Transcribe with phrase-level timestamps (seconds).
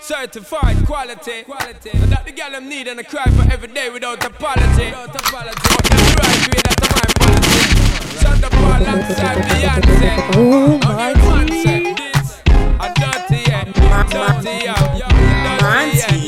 [0.00, 1.44] Certified quality.
[1.44, 1.90] quality.
[1.94, 4.86] And that the girl them need and I cry for every day without apology.
[4.86, 5.56] Without apology.
[5.62, 7.64] But them right way, that's my policy.
[8.20, 10.12] Shut up alongside Beyonce.
[10.34, 11.38] Oh my God.
[12.98, 13.64] Dirty, yeah.
[13.64, 14.78] Dirty, yeah.
[15.58, 16.27] Dirty, yeah.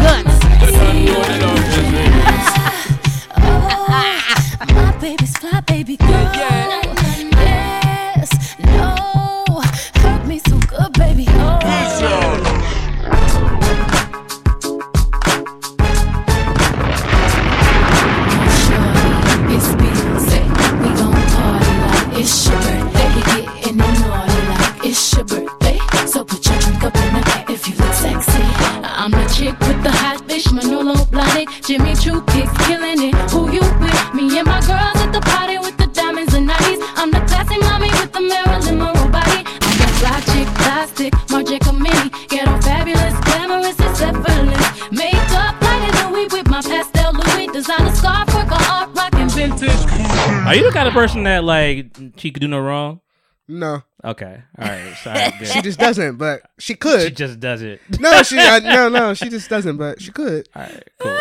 [50.91, 53.01] Are you the kind of person that like she could do no wrong?
[53.47, 54.95] No, Okay, all right.
[55.03, 57.01] Sorry, she just doesn't, but she could.
[57.01, 57.81] She just does it.
[57.99, 60.47] no, she uh, no no she just doesn't, but she could.
[60.55, 61.17] All right, cool.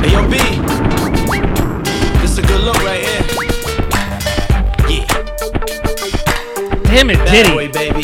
[0.00, 0.38] Hey, yo, B.
[2.22, 3.09] This a good look right here.
[6.90, 7.54] Damn it, That Diddy.
[7.56, 8.02] way, baby.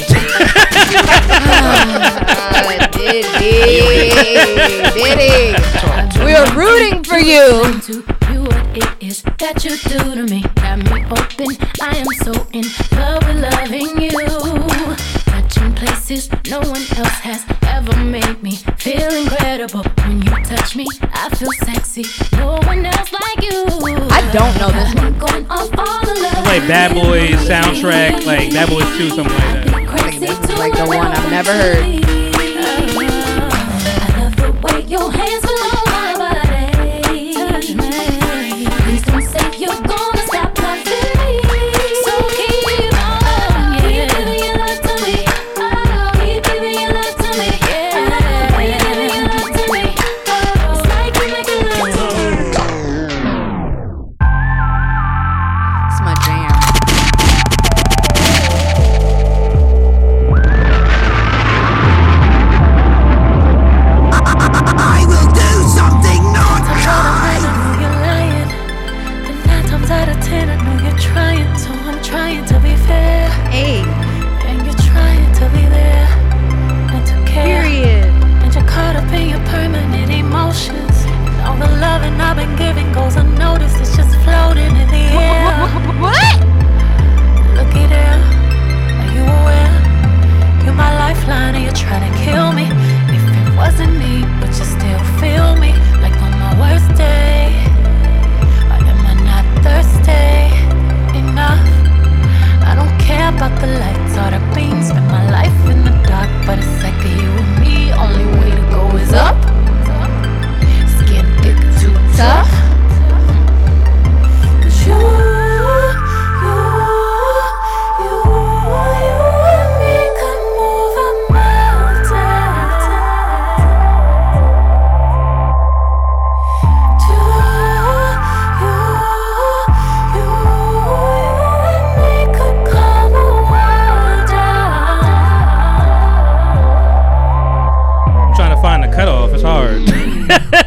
[2.92, 3.66] Diddy,
[4.94, 6.24] Diddy.
[6.24, 7.80] We are rooting for you.
[7.80, 7.92] to
[8.32, 10.42] you what it is that you do to me.
[10.54, 12.64] Got me open, I am so in
[12.96, 15.15] love with loving you.
[15.76, 19.82] Touching places no one else has ever made me feel incredible.
[20.04, 22.04] When you touch me, I feel sexy.
[22.36, 23.64] No one else like you.
[24.10, 25.18] I don't know this one.
[25.18, 26.44] Going off all the love.
[26.44, 29.74] Like Bad Boys soundtrack, like Bad Boys 2, something like that.
[29.74, 32.15] I think this is like the one I've never heard.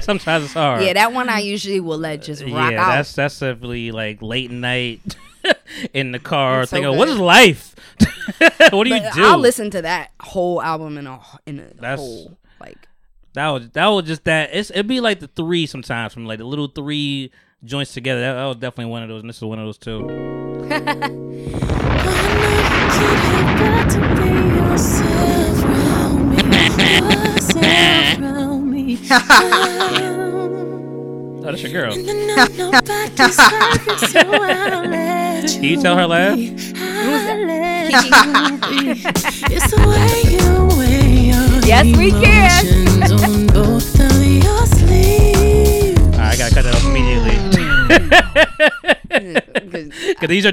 [0.10, 0.82] Sometimes it's hard.
[0.82, 2.96] Yeah, that one I usually will let just rock yeah, out.
[2.96, 5.02] that's that's definitely like late night
[5.94, 6.64] in the car.
[6.64, 7.14] It's so thinking, oh, what good.
[7.14, 7.76] is life?
[8.72, 9.24] what do you do?
[9.24, 12.88] I'll listen to that whole album in a in a That's- whole like.
[13.34, 14.50] That was that was just that.
[14.52, 17.32] It's it'd be like the three sometimes from like the little three
[17.64, 18.22] joints together.
[18.22, 20.08] That, that was definitely one of those, and this is one of those too.
[31.42, 31.94] Oh, that's your girl.
[35.52, 36.38] Can you tell her laugh?
[39.52, 40.70] It's the way you
[41.70, 43.04] Yes, we can.
[43.14, 46.02] On both of your sleeves.
[46.02, 47.59] All right, I gotta cut that off immediately.
[50.20, 50.50] Cause these are.
[50.50, 50.52] I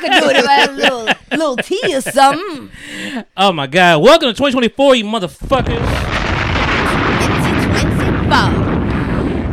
[0.00, 2.70] could do it if I had a little, little tea or something.
[3.36, 4.02] oh my god!
[4.02, 5.78] Welcome to 2024, you motherfuckers.
[7.28, 8.67] 2024.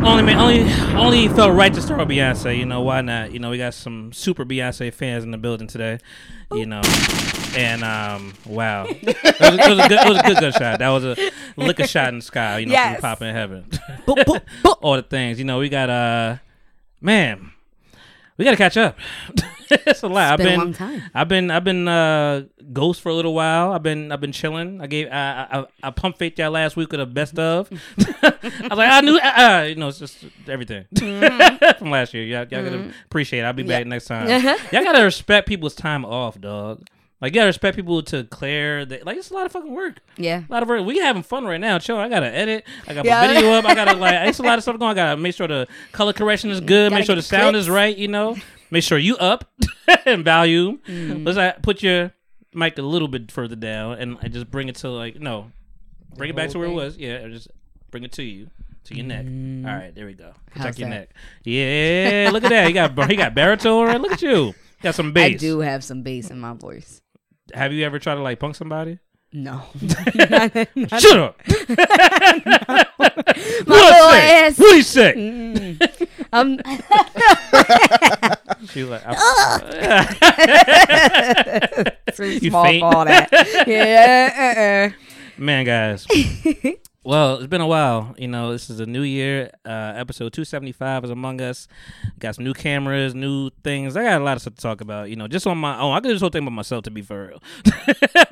[0.05, 0.61] Only man, only
[0.95, 2.57] only felt right to start with Beyonce.
[2.57, 3.31] You know why not?
[3.31, 5.97] You know we got some super Beyonce fans in the building today.
[6.51, 6.81] You know,
[7.57, 9.03] and um, wow, it
[9.39, 10.79] was, it was a good, it was a good, good shot.
[10.79, 11.15] That was a
[11.57, 12.59] liquor shot in the sky.
[12.59, 12.99] You know, Yes.
[12.99, 13.65] from Pop in Heaven.
[14.81, 15.39] All the things.
[15.39, 16.37] You know, we got uh,
[17.01, 17.51] man,
[18.37, 18.97] we got to catch up.
[19.71, 20.33] it's a lot.
[20.33, 21.01] I've been a long time.
[21.13, 23.71] I've been, I've been uh, ghost for a little while.
[23.73, 24.81] I've been, I've been chilling.
[24.81, 27.69] I gave, I, I, I pump faked y'all last week with a best of.
[28.23, 28.33] I
[28.69, 29.21] was like, I knew, uh,
[29.61, 31.77] uh, you know, it's just everything Mm-hmm.
[31.79, 32.23] from last year.
[32.23, 33.39] Y'all, y'all gotta appreciate.
[33.39, 33.43] it.
[33.43, 34.27] I'll be back next time.
[34.29, 36.83] y'all gotta respect people's time off, dog.
[37.21, 38.85] Like you gotta respect people to clear.
[38.85, 39.99] The, like it's a lot of fucking work.
[40.17, 40.43] Yeah.
[40.47, 40.85] A lot of work.
[40.85, 41.79] We having fun right now.
[41.79, 41.97] Chill.
[41.97, 42.65] I gotta edit.
[42.87, 43.27] I got my Yeah.
[43.33, 43.65] video up.
[43.65, 44.27] I gotta like.
[44.27, 44.91] It's a lot of stuff going.
[44.91, 46.89] I gotta make sure the color correction is good.
[46.89, 47.65] Gotta Make sure the sound clips.
[47.65, 47.95] is right.
[47.97, 48.35] You know.
[48.75, 49.49] Make sure you up
[50.05, 50.81] in volume.
[50.85, 51.25] Mm.
[51.25, 52.11] Let's put your
[52.53, 55.49] mic a little bit further down and I just bring it to like no,
[56.17, 56.97] bring it back to where it was.
[56.97, 57.47] Yeah, just
[57.89, 58.49] bring it to you
[58.83, 59.25] to your neck.
[59.65, 60.33] All right, there we go.
[60.51, 61.11] Protect your neck.
[61.45, 62.67] Yeah, look at that.
[62.67, 63.87] You got you got baritone.
[63.87, 64.01] Right?
[64.01, 64.53] Look at you.
[64.81, 65.35] Got some bass.
[65.35, 66.99] I do have some bass in my voice.
[67.53, 68.99] Have you ever tried to like punk somebody?
[69.37, 69.61] No.
[70.97, 71.35] Shut up.
[71.47, 72.85] My
[73.65, 74.45] What little I say?
[74.45, 74.57] ass.
[74.57, 75.13] What do you say?
[75.13, 75.77] Mm.
[76.31, 76.59] Um,
[78.69, 79.11] She was like, I-
[82.15, 82.81] too You small faint?
[82.81, 83.29] for all that.
[83.67, 84.89] Yeah.
[84.89, 84.89] Uh-uh.
[85.37, 86.07] man, guys.
[87.05, 88.15] Well, it's been a while.
[88.17, 89.51] You know, this is a new year.
[89.63, 91.67] Uh, episode two seventy five is among us.
[92.17, 93.95] Got some new cameras, new things.
[93.95, 95.09] I got a lot of stuff to talk about.
[95.11, 95.93] You know, just on my own.
[95.93, 97.43] I could do this whole thing by myself, to be for real.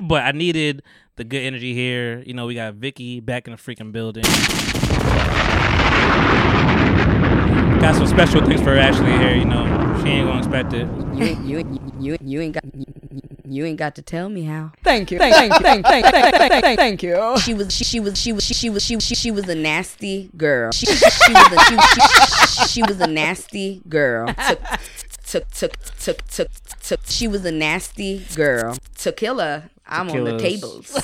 [0.00, 0.82] but I needed
[1.14, 2.24] the good energy here.
[2.26, 4.24] You know, we got Vicky back in the freaking building.
[7.80, 9.36] Got some special things for actually here.
[9.36, 10.88] You know, she ain't gonna expect it.
[11.14, 12.64] You, you, you, you ain't got
[13.64, 14.72] ain't got to tell me how.
[14.82, 15.18] Thank you.
[15.18, 17.38] Thank, thank, thank, thank, thank, thank, thank, thank you.
[17.38, 20.30] She was she, she was she was she was she, she, she was a nasty
[20.36, 20.72] girl.
[20.72, 21.78] She, she, she was a she,
[22.46, 24.26] she, she was a nasty girl.
[25.26, 26.48] Took took took took took
[26.82, 28.76] took she was a nasty girl.
[28.96, 30.90] Tequila, I'm on the tables.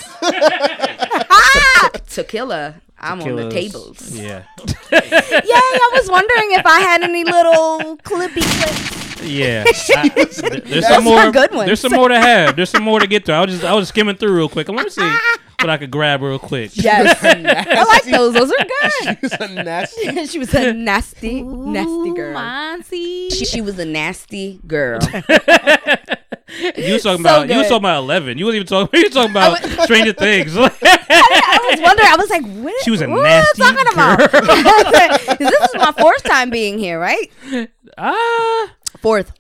[2.09, 4.11] Tequila, I'm on the tables.
[4.11, 4.44] Yeah.
[4.93, 5.00] Yay!
[5.03, 9.23] I was wondering if I had any little clippy clips.
[9.23, 11.31] Yeah, I- th- there's some more.
[11.31, 11.67] good ones.
[11.67, 12.56] There's some more to have.
[12.56, 13.35] There's some more to get through.
[13.35, 14.67] I was just I was skimming through real quick.
[14.69, 15.03] Let me see
[15.61, 16.71] what I could grab real quick.
[16.75, 18.32] Yes, I like those.
[18.32, 19.19] Those are good.
[19.23, 20.27] It's a nasty.
[20.27, 22.32] she was a nasty, nasty girl.
[22.32, 23.29] Monty.
[23.31, 25.00] She, she was a nasty girl.
[26.76, 28.38] You was talking So about you was talking about Eleven.
[28.38, 29.00] You wasn't even talking.
[29.00, 30.56] You was talking about Stranger Things.
[30.56, 32.08] I was wondering.
[32.08, 32.85] I was like, what?
[32.85, 35.38] She was a what nasty are you talking about?
[35.38, 37.31] this is my fourth time being here, right?
[37.99, 39.32] ah, Fourth.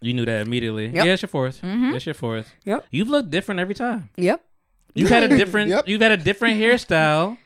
[0.00, 0.86] you knew that immediately.
[0.86, 1.04] Yep.
[1.06, 1.60] Yeah, it's your 4th
[1.94, 2.52] It's your fourth.
[2.64, 2.86] Yep.
[2.90, 4.10] You've looked different every time.
[4.16, 4.42] Yep.
[4.94, 5.70] You've had a different.
[5.70, 5.88] Yep.
[5.88, 7.38] You've had a different hairstyle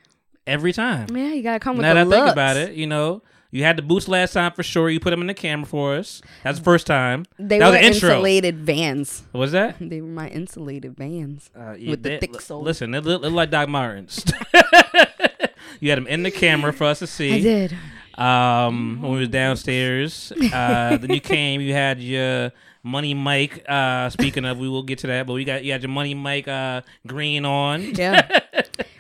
[0.46, 1.08] every time.
[1.14, 3.62] Yeah, you gotta come with now the that I think about it, you know, you
[3.64, 4.90] had the boots last time for sure.
[4.90, 6.20] You put them in the camera for us.
[6.44, 7.24] That's the first time.
[7.38, 8.08] They that were was the intro.
[8.10, 9.22] insulated vans.
[9.32, 9.76] What was that?
[9.80, 12.62] They were my insulated vans Uh, yeah, with the thick li- sole.
[12.62, 14.24] Listen, they look, look like Doc Martens.
[15.80, 17.32] you had them in the camera for us to see.
[17.34, 17.76] I did.
[18.18, 21.60] Um, when we was downstairs, uh, then you came.
[21.60, 22.50] You had your
[22.82, 23.62] money Mike.
[23.68, 26.14] Uh, speaking of, we will get to that, but we got you had your money
[26.14, 27.94] Mike uh, green on.
[27.94, 28.40] Yeah.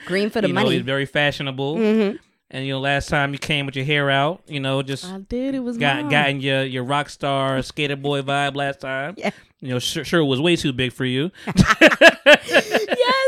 [0.06, 0.76] Green for the you know, money.
[0.76, 1.76] he's very fashionable.
[1.78, 2.18] Mhm.
[2.50, 5.18] And you know, last time you came with your hair out, you know, just I
[5.18, 5.54] did.
[5.56, 6.10] It was got mine.
[6.10, 9.14] gotten your your rock star skater boy vibe last time.
[9.26, 9.30] Yeah.
[9.60, 11.30] You know, sure, sure was way too big for you.
[11.46, 11.56] yes,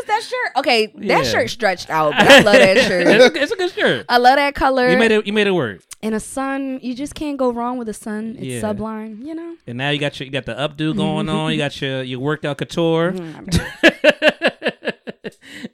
[0.06, 0.52] that shirt.
[0.56, 1.22] Okay, that Yeah.
[1.22, 2.12] shirt stretched out.
[2.16, 3.06] But I love that it's, shirt.
[3.06, 4.06] a, it's a good shirt.
[4.10, 4.90] I love that color.
[4.90, 5.26] You made it.
[5.26, 5.80] You made it work.
[6.02, 8.36] and a sun, you just can't go wrong with a sun.
[8.38, 8.60] It's Yeah.
[8.60, 9.56] sublime, you know.
[9.66, 11.50] And now you got your you got the updo going on.
[11.52, 13.12] You got your your worked out couture.
[13.12, 14.78] Mm-hmm.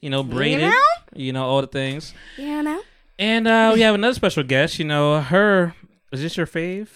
[0.01, 0.71] you know, braided.
[0.71, 0.73] know?
[1.15, 2.15] You know all the things.
[2.39, 2.81] You know.
[3.19, 4.79] And uh, we have another special guest.
[4.79, 5.75] You know, her.
[6.13, 6.89] Is this your fave?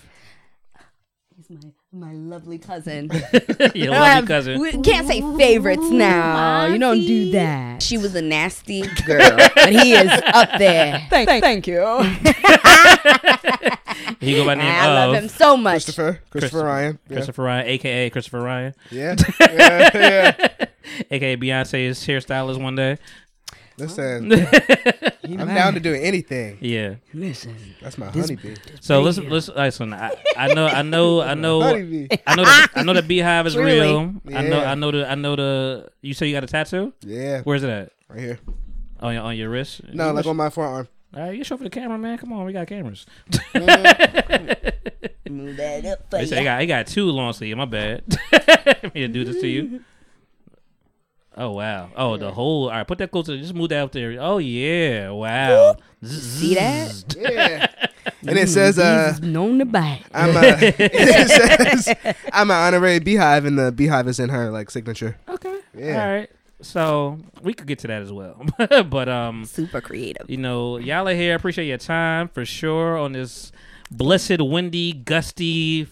[1.36, 3.08] He's my my lovely cousin.
[3.74, 4.60] your I lovely have- cousin.
[4.60, 6.66] We can't say favorites now.
[6.66, 7.82] You don't do that.
[7.82, 11.06] She was a nasty girl, but he is up there.
[11.10, 11.80] Thank, thank you.
[14.20, 15.84] He go by the name I love of him so much.
[15.84, 16.20] Christopher.
[16.30, 16.98] Christopher Ryan.
[17.08, 17.14] Yeah.
[17.16, 19.14] Christopher Ryan, aka Christopher Ryan, Yeah.
[19.40, 19.90] yeah.
[19.94, 20.66] yeah.
[21.10, 22.98] aka Beyonce's hairstylist one day.
[23.78, 24.32] Listen,
[25.24, 26.58] I'm down to do anything.
[26.60, 26.96] Yeah.
[27.14, 28.56] Listen, That's my honeybee.
[28.80, 29.92] So listen, listen, listen.
[29.94, 32.08] I, I know, I know, I know, Honeybee.
[32.26, 32.44] I know.
[32.44, 33.78] The, I know the Beyhive is Truly.
[33.80, 34.14] real.
[34.34, 34.72] I know, Yeah.
[34.72, 35.88] I know the, I know the.
[36.02, 36.92] You say you got a tattoo?
[37.02, 37.92] Yeah, Where's it at?
[38.08, 38.38] right here.
[39.00, 39.82] On your on your wrist?
[39.92, 40.88] No, You like show- on my forearm.
[41.14, 42.18] All right, you show for the camera, man.
[42.18, 43.06] Come on, we got cameras.
[43.54, 43.66] move
[45.56, 46.54] that up for They say he ya.
[46.54, 47.56] got he got two long sleeves.
[47.56, 48.02] My bad.
[48.94, 49.82] Me to do this to you.
[51.40, 51.88] Oh wow.
[51.96, 52.64] Oh, the whole.
[52.64, 53.38] All right, put that closer.
[53.38, 54.16] Just move that up there.
[54.20, 55.10] Oh yeah.
[55.10, 55.76] Wow.
[56.02, 57.14] See that?
[57.16, 57.66] Yeah,
[58.26, 60.02] and it says, uh, Jesus known to bite.
[60.12, 61.94] I'm a, it says,
[62.32, 65.16] I'm an honorary Beyhive, and the Beyhive is in her like signature.
[65.28, 65.60] Okay.
[65.76, 66.02] Yeah.
[66.04, 66.30] All right.
[66.60, 68.44] So we could get to that as well,
[68.88, 70.28] but um, Super creative.
[70.28, 71.36] you know, y'all are here.
[71.36, 73.52] Appreciate your time for sure on this
[73.92, 75.86] blessed, windy, gusty.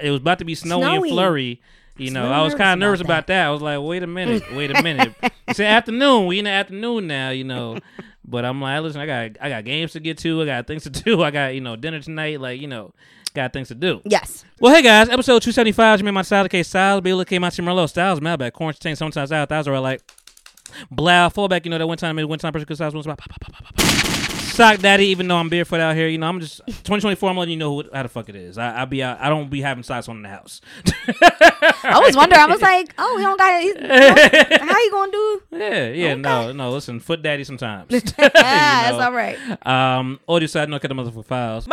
[0.00, 0.96] It was about to be snowy, Snowy.
[0.96, 1.60] and flurry.
[2.00, 3.46] You know, I was kind of nervous about about that.
[3.46, 5.14] I was like, wait a minute, wait a minute.
[5.46, 6.26] it's the afternoon.
[6.26, 7.30] We in the afternoon now.
[7.30, 7.78] You know,
[8.24, 10.42] but I'm like, listen, I got I got games to get to.
[10.42, 11.22] I got things to do.
[11.22, 12.40] I got you know dinner tonight.
[12.40, 12.94] Like you know,
[13.34, 14.00] got things to do.
[14.04, 14.44] Yes.
[14.60, 16.00] Well, hey guys, episode 275.
[16.00, 19.48] You made my Styles, K Styles, Bill, K, my Merlot, Styles, Malback, Quarantine, sometimes out,
[19.48, 20.00] thousand, are like,
[20.90, 23.16] Blau, fallback, you know, that one time, I made one time, person, because Styles, one
[24.50, 27.52] Sock Daddy, even though I'm barefoot out here, you know, I'm just, 2024, I'm letting
[27.52, 28.58] you know who, how the fuck it is.
[28.58, 30.60] I, I be out, I don't be having socks on in the house.
[31.82, 32.40] I was wondering.
[32.40, 34.60] I was like, oh, we don't got it.
[34.60, 35.42] How you gonna do?
[35.52, 37.90] yeah, yeah, no, no, listen, foot daddy sometimes.
[38.42, 39.04] Ah, that's know.
[39.04, 39.38] all right.
[39.66, 41.68] um, audio side, no, cut the motherfucker files.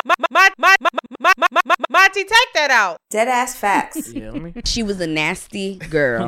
[1.90, 3.00] Monty, take that out.
[3.10, 4.12] Dead ass facts.
[4.14, 4.54] Yeah, let me.
[4.66, 6.28] She was a nasty girl.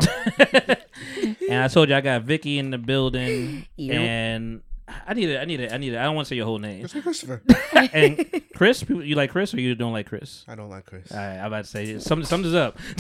[1.49, 3.95] And I told you I got Vicky in the building, Yep.
[3.99, 4.61] and
[5.07, 5.39] I need it.
[5.39, 5.71] I need it.
[5.71, 5.97] I need it.
[5.97, 6.83] I don't want to say your whole name.
[6.85, 7.41] It's me, Christopher.
[7.93, 10.43] and Chris, you like Chris or you don't like Chris?
[10.47, 11.11] I don't like Chris.
[11.11, 12.77] All right, I'm about to say some something's up.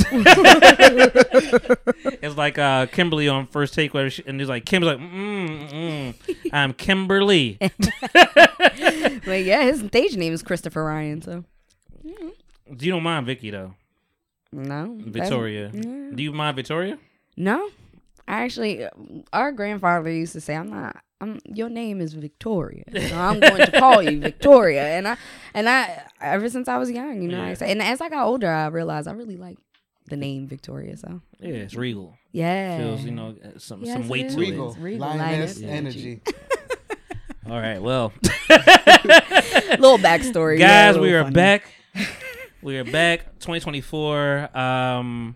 [2.21, 5.69] it's like uh, Kimberly on first take, where she, and he's like Kim's like, mm,
[5.69, 6.15] mm,
[6.53, 7.57] I'm Kimberly.
[8.13, 11.21] but yeah, his stage name is Christopher Ryan.
[11.21, 11.43] So
[12.03, 13.73] do you don't mind Vicky though,
[14.51, 15.69] no, that- Victoria.
[15.69, 16.97] Do you mind Victoria?
[17.37, 17.69] No,
[18.27, 18.85] I actually,
[19.33, 20.97] our grandfather used to say, "I'm not.
[21.21, 21.39] I'm.
[21.45, 22.83] Your name is Victoria.
[23.09, 25.17] So I'm going to call you Victoria." And I,
[25.53, 27.53] and I, ever since I was young, you know, I Yeah.
[27.55, 29.57] say, and as I got older, I realized I really like
[30.07, 30.95] the name Victoria.
[30.97, 32.17] So Yeah, it's regal.
[32.31, 34.35] yeah, Feels you know uh, some Yes, some weight is.
[34.35, 36.21] to Regal, It's regal, lioness lioness energy.
[36.25, 36.35] it.
[37.49, 38.13] All right, well,
[39.79, 41.33] little backstory, guys, yeah, we are funny.
[41.33, 41.73] back.
[42.61, 43.25] we are back.
[43.39, 44.55] 2024.
[44.57, 45.35] Um,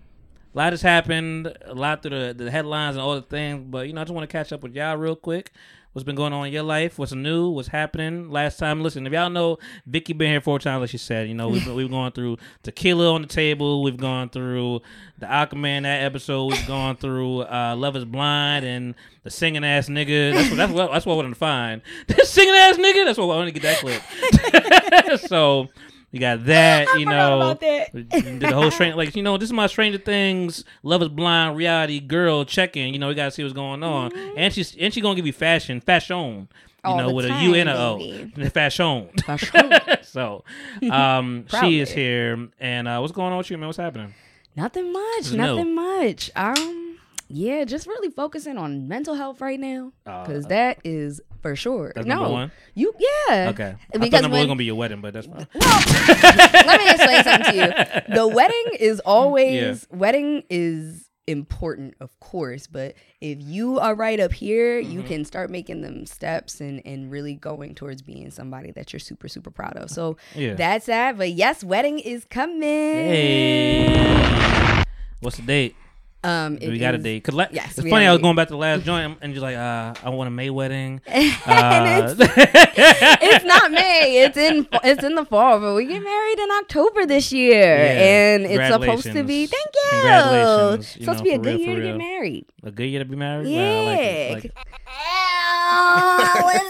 [0.54, 1.56] a lot has happened.
[1.66, 3.66] A lot through the, the headlines and all the things.
[3.70, 5.52] But you know, I just want to catch up with y'all real quick.
[5.94, 6.98] What's been going on in your life?
[6.98, 7.50] What's new?
[7.50, 8.32] What's happening?
[8.32, 9.06] Last time, listen.
[9.06, 11.28] If y'all know, Vicky been here four times, like she said.
[11.28, 13.84] You know, we've been, we've gone through Tequila on the table.
[13.84, 14.82] We've gone through
[15.20, 16.52] the Aquaman that episode.
[16.52, 20.34] We've gone through uh, Love Is Blind and the singing ass nigga.
[20.34, 21.82] That's what that's what that's what I want to find.
[22.08, 23.06] This singing ass nigga.
[23.06, 25.20] That's what I want to get that clip.
[25.30, 25.70] so
[26.14, 26.88] you got that.
[26.98, 27.92] You know, about that.
[27.94, 31.58] did the whole stranger like you know this is my Stranger Things Love Is Blind
[31.58, 32.94] reality girl check-in.
[32.94, 35.34] You know, we gotta see what's going on, and she's and she gonna give you
[35.34, 36.48] fashion, fashion.
[36.86, 38.50] You All know, with a time, U and a O, baby.
[38.50, 39.10] fashion.
[39.26, 39.72] Fashion.
[40.04, 40.44] so,
[40.92, 43.68] um, she is here, and uh, what's going on with you, man?
[43.68, 44.14] What's happening?
[44.56, 45.32] Nothing much.
[45.32, 46.30] Nothing much.
[46.36, 46.93] Um,
[47.34, 51.92] yeah, just really focusing on mental health right now Uh, because that is for sure.
[51.96, 52.52] No, one?
[52.76, 53.50] you yeah.
[53.50, 55.48] Okay, I thought Because number when, gonna be your wedding, but that's fine.
[55.54, 55.84] Well,
[56.68, 58.16] let me explain something to you.
[58.16, 64.34] The wedding is always wedding is important, of course, but if you are right up
[64.34, 65.08] here, you Mm-hmm.
[65.08, 69.28] can start making them steps and and really going towards being somebody that you're super
[69.28, 69.90] super proud of.
[69.90, 70.54] So Yeah.
[70.56, 71.18] that's that.
[71.18, 72.62] But yes, wedding is coming.
[72.62, 74.84] Hey,
[75.22, 75.76] what's the date?
[76.24, 77.24] Um, we got a date.
[77.24, 78.06] Cause la- Yes, it's funny.
[78.08, 80.32] I was going back to the last joint, and you're like, uh, I want a
[80.32, 81.02] May wedding.
[81.46, 84.24] Uh, it's not May.
[84.24, 88.36] It's in it's in the fall, but we get married in October this year, Yeah.
[88.36, 89.46] and it's supposed to be.
[89.48, 89.90] Thank you.
[89.92, 90.96] Congratulations.
[90.96, 92.46] It's supposed to be a good real, year to get married.
[92.64, 93.48] a good year to be married.
[93.50, 93.60] Yeah.
[93.60, 94.34] Well, I like it.
[94.34, 94.54] Like it.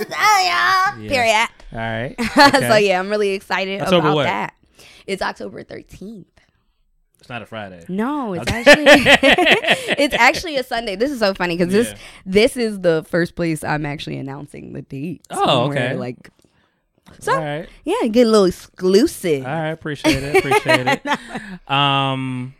[0.09, 0.97] yeah.
[0.97, 1.09] Yeah.
[1.09, 1.47] Period.
[1.71, 2.15] All right.
[2.69, 4.23] so yeah, I'm really excited October about what?
[4.23, 4.53] that.
[5.05, 6.25] It's October 13th.
[7.23, 7.85] It's not a Friday.
[7.87, 8.83] No, it's actually
[9.97, 10.97] it's actually a Sunday.
[10.97, 11.83] This is so funny because Yeah.
[11.83, 15.21] this this is the first place I'm actually announcing the date.
[15.29, 15.95] Oh, okay.
[15.95, 16.29] Like
[17.21, 17.69] so, right.
[17.85, 19.45] yeah, get a little exclusive.
[19.45, 19.69] All right.
[19.69, 20.35] Appreciate it.
[20.35, 21.71] Appreciate it.
[21.71, 22.55] Um,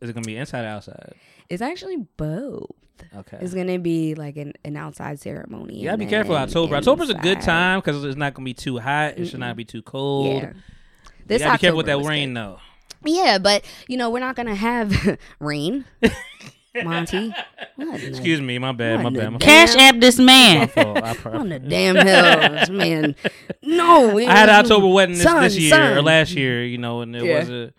[0.00, 1.14] is it gonna be inside or outside?
[1.48, 2.70] It's actually both.
[3.16, 3.38] Okay.
[3.40, 5.78] It's gonna be like an, an outside ceremony.
[5.80, 6.36] You gotta be careful.
[6.36, 6.76] October.
[6.76, 9.18] October's a good time because it's not gonna be too hot.
[9.18, 10.26] It should not be too cold.
[10.44, 10.50] Yeah.
[10.50, 10.54] You
[11.26, 12.36] This gotta be careful with that rain good.
[12.36, 12.58] though.
[13.04, 15.84] Yeah, but you know we're not gonna have rain.
[16.84, 17.34] Monty.
[17.76, 19.30] What in the- Excuse me, my bad, my bad.
[19.32, 20.68] My Cash app this my man.
[20.68, 21.02] fault.
[21.02, 23.14] I, On the damn hills, man.
[23.62, 27.02] No, I had was- October wedding this, Son, this year or last year, you know,
[27.02, 27.40] and it Yeah.
[27.40, 27.74] was a, it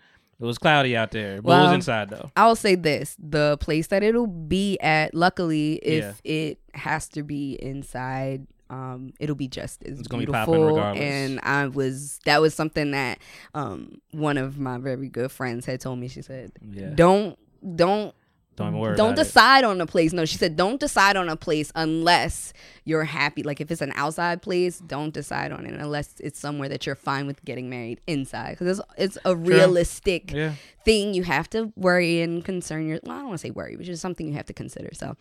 [0.46, 2.30] was cloudy out there, but it was inside though.
[2.36, 7.54] I'll say this: the place that it'll be at, luckily, if it has to be
[7.60, 10.64] inside, um, it'll be just as It's gonna be beautiful.
[10.66, 11.02] regardless.
[11.04, 13.18] and I was that was something that
[13.54, 16.08] um one of my very good friends had told me.
[16.08, 16.90] She said, Yeah.
[16.94, 17.38] "Don't
[17.76, 18.14] don't."
[18.56, 18.94] Don't worry.
[18.96, 19.24] Don't about it.
[19.24, 20.12] decide on a place.
[20.12, 22.52] No, she said, don't decide on a place unless
[22.84, 23.42] you're happy.
[23.42, 26.94] Like if it's an outside place, don't decide on it unless it's somewhere that you're
[26.94, 28.50] fine with getting married inside.
[28.56, 30.52] Because it's, it's a realistic Yeah.
[30.84, 33.00] thing you have to worry and concern your.
[33.02, 34.90] Well, I don't want to say worry, which is something you have to consider.
[34.94, 35.16] So,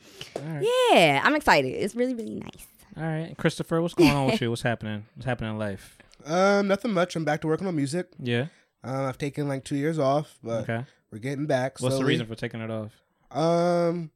[0.62, 1.70] yeah, I'm excited.
[1.70, 2.68] It's really really nice.
[2.96, 4.50] All right, Christopher, what's going on with you?
[4.52, 5.06] What's happening?
[5.16, 5.98] What's happening in life?
[6.26, 7.16] Um, nothing much.
[7.16, 8.08] I'm back to working on music.
[8.20, 8.48] Yeah.
[8.84, 10.86] Um, I've taken like two years off, but Okay.
[11.12, 11.80] we're getting back.
[11.80, 12.06] What's the slowly.
[12.14, 12.92] reason for taking it off?
[13.32, 14.12] Um,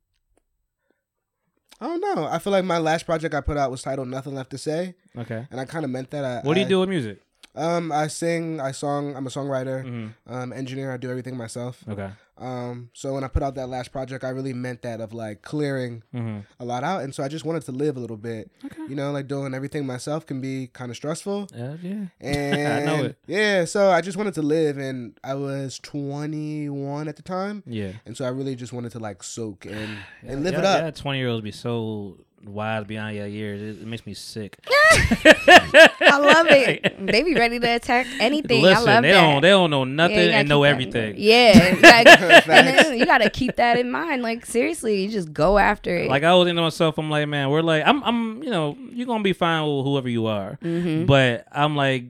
[1.81, 2.25] I don't know.
[2.25, 4.93] I feel like my last project I put out was titled "Nothing Left to Say,"
[5.17, 5.47] Okay.
[5.49, 6.23] and I kind of meant that.
[6.23, 7.21] I, What do you I- do with music?
[7.57, 9.15] Um, I sing, I song.
[9.15, 10.13] I'm a songwriter, Mhm.
[10.27, 10.91] um, engineer.
[10.93, 11.83] I do everything myself.
[11.89, 12.09] Okay.
[12.39, 15.41] Um, so when I put out that last project, I really meant that of like
[15.41, 16.43] clearing Mhm.
[16.59, 18.51] a lot out, and so I just wanted to live a little bit.
[18.63, 18.83] Okay.
[18.87, 21.47] You know, like doing everything myself can be kind of stressful.
[21.55, 22.05] Yeah, yeah.
[22.21, 23.17] And I know it.
[23.25, 27.93] Yeah, so I just wanted to live, and I was 21 at the time, Yeah.
[28.05, 30.81] and so I really just wanted to like soak and and live yeah, it up.
[30.83, 33.61] Yeah, twenty year olds be so wise beyond your years.
[33.61, 34.57] It, it makes me sick.
[34.69, 37.05] I love it.
[37.05, 38.61] They be ready to attack anything.
[38.61, 39.21] Listen, I love they that.
[39.21, 41.15] don't they don't know nothing you gotta and know keep that everything.
[41.17, 42.47] Yeah, you gotta, Facts.
[42.49, 44.21] and then you gotta keep that in mind.
[44.21, 46.09] Like seriously, you just go after it.
[46.09, 48.77] Like I was thinking to myself, I'm like, man, we're like, I'm, I'm, you know,
[48.91, 51.05] you're gonna be fine with whoever you are, Mm-hmm.
[51.05, 52.05] but I'm like,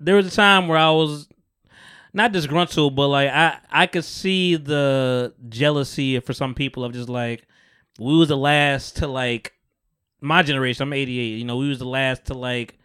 [0.00, 1.28] there was a time where I was
[2.12, 7.08] not disgruntled, but like I, I could see the jealousy for some people of just
[7.08, 7.46] like,
[7.98, 9.52] we was the last to like,
[10.20, 10.82] my generation.
[10.82, 11.38] I'm 88.
[11.38, 12.78] You know, we was the last to like,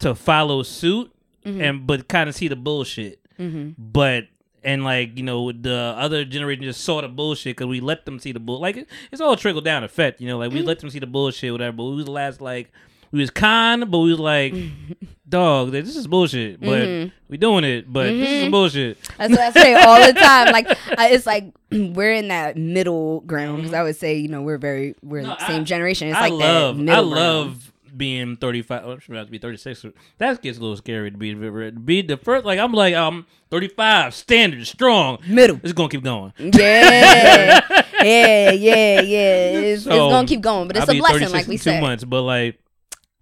[0.00, 1.12] to follow suit,
[1.44, 3.70] and but kind of see the bullshit, mm-hmm.
[3.76, 4.24] but.
[4.64, 8.18] And like you know, the other generation just saw the bullshit because we let them
[8.18, 8.60] see the bull.
[8.60, 10.36] Like it- it's all trickle down effect, you know.
[10.36, 11.76] Like we let them see the bullshit, whatever.
[11.76, 12.72] But we was the last like
[13.10, 14.54] we was kind, but we was like,
[15.28, 16.60] dog, this is bullshit.
[16.60, 17.14] But mm-hmm.
[17.28, 18.50] we doing it, but this is mm-hmm.
[18.50, 18.98] bullshit.
[19.16, 20.48] That's what I say all the time.
[20.58, 20.66] Like
[20.98, 23.80] I, it's like we're in that middle ground because mm-hmm.
[23.80, 26.08] I would say you know we're very we're No, the same I- generation.
[26.08, 27.98] It's I like love, that I middle love ground.
[27.98, 28.82] being thirty five.
[28.84, 29.84] Oh, I'm about to be thirty six.
[30.18, 32.44] That gets a little scary to be to be the first.
[32.44, 35.18] Like I'm like um thirty five, standard, strong.
[35.26, 35.60] middle.
[35.62, 36.32] It's gonna keep going.
[36.38, 37.60] Yeah,
[38.02, 39.50] yeah, yeah, yeah.
[39.58, 41.82] It's, it's gonna keep going, but it's I'll a blessing, like we in two said.
[41.82, 42.58] months, but like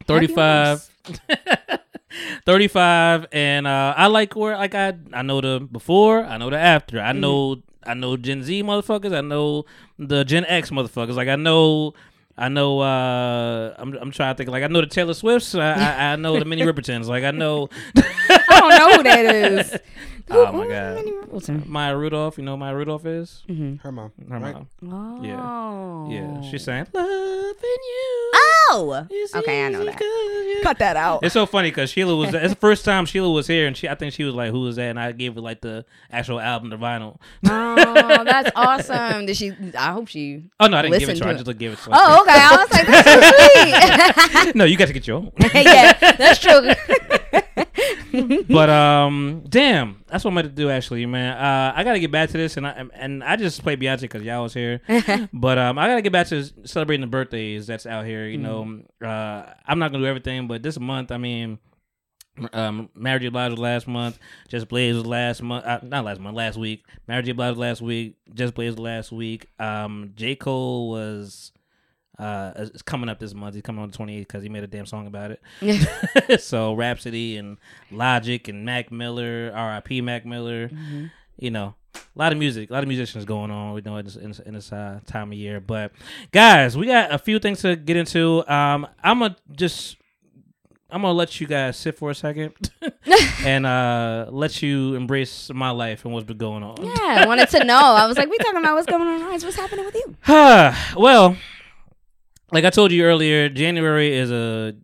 [0.06, 0.88] 35
[2.46, 6.58] 35 and uh I like where like I I know the before, I know the
[6.58, 6.96] after.
[6.98, 7.06] Mm-hmm.
[7.08, 9.64] I know I know Gen Z motherfuckers, I know
[9.98, 11.14] the Gen X motherfuckers.
[11.14, 11.94] Like I know
[12.38, 15.72] I know uh I'm I'm trying to think like I know the Taylor Swifts, I
[15.72, 17.06] I, I know the Minnie Ripertons.
[17.06, 19.76] Like I know I don't know who that is.
[20.28, 21.66] Oh my God.
[21.66, 23.44] Maya Rudolph, you know who Maya Rudolph is?
[23.82, 24.56] Her mom, Her right?
[24.82, 25.20] mom.
[25.22, 26.08] Oh.
[26.10, 26.40] Yeah.
[26.42, 26.50] Yeah.
[26.50, 27.95] She's saying loving you.
[28.70, 29.06] Oh.
[29.10, 29.98] is Okay, I know easy that.
[29.98, 31.22] 'cause you-" Cut that out.
[31.22, 32.32] It's so funny because Sheila was.
[32.34, 33.88] It's the first time Sheila was here, and she.
[33.88, 36.40] I think she was like, "Who is that?" And I gave her like the actual
[36.40, 37.18] album, the vinyl.
[37.46, 39.26] Oh, that's awesome.
[39.26, 39.52] Did she?
[39.78, 40.44] I hope she.
[40.58, 41.30] Oh no, I didn't give it to her.
[41.30, 41.90] I to just gave it to her.
[41.92, 42.32] Oh, okay.
[42.34, 44.56] I was like, that's so sweet.
[44.56, 45.32] no, you got to get your own.
[45.54, 46.70] yeah, that's true.
[48.48, 51.36] but um, damn, that's what I'm to do actually, man.
[51.36, 54.02] Uh, I got to get back to this, and I and I just played Beyonce
[54.02, 54.80] because y'all was here.
[55.32, 58.26] but um, I got to get back to celebrating the birthdays that's out here.
[58.26, 61.58] You know, uh, I'm not gonna do everything, but this month, I mean.
[62.52, 63.28] Um, Mary J.
[63.30, 64.18] Blige was last month.
[64.48, 65.64] Just Blaze was last month.
[65.64, 66.36] Uh, not last month.
[66.36, 66.84] Last week.
[67.08, 67.32] Mary J.
[67.32, 68.18] Blige was last week.
[68.34, 69.46] Just Blaze was last week.
[69.58, 70.36] Um, J.
[70.36, 71.52] Cole was.
[72.18, 73.54] Uh, it's coming up this month.
[73.54, 76.40] He's coming on the 28th because he made a damn song about it.
[76.40, 77.58] so Rapsody and
[77.90, 80.00] Logic and Mac Miller, R.I.P.
[80.00, 80.70] Mac Miller.
[81.38, 83.74] You know, a lot of music, a lot of musicians going on.
[83.74, 85.60] We know in this, in this, in this uh, time of year.
[85.60, 85.92] But
[86.32, 88.48] guys, we got a few things to get into.
[88.50, 89.96] Um, I'm gonna just.
[90.88, 92.52] I'm gonna let you guys sit for a second
[93.44, 96.76] and uh, let you embrace my life and what's been going on.
[96.80, 97.76] yeah, I wanted to know.
[97.76, 99.20] I was like, we talking about what's going on.
[99.20, 100.16] What's happening with you?
[100.96, 101.36] well,
[102.52, 104.74] like I told you earlier, January is a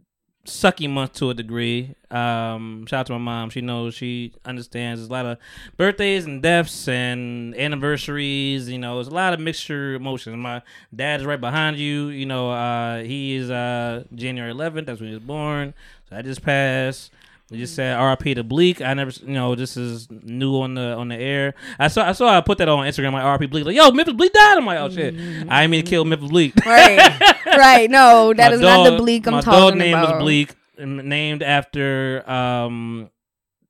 [0.46, 1.94] sucky month to a degree.
[2.11, 3.51] Um, shout out to my mom.
[3.51, 3.94] She knows.
[3.94, 5.01] She understands.
[5.01, 5.38] There's a lot of
[5.77, 8.68] birthdays and deaths and anniversaries.
[8.68, 10.37] You know, there's a lot of mixture emotions.
[10.37, 10.62] My
[10.94, 12.09] dad is right behind you.
[12.09, 14.87] You know, uh, he is uh, January 11th.
[14.87, 15.75] That's when he was born.
[16.11, 17.12] So I just passed.
[17.53, 18.35] We just said R.I.P.
[18.35, 18.81] to Bleek.
[18.81, 21.55] I never, you know, this is new on the on the air.
[21.79, 23.47] I saw I saw I put that on Instagram like R.I.P.
[23.47, 23.65] Bleek.
[23.67, 24.57] Like, yo, Memphis Bleek died.
[24.59, 26.55] I'm like, oh shit, I didn't mean to kill Memphis Bleek.
[26.65, 27.91] right, right.
[27.91, 29.61] No, that My is not the bleak I'm talking about.
[29.61, 30.15] my dog name about.
[30.17, 33.11] was Bleek, named after um,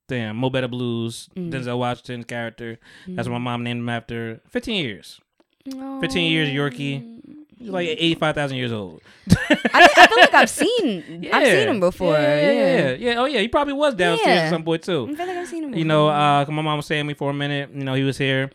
[0.07, 1.51] damn Mo Better Blues, Mm.
[1.51, 2.79] Denzel Washington's character.
[3.07, 4.39] That's what my mom named him after.
[4.49, 5.19] Fifteen years,
[5.65, 5.99] No.
[5.99, 7.42] fifteen years Yorkie.
[7.63, 9.01] He's like eighty five thousand years old.
[9.29, 12.13] I, I feel like I've seen I've seen him before.
[12.13, 13.15] Yeah, yeah, Yeah, yeah, yeah.
[13.19, 14.43] Oh yeah, he probably was downstairs Yeah.
[14.43, 15.07] at some point too.
[15.09, 15.69] I feel like I've seen him.
[15.71, 15.79] Before.
[15.79, 17.69] You know, uh, my mom was saying me for a minute.
[17.73, 18.51] You know, he was here.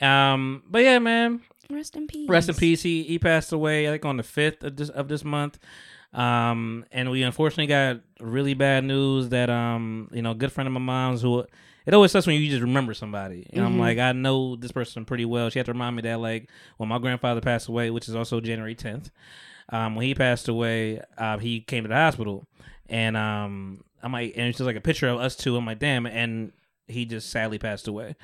[0.00, 2.28] Um, but yeah, man, rest in peace.
[2.28, 2.82] rest in peace.
[2.82, 3.88] He he passed away.
[3.88, 5.58] I think on the fifth of this of this month.
[6.14, 10.66] Um, and we unfortunately got really bad news that um, you know, a good friend
[10.68, 11.44] of my mom's who.
[11.86, 13.46] It always sucks when you just remember somebody.
[13.52, 15.50] And I'm like, I know this person pretty well.
[15.50, 18.40] She had to remind me that, like, when my grandfather passed away, which is also
[18.40, 19.10] January 10th,
[19.70, 22.46] um, when he passed away, uh, he came to the hospital,
[22.88, 25.56] and um, I'm like, and it's just like a picture of us two.
[25.56, 26.52] I'm like, damn, and
[26.88, 28.16] he just sadly passed away,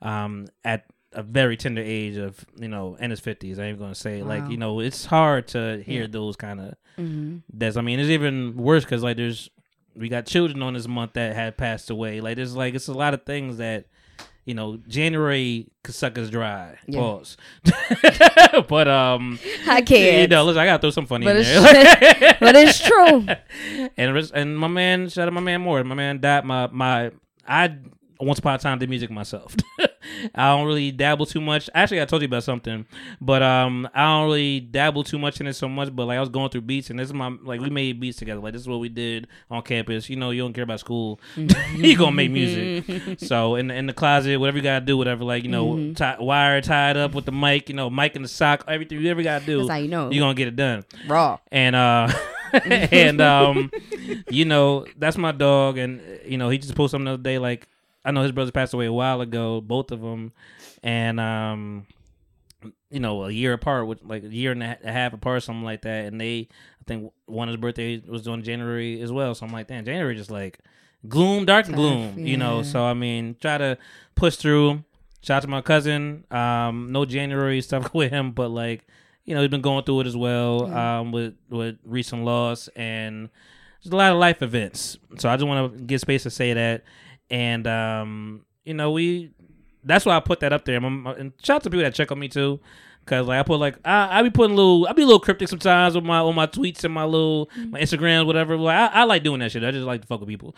[0.00, 3.58] um, at a very tender age of you know in his 50s.
[3.58, 7.38] I ain't gonna say like you know it's hard to hear those kind of hmm
[7.56, 7.76] deaths.
[7.76, 9.50] I mean, it's even worse because like there's
[9.96, 12.20] we got children on this month that had passed away.
[12.20, 13.86] Like there's like it's a lot of things that.
[14.46, 16.76] You know, January could suck us dry.
[16.86, 17.00] Yeah.
[17.00, 17.38] Pause.
[18.68, 20.20] but um, I can't.
[20.20, 22.36] you know, listen, I gotta throw some funny but in it's there.
[22.40, 23.26] but it's true.
[23.96, 25.82] and and my man, shout out my man Moore.
[25.82, 26.44] My man died.
[26.44, 27.10] My my
[27.48, 27.78] I
[28.20, 29.54] once upon a time did music myself.
[30.34, 31.68] I don't really dabble too much.
[31.74, 32.86] Actually, I told you about something,
[33.20, 35.94] but um, I don't really dabble too much in it so much.
[35.94, 38.18] But like I was going through beats, and this is my like we made beats
[38.18, 38.40] together.
[38.40, 40.08] Like this is what we did on campus.
[40.10, 43.18] You know, you don't care about school, you gonna make music.
[43.20, 46.16] so in the, in the closet, whatever you gotta do, whatever like you know, tie,
[46.18, 49.22] wire tied up with the mic, you know, mic in the sock, everything you ever
[49.22, 50.10] gotta do, That's how you know.
[50.10, 51.38] you gonna get it done Raw.
[51.50, 52.08] and uh
[52.72, 53.70] and um
[54.30, 57.38] you know that's my dog and you know he just posted something the other day
[57.38, 57.66] like
[58.04, 60.32] i know his brother passed away a while ago both of them
[60.82, 61.86] and um
[62.90, 65.82] you know a year apart with like a year and a half apart something like
[65.82, 66.06] that.
[66.06, 66.48] And they
[66.80, 69.34] i think one of his birthday was on january as well.
[69.34, 70.60] So i'm like damn january just like
[71.08, 71.80] gloom dark and Tough,
[72.14, 72.62] gloom you know?
[72.62, 73.76] so i mean try to
[74.14, 74.84] push through.
[75.22, 76.24] Shout out to my cousin.
[76.30, 78.86] Um no january stuff with him but like
[79.24, 83.28] you know he's been going through it as well um with with recent loss and
[83.82, 84.96] there's a lot of life events.
[85.18, 86.84] So i just want to get space to say that
[87.30, 89.30] and um you know we
[89.82, 92.18] that's why i put that up there and shout out to people that check on
[92.18, 92.60] me too
[93.06, 95.48] Cause like I put like I I be putting little I be a little cryptic
[95.48, 98.56] sometimes with my on my tweets and my little my Instagrams whatever.
[98.56, 99.62] Like I, I like doing that shit.
[99.62, 100.56] I just like to fuck with people.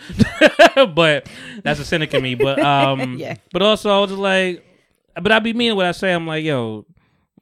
[0.94, 1.28] but
[1.64, 2.36] that's a cynic in me.
[2.36, 3.34] But um Yeah.
[3.52, 4.64] but also I was just like
[5.20, 6.12] but I be meaning what I say.
[6.12, 6.86] I'm like, yo,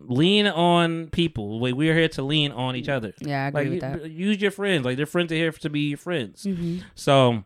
[0.01, 1.61] lean on people.
[1.61, 3.13] Like we're here to lean on each other.
[3.21, 4.11] Yeah, I agree Like with that.
[4.11, 4.87] use your friends.
[4.87, 6.45] Like their friends are here to be your friends.
[6.45, 6.79] Mm-hmm.
[6.95, 7.45] So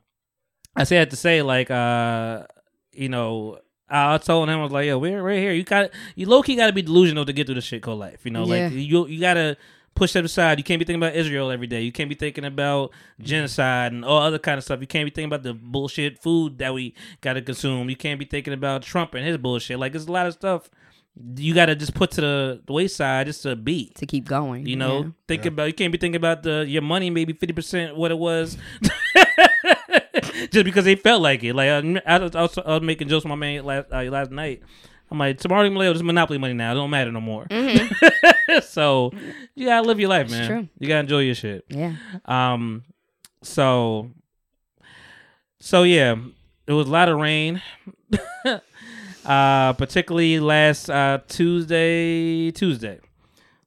[0.78, 2.44] I say that to say like uh
[2.92, 5.52] you know I I told him I was like, yo, we're right here.
[5.52, 7.98] You got you low key got to be delusional to get through this shit called
[8.00, 8.20] life.
[8.24, 8.64] You know, Yeah.
[8.64, 9.56] like you you got to
[9.94, 10.58] push that aside.
[10.58, 11.82] You can't be thinking about Israel every day.
[11.82, 14.80] You can't be thinking about genocide and all other kind of stuff.
[14.80, 17.90] You can't be thinking about the bullshit food that we got to consume.
[17.90, 19.78] You can't be thinking about Trump and his bullshit.
[19.78, 20.70] Like there's a lot of stuff
[21.36, 23.90] you got to just put to the, the wayside just to be.
[23.96, 24.66] To keep going.
[24.66, 25.10] You know, yeah.
[25.26, 28.18] think about you can't be thinking about the your money maybe fifty percent what it
[28.18, 28.56] was,
[30.52, 31.54] just because they felt like it.
[31.54, 34.02] Like I, I, was, I was- I was making jokes with my man last uh,
[34.04, 34.62] last night.
[35.10, 36.72] I'm like tomorrow this is monopoly money now.
[36.72, 37.46] It don't matter no more.
[38.62, 39.10] so
[39.54, 40.46] you gotta live your life, man.
[40.46, 40.68] true.
[40.78, 41.64] You gotta enjoy your shit.
[41.68, 41.94] Yeah.
[42.26, 42.84] Um,
[43.42, 44.10] so,
[45.60, 46.16] so yeah,
[46.66, 47.62] it was a lot of rain.
[49.24, 52.50] uh, particularly last uh Tuesday.
[52.50, 53.00] Tuesday,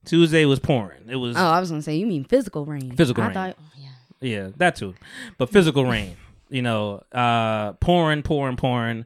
[0.06, 1.10] Tuesday was pouring.
[1.10, 2.96] It was Oh, I was gonna say you mean physical rain.
[2.96, 3.34] Physical I rain.
[3.34, 3.90] Thought, oh, yeah.
[4.22, 4.94] yeah, that too,
[5.38, 6.18] but physical rain.
[6.52, 9.06] You know, uh, pouring, pouring, pouring.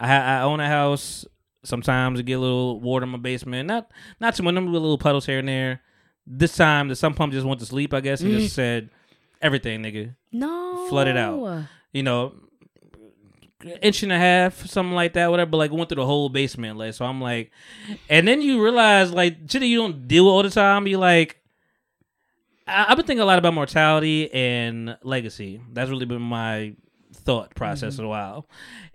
[0.00, 1.24] I I own a house.
[1.62, 3.68] Sometimes I get a little water in my basement.
[3.68, 4.54] Not not too much.
[4.54, 5.82] Them little puddles here and there.
[6.26, 7.94] This time, the sump pump just went to sleep.
[7.94, 8.90] I guess and just said
[9.42, 10.14] everything, nigga.
[10.32, 10.86] No.
[10.88, 11.64] Flooded out.
[11.92, 12.34] you know,
[13.82, 15.50] inch and a half, something like that, whatever.
[15.50, 17.04] But like went through the whole basement, like so.
[17.04, 17.50] I'm like,
[18.08, 20.86] and then you realize like shit that you don't deal with all the time.
[20.86, 21.38] You like,
[22.66, 25.60] I, I've been thinking a lot about mortality and legacy.
[25.72, 26.74] That's really been my
[27.26, 28.46] thought process for a while,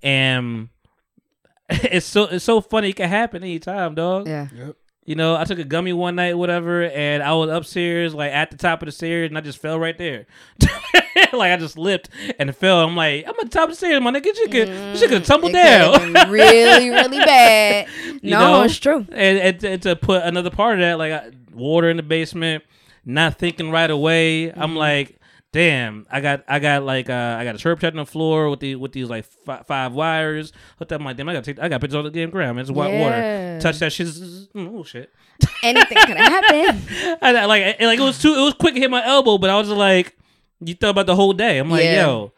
[0.01, 0.69] and
[1.69, 2.89] it's so it's so funny.
[2.89, 4.27] It can happen anytime, dog.
[4.27, 4.47] Yeah.
[4.55, 4.75] Yep.
[5.03, 8.51] You know, I took a gummy one night, whatever, and I was upstairs, like at
[8.51, 10.27] the top of the stairs, and I just fell right there.
[11.33, 12.81] like I just slipped and fell.
[12.81, 14.25] I'm like, I'm at the top of the stairs, my nigga.
[14.27, 16.29] You could, you should have It could've down.
[16.29, 17.87] really, really bad.
[18.21, 18.61] You No, know?
[18.61, 19.05] it's true.
[19.11, 22.63] and, and, and to put another part of that, like I- water in the basement,
[23.03, 24.47] not thinking right away.
[24.49, 24.61] Mm-hmm.
[24.61, 25.17] I'm like,
[25.53, 28.49] damn, I got I got like uh, I got a sharp protector on the floor
[28.49, 30.99] with the with these like fi- five wires hooked up.
[31.01, 32.55] I'm like, damn, I got take I got pictures on the damn ground.
[32.55, 32.61] Man.
[32.63, 33.01] It's white Yeah.
[33.01, 33.59] water.
[33.61, 34.07] Touch that shit.
[34.07, 35.11] zzz, Oh shit.
[35.63, 37.17] Anything could happen.
[37.21, 39.49] I, like it, like it was too it was quick to hit my elbow, but
[39.49, 40.17] I was like,
[40.59, 41.57] you thought about the whole day.
[41.57, 42.05] I'm like, Yeah.
[42.05, 42.33] yo.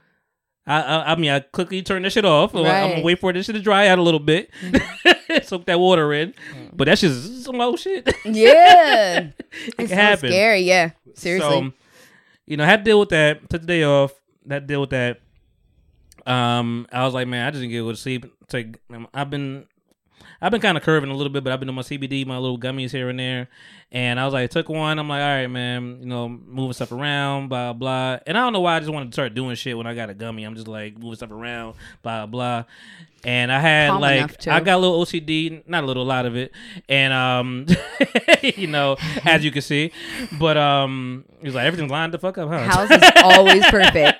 [0.65, 2.54] I, I I mean I quickly turned that shit off.
[2.54, 2.65] Right.
[2.65, 4.49] I'm gonna wait for this shit to dry out a little bit,
[5.43, 6.34] soak that water in.
[6.71, 8.08] But that shit's some old shit.
[8.23, 9.19] Yeah.
[9.19, 10.30] it It's can so happen.
[10.30, 10.62] scary.
[10.62, 10.91] Yeah.
[11.15, 11.49] Seriously.
[11.49, 11.73] So,
[12.45, 13.49] you know, had to deal with that.
[13.49, 14.13] Took the day off.
[14.49, 15.19] Had to deal with that.
[16.25, 18.25] Um, I was like, man, I just didn't get to sleep.
[18.47, 18.77] Take,
[19.13, 19.65] I've been,
[20.43, 22.38] I've been kind of curving a little bit, but I've been doing my CBD, my
[22.38, 23.47] little gummies here and there.
[23.93, 24.99] And I was like, I took one.
[24.99, 28.19] I'm like, all right, man, you know, moving stuff around, blah blah.
[28.27, 30.10] And I don't know why I just wanted to start doing shit when I got
[30.10, 30.43] a gummy.
[30.43, 32.65] I'm just like moving stuff around, blah blah.
[33.23, 34.47] And I had Calm like.
[34.47, 36.51] I got a little OCD, not a little, a lot of it.
[36.89, 37.65] And um,
[38.41, 39.93] you know, as you can see,
[40.38, 42.65] but um, he was like, everything's lined the fuck up, huh?
[42.65, 44.19] House is always perfect.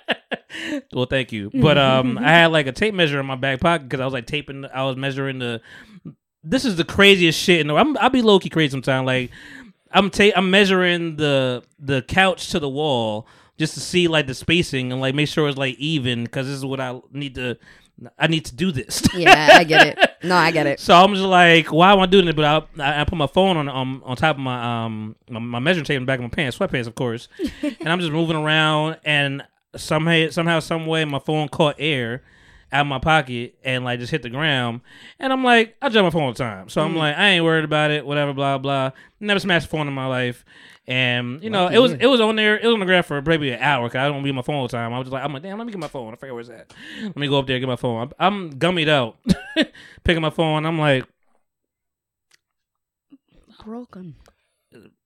[0.93, 1.51] well, thank you.
[1.53, 4.13] But um, I had like a tape measure in my back pocket because I was
[4.13, 4.65] like taping.
[4.73, 5.62] I was measuring the.
[6.43, 7.62] This is the craziest shit.
[7.62, 9.06] In the, I'm I'll be low key crazy sometimes.
[9.06, 9.32] Like
[9.91, 13.27] I'm ta- I'm measuring the the couch to the wall
[13.58, 16.56] just to see like the spacing and like make sure it's like even because this
[16.56, 17.58] is what I need to.
[18.17, 19.03] I need to do this.
[19.13, 19.99] Yeah, I get it.
[20.23, 20.79] No, I get it.
[20.79, 22.36] So I'm just like, why am I doing it?
[22.36, 22.43] But
[22.79, 25.60] I, I, I put my phone on um, on top of my um my, my
[25.60, 27.27] measuring tape in the back of my pants, sweatpants, of course,
[27.62, 29.43] and I'm just moving around, and
[29.75, 32.23] somehow somehow some way my phone caught air
[32.73, 34.81] out of my pocket and like just hit the ground,
[35.19, 37.45] and I'm like, I drop my phone all the time, so I'm like, I ain't
[37.45, 38.91] worried about it, whatever, blah blah.
[39.19, 40.43] Never smashed a phone in my life.
[40.86, 42.57] And you know, it was it was on there.
[42.57, 44.41] It was on the ground for probably an hour because I don't be on my
[44.41, 44.91] phone all the time.
[44.93, 46.12] I was just like, I'm like, damn, let me get my phone.
[46.12, 46.73] I forget where it's at.
[47.01, 48.01] Let me go up there get my phone.
[48.01, 49.15] I'm, I'm gummied out,
[50.03, 50.65] picking my phone.
[50.65, 51.05] I'm like,
[53.63, 54.15] Broken.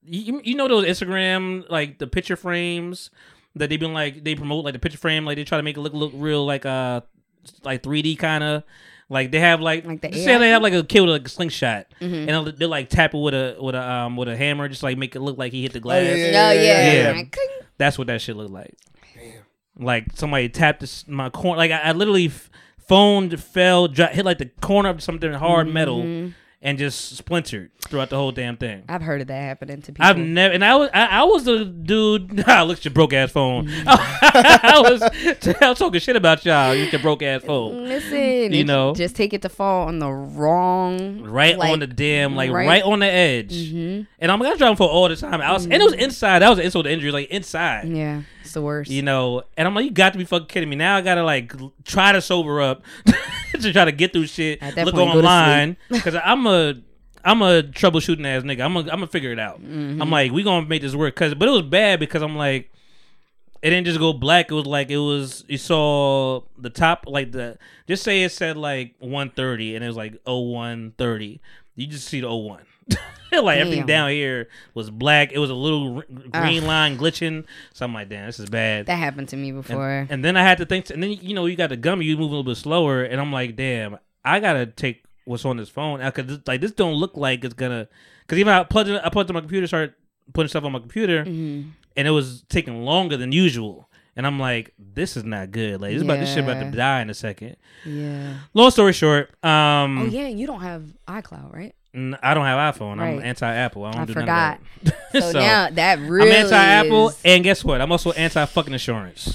[0.04, 3.12] you, you know those Instagram like the picture frames
[3.56, 5.78] that they've been like they promote like the picture frame like they try to make
[5.78, 7.02] it look look real like uh
[7.64, 8.64] like 3D kind of
[9.10, 11.30] like they have like Like the say they have like a kid with like a
[11.30, 12.14] slingshot Mhm.
[12.14, 14.84] and they'll, they'll like tap it with a with a um with a hammer just
[14.84, 16.04] like make it look like he hit the glass.
[16.06, 16.94] yeah, Oh yeah.
[16.94, 17.12] Yeah.
[17.12, 17.48] Like, cling.
[17.78, 18.74] That's what that shit looked like.
[19.80, 21.58] Like somebody tapped this, my corner.
[21.58, 22.50] Like I, I literally f-
[22.88, 26.34] phoned, fell, dro- hit like the corner of something hard metal, Mhm.
[26.68, 28.84] And just splintered throughout the whole damn thing.
[28.90, 30.06] I've heard of that happening to people.
[30.06, 32.44] I've never, and I was, I, I was the dude.
[32.48, 33.68] Ah, look at your broke ass phone.
[33.68, 33.88] Mm-hmm.
[33.90, 35.02] I was,
[35.62, 36.76] I was talking shit about y'all.
[36.76, 38.94] You your broke ass phone, Listen, You know.
[38.94, 42.68] just take it to fall on the wrong, right like, on the damn, like right,
[42.68, 43.54] right- on the edge.
[43.74, 44.08] Mhm.
[44.20, 45.40] And I'm gonna drive for all the time.
[45.42, 46.40] I was, and it was inside.
[46.40, 47.88] That was an insult to injury, like inside.
[47.88, 48.90] Yeah, it's the worst.
[48.90, 50.76] You know, and I'm like, you got to be fucking kidding me.
[50.76, 52.84] Now I gotta like try to sober up
[53.60, 54.62] to try to get through shit.
[54.62, 56.76] At that Look point, online because I'm a
[57.24, 58.62] I'm a troubleshooting ass nigga.
[58.62, 59.62] I'm a, I'm gonna figure it out.
[59.62, 60.02] Mm-hmm.
[60.02, 61.16] I'm like, we gonna make this work.
[61.16, 62.72] Cause but it was bad because I'm like,
[63.62, 64.50] it didn't just go black.
[64.50, 67.58] It was like it was you saw the top like the
[67.88, 71.42] just say it said like 130 and it was like 0130.
[71.76, 72.62] You just see the 01.
[73.44, 75.32] like everything down here was black.
[75.32, 76.06] It was a little r-
[76.42, 77.46] green line glitching.
[77.74, 78.86] So I'm like, damn, this is bad.
[78.88, 79.90] that happened to me before.
[79.90, 82.06] And, and then I had to think, and then you know you got the gummy,
[82.06, 85.58] you move a little bit slower, and I'm like, damn, I gotta take what's on
[85.58, 87.88] this phone I because like this don't look like it's gonna.
[88.22, 89.94] Because even I plugged it, I plugged in my computer, started
[90.34, 91.72] putting stuff on my computer, Mhm.
[91.96, 93.90] and it was taking longer than usual.
[94.18, 95.80] And I'm like, this is not good.
[95.80, 97.56] Like this about this shit about to die in a second.
[97.86, 98.34] Yeah.
[98.56, 101.76] Long story short, um, Oh yeah, you don't have iCloud, right?
[101.94, 103.00] N- I don't have iPhone.
[103.00, 103.86] I'm anti-Apple.
[103.86, 104.60] I don't I do forgot.
[104.84, 105.22] none of that.
[105.32, 107.82] So, now that really I'm anti-Apple, is- and guess what?
[107.82, 109.32] I'm also anti-fucking insurance.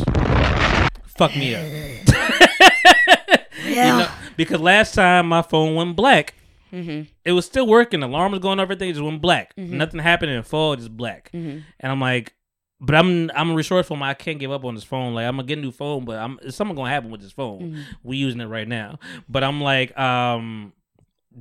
[1.07, 1.65] Fuck me up.
[3.65, 6.35] You know, because last time my phone went black,
[6.73, 7.07] Mhm.
[7.25, 8.01] it was still working.
[8.01, 9.55] The alarm was going, everything just went black.
[9.57, 9.71] Mhm.
[9.71, 11.31] Nothing happened in the fall, just black.
[11.33, 11.63] Mhm.
[11.81, 12.35] And I'm like,
[12.81, 13.97] but I'm I'm resourceful.
[13.97, 14.09] man.
[14.11, 15.15] I can't give up on this phone.
[15.15, 17.61] Like I'm gonna get a new phone, but I'm something gonna happen with this phone.
[17.61, 17.83] Mhm.
[18.03, 20.73] We using it right now, but I'm like, um,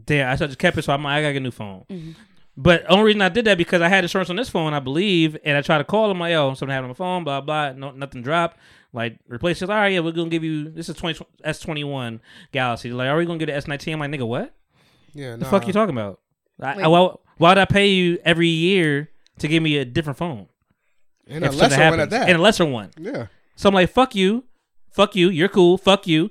[0.05, 0.31] damn.
[0.31, 1.85] I just kept it, so I'm like, I gotta get a new phone.
[1.89, 2.15] Mhm.
[2.57, 5.37] But only reason I did that because I had insurance on this phone, I believe,
[5.45, 7.71] and I tried to call them like, yo, something happened on my phone, blah blah,
[7.73, 8.57] no, nothing dropped.
[8.93, 9.69] Like replace it.
[9.69, 12.19] All right, yeah, we're gonna give you this is twenty S twenty one
[12.51, 12.91] Galaxy.
[12.91, 13.93] Like, are we gonna get the S nineteen?
[13.93, 14.53] I'm like, nigga, what?
[15.13, 15.49] Yeah, The nah.
[15.49, 16.19] fuck you talking about?
[16.61, 20.47] I, I, why, why'd I pay you every year to give me a different phone?
[21.27, 22.27] And a If something lesser one at that.
[22.29, 22.91] And a lesser one.
[22.99, 23.27] yeah.
[23.55, 24.43] So I'm like, fuck you.
[24.91, 25.29] Fuck you.
[25.29, 25.77] You're cool.
[25.77, 26.29] Fuck you.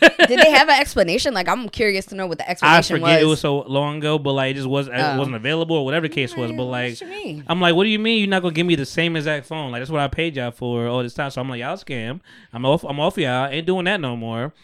[0.00, 1.34] Did they have an explanation?
[1.34, 2.90] Like, I'm curious to know what the explanation was.
[2.90, 3.22] I forget was.
[3.22, 5.18] it was so long ago, but like it just was it Oh.
[5.18, 6.50] wasn't available or whatever the case was.
[6.52, 7.44] But like what you mean?
[7.48, 9.72] I'm like, what do you mean you're not gonna give me the same exact phone?
[9.72, 11.30] Like that's what I paid y'all for all this time.
[11.30, 12.20] So I'm like, y'all scam.
[12.52, 12.84] I'm off.
[12.84, 13.46] I'm off y'all.
[13.48, 14.54] Ain't doing that no more.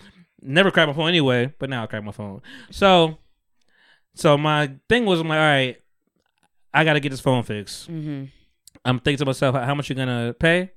[0.40, 2.40] Never crack my phone anyway, but now I crack my phone.
[2.70, 3.18] So,
[4.14, 5.76] so my thing was, I'm like, all right,
[6.72, 7.90] I gotta get this phone fixed.
[7.90, 8.24] Mm-hmm.
[8.84, 10.70] I'm thinking to myself, how much you gonna pay?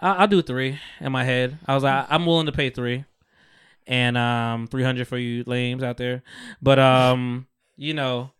[0.00, 1.58] I'll, I'll do three in my head.
[1.66, 3.04] I was like, I'm willing to pay three,
[3.86, 6.22] and um, three hundred for you lames out there.
[6.62, 8.30] But um, you know,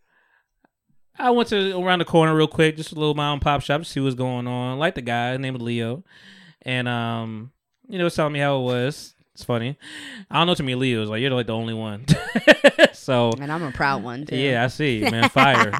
[1.18, 3.82] I went to around the corner real quick, just a little mom and pop shop
[3.82, 4.78] to see what's going on.
[4.78, 6.02] Like the guy, named Leo,
[6.62, 7.52] and um,
[7.88, 9.14] you know, was telling me how it was.
[9.34, 9.78] It's funny.
[10.30, 11.08] I don't know too many Leos.
[11.08, 12.04] Like you're like the only one.
[12.92, 14.36] so And I'm a proud one too.
[14.36, 15.28] yeah, I see, man.
[15.30, 15.72] Fire,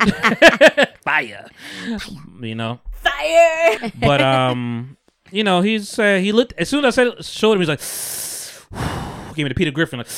[1.04, 1.48] fire.
[2.40, 3.92] You know, Fire.
[4.00, 4.96] but um,
[5.32, 7.80] you know, he's uh, he looked as soon as I said showed him, he's like,
[9.36, 10.08] gave me the Peter Griffin, like,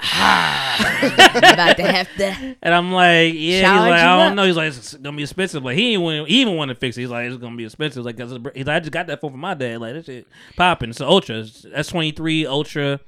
[0.00, 2.56] about to have to.
[2.62, 4.34] and I'm like, yeah, he's like, I don't up.
[4.34, 5.64] know, he's like, it's gonna be expensive.
[5.64, 7.02] Like he want, he even want to fix it.
[7.02, 8.04] He's like, it's gonna be expensive.
[8.04, 9.80] Like, 'cause he's like, I just got that phone from my dad.
[9.80, 10.90] Like, this shit popping.
[10.90, 13.00] It's an Ultra, S twenty three Ultra,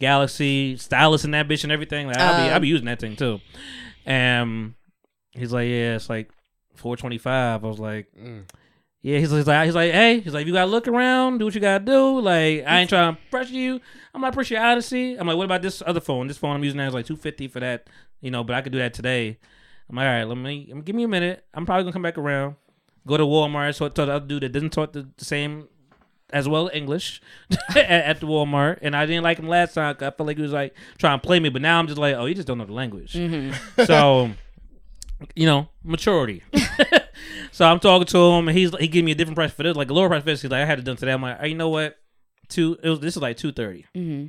[0.00, 2.06] Galaxy, stylus in that bitch and everything.
[2.06, 3.40] Like, I'll be, I'll be using that thing too.
[4.04, 4.74] And
[5.32, 6.30] he's like, yeah, it's like
[6.74, 7.64] four twenty five.
[7.64, 8.06] I was like.
[9.02, 11.54] Yeah, he's, he's like, he's like, hey, he's like, you gotta look around, do what
[11.54, 12.18] you gotta do.
[12.20, 13.80] Like, I ain't trying to pressure you.
[14.12, 15.14] I'm like, pressure your odyssey.
[15.16, 16.26] I'm like, what about this other phone?
[16.26, 17.86] This phone I'm using now is like 250 for that,
[18.20, 19.38] you know, but I could do that today.
[19.88, 21.44] I'm like, all right, let me, give me a minute.
[21.54, 22.56] I'm probably gonna come back around,
[23.06, 25.68] go to Walmart, talk to the other dude that doesn't talk the, the same
[26.30, 27.22] as well English
[27.70, 29.94] at, at the Walmart, and I didn't like him last time.
[29.94, 31.98] 'cause I felt like he was like trying to play me, but now I'm just
[32.00, 33.12] like, oh, you just don't know the language.
[33.12, 33.84] Mm-hmm.
[33.84, 34.32] So,
[35.36, 36.42] you know, maturity.
[37.56, 39.74] so I'm talking to him, and he's he gave me a different price for this,
[39.74, 40.42] like a lower price for this.
[40.42, 41.12] He's like, I had it done today.
[41.12, 41.96] I'm like, hey, you know what?
[42.50, 42.76] Two.
[42.82, 44.26] It was this is like two mm-hmm.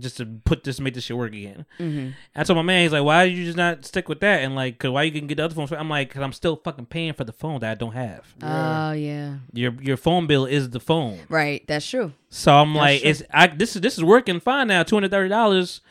[0.00, 1.66] just to put this make this shit work again.
[1.78, 2.12] Mm-hmm.
[2.34, 4.40] I told my man, he's like, why did you just not stick with that?
[4.40, 5.68] And like, cause why you can get the other phone?
[5.78, 8.34] I'm like, cause I'm still fucking paying for the phone that I don't have.
[8.42, 9.40] Oh yeah.
[9.52, 11.18] Your your phone bill is the phone.
[11.28, 11.66] Right.
[11.66, 12.14] That's true.
[12.30, 13.10] So I'm like, true.
[13.10, 15.82] it's I this is this is working fine now, two hundred thirty dollars,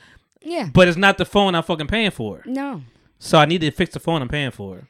[0.42, 0.70] Yeah.
[0.74, 2.42] but it's not the phone I'm fucking paying for.
[2.48, 2.82] No.
[3.20, 4.88] So I need to fix the phone I'm paying for.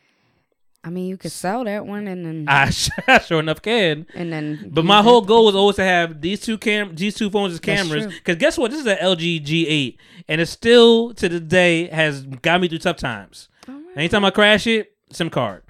[0.85, 2.69] I mean, you could sell that one and then I
[3.25, 4.05] sure enough can.
[4.15, 4.69] and then.
[4.73, 7.59] But my whole goal was always to have these two cam these two phones as
[7.59, 8.07] cameras.
[8.07, 8.71] Because guess what?
[8.71, 12.79] This is an LG G8, and it still to the day has got me through
[12.79, 13.47] tough times.
[13.95, 15.63] Anytime I crash it, SIM card.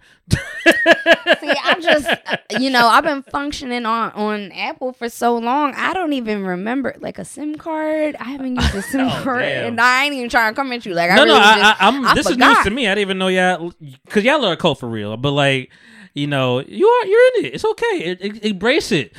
[0.66, 5.74] See, I'm just, uh, you know, I've been functioning on on Apple for so long.
[5.76, 8.16] I don't even remember like a SIM card.
[8.20, 9.68] I haven't used a SIM Oh, card, damn.
[9.68, 10.94] and I ain't even trying to come at you.
[10.94, 12.06] Like, I no, really no, I, just, I, I'm.
[12.06, 12.88] I this is news to me.
[12.88, 13.74] I didn't even know y'all
[14.06, 15.18] because y'all are a cult for real.
[15.18, 15.70] But like,
[16.14, 17.54] you know, you are you're in it.
[17.56, 17.86] It's okay.
[18.04, 19.14] It, it, embrace it.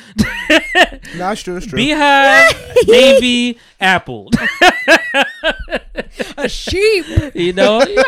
[1.17, 1.57] No, it's true.
[1.57, 1.79] It's true.
[1.79, 2.55] Beyhive,
[2.89, 4.31] Navy, Apple.
[6.37, 7.05] a sheep.
[7.35, 8.05] You know, I'm not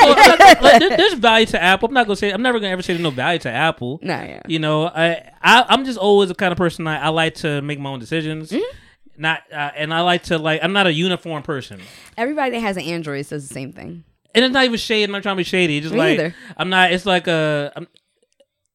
[0.00, 1.88] gonna I'm not like, there's value to Apple.
[1.88, 2.30] I'm not gonna say.
[2.32, 3.98] I'm never gonna ever say there's no value to Apple.
[4.02, 4.42] Nah, yeah.
[4.46, 7.62] You know, I, I I'm just always the kind of person I, I like to
[7.62, 8.50] make my own decisions.
[8.50, 8.76] Mm-hmm.
[9.18, 11.80] Not uh, and I like to like I'm not a uniform person.
[12.16, 14.04] Everybody that has an Android says the same thing.
[14.34, 15.04] And it's not even shady.
[15.04, 15.78] I'm not trying to be shady.
[15.78, 16.34] It's just Me like neither.
[16.58, 16.92] I'm not.
[16.92, 17.72] It's like a.
[17.74, 17.88] I'm,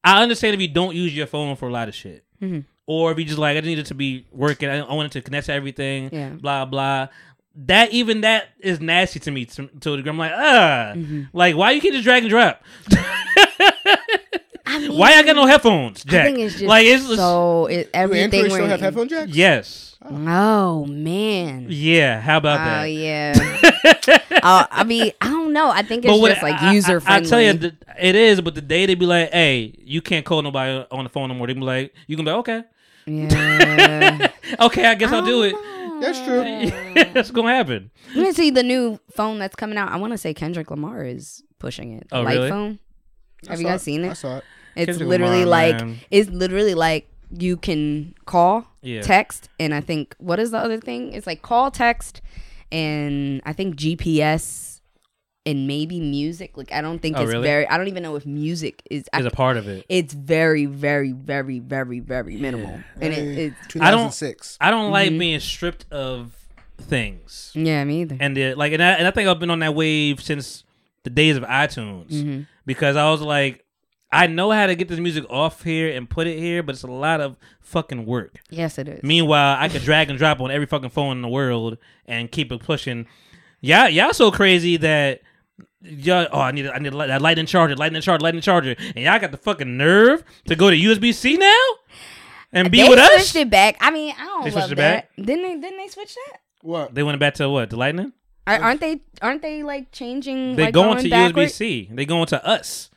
[0.04, 2.62] I understand if you don't use your phone for a lot of shit, Mm-hmm.
[2.88, 4.68] or if you just like I just need it to be working.
[4.68, 6.10] I, I want it to connect to everything.
[6.12, 6.30] Yeah.
[6.30, 7.10] Blah blah.
[7.56, 10.10] That even that is nasty to me to, to a degree.
[10.10, 11.24] I'm like, ah, Mm-hmm.
[11.34, 12.64] like why you keep just drag and drop?
[14.90, 16.04] why I got no headphones?
[16.04, 16.22] Jack?
[16.22, 18.24] I think it's just like it's so it, everything.
[18.46, 19.32] Android still we're have in- headphone jacks?
[19.36, 21.68] yes, Oh man.
[21.70, 22.22] yeah.
[22.22, 22.82] How about Oh that?
[22.82, 24.40] Oh yeah.
[24.44, 25.70] uh, I mean, I don't know.
[25.70, 27.28] I think it's what- just like I- I- user friendly.
[27.28, 28.40] I, tell you, th- it is.
[28.42, 31.36] But the day they be like, "Hey, you can't call nobody on the phone no
[31.36, 32.64] more," they be like, "You can be like, okay,
[33.08, 34.28] yeah.
[34.60, 35.56] okay, I guess I'll do it."
[36.02, 36.42] That's true.
[36.42, 37.92] Oh, that's gonna happen.
[38.16, 39.92] Let me see the new phone that's coming out.
[39.92, 42.10] I want to say Kendrick Lamar is pushing it.
[42.10, 42.50] The Oh, light really?
[42.50, 42.80] phone.
[43.48, 44.08] I Have you saw guys seen it?
[44.08, 44.16] I it?
[44.16, 44.44] saw it.
[44.76, 45.98] It's Kendrick literally Lamar, like man.
[46.12, 49.02] it's literally like you can call, Yeah.
[49.02, 51.14] text, and I think what is the other thing?
[51.14, 52.22] It's like call, text,
[52.72, 54.71] and I think GPS
[55.46, 56.56] and maybe music.
[56.58, 57.48] Like I don't think Oh, it's really?
[57.48, 57.68] very.
[57.68, 59.06] I don't even know if music is.
[59.18, 59.86] Is a part of it.
[59.90, 64.58] it's very, very, very, very, very minimal, and it, it's 2006.
[64.62, 64.92] I don't Mm-hmm.
[64.94, 66.38] like being stripped of
[66.80, 68.18] things, yeah, me either.
[68.20, 70.64] and the, like, and I, and I think I've been on that wave since
[71.04, 72.42] the days of iTunes Mm-hmm.
[72.66, 73.64] because I was like,
[74.12, 76.84] I know how to get this music off here and put it here, but it's
[76.84, 78.42] a lot of fucking work.
[78.50, 79.04] yes, it is.
[79.04, 82.52] Meanwhile, I could drag and drop on every fucking phone in the world and keep
[82.52, 83.06] it pushing.
[83.62, 85.22] Y'all, y'all so crazy that
[85.82, 86.28] y'all.
[86.32, 89.32] Oh, I need, I need that lightning charger, lightning charger, lightning charger, and y'all got
[89.32, 91.64] the fucking nerve to go to USB C now
[92.54, 93.10] and be they with us.
[93.12, 93.78] switched it back.
[93.82, 95.10] I mean, I don't They love switched it that.
[95.16, 95.26] back?
[95.26, 95.56] Didn't they?
[95.60, 96.40] Didn't they switch that?
[96.62, 96.94] What?
[96.94, 97.70] They went back to what?
[97.70, 98.14] The lightning?
[98.48, 99.02] Are, aren't they?
[99.22, 100.56] Aren't they like changing?
[100.56, 101.50] They like, going to USB?
[101.50, 101.90] C.
[101.92, 102.90] They going to us.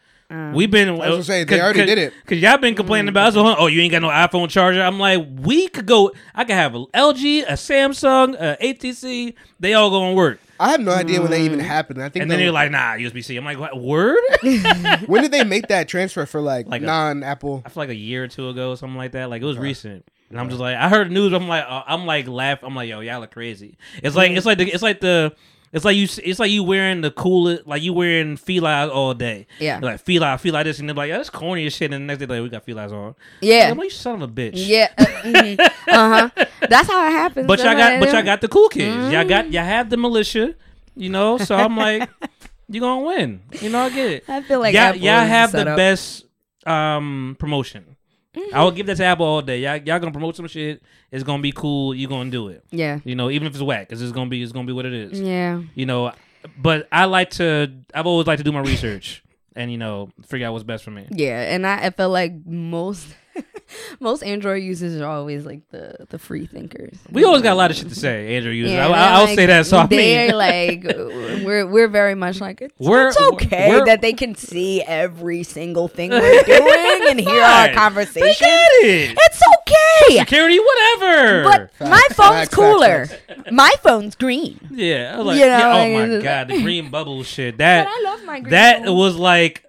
[0.55, 0.89] We've been.
[0.89, 2.12] I was gonna say, they already did it.
[2.26, 3.35] Cause y'all been complaining about us.
[3.37, 4.82] Oh, you ain't got no iPhone charger.
[4.82, 6.12] I'm like, we could go.
[6.35, 9.35] I could have a LG, a Samsung, a HTC.
[9.61, 10.39] They all gonna work.
[10.61, 11.62] I have no idea when that even Mm.
[11.64, 12.01] happened.
[12.01, 12.22] I think.
[12.22, 13.37] And then that- you're like, nah, USB C.
[13.37, 13.78] I'm like, what?
[13.80, 14.18] Word?
[15.07, 17.62] when did they make that transfer for like, Like a- non-Apple?
[17.66, 19.30] I feel like a year or two ago, or something like that.
[19.30, 20.07] Like it was recent.
[20.30, 21.32] And I'm just like, I heard the news.
[21.32, 22.61] I'm like, uh, I'm like, laugh.
[22.62, 23.76] I'm like, yo, y'all look crazy.
[24.03, 25.35] It's like, it's like the, it's like the,
[25.75, 29.47] it's like you, it's like you wearing the coolest, like you wearing Fila all day.
[29.59, 29.81] Yeah.
[29.81, 31.93] You're like Fila, Fila this, and they're like, yeah, that's corny as shit.
[31.93, 33.14] And the next day, like, we got Fila's on.
[33.43, 33.68] Yeah.
[33.70, 34.53] I'm like, you son of a bitch.
[34.55, 34.89] Yeah.
[34.97, 36.45] Uh huh.
[36.68, 37.47] That's how it happens.
[37.47, 39.12] But y'all got, but y'all got the cool kids.
[39.12, 39.29] Y'all Mm.
[39.29, 40.55] got, y'all have the militia.
[40.97, 42.09] You know, so I'm like,
[42.68, 43.43] you gonna win.
[43.61, 44.25] You know, I get it.
[44.29, 45.77] I feel like y'all, y'all have the up.
[45.77, 46.25] best
[46.66, 47.93] um promotion.
[48.35, 48.55] Mm-hmm.
[48.55, 49.61] I will give that to Apple all day.
[49.61, 50.82] Y'all, y'all gonna promote some shit.
[51.11, 51.95] It's gonna be cool.
[51.95, 52.64] You gonna do it.
[52.70, 53.01] Yeah.
[53.05, 54.43] You know, even if it's whack, cause it's gonna be.
[54.43, 55.20] It's gonna be what it is.
[55.20, 55.62] Yeah.
[55.74, 56.12] You know,
[56.59, 57.72] but I like to.
[57.95, 59.22] I've always liked to do my research
[59.57, 61.07] and you know figure out what's best for me.
[61.11, 63.07] Yeah, and I, I feel like most
[64.01, 66.97] most Android users are always like the the free thinkers.
[67.11, 68.72] We always got a lot of shit to say, Android users.
[68.74, 69.66] Yeah, I, they're I, I'll like- say that.
[69.66, 70.85] So I they're mean, like
[71.45, 75.43] we're we're very much like it's, We're- it's okay we're- that they can see every
[75.43, 78.20] single thing we're doing and hear our conversation.
[78.22, 79.18] They get it.
[79.20, 80.18] It's okay.
[80.18, 81.45] Security, whatever.
[81.45, 82.16] But my phone's
[82.49, 83.07] facts, cooler.
[83.07, 84.59] facts, My phone's green.
[84.70, 87.59] Yeah, like, You know, yeah, like, oh my god, the green bubble shit.
[87.59, 88.97] That But I love my green that bubble.
[88.99, 89.64] was like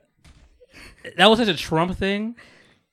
[1.17, 2.35] that was such a Trump thing.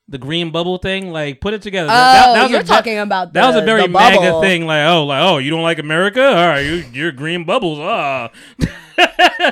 [0.09, 1.89] The green bubble thing, like put it together.
[1.91, 4.67] Oh, That- that was you're a- talking about that was a very the MAGA thing.
[4.67, 6.23] Like, oh, like oh, you don't like America?
[6.27, 7.79] All right, you, you're green bubbles.
[7.81, 8.31] Ah,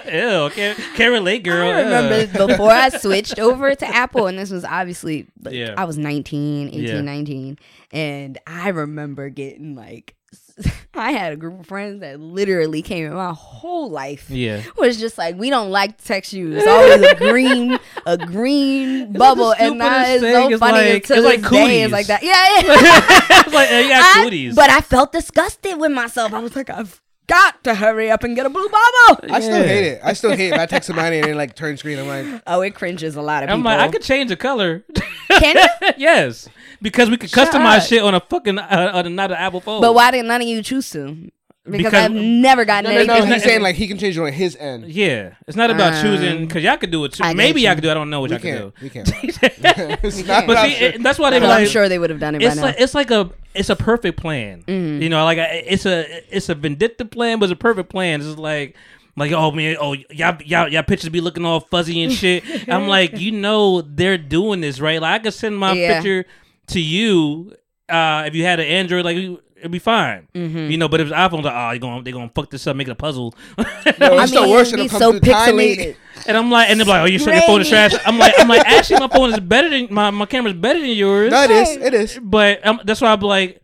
[0.07, 1.71] ew, can't, can't relate, girl.
[1.71, 5.75] I remember before I switched over to Apple, and this was obviously, like, Yeah.
[5.77, 7.01] I was 19, 18, Yeah.
[7.01, 7.59] 19.
[7.93, 10.15] And I remember getting like,
[10.95, 14.29] I had a group of friends that literally came in my whole life.
[14.29, 14.63] Yeah.
[14.77, 16.53] Was just like, we don't like to text you.
[16.53, 19.55] It's always a green, a green bubble.
[19.55, 20.33] And that stupidest thing.
[20.49, 20.93] so It's funny.
[20.93, 21.83] like- it's like day, cooties.
[21.85, 22.23] It's like that.
[22.23, 23.41] Yeah, yeah.
[23.41, 26.33] It's like, hey, you got I- but I felt disgusted with myself.
[26.35, 27.01] I was like, I've
[27.31, 29.33] got to hurry up and get a blue bubble.
[29.35, 30.01] I still hate it.
[30.05, 30.55] I still hate it.
[30.55, 33.23] If I text somebody and it like turns green, I'm like, Oh, it cringes a
[33.23, 33.71] lot of I'm people.
[33.71, 34.85] like, I could change the color.
[35.29, 35.89] Can you?
[35.97, 36.49] yes,
[36.83, 37.83] because we could Shut customize up.
[37.85, 39.81] shit on a fucking uh, on another Apple phone.
[39.81, 41.31] But why didn't none of you choose to?
[41.65, 43.19] Because, Because- I've never gotten no, no, anything.
[43.19, 43.25] no.
[43.27, 44.87] not- He's saying like he can change it on his end.
[44.91, 47.23] Yeah, it's not about Um, choosing because y'all could do it too.
[47.23, 47.67] I Maybe you.
[47.67, 47.89] y'all could do.
[47.89, 47.93] it.
[47.93, 48.83] I don't know what We y'all could can't.
[48.83, 49.07] We can't.
[49.47, 49.97] do.
[50.09, 50.95] it's not but see, shit.
[50.97, 52.57] it- that's why they Well, be I'm like, sure they would have done it it's
[52.57, 52.83] by like now.
[52.85, 54.63] it's like a it's a perfect plan.
[54.67, 55.03] Mm-hmm.
[55.03, 58.21] You know, like I- it's a it's a vindictive plan, but it's a perfect plan.
[58.21, 58.75] It's just like.
[59.17, 62.45] Like oh man oh y'all y'all y'all pictures be looking all fuzzy and shit.
[62.69, 65.03] I'm like you know they're doing this right.
[65.03, 65.95] Like I could send my Yeah.
[65.95, 66.25] picture
[66.69, 67.53] to you
[67.91, 69.19] uh, if you had an Android like
[69.61, 70.29] it'd be fine.
[70.35, 70.71] Mm-hmm.
[70.71, 72.77] You know, but if it's iPhone, like oh you going they gonna fuck this up,
[72.77, 73.35] make it a puzzle.
[73.99, 75.77] No, I it's still mean, worse it'd when be it comes so to the timing.
[75.77, 75.97] pixelated.
[76.27, 77.93] And I'm like, and they're like, oh, you said your phone is trash.
[78.05, 80.91] I'm like, I'm like, actually, my phone is better than my my camera's better than
[80.91, 81.31] yours.
[81.31, 81.77] No, it is.
[81.77, 82.19] It is.
[82.23, 83.63] But um, that's why I'm like,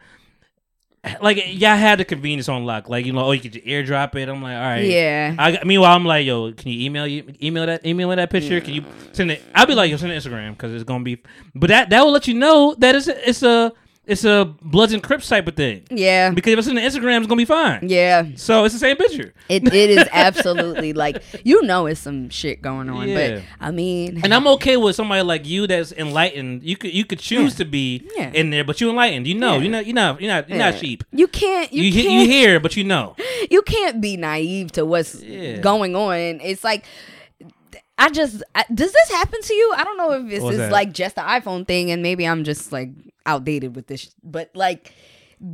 [1.20, 2.88] like y'all had the convenience on lock.
[2.88, 4.28] Like you know, oh, you could just airdrop it.
[4.28, 4.84] I'm like, all right.
[4.84, 5.34] Yeah.
[5.38, 8.60] I, meanwhile, I'm like, yo, can you email you email that email me that picture?
[8.60, 9.42] Can you send it?
[9.54, 11.22] I'll be like, yo, send it to Instagram because it's gonna be.
[11.54, 13.72] But that that will let you know that it's it's a
[14.06, 15.82] it's a Bloods and Crips type of thing.
[15.90, 16.30] Yeah.
[16.30, 17.88] Because if it's in the Instagram, it's gonna be fine.
[17.88, 18.26] Yeah.
[18.36, 19.34] So it's the same picture.
[19.48, 23.08] It it is absolutely like you know it's some shit going on.
[23.08, 23.40] Yeah.
[23.40, 26.62] But I mean And I'm okay with somebody like you that's enlightened.
[26.62, 28.30] You could you could choose to be Yeah.
[28.32, 29.26] in there, but you enlightened.
[29.26, 29.62] You know, Yeah.
[29.62, 31.02] you're not you're not you're not you're not sheep.
[31.12, 33.16] you can't you, You can't you hear, but you know.
[33.50, 35.56] you can't be naive to what's Yeah.
[35.58, 36.40] going on.
[36.42, 36.84] It's like
[37.98, 39.72] I just I, does this happen to you?
[39.76, 42.70] I don't know if this is like just the iPhone thing, and maybe I'm just
[42.70, 42.90] like
[43.26, 44.14] outdated with this.
[44.22, 44.92] But like,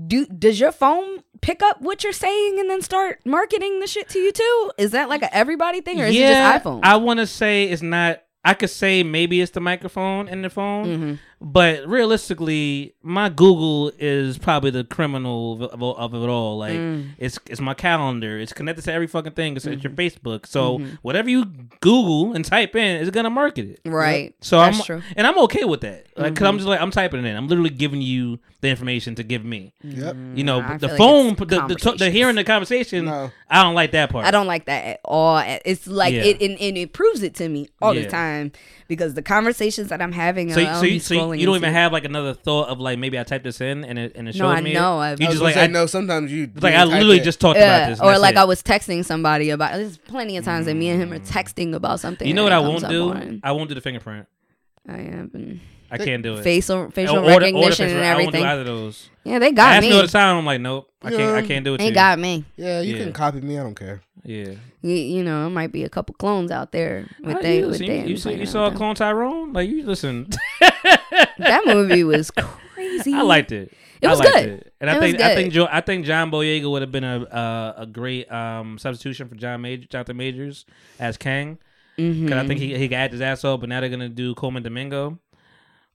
[0.06, 4.08] do does your phone pick up what you're saying and then start marketing the shit
[4.10, 4.70] to you too?
[4.78, 6.80] Is that like a everybody thing, or is it just iPhone?
[6.84, 8.22] I want to say it's not.
[8.44, 11.14] I could say maybe it's the microphone in the phone, Mm-hmm.
[11.44, 16.58] But realistically, my Google is probably the criminal of, of, of it all.
[16.58, 17.10] Like Mm.
[17.18, 18.38] it's it's my calendar.
[18.38, 19.56] It's connected to every fucking thing.
[19.56, 19.74] It's, Mm-hmm.
[19.74, 20.46] it's your Facebook.
[20.46, 21.44] So whatever you
[21.80, 23.80] Google and type in, it's gonna market it.
[23.84, 24.34] right.
[24.40, 24.96] So That's I'm true.
[24.98, 25.12] Mm-hmm.
[25.16, 26.06] and I'm okay with that.
[26.16, 27.36] Like, cause I'm just like I'm typing it in.
[27.36, 29.74] I'm literally giving you the information to give me.
[29.82, 30.16] Yep.
[30.34, 33.06] You know, I the feel like phone, the the, the, the hearing the conversation.
[33.06, 33.30] No.
[33.50, 34.24] I don't like that part.
[34.26, 35.38] I don't like that at all.
[35.64, 36.22] It's like Yeah.
[36.22, 38.02] it and, and it proves it to me all Yeah.
[38.02, 38.52] the time
[38.88, 40.52] because the conversations that I'm having.
[40.52, 42.34] So, I'll so, be you, so you, scrolling you don't into- even have like another
[42.34, 44.60] thought of like maybe I typed this in and it and it No, showed I
[44.60, 44.72] me.
[44.74, 45.00] know.
[45.00, 45.04] It.
[45.12, 45.86] I've- You I just like say, I, no.
[45.86, 47.24] Sometimes you like I literally it.
[47.24, 48.00] just talked about this.
[48.00, 48.38] or like it.
[48.38, 49.72] I was texting somebody about.
[49.74, 52.26] There's plenty of times that me and him are texting about something.
[52.26, 53.10] You know what I won't do?
[53.10, 54.26] on- I won't do the fingerprint.
[54.88, 55.60] I have been
[55.90, 56.42] I can't do it.
[56.42, 58.44] facial facial Or- or the- or the recognition facial- and I won't do everything.
[58.46, 59.08] either of those.
[59.24, 59.90] Yeah, they got ask me.
[59.90, 60.36] me all the time.
[60.38, 61.34] I'm like, nope, I can't.
[61.36, 61.78] I can't do it.
[61.78, 62.44] They got me.
[62.56, 63.04] Yeah, you Yeah.
[63.04, 63.58] can copy me.
[63.58, 64.00] I don't care.
[64.24, 64.52] Yeah.
[64.82, 67.62] You, you know, it might be a couple clones out there with Ah, they you,
[67.62, 69.52] with listen, they you, you, saw, you saw out Clone Tyrone?
[69.52, 70.28] Like you listen.
[71.38, 73.14] that movie was crazy.
[73.14, 73.72] I liked it.
[74.00, 74.48] It I was liked good.
[74.48, 74.74] It.
[74.80, 77.04] And I It was think I think jo- I think John Boyega would have been
[77.04, 80.66] a uh, a great um, substitution for John Major, Jonathan Majors
[80.98, 81.58] as Kang.
[81.98, 82.24] Mm-hmm.
[82.26, 84.62] Because I think he he got his ass off, but now they're gonna do Colman
[84.64, 85.18] Domingo,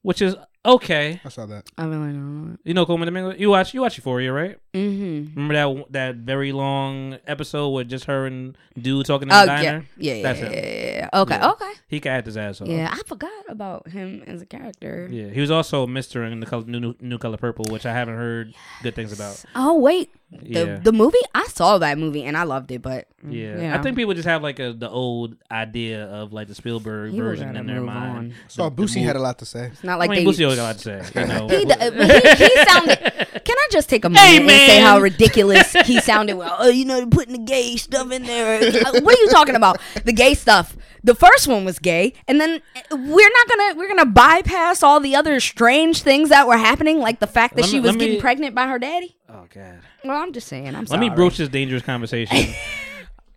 [0.03, 0.35] which is
[0.67, 1.21] okay.
[1.25, 1.69] I saw that.
[1.77, 2.57] I really don't know.
[2.63, 3.33] You know Colman Domingo.
[3.33, 4.57] You watch you watch Euphoria, right?
[4.73, 5.33] Mm-hmm.
[5.39, 9.51] Remember that that very long episode with just her and dude talking in Oh the
[9.51, 9.85] yeah, diner?
[9.97, 10.53] yeah, yeah, That's yeah, him.
[10.53, 11.21] yeah, yeah, yeah.
[11.21, 11.51] Okay, Yeah.
[11.51, 11.71] okay.
[11.87, 12.67] He got his ass off.
[12.67, 15.07] Yeah, I forgot about him as a character.
[15.11, 17.93] Yeah, he was also Mister in the color, new, new new color purple, which I
[17.93, 18.53] haven't heard
[18.83, 19.43] good things about.
[19.55, 20.79] Oh wait, the Yeah.
[20.79, 23.59] the movie I saw that movie and I loved it, but Yeah.
[23.61, 23.79] yeah.
[23.79, 27.19] I think people just have like a the old idea of like the Spielberg He
[27.19, 28.17] version in their mind.
[28.17, 28.33] on.
[28.49, 29.67] Saw Boosie had a lot to say.
[29.67, 30.31] it's not I like mean, they.
[30.31, 31.21] Boosie always got a lot to say.
[31.21, 33.41] You know, he, d- he, he sounded.
[33.67, 36.35] I just take a minute and say how ridiculous he sounded?
[36.35, 38.61] Well, oh, you know, putting the gay stuff in there.
[38.61, 39.79] Uh, what are you talking about?
[40.05, 40.75] The gay stuff.
[41.03, 44.99] The first one was gay, and then uh, we're not gonna we're gonna bypass all
[44.99, 47.95] the other strange things that were happening, like the fact that Let she me- was
[47.95, 49.15] getting me- pregnant by her daddy.
[49.29, 49.79] oh god.
[50.03, 50.67] Well, I'm just saying.
[50.67, 51.09] I'm Let sorry.
[51.09, 52.53] me broach this dangerous conversation.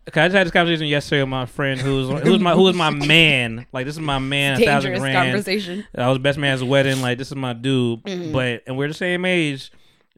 [0.09, 2.74] Okay, I just had this conversation yesterday with my friend who's who's my who is
[2.74, 3.66] my man.
[3.70, 5.28] Like this is my man, a thousand dangerous grand.
[5.31, 5.87] conversation.
[5.95, 7.01] I was best man at man's wedding.
[7.01, 8.03] Like this is my dude.
[8.03, 8.33] Mm-hmm.
[8.33, 9.70] But and we're the same age,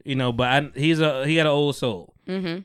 [0.03, 0.31] you know.
[0.31, 2.61] But I, he's a he got an old soul, Mm-hmm.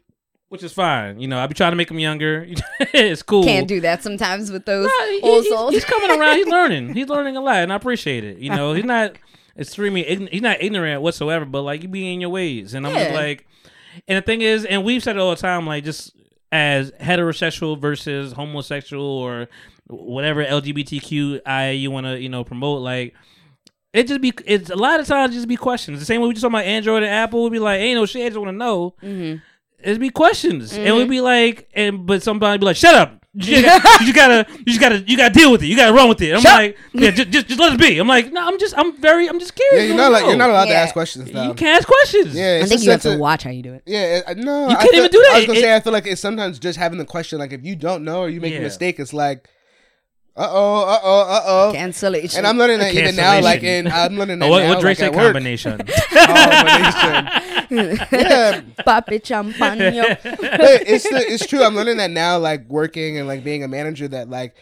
[0.48, 1.20] which is fine.
[1.20, 2.46] You know, I be trying to make him younger.
[2.80, 3.44] it's cool.
[3.44, 5.74] Can't do that sometimes with those he- old souls.
[5.74, 6.36] he's coming around.
[6.36, 6.94] He's learning.
[6.94, 8.38] He's learning a lot, and I appreciate it.
[8.38, 9.16] You know, he's not
[9.58, 10.04] extremely.
[10.04, 13.14] ign- He's not ignorant whatsoever, but like you be in your ways, and I'm just
[13.14, 13.46] like.
[14.06, 16.14] And the thing is, and we've said it all the time, like just
[16.52, 19.48] as heterosexual versus homosexual or
[19.88, 23.14] whatever LGBTQI you want to you know promote, like.
[23.92, 25.98] It just be it's a lot of times just be questions.
[25.98, 28.04] The same way we just talking about Android and Apple would be like, ain't no
[28.06, 28.94] shit, I just want to know.
[29.02, 29.40] Mhm.
[29.82, 30.96] It'd be questions, and Mm-hmm.
[30.96, 33.14] we'd be like, and but somebody be like, shut up.
[33.38, 35.66] You just, gotta, you just gotta, you just gotta, you gotta deal with it.
[35.66, 36.32] You gotta run with it.
[36.34, 37.96] I'm Shut- like, yeah, just, just, just let it be.
[37.98, 39.88] I'm like, no, I'm just, I'm very, I'm just Yeah, curious.
[39.88, 41.44] you're not wanna like you're not allowed to ask questions now.
[41.46, 42.34] You can't ask questions.
[42.34, 43.82] Yeah, I think you have sense to watch how you do it.
[43.86, 45.30] Yeah, it- no, You I can't feel- even do that.
[45.34, 47.38] I was gonna It- say I feel like it's sometimes just having the question.
[47.38, 48.58] Like if you don't know or you make Yeah.
[48.58, 49.48] a mistake, it's like,
[50.38, 51.72] uh oh, uh oh, uh oh.
[51.74, 52.38] Cancellation.
[52.38, 53.40] And I'm learning that even now.
[53.40, 54.68] Like in I'm learning that Oh, what, now.
[54.68, 55.78] what Drake like said combination.
[55.78, 57.28] Combination.
[57.70, 59.78] yeah, Papi champagne.
[60.22, 61.62] but it's it's true.
[61.62, 64.08] I'm learning that now, like working and like being a manager.
[64.08, 64.54] That like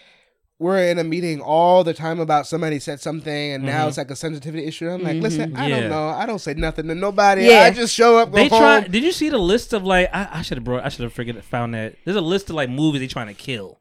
[0.58, 3.88] we're in a meeting all the time about somebody said something, and now Mhm.
[3.88, 4.88] it's like a sensitivity issue.
[4.88, 5.80] I'm like, listen, I Yeah.
[5.80, 6.08] don't know.
[6.08, 7.42] I don't say nothing to nobody.
[7.44, 7.60] Yeah.
[7.64, 8.58] I just show up, go they home.
[8.60, 8.80] try.
[8.80, 10.08] Did you see the list of like?
[10.14, 10.84] I, I should have brought.
[10.84, 11.96] I should have forget found that.
[12.04, 13.78] There's a list of like movies they trying to kill,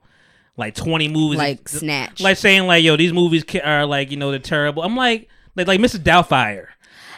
[0.57, 1.37] like 20 movies.
[1.37, 2.21] like snatch.
[2.21, 4.83] like saying like, yo, these movies are like, you know, they're terrible.
[4.83, 5.99] I'm like, like, like Mrs.
[5.99, 6.67] Doubtfire.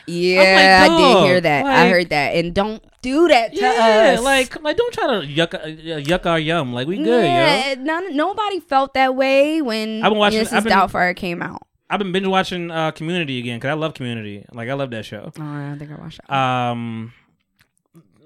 [0.07, 1.65] yeah, I did hear that.
[1.65, 2.35] I heard that.
[2.35, 4.21] And don't do that to Yeah, us.
[4.23, 6.73] like, like don't try to yuck, uh, yuck our yum.
[6.73, 7.19] Like we good, yo.
[7.21, 10.53] yeah, none, nobody felt that way when I've been watching- Mrs.
[10.53, 11.61] I've been- Doubtfire came out.
[11.89, 14.45] I've been binge watching uh, Community again because I love Community.
[14.51, 15.31] Like I love that show.
[15.37, 16.35] Oh, I think I watched that.
[16.35, 17.13] Um,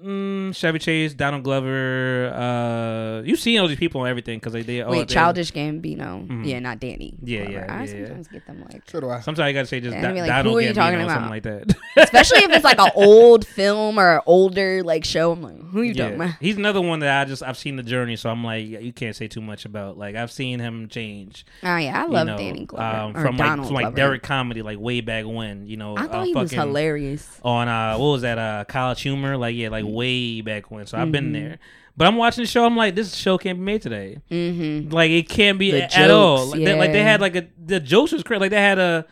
[0.04, 2.32] mm, Chevy Chase, Donald Glover.
[2.34, 5.52] Uh, you've seen all these people and everything because they they all Wait, they- Childish
[5.52, 6.26] Gambino.
[6.26, 6.46] Mhm.
[6.46, 7.14] Yeah, not Danny.
[7.22, 7.52] Yeah, Glover.
[7.52, 9.20] yeah, I yeah, sometimes get them like, So do I.
[9.20, 11.00] Sometimes you gotta say just Yeah, Don- I'd like, Donald who are you Gambino talking
[11.00, 11.10] about?
[11.14, 11.74] something like that.
[11.96, 15.32] especially if it's like an old film or an older like show.
[15.32, 16.30] I'm like, who you talking about?
[16.40, 19.14] He's another one that I just I've seen the journey, so I'm like, you can't
[19.16, 19.98] say too much about.
[19.98, 21.44] Like I've seen him change.
[21.62, 23.82] Oh yeah, I you love know, Danny Glover um, or from like Donald from like
[23.84, 23.96] Glover.
[23.96, 25.66] Derrick Comedy, like way back when.
[25.66, 27.28] You know, I thought uh, he was hilarious.
[27.44, 30.98] on uh what was that uh college humor like yeah like way back when so
[30.98, 31.32] i've been Mm-hmm.
[31.48, 31.58] there
[31.96, 34.90] but i'm watching the show i'm like this show can't be made today Mm-hmm.
[34.90, 37.46] like it can't be a- at all jokes, like, they, like they had like a
[37.64, 39.06] the jokes was crazy like they had a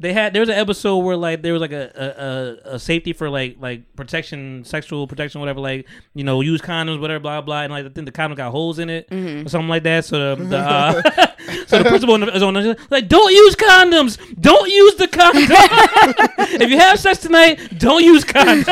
[0.00, 2.78] they had there was an episode where like there was like a, a, a, a
[2.78, 7.40] safety for like like protection sexual protection whatever like you know use condoms whatever blah
[7.40, 9.46] blah and like I think the condom got holes in it Mm-hmm.
[9.46, 10.92] or something like that so the, the uh,
[11.66, 14.18] so the principal is on the, like don't use condoms!
[14.40, 15.46] Don't use the condom!
[16.60, 18.64] If you have sex tonight don't use condom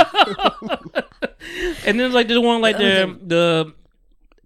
[1.86, 3.74] and then like there's one like the the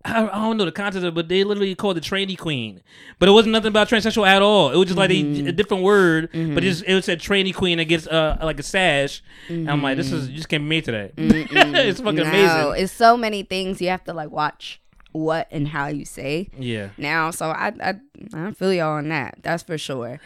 [0.05, 2.81] I, I don't know the content of it, but they literally called it tranny queen.
[3.19, 4.71] But it wasn't nothing about transsexual at all.
[4.71, 5.47] It was just like Mm-hmm.
[5.47, 9.23] a, a different word, but just it said tranny queen gets uh, like a sash.
[9.49, 11.13] And I'm like, this is you just can't be made today.
[11.19, 12.83] it's fucking no, amazing.
[12.83, 14.81] it's so many things you have to like watch
[15.13, 16.91] what and how you say Yeah.
[16.97, 17.31] now.
[17.33, 17.95] So I I,
[18.33, 19.39] I feel y'all on that.
[19.43, 20.21] That's for sure.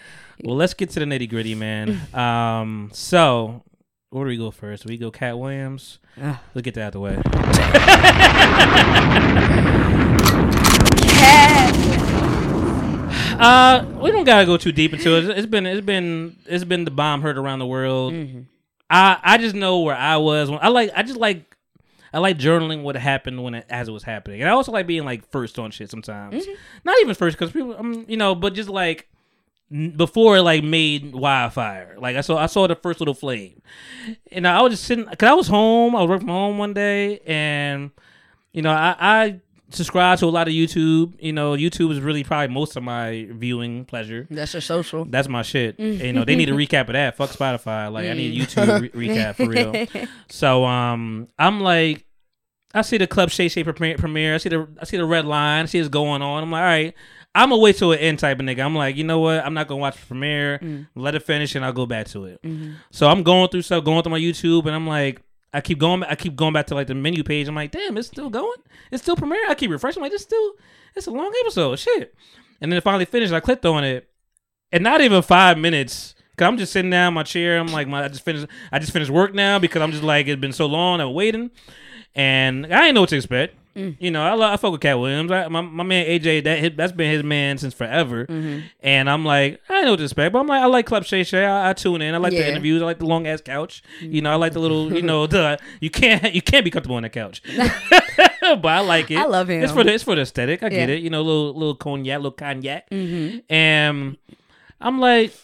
[0.45, 2.01] Well, let's get to the nitty gritty, man.
[2.15, 3.63] um, so
[4.15, 4.87] where do we go first?
[4.87, 5.99] We go Katt Williams.
[6.23, 6.37] Ugh.
[6.55, 7.21] Let's get that out the way.
[13.37, 15.25] Uh, we don't gotta go too deep into it.
[15.37, 18.13] It's been, it's been, it's been the bomb heard around the world.
[18.13, 18.43] Mm-hmm.
[18.89, 20.49] I, I just know where I was.
[20.49, 21.57] When, I like, I just like,
[22.13, 24.87] I like journaling what happened when it as it was happening, and I also like
[24.87, 26.47] being like first on shit sometimes.
[26.47, 26.55] Mm-hmm.
[26.85, 29.09] Not even first because people, um, you know, but just like
[29.97, 31.97] before it like made wildfire.
[31.99, 33.61] Like I saw, I saw the first little flame,
[34.31, 35.97] and I was just sitting because I was home.
[35.97, 37.91] I was working from home one day, and
[38.53, 41.15] you know, I, I subscribe to a lot of YouTube.
[41.21, 44.29] You know, YouTube is really probably most of my viewing pleasure.
[44.31, 45.05] That's your social.
[45.05, 45.79] That's my shit.
[45.79, 47.17] You know, they need a recap of that.
[47.17, 47.91] Fuck Spotify.
[47.93, 50.07] Like, I need a YouTube re- recap for real.
[50.29, 52.05] So, um, I'm like,
[52.73, 54.35] I see the Club Shay Shay premiere, premiere.
[54.35, 55.65] I see the I see the red line.
[55.65, 56.43] I see it's going on.
[56.45, 56.95] I'm like, all right.
[57.35, 58.65] I'm gonna wait till it end type of nigga.
[58.65, 59.45] I'm like, you know what?
[59.45, 60.61] I'm not gonna watch the premiere.
[60.61, 60.87] Mm.
[60.95, 62.43] Let it finish, and I'll go back to it.
[62.43, 62.75] Mm-hmm.
[62.91, 65.21] So I'm going through stuff, going through my YouTube, and I'm like,
[65.53, 67.49] I keep going, I keep going back to like the menu page.
[67.49, 68.59] I'm like, damn, it's still going.
[68.91, 69.49] It's still premiere.
[69.49, 70.01] I keep refreshing.
[70.01, 70.53] I'm like, it's still,
[70.97, 71.79] it's a long episode.
[71.79, 72.15] Shit.
[72.61, 73.33] And then it finally finished.
[73.33, 74.09] I clicked on it,
[74.73, 76.15] and not even five minutes.
[76.37, 77.61] Cause I'm just sitting down in my chair.
[77.61, 78.49] I'm like, my, I just finished.
[78.73, 81.01] I just finished work now because I'm just like, it's been so long.
[81.01, 81.53] I'm waiting,
[82.17, 83.55] and I didn't know what to expect.
[83.77, 83.97] Mm.
[83.99, 85.33] You know, I love, I fuck with Katt Williams.
[85.33, 88.27] I, my my man AJ, that that's been his man since forever.
[88.27, 88.67] Mm-hmm.
[88.81, 91.25] And I'm like, I know what to expect, but I'm like, I like Club Shay
[91.25, 91.45] Shay.
[91.45, 92.15] I, I tune in.
[92.15, 92.83] I like the interviews.
[92.83, 93.83] I like the long ass couch.
[94.01, 94.15] Mm-hmm.
[94.15, 96.97] You know, I like the little, you know, the you can't you can't be comfortable
[96.97, 99.19] on the couch, but I like it.
[99.19, 99.63] I love him.
[99.63, 100.63] It's for the it's for the aesthetic.
[100.63, 101.03] I get it.
[101.03, 103.39] You know, little little cognac, little cognac, mm-hmm.
[103.53, 104.17] and
[104.81, 105.35] I'm like.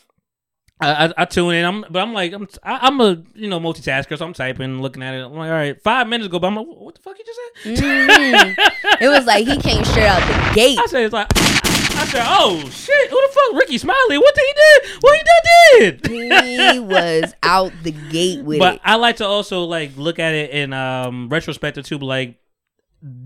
[0.81, 1.65] I, I, I tune in.
[1.65, 5.03] I'm, but I'm like, I'm, I, I'm a you know multitasker, so I'm typing, looking
[5.03, 5.25] at it.
[5.25, 6.49] I'm like, all right, five minutes go by.
[6.49, 7.41] I'm like, what the fuck you just
[7.81, 7.85] said?
[7.85, 8.55] Mhm.
[9.01, 10.79] it was like he came straight out the gate.
[10.79, 14.19] I said, it's like, I said, oh shit, who the fuck, Rickey Smiley?
[14.19, 15.03] What did he did?
[15.03, 16.07] What he done did?
[16.75, 18.81] He was out the gate with but it.
[18.85, 21.99] I like to also like look at it in um retrospective too.
[21.99, 22.37] but, Like,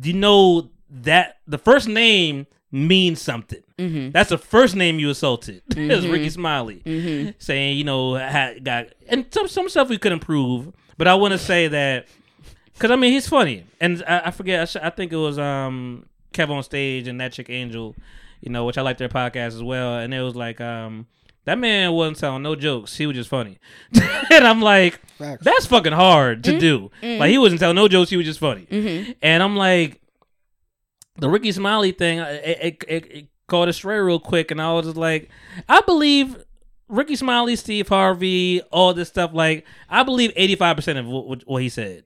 [0.02, 3.62] you know that the first name means something.
[3.78, 4.10] Mm-hmm.
[4.12, 5.62] That's the first name you assaulted.
[5.76, 7.30] It's Rickey Smiley Mm-hmm.
[7.38, 10.72] saying you know had, got and some some stuff we could improve.
[10.96, 12.06] But I want to say that
[12.72, 15.38] because I mean he's funny and I, I forget I, sh- I think it was
[15.40, 17.96] um Kev on stage and that chick Angel,
[18.40, 19.98] you know, which I like their podcast as well.
[19.98, 21.06] And it was like um.
[21.46, 22.96] That man wasn't telling no jokes.
[22.96, 23.58] He was just funny,
[24.32, 25.44] and I'm like, Facts.
[25.44, 26.52] that's fucking hard Mm-hmm.
[26.54, 26.90] to do.
[27.18, 28.08] Like he wasn't telling no jokes.
[28.08, 28.66] He was just funny,
[29.20, 30.00] and I'm like,
[31.18, 32.20] the Rickey Smiley thing.
[32.20, 35.30] uh, It, it, it, it caught a stray real quick, and I was just like,
[35.68, 36.44] I believe
[36.88, 39.30] Rickey Smiley, Steve Harvey, all this stuff.
[39.32, 42.04] Like, I believe 85 percent of what, what, what he said.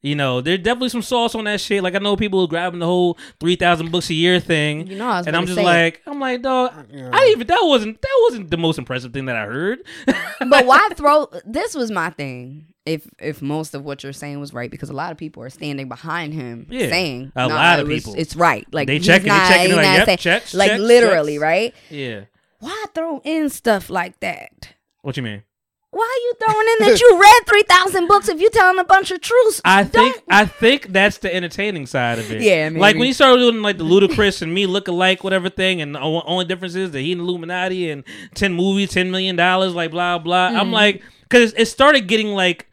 [0.00, 1.82] You know, there's definitely some sauce on that shit.
[1.82, 4.86] Like I know people who grabbing the whole three thousand books a year thing.
[4.86, 6.72] You know I was and I'm just say like, I'm like, dog.
[7.12, 9.80] I even that wasn't that wasn't the most impressive thing that I heard.
[10.06, 14.52] but why throw this was my thing if if most of what you're saying was
[14.52, 17.78] right because a lot of people are standing behind him Yeah, saying a "Nah, lot
[17.78, 18.14] it of was- people.
[18.20, 21.42] it's right like They checking- they checking, like, yep, saying- checks, like checks, literally checks.
[21.42, 22.20] right yeah.
[22.60, 25.42] why throw in stuff like that What you mean?
[25.90, 29.10] why are you throwing in that you read 3000 books if you telling a bunch
[29.10, 32.42] of truths I think Don't- I think that's the entertaining side of it.
[32.42, 35.80] Yeah, Like when you start doing like the ludicrous and me look alike, whatever thing,
[35.80, 39.74] and the only difference is that he in Illuminati and ten movies, ten million dollars,
[39.74, 40.50] like blah blah.
[40.50, 40.58] Mm.
[40.60, 42.66] I'm like, because it started getting like.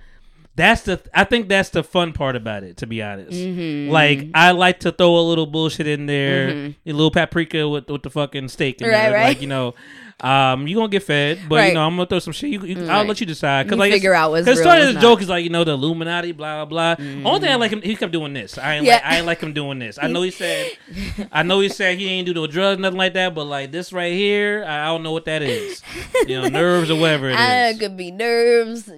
[0.57, 1.01] That's the.
[1.13, 2.77] I think that's the fun part about it.
[2.77, 3.91] To be honest, Mm-hmm.
[3.91, 8.03] like I like to throw a little bullshit in there, a little paprika with with
[8.03, 9.11] the fucking steak in Right, there.
[9.13, 9.23] right.
[9.27, 9.75] Like you know,
[10.21, 11.67] um, you gonna get fed, but Right.
[11.67, 12.49] you know I'm gonna throw some shit.
[12.49, 13.69] You, you, I'll let you decide.
[13.69, 15.49] You like figure out what's 'cause it real, started as a joke is like you
[15.49, 17.05] know the Illuminati, blah blah blah.
[17.27, 18.57] Only thing I like him, he kept doing this.
[18.57, 18.93] I ain't Yeah.
[18.95, 19.99] like I ain't like him doing this.
[20.01, 20.71] I know he said,
[21.33, 23.35] I know he said he ain't do no drugs, nothing like that.
[23.35, 25.81] But like this right here, I don't know what that is.
[26.27, 27.79] You know, nerves or whatever it I is.
[27.79, 28.89] could be nerves.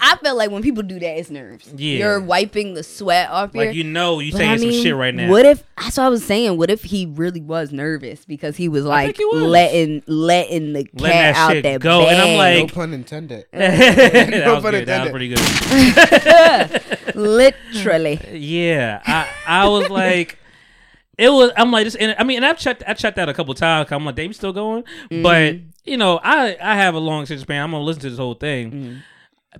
[0.00, 1.68] I feel like when people do that, it's nerves.
[1.76, 1.98] Yeah.
[1.98, 3.66] You're wiping the sweat off your.
[3.66, 5.30] Like you know, you saying I some shit right now.
[5.30, 6.56] What if that's what I was saying?
[6.58, 9.42] What if he really was nervous because he was like he was.
[9.42, 12.92] letting letting the cat Letting that out shit that go, and I'm like- No pun
[12.94, 13.46] intended.
[13.52, 14.86] that No was pun good.
[14.86, 15.12] That was intended.
[15.12, 15.28] pretty
[17.10, 17.14] good.
[17.14, 18.20] literally.
[18.32, 20.38] Yeah, I I was like,
[21.18, 21.50] it was.
[21.56, 21.94] I'm like, this.
[21.94, 22.82] And I mean, and I've checked.
[22.86, 23.90] I checked out a couple times.
[23.90, 24.84] I'm like, damn, you still going?
[25.10, 27.62] But you know, I I have a long attention span.
[27.62, 29.02] I'm gonna listen to this whole thing.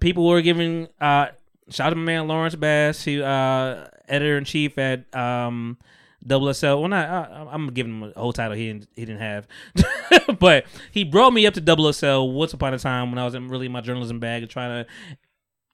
[0.00, 0.88] People were giving.
[1.00, 1.28] uh
[1.68, 5.78] Shout out to my man Lawrence Bass, who uh editor in chief at um
[6.26, 6.66] Double XL.
[6.66, 9.46] Well, not I, I'm giving him a whole title he didn't he didn't have,
[10.38, 13.34] but he brought me up to Double XL once upon a time when I was
[13.34, 14.90] in really my journalism bag and trying to.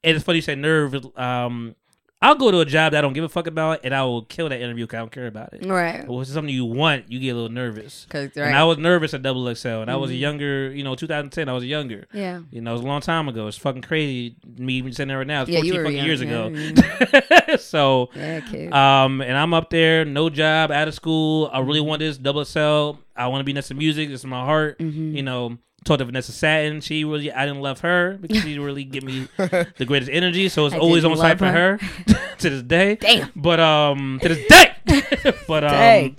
[0.05, 0.95] And it's funny you say nerve.
[1.17, 1.75] Um,
[2.23, 4.23] I'll go to a job that I don't give a fuck about, and I will
[4.23, 5.65] kill that interview because I don't care about it.
[5.65, 6.07] Right.
[6.07, 8.07] But when it's something you want, you get a little nervous.
[8.09, 8.47] Cause, right.
[8.47, 11.49] And I was nervous at Double XL, and I was younger, you know, 2010.
[11.49, 12.07] I was younger.
[12.13, 12.39] Yeah.
[12.49, 13.47] You know, it was a long time ago.
[13.47, 14.37] It's fucking crazy.
[14.57, 15.41] Me even sitting there right now.
[15.41, 17.57] It's Yeah, 14 you were fucking young, years yeah, ago.
[17.57, 21.49] so, Yeah, um, and I'm up there, no job, out of school.
[21.51, 23.01] I really want this Double XL.
[23.17, 24.09] I want to be next to music.
[24.09, 24.79] It's in my heart.
[24.79, 25.17] Mm-hmm.
[25.17, 26.81] You know, talked to Vanessa Satten.
[26.81, 30.49] She really, I didn't love her because she really give me the greatest energy.
[30.49, 31.77] So it's I always on site for her
[32.39, 32.95] to this day.
[32.95, 33.29] Damn.
[33.35, 35.33] But um, to this day.
[35.47, 36.17] but um, Dang.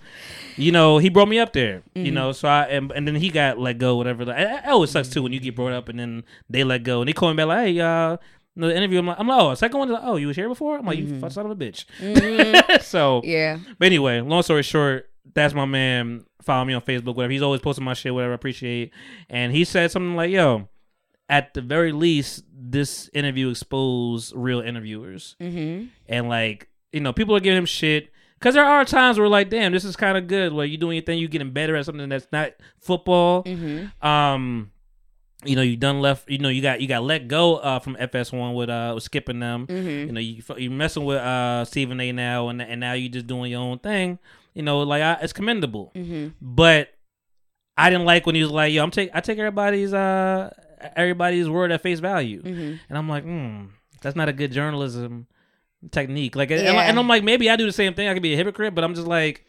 [0.56, 1.82] you know, he brought me up there.
[1.94, 2.14] You Mm-hmm.
[2.14, 3.96] know, so I and, and then he got let go.
[3.96, 4.24] Whatever.
[4.24, 7.00] Like, it, always sucks too when you get brought up and then they let go
[7.02, 8.16] and they call me back like, hey, uh.
[8.56, 10.78] The interview, I'm like, I'm like, oh, second one, like, oh, you was here before?
[10.78, 11.86] I'm like, you fuck son of a bitch.
[12.84, 13.28] so, Mm-hmm.
[13.28, 13.58] yeah.
[13.80, 16.24] but anyway, long story short, that's my man.
[16.44, 17.32] Follow me on Facebook, whatever.
[17.32, 18.32] He's always posting my shit, whatever.
[18.32, 18.92] I appreciate.
[19.28, 20.68] And he said something like, "Yo,
[21.28, 25.86] at the very least, this interview exposed real interviewers, Mm-hmm.
[26.08, 29.48] and like, you know, people are giving him shit." Because there are times where like,
[29.48, 30.52] damn, this is kind of good.
[30.52, 33.42] Where you doing your thing, you getting better at something that's not football.
[33.44, 34.06] Mm-hmm.
[34.06, 34.70] Um,
[35.46, 36.28] you know, you done left.
[36.28, 39.40] You know, you got you got let go uh, from FS1 with uh with skipping
[39.40, 39.66] them.
[39.66, 39.88] Mm-hmm.
[39.88, 42.12] You know, you you messing with uh Stephen A.
[42.12, 44.18] now, and and now you just doing your own thing.
[44.54, 45.92] You know, like I, it's commendable.
[45.94, 46.28] Mm-hmm.
[46.40, 46.90] But
[47.76, 50.50] I didn't like when he was like, "Yo, I'm take I take everybody's uh
[50.96, 52.74] everybody's word at face value," Mm-hmm.
[52.88, 53.66] and I'm like, "Hmm,
[54.00, 55.26] that's not a good journalism
[55.90, 58.06] technique." Like, and, and I'm like, maybe I do the same thing.
[58.08, 59.44] I could be a hypocrite, but I'm just like,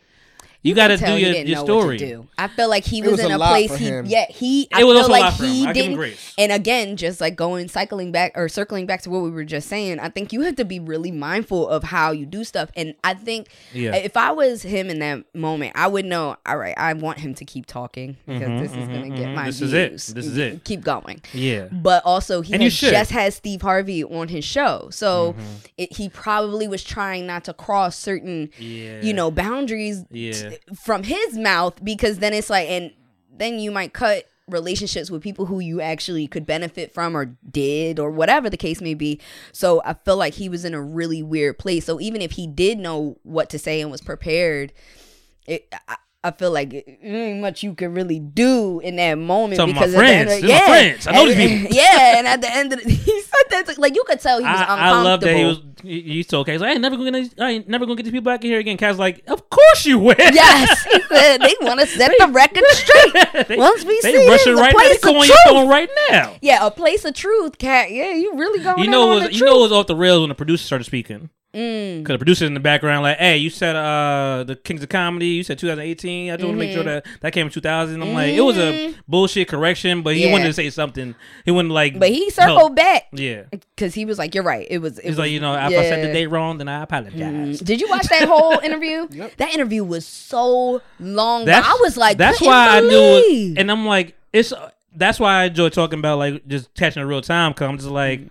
[0.69, 1.85] you, got to do tell he your, didn't your know story.
[1.95, 2.27] What to do.
[2.37, 4.05] I feel like he It was, was in a a, place he him.
[4.07, 5.51] yeah he I It was feel like lot for him.
[5.51, 6.33] he I give him didn't grace.
[6.37, 9.69] and again just like going cycling back or circling back to what we were just
[9.69, 12.93] saying I think you have to be really mindful of how you do stuff and
[13.03, 13.95] I think Yeah.
[13.95, 17.33] if I was him in that moment I would know all right I want him
[17.35, 19.35] to keep talking because this is gonna get mhm.
[19.35, 19.89] my This is it.
[19.91, 20.07] views.
[20.07, 20.63] This is it.
[20.65, 21.67] keep going Yeah.
[21.71, 25.41] but also he And you had just had Steve Harvey on his show, so Mm-hmm.
[25.77, 29.01] it, he probably was trying not to cross certain, Yeah.
[29.01, 30.31] you know, boundaries Yeah.
[30.49, 32.91] t- from his mouth because then it's like, and
[33.35, 37.99] then you might cut relationships with people who you actually could benefit from or did
[37.99, 39.19] or whatever the case may be.
[39.51, 41.85] So I feel like he was in a really weird place.
[41.85, 44.71] So even if he did know what to say and was prepared,
[45.47, 45.73] it.
[45.87, 49.69] I, I feel like it ain't much you can really do in that moment Some
[49.69, 50.31] of my because the end friends.
[50.31, 51.07] of, These my yeah, friends.
[51.07, 51.75] I know and- these people.
[51.75, 54.43] yeah, and at the end of the, he said that like you could tell he
[54.43, 54.93] was I, uncomfortable.
[54.99, 55.59] I love that he was.
[55.83, 56.51] He, okay.
[56.53, 57.25] He's like, I ain't never gonna.
[57.39, 58.75] I ain't never gonna get these people back in here again.
[58.77, 60.15] Kaz like, of course you will.
[60.17, 63.47] Yes, he said they want to set the record straight.
[63.47, 64.81] they, Once we they see rushing this, a right now.
[64.81, 66.35] They place of on your phone right now.
[66.41, 67.91] Yeah, a place of truth, cat.
[67.91, 69.95] Yeah, you really going You know, on it was, you know, it was off the
[69.95, 71.29] rails when the producer started speaking.
[71.55, 71.99] Mm.
[71.99, 75.27] Because the producer in the background, like, hey, you said uh the Kings of Comedy.
[75.27, 76.29] You said 2018.
[76.31, 78.01] I just want to make sure that that came in 2000.
[78.01, 80.27] I'm like, it was a bullshit correction, but he Mm-hmm.
[80.27, 80.31] Yeah.
[80.33, 81.15] wanted to say something.
[81.45, 82.33] He wanted like, But he help.
[82.33, 84.67] circled back Yeah, because he was like, "You're right.
[84.69, 86.67] It was." It he's was like, you know, if I said the date wrong, then
[86.67, 87.59] I apologize.
[87.59, 89.07] Did you watch that whole interview?
[89.37, 91.45] That interview was so long.
[91.45, 92.89] That's I was like, that's couldn't why I knew,
[93.53, 94.51] it, and I'm like, it's
[94.95, 97.53] that's why I enjoy talking about like just catching a real time.
[97.53, 98.21] Cause I'm just like,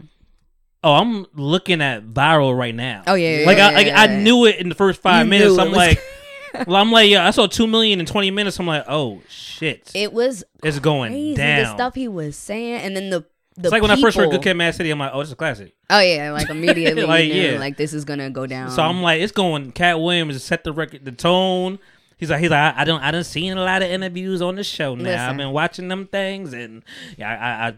[0.84, 3.02] oh, I'm looking at viral right now.
[3.06, 5.26] Oh, yeah, yeah, like I, yeah, like, yeah, I knew it in the first five
[5.26, 5.58] You minutes.
[5.58, 6.00] I'm like,
[6.66, 8.60] well, I'm like, yeah, I saw two million in 20 minutes.
[8.60, 11.64] I'm like, oh shit, it was it's going down.
[11.64, 13.24] the stuff he was saying, and then the
[13.56, 14.90] the it's like when I first heard Good Kid, Mad City.
[14.90, 15.74] I'm like, oh, this is a classic.
[15.88, 17.58] Oh yeah, like immediately, Like, you know, yeah.
[17.58, 18.70] like this is gonna go down.
[18.70, 19.72] So I'm like, it's going.
[19.72, 21.78] Katt Williams set the record, the tone.
[22.16, 24.54] He's like, he's like, I, I don't, I done seen a lot of interviews on
[24.54, 25.10] the show now.
[25.30, 26.82] I've been watching them things, and
[27.18, 27.28] yeah,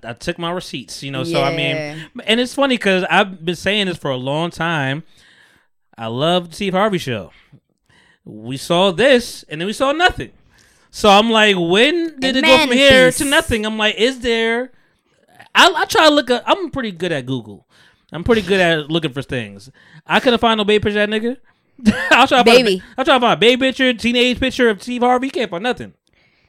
[0.04, 1.24] I, I, I took my receipts, you know.
[1.24, 5.04] So I mean, and it's funny because I've been saying this for a long time.
[5.96, 7.32] I love the Steve Harvey show.
[8.24, 10.32] We saw this, and then we saw nothing.
[10.90, 13.64] So I'm like, when did And it go from here to nothing?
[13.64, 14.72] I'm like, is there?
[15.54, 16.42] I, I try to look up.
[16.46, 17.66] I'm pretty good at Google.
[18.12, 19.70] I'm pretty good at looking for things.
[20.06, 21.38] I couldn't find no baby picture that nigga.
[22.10, 22.78] I'll try to Baby.
[22.80, 25.30] Find, I'll try to find a baby picture, teenage picture of Steve Harvey.
[25.30, 25.92] Can't find nothing.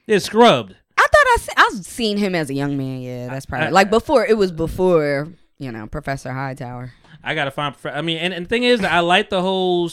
[0.08, 0.76] It's scrubbed.
[0.98, 1.14] I thought
[1.58, 3.02] I I've seen him as a young man.
[3.02, 4.26] Yeah, that's probably I- like before.
[4.26, 6.94] It was before you know Professor Hightower.
[7.24, 7.76] I gotta find.
[7.86, 9.90] I mean, and, and the thing is, I like the whole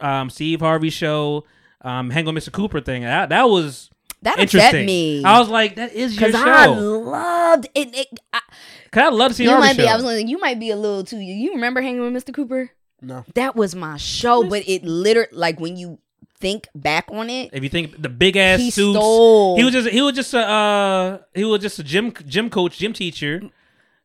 [0.00, 1.44] um, Steve Harvey show,
[1.82, 2.50] um, Hang on Mr.
[2.50, 3.02] Cooper thing.
[3.02, 3.90] That, that was
[4.22, 4.68] That interesting.
[4.68, 6.38] upset me I was like, that is your show.
[6.38, 7.94] I loved it.
[7.94, 8.40] it I,
[8.90, 9.82] Cause I love to see you Harvey might show.
[9.82, 9.88] be.
[9.88, 11.18] I was like, you might be a little too.
[11.18, 12.32] You remember hanging with Mr.
[12.34, 12.70] Cooper?
[13.02, 13.24] No.
[13.34, 15.98] That was my show, but it literally like when you
[16.38, 19.56] think back on it, if you think the big ass he suits, stole.
[19.56, 22.78] he was just he was just a uh, he was just a gym gym coach,
[22.78, 23.42] gym teacher.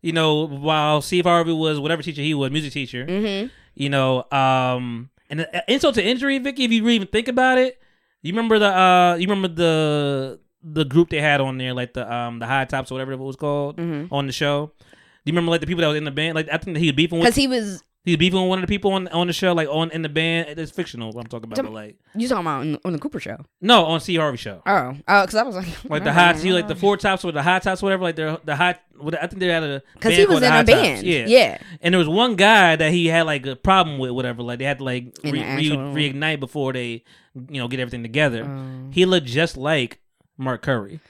[0.01, 3.05] You know, while Steve Harvey was whatever teacher he was, music teacher.
[3.05, 3.49] Mhm.
[3.75, 6.63] You know, um, and uh, insult to injury, Vicky.
[6.65, 7.79] If you really even think about it,
[8.21, 12.11] you remember the uh, you remember the the group they had on there, like the
[12.11, 14.07] um the high tops or whatever it was called Mhm.
[14.11, 14.71] on the show.
[14.79, 16.35] Do you remember like the people that was in the band?
[16.35, 18.47] Like I think that he was beefing with because he was He was beefing with
[18.47, 20.57] one of the people on on the show, like on in the band.
[20.57, 21.11] It's fictional.
[21.11, 23.37] What I'm talking about, but like You talking about on, on the Cooper show?
[23.59, 24.61] no, on C Harvey show.
[24.65, 27.35] Oh, oh, because I was like, Like the hot, see, like the four tops with
[27.35, 28.03] the hot tops, whatever.
[28.03, 28.79] Like they're the hot.
[28.97, 30.69] What I think they had a because he was in a Tops.
[30.71, 31.05] band.
[31.05, 31.57] Yeah, yeah.
[31.81, 34.41] And there was one guy that he had like a problem with, whatever.
[34.41, 35.69] Like they had to like re- re-
[36.13, 37.03] reignite before they,
[37.35, 38.45] you know, get everything together.
[38.45, 38.89] Oh.
[38.91, 39.99] he looked just like
[40.37, 41.01] Mark Curry.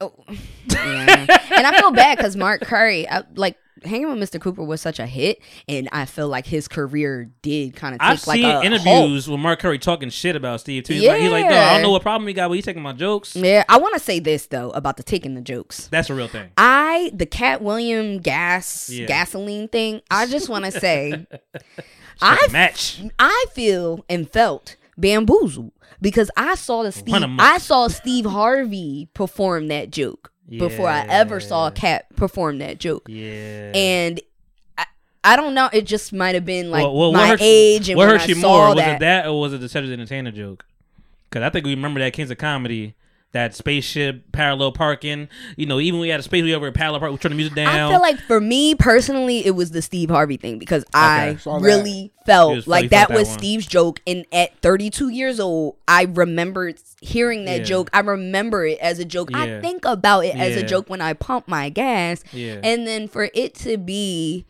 [0.00, 0.14] Oh,
[0.70, 1.26] yeah.
[1.50, 4.40] and I feel bad because Mark Curry, I, like hanging with Mr.
[4.40, 8.26] Cooper was such a hit, and I feel like his career did kind of I've
[8.26, 10.94] like seen interviews with Mark Curry talking shit about Steve too.
[10.94, 12.82] He's like, he's like, no, I don't know what problem he got, but he's taking
[12.82, 13.34] my jokes.
[13.36, 15.88] Yeah, I want to say this though about the taking the jokes.
[15.88, 16.50] That's a real thing.
[16.56, 19.06] I the Katt William gas Yeah.
[19.06, 20.00] gasoline thing.
[20.10, 21.26] I just want to say,
[22.20, 23.02] I match.
[23.18, 29.68] I feel and felt bamboozled because I saw the Steve I saw Steve Harvey perform
[29.68, 31.70] that joke before I ever saw Yeah.
[31.74, 33.72] Katt perform that joke, Yeah.
[33.74, 34.20] and.
[34.76, 34.84] I,
[35.24, 35.68] I don't know.
[35.72, 38.22] It just might have been like Well, well, my hurt, age, and what when hurt
[38.24, 38.74] I you saw more?
[38.76, 40.64] Was it that, or was it the Cedric the Entertainer joke?
[41.28, 42.94] Because I think we remember that Kings of Comedy,
[43.32, 45.28] that spaceship parallel parking.
[45.56, 47.36] You know, even we had a space we over at parallel park, we turned the
[47.36, 47.68] music down.
[47.68, 51.58] I feel like for me personally, it was the Steve Harvey thing because I Saw
[51.58, 51.64] that.
[51.64, 53.38] really It felt was like that felt that was one.
[53.38, 54.00] Steve's joke.
[54.06, 56.72] And at 32 years old, I remember
[57.02, 57.64] hearing that Yeah.
[57.64, 57.90] joke.
[57.92, 59.30] I remember it as a joke.
[59.30, 59.42] Yeah.
[59.42, 62.24] I think about it as a joke when I pump my gas.
[62.32, 62.60] Yeah.
[62.64, 64.46] And then for it to be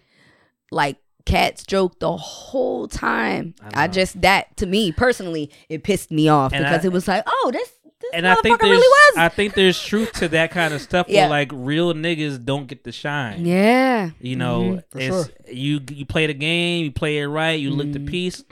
[0.71, 6.11] like Katt's joke the whole time, I I, just that to me personally, it pissed
[6.11, 7.71] me off And because I- it was like, oh, this.
[8.01, 9.19] This and I think there's, really was.
[9.19, 11.07] I think there's truth to that kind of stuff.
[11.09, 11.23] Yeah.
[11.23, 13.45] Where like real niggas don't get the shine.
[13.45, 14.11] yeah.
[14.21, 14.79] You know, mm-hmm.
[14.91, 15.53] For it's sure.
[15.53, 18.09] you you play the game, you play it right, you look the mm.
[18.09, 18.45] piece.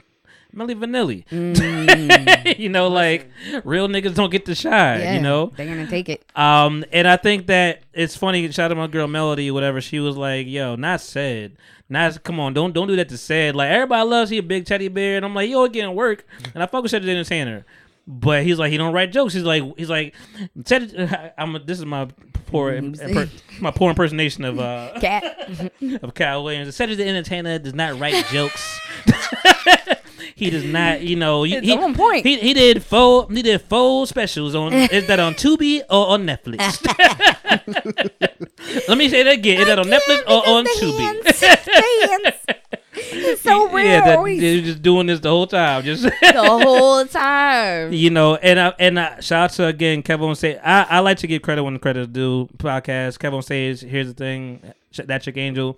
[0.55, 1.25] Milli Vanilli.
[1.27, 2.57] Mm.
[2.59, 3.29] you know, like
[3.63, 4.99] real niggas don't get the shine.
[5.01, 5.13] yeah.
[5.13, 6.25] You know, They're going to take it.
[6.35, 8.49] Um, and I think that it's funny.
[8.51, 9.81] Shout out my girl Melody, whatever.
[9.81, 11.57] She was like, "Yo, not said,
[11.89, 13.55] not come on, don't don't do that to said.
[13.55, 16.25] Like everybody loves he a big teddy bear, and I'm like, yo, it getting work,
[16.53, 17.65] and I fuck with Cedric the Entertainer.
[18.09, 19.33] But he's like, he don't write jokes.
[19.33, 20.15] He's like, he's like,
[20.63, 21.57] Cedric, I'm.
[21.65, 22.07] This is my
[22.47, 23.29] poor, imper-
[23.59, 25.71] my poor impersonation of uh Cat.
[26.01, 26.73] of Kyle Williams.
[26.73, 28.79] Cedric the Entertainer does not write jokes.
[30.35, 31.43] he does not, you know.
[31.43, 32.25] He, It's he, on point.
[32.25, 36.25] He, he did full he did full specials on is that on Tubi or on
[36.25, 36.59] Netflix?
[38.87, 39.59] Let me say that again.
[39.61, 41.23] Is that on Netflix or on Tubi?
[42.99, 43.85] It's so real.
[43.85, 45.83] yeah, that, they're just doing this the whole time.
[45.83, 47.93] Just the whole time.
[47.93, 50.57] you know, and I, and I, shout out to again Kevin on stage.
[50.63, 52.47] I, I like to give credit when credit is due.
[52.57, 53.81] Podcast Kevin on stage.
[53.81, 54.61] Here's the thing,
[54.95, 55.77] that chick Angel.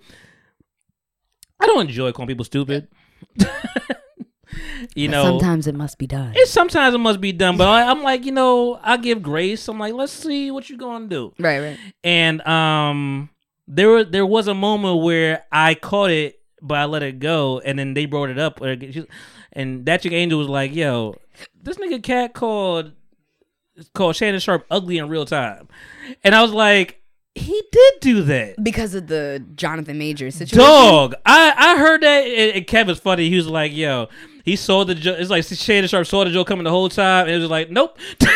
[1.60, 2.88] I don't enjoy calling people stupid.
[4.94, 6.32] you know, Sometimes it must be done.
[6.34, 9.68] It's sometimes it must be done, but I, I'm like, you know, I give grace.
[9.68, 11.32] I'm like, let's see what you're gonna do.
[11.38, 11.78] Right, right.
[12.02, 13.30] And um,
[13.68, 17.60] there was there was a moment where I caught it, but I let it go,
[17.60, 21.16] and then they brought it up, and that chick Angel was like, "Yo,
[21.62, 22.92] this nigga Katt called
[23.94, 25.68] called Shannon Sharpe ugly in real time,"
[26.24, 27.00] and I was like,
[27.34, 28.62] he did do that.
[28.62, 30.58] Because of the Jonathan Major situation.
[30.58, 33.28] Dog, I I heard that, and, and Kevin's funny.
[33.28, 34.08] He was like, "Yo."
[34.44, 35.16] He saw the joke.
[35.18, 37.70] It's like Shannon Sharpe saw the joke coming the whole time, and it was like,
[37.70, 37.98] "Nope."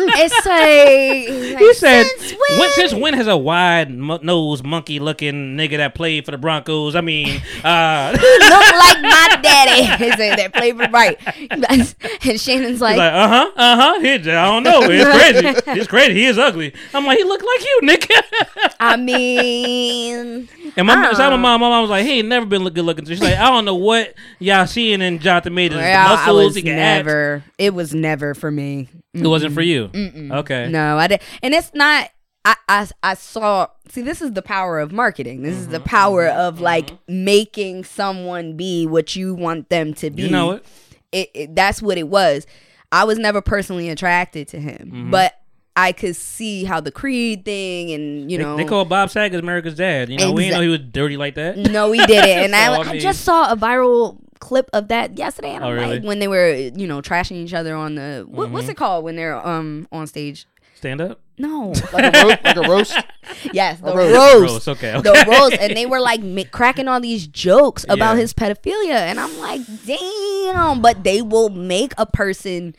[0.00, 2.58] It's like, He said, since when?
[2.60, 2.70] when?
[2.72, 6.94] since when has a wide mo- nose, monkey looking nigga that played for the Broncos?
[6.94, 10.04] I mean, uh, look like my daddy.
[10.04, 11.18] He said that flavor right.
[11.50, 13.98] and Shannon's like, like, uh huh, uh huh.
[14.02, 14.82] I don't know.
[14.82, 15.80] It's crazy.
[15.80, 16.14] It's crazy.
[16.14, 16.74] He is ugly.
[16.94, 18.72] I'm like, he looked like you, nigga.
[18.80, 21.14] I mean, and my, Uh.
[21.14, 23.04] so my mom, my mom was like, he ain't never been look good looking.
[23.06, 25.78] She's like, I don't know what y'all seeing in Jonathan Majors.
[25.78, 27.06] The well, I muscles, he can act.
[27.06, 27.44] never.
[27.58, 28.88] It was never for me.
[29.14, 29.90] It wasn't for you.
[29.94, 30.68] Okay.
[30.68, 32.10] No, I did, and it's not.
[32.44, 33.66] I, I I saw.
[33.88, 35.42] See, this is the power of marketing.
[35.42, 40.10] This Mm-hmm, is the power of like making someone be what you want them to
[40.10, 40.22] be.
[40.22, 40.66] You know it.
[41.10, 42.46] It, it- That's what it was.
[42.92, 45.10] I was never personally attracted to him, Mm-hmm.
[45.10, 45.37] but
[45.80, 48.56] I could see how the Creed thing and you know.
[48.56, 50.08] they call Bob Saget America's dad.
[50.08, 51.56] You know, we didn't know he was dirty like that.
[51.56, 55.16] no, he did it, and I, I I, just saw a viral clip of that
[55.18, 55.50] yesterday.
[55.54, 55.98] And Oh, I'm really?
[56.00, 58.54] like, when they were, you know, trashing each other on the what, Mm-hmm.
[58.54, 60.46] what's it called when they're um on stage?
[60.74, 61.20] Stand up.
[61.40, 62.96] No, like a, ro- like a roast.
[63.52, 64.14] yes, the roast.
[64.16, 64.42] roast.
[64.66, 68.22] Roast, okay, the roast, and they were like ma- cracking all these jokes about Yeah.
[68.22, 70.80] his pedophilia, and I'm like, damn!
[70.82, 72.74] But they will make a person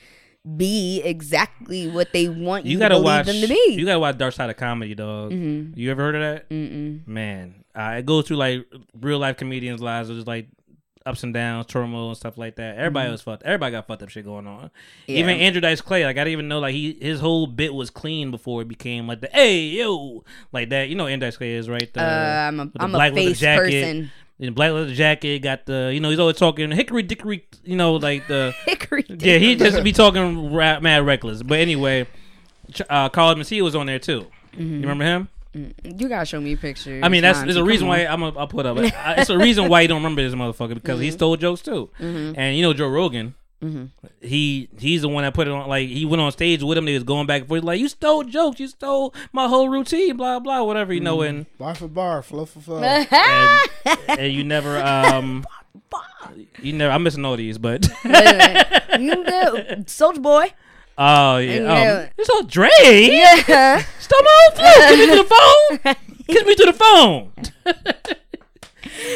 [0.58, 3.26] be exactly what they want you, You gotta watch.
[3.26, 3.74] them to be.
[3.78, 5.32] You gotta watch Dark Side of Comedy, dog.
[5.34, 6.50] You ever heard of that?
[6.50, 7.06] Mm-mm.
[7.08, 8.66] Man, uh, it goes through like
[9.00, 10.48] real life comedians' lives, just like
[11.06, 12.78] ups and downs, turmoil and stuff like that.
[12.78, 13.44] Everybody was fucked.
[13.44, 14.70] Everybody got fucked up shit going on.
[15.08, 15.20] Yeah.
[15.20, 17.90] Even Andrew Dice Clay, like I didn't even know like he his whole bit was
[17.90, 20.88] clean before it became like the hey yo like that.
[20.90, 21.92] You know, Andrew Dice Clay is right.
[21.94, 24.12] The, Uh, I'm a I'm a face person.
[24.40, 27.96] In black leather jacket, got the you know he's always talking hickory dickory, you know
[27.96, 29.06] like the Hickory.
[29.10, 31.44] yeah he just be talking ra- mad reckless.
[31.44, 32.08] But anyway,
[32.90, 34.28] uh, Carlos Mencia was on there too.
[34.54, 34.62] Mm-hmm.
[34.76, 35.30] You remember him?
[35.84, 37.04] You gotta show me pictures.
[37.04, 37.90] I mean, that's there's a reason on.
[37.90, 38.78] why I'm a, I'll put up.
[38.78, 41.04] I- It's a reason why you don't remember this motherfucker because Mm-hmm.
[41.04, 41.90] he stole jokes too.
[42.00, 43.34] And you know Joe Rogan,
[44.22, 45.68] he he's the one that put it on.
[45.68, 46.86] Like he went on stage with him.
[46.86, 47.64] They was going back and forth.
[47.64, 48.60] Like you stole jokes.
[48.60, 50.16] You stole my whole routine.
[50.18, 50.64] Blah blah.
[50.64, 51.06] Whatever you Mm-hmm.
[51.06, 51.22] know.
[51.22, 52.82] And, Bar for bar, flow for flow.
[52.82, 53.08] and
[54.08, 55.46] and you never um
[56.62, 56.92] you never.
[56.94, 59.54] I'm missing all these, but you know,
[59.86, 60.54] Soulja Boy.
[60.98, 62.02] oh yeah.
[62.04, 62.70] Um, it's all Dre.
[62.82, 63.84] Yeah.
[64.00, 64.74] Stole my whole flow.
[64.88, 65.34] Kiss me to the
[65.84, 65.96] phone.
[66.28, 67.32] Kiss me to the phone.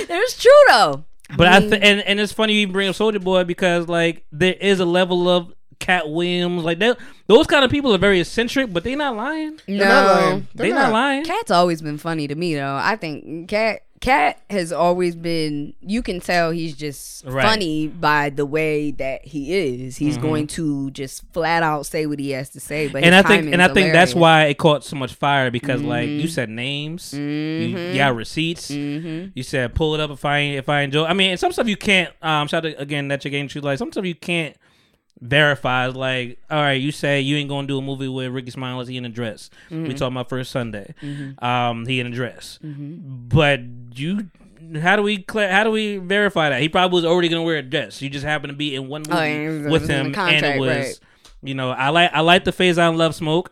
[0.10, 1.04] It's true though.
[1.36, 4.54] But I, th- and and it's funny you bring up Soulja Boy because like there
[4.54, 6.98] is a level of Katt Williams like that.
[7.28, 9.60] Those kind of people are very eccentric, but they not lying.
[9.68, 10.48] No, not lying.
[10.56, 10.94] They They're not, not.
[10.94, 11.24] lying.
[11.26, 12.76] Katt's always been funny to me though.
[12.82, 15.74] I think Katt Katt has always been.
[15.80, 17.42] You can tell he's just Right.
[17.46, 19.96] funny by the way that he is.
[19.96, 22.90] He's going to just flat out say what he has to say.
[22.90, 23.06] But Mm-hmm.
[23.06, 26.10] and I think and I think that's why it caught so much fire because like
[26.10, 26.20] Mm-hmm.
[26.20, 28.70] you said names, you, you got receipts.
[28.70, 31.06] You said pull it up if I if I enjoy.
[31.06, 32.14] I mean, and some stuff you can't.
[32.22, 33.62] Um, shout out again that you're getting true.
[33.62, 34.58] Like some stuff you can't
[35.24, 35.88] verify.
[35.88, 38.88] Like all right, you say you ain't gonna do a movie with Rickey Smiley unless
[38.88, 39.50] he in a dress.
[39.70, 39.88] Mm-hmm.
[39.88, 40.94] We talking about first Sunday.
[41.40, 43.62] Um, he in a dress, but
[43.96, 44.30] you.
[44.82, 47.62] How do we how do we verify that he probably was already gonna wear a
[47.62, 48.02] dress?
[48.02, 50.46] You just happened to be in one movie Oh, yeah, was- with him, the and
[50.46, 51.00] it was, right.
[51.44, 53.52] you know, I like I like the Faizon Love smoke.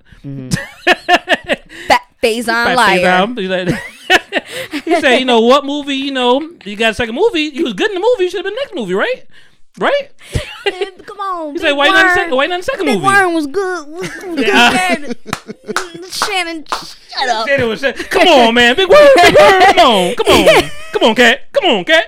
[0.84, 3.00] fat face on Fat liar.
[3.00, 3.38] Faizon.
[3.38, 7.42] He's like- he said, you know, what movie, you know, you got a second movie.
[7.54, 8.24] You was good in the movie.
[8.26, 9.26] You should have been next movie, right?
[9.80, 10.12] Right?
[11.06, 13.08] Come on, He Big said, why not second, why not the second Big movie?
[13.08, 13.88] Worm was good.
[13.88, 14.40] Was good.
[14.48, 14.98] Yeah.
[16.12, 17.48] Shannon, shut up.
[17.48, 18.76] Said it was- said, Come on, man.
[18.76, 19.62] Big word, big word.
[19.76, 20.16] Come on.
[20.16, 20.70] Come on.
[20.94, 21.52] Come on, Katt.
[21.54, 22.04] Come on, Katt.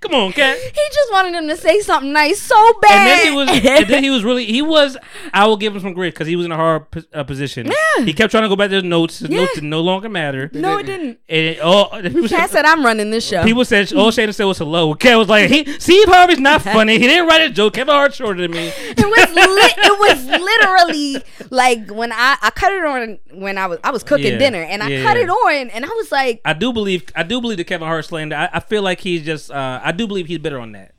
[0.00, 0.56] Come on, Katt.
[0.56, 3.06] He just wanted him to say something nice so And bad.
[3.06, 4.96] then he was, and then he was really, he was.
[5.34, 7.66] I will give him some grace because he was in a hard pos- uh, position.
[7.66, 8.04] Yeah.
[8.04, 9.18] He kept trying to go back to his notes.
[9.18, 9.40] His Yeah.
[9.40, 10.50] notes did no longer matter.
[10.54, 11.18] no, it didn't.
[11.28, 14.32] And it, oh, people said- Katt said, "I'm running this show." People said all Shannon
[14.32, 14.94] said was hello.
[14.94, 16.94] Katt was like, he Steve Harvey's not funny.
[16.98, 17.74] He didn't write a joke.
[17.74, 18.68] Kevin Hart's shorter than me.
[18.74, 23.66] it was li- it was literally like when I I cut it on when I
[23.66, 26.10] was I was cooking Yeah, dinner and I yeah, cut it on and I was
[26.10, 28.36] like I do believe I do believe the Kevin Hart slander.
[28.36, 30.94] I, I feel like he's just uh, I do believe he's bitter on that.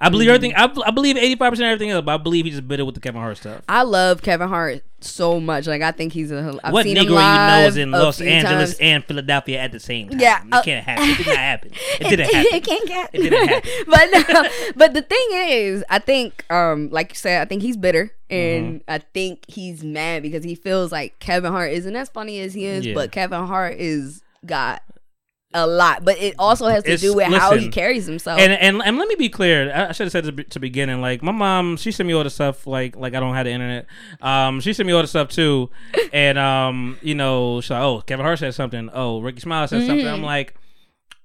[0.00, 0.34] I believe Mm.
[0.34, 0.56] everything.
[0.56, 2.84] I, I believe eighty five percent of everything else, but I believe he's just bitter
[2.84, 3.62] with the Kevin Hart stuff.
[3.68, 5.68] I love Kevin Hart so much.
[5.68, 6.58] Like I think he's a.
[6.64, 8.80] I've what seen Negro him you know is in Los Angeles times.
[8.80, 10.18] and Philadelphia at the same time?
[10.18, 11.08] Yeah, it uh, can't happen.
[11.10, 11.70] It did not happen.
[12.00, 12.54] It didn't happen.
[12.54, 13.10] it can't get.
[13.12, 13.70] It didn't happen.
[13.86, 17.76] but uh, but the thing is, I think, um, like you said, I think he's
[17.76, 18.90] bitter, and Mm-hmm.
[18.90, 22.66] I think he's mad because he feels like Kevin Hart isn't as funny as he
[22.66, 22.94] is, Yeah.
[22.94, 24.82] but Kevin Hart is got
[25.54, 26.04] a lot.
[26.04, 28.38] But it also has to It's- do with how he carries himself.
[28.40, 29.72] And, and and let me be clear.
[29.72, 31.00] I, I should have said this to beginning.
[31.00, 32.66] Like my mom, she sent me all the stuff.
[32.66, 33.86] Like like I don't have the internet.
[34.20, 35.70] Um, she sent me all the stuff too.
[36.12, 38.90] And um, you know, she's like, oh, Kevin Hart said something.
[38.92, 40.06] Oh, Rickey Smiley said something.
[40.06, 40.54] I'm like,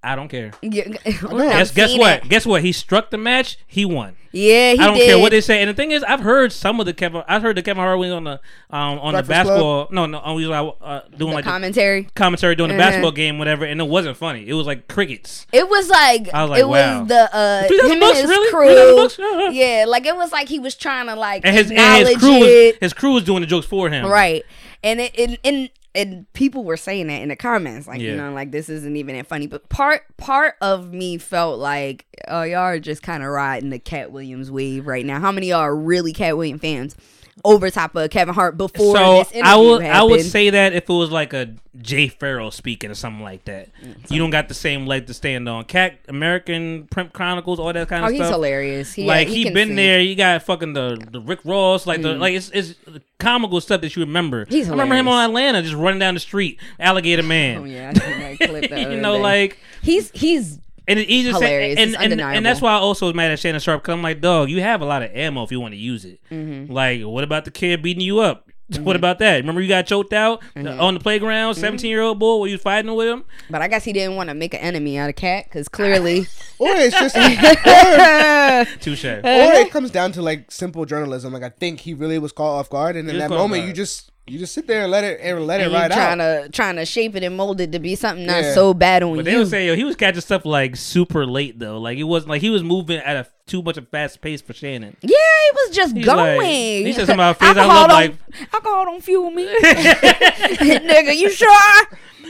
[0.02, 0.52] I don't care.
[0.62, 2.24] yeah, Guess guess what?
[2.24, 2.30] it.
[2.30, 2.62] Guess what?
[2.62, 3.58] He struck the match.
[3.68, 4.16] He won.
[4.32, 5.08] Yeah, he I don't did.
[5.08, 5.60] care what they say.
[5.60, 7.24] And the thing is, I've heard some of the Kevin.
[7.28, 8.40] I've heard the Kevin Hart was on the
[8.70, 9.88] um on Breakfast the basketball.
[9.92, 12.08] No, no, on he was uh, doing The like the commentary.
[12.16, 12.90] commentary during the Uh-huh.
[12.90, 13.66] basketball game, whatever.
[13.66, 14.48] And it wasn't funny.
[14.48, 15.48] It was like crickets.
[15.52, 17.00] It was like, I was like, it wow.
[17.00, 18.52] was the uh him bucks, and his really?
[18.52, 18.66] crew.
[18.68, 19.20] Three dozen bucks?
[19.20, 19.50] Uh-huh.
[19.52, 22.40] Yeah, like it was like he was trying to like And his and his crew
[22.40, 24.06] was his crew was doing the jokes for him.
[24.06, 24.44] right,
[24.84, 28.32] and it and, and and people were saying that in the comments, like you know,
[28.32, 29.48] like this isn't even that funny.
[29.48, 33.80] But part part of me felt like, oh, y'all are just kind of riding the
[33.80, 35.20] Katt Williams wave right now.
[35.20, 36.96] How many of y'all are really Katt Williams fans?
[37.44, 40.00] Over top of Kevin Hart before So this interview I would happened.
[40.00, 43.46] I would say that if it was like a Jay Farrell speaking or something like
[43.46, 43.70] that,
[44.10, 45.64] you don't got the same leg to stand on.
[45.66, 48.32] Katt American Print Chronicles, all that kind of oh, of he's stuff.
[48.34, 48.94] hilarious.
[48.94, 49.76] He, like he, he, been sing.
[49.76, 50.00] there.
[50.00, 52.20] You got fucking the the Rick Ross, like the mm.
[52.20, 52.76] like it's it's
[53.20, 54.46] comical stuff that you remember.
[54.50, 57.58] He's I remember him on Atlanta just running down the street, alligator man.
[57.60, 58.70] Oh yeah, I that clip.
[58.70, 59.22] The you know, day.
[59.22, 60.60] like he's he's
[60.90, 62.38] and it's easy to say, and, It's and, undeniable.
[62.38, 64.62] and that's why I also was mad at Shannon Sharpe because I'm like, dog, you
[64.62, 66.20] have a lot of ammo if you want to use it.
[66.32, 66.72] Mm-hmm.
[66.72, 68.46] Like, what about the kid beating you up?
[68.80, 69.38] What about that?
[69.38, 70.80] Remember you got choked out Mm-hmm.
[70.80, 73.24] on the playground, 17 year old boy, were you fighting with him?
[73.50, 76.28] But I guess he didn't want to make an enemy out of Katt because clearly,
[76.60, 79.06] Or it's just, or, Touche.
[79.06, 81.34] or it comes down to like simple journalism.
[81.34, 83.68] Like I think he really was caught off guard, and in that moment, guard.
[83.70, 85.92] you just you just sit there and let it and let and it you ride
[85.92, 86.44] trying out.
[86.46, 88.54] to trying to shape it and mold it to be something not Yeah.
[88.54, 89.16] so bad on you.
[89.18, 89.40] But they you.
[89.40, 91.80] would say, yo, he was catching stuff like super late though.
[91.80, 94.54] Like it wasn't like he was moving at a too much of fast pace for
[94.54, 94.96] Shannon.
[95.02, 96.86] yeah, he was just He's like- going.
[96.86, 101.16] he said something about face I alcohol look don't, like- alcohol don't fuel me, nigga.
[101.18, 101.88] You sure?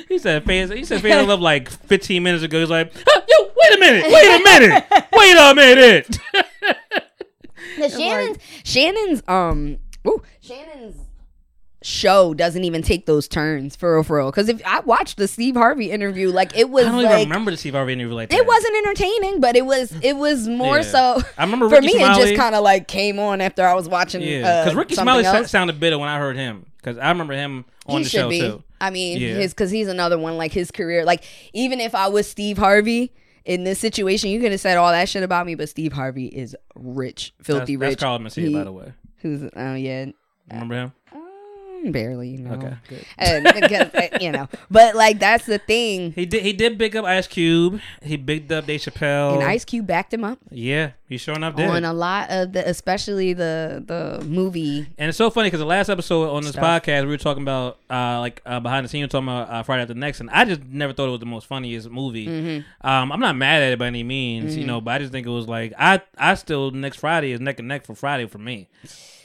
[0.07, 0.71] he said fans.
[0.71, 2.59] He said fans love like 15 minutes ago.
[2.61, 6.19] He's like, huh, yo, wait a minute, wait a minute, wait a minute.
[7.77, 9.77] The Shannon's Shannon's um
[10.07, 10.95] ooh, Shannon's
[11.81, 14.31] show doesn't even take those turns for real for real.
[14.31, 17.29] Because if I watched the Steve Harvey interview, like it was I don't like even
[17.29, 18.37] remember the Steve Harvey interview like that.
[18.37, 20.81] it wasn't entertaining, but it was it was more Yeah.
[20.83, 21.21] so.
[21.37, 23.87] I remember for Rickey me, it just kind of like came on after I was
[23.87, 24.21] watching.
[24.21, 25.49] Yeah, because uh, Rickey Smiley else.
[25.49, 26.65] sounded bitter when I heard him.
[26.77, 28.39] Because I remember him on he the show be.
[28.39, 28.63] too.
[28.81, 29.33] I mean, Yeah.
[29.35, 31.03] his because he's another one like his career.
[31.05, 31.23] Like
[31.53, 33.11] even if I was Steve Harvey
[33.45, 36.27] in this situation, you could have said all that shit about me, but Steve Harvey
[36.27, 37.99] is rich, filthy That's, rich.
[37.99, 38.93] that's Carl He- by the way.
[39.17, 40.05] Who's oh yeah,
[40.49, 40.93] Remember him?
[41.85, 42.53] Mm, barely, you know.
[42.53, 43.05] Okay, good.
[43.17, 46.11] And because uh, you know, but like that's the thing.
[46.13, 46.43] He did.
[46.43, 47.79] He did big up Ice Cube.
[48.01, 49.35] He bigged up Dave Chappelle.
[49.35, 51.69] And Ice Cube backed him up Yeah, he sure enough did.
[51.69, 54.87] on a lot of the, especially the the movie.
[54.97, 56.83] And it's so funny because the last episode on this Stuff.
[56.83, 59.49] podcast, we were talking about uh, like uh, behind the scenes, we were talking about
[59.49, 62.27] uh, Friday After Next, and I just never thought it was the most funniest movie.
[62.27, 62.87] Mm-hmm.
[62.87, 65.25] Um, I'm not mad at it by any means, you know, but I just think
[65.27, 68.37] it was like I I still next Friday is neck and neck for Friday for
[68.37, 68.69] me.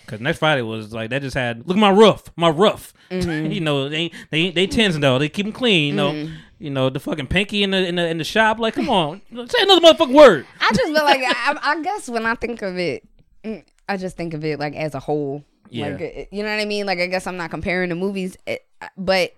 [0.06, 2.92] Cause next Friday was like that just had look at my roof, my roof.
[3.10, 3.52] Mm-hmm.
[3.52, 5.88] you know they they they tins though they keep them clean.
[5.88, 8.58] You know, you know the fucking pinky in the in the in the shop.
[8.58, 10.46] Like come on, say another motherfucking word.
[10.60, 13.06] I just feel like I, I guess when I think of it,
[13.44, 15.44] mm, I just think of it like as a whole.
[15.68, 15.88] Yeah.
[15.88, 16.86] Like uh, you know what I mean?
[16.86, 18.56] Like I guess I'm not comparing the movies, eh,
[18.96, 19.32] but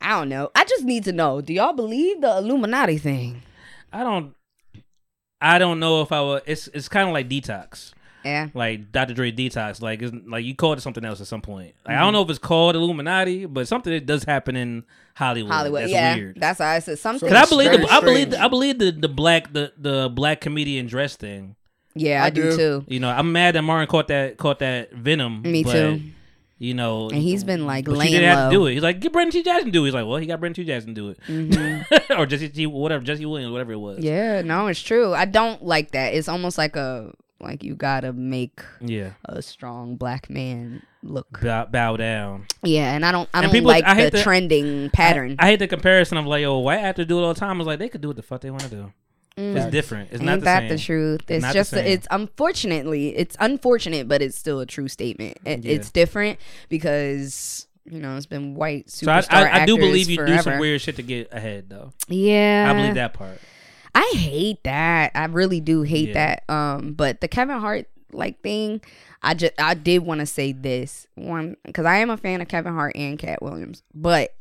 [0.00, 0.50] I don't know.
[0.54, 3.42] I just need to know: Do y'all believe the Illuminati thing?
[3.92, 4.34] I don't.
[5.40, 6.42] I don't know if I would.
[6.46, 7.92] It's it's kind of like detox.
[8.26, 8.48] Yeah.
[8.54, 9.14] like Dr.
[9.14, 9.80] Dre Detox.
[9.80, 11.74] Like, it's, like you called it something else at some point.
[11.84, 12.00] Like, Mm-hmm.
[12.00, 15.52] I don't know if it's called Illuminati, but something that does happen in Hollywood.
[15.52, 16.36] Hollywood, That's yeah, weird.
[16.40, 17.28] that's why I said something.
[17.28, 20.40] Cause I believe the, I believe the, I believe the, the black the, the black
[20.42, 21.56] comedian dress thing.
[21.94, 22.56] yeah, I, I do do.
[22.56, 22.84] too.
[22.88, 25.42] You know, I'm mad that Martin caught that caught that venom.
[25.42, 26.00] Me but, too.
[26.58, 28.72] You know, And he's been like but she laying didn't have to do it.
[28.72, 29.42] He's like, get Brandon T.
[29.42, 29.88] Jackson to do it.
[29.88, 30.66] He's like, well, he got Brandon T.
[30.66, 32.12] Jackson to do it, Mm-hmm.
[32.18, 32.66] or Jesse T.
[32.66, 33.98] Whatever, Jesse Williams, whatever it was.
[33.98, 35.12] Yeah, no, it's true.
[35.12, 36.14] I don't like that.
[36.14, 39.10] It's almost like a like you gotta make yeah.
[39.26, 41.40] a strong black man look.
[41.42, 42.46] Bow, bow down.
[42.62, 45.36] Yeah, and I don't I And don't people- like I hate the the- trending pattern.
[45.38, 47.60] I hate the comparison of like, yo, white actors do it all the time.
[47.60, 48.92] It's like they could do what the fuck they want to do.
[49.38, 50.08] It's different.
[50.12, 50.20] It's Mm.
[50.22, 50.68] Ain't not the that same.
[50.70, 51.20] the truth?
[51.30, 51.84] It's the just same.
[51.86, 55.36] it's unfortunately it's unfortunate, but it's still a true statement.
[55.44, 55.72] It, Yeah.
[55.74, 56.38] It's different
[56.70, 60.38] because you know it's been white So I, superstar I, I do believe you do
[60.38, 61.92] some weird shit to get ahead, though.
[62.08, 63.38] Yeah, I believe that part.
[63.96, 65.12] I hate that.
[65.14, 66.36] I really do hate Yeah.
[66.48, 66.54] that.
[66.54, 68.80] Um, but the Kevin Hart like thing,
[69.22, 72.48] I just I did want to say this one because I am a fan of
[72.48, 74.34] Kevin Hart and Katt Williams, but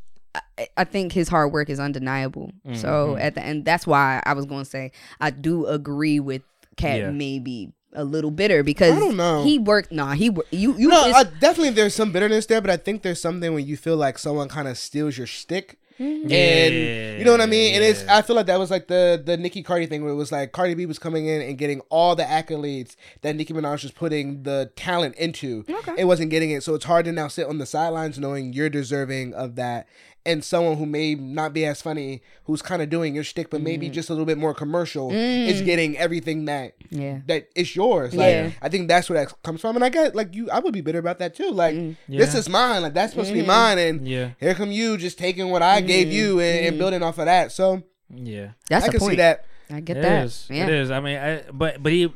[0.58, 2.52] I, I think his hard work is undeniable.
[2.68, 2.76] Mm-hmm.
[2.76, 4.92] So at the end, that's why I was going to say
[5.22, 6.42] I do agree with
[6.78, 7.10] Katt Yeah.
[7.12, 9.44] maybe a little bitter because I don't know.
[9.46, 9.92] he worked.
[9.94, 10.90] Nah, he you you.
[10.90, 13.78] No, it's- uh, definitely there's some bitterness there, but I think there's something when you
[13.78, 15.80] feel like someone kind of steals your stick.
[16.00, 16.32] Mm-hmm.
[16.32, 17.76] And you know what I mean?
[17.76, 20.16] And it's I feel like that was like the the Nicki Cardi thing where it
[20.16, 23.84] was like Cardi B was coming in and getting all the accolades that Nicki Minaj
[23.84, 25.64] was putting the talent into.
[25.70, 25.96] Okay.
[25.98, 26.64] It wasn't getting it.
[26.64, 29.88] So it's hard to now sit on the sidelines knowing you're deserving of that.
[30.28, 33.62] And someone who may not be as funny, who's kind of doing your shtick, but
[33.62, 33.66] Mm.
[33.66, 37.20] maybe just a little bit more commercial, is getting everything that yeah.
[37.28, 38.14] that it's yours.
[38.16, 38.50] Like Yeah.
[38.62, 39.76] I think that's where that comes from.
[39.76, 41.52] And I get like you I would be bitter about that too.
[41.52, 41.96] Like Mm.
[42.10, 42.82] this is mine.
[42.82, 45.82] Like that's supposed to be mine and Yeah, here come you just taking what I
[45.82, 47.52] gave you and, and building off of that.
[47.52, 48.50] So yeah.
[48.70, 49.12] That's I the can point.
[49.12, 49.46] see that.
[49.70, 50.26] I get It that.
[50.26, 50.48] is.
[50.50, 50.64] Yeah.
[50.64, 50.92] It is.
[50.92, 52.12] I mean, I, but but he,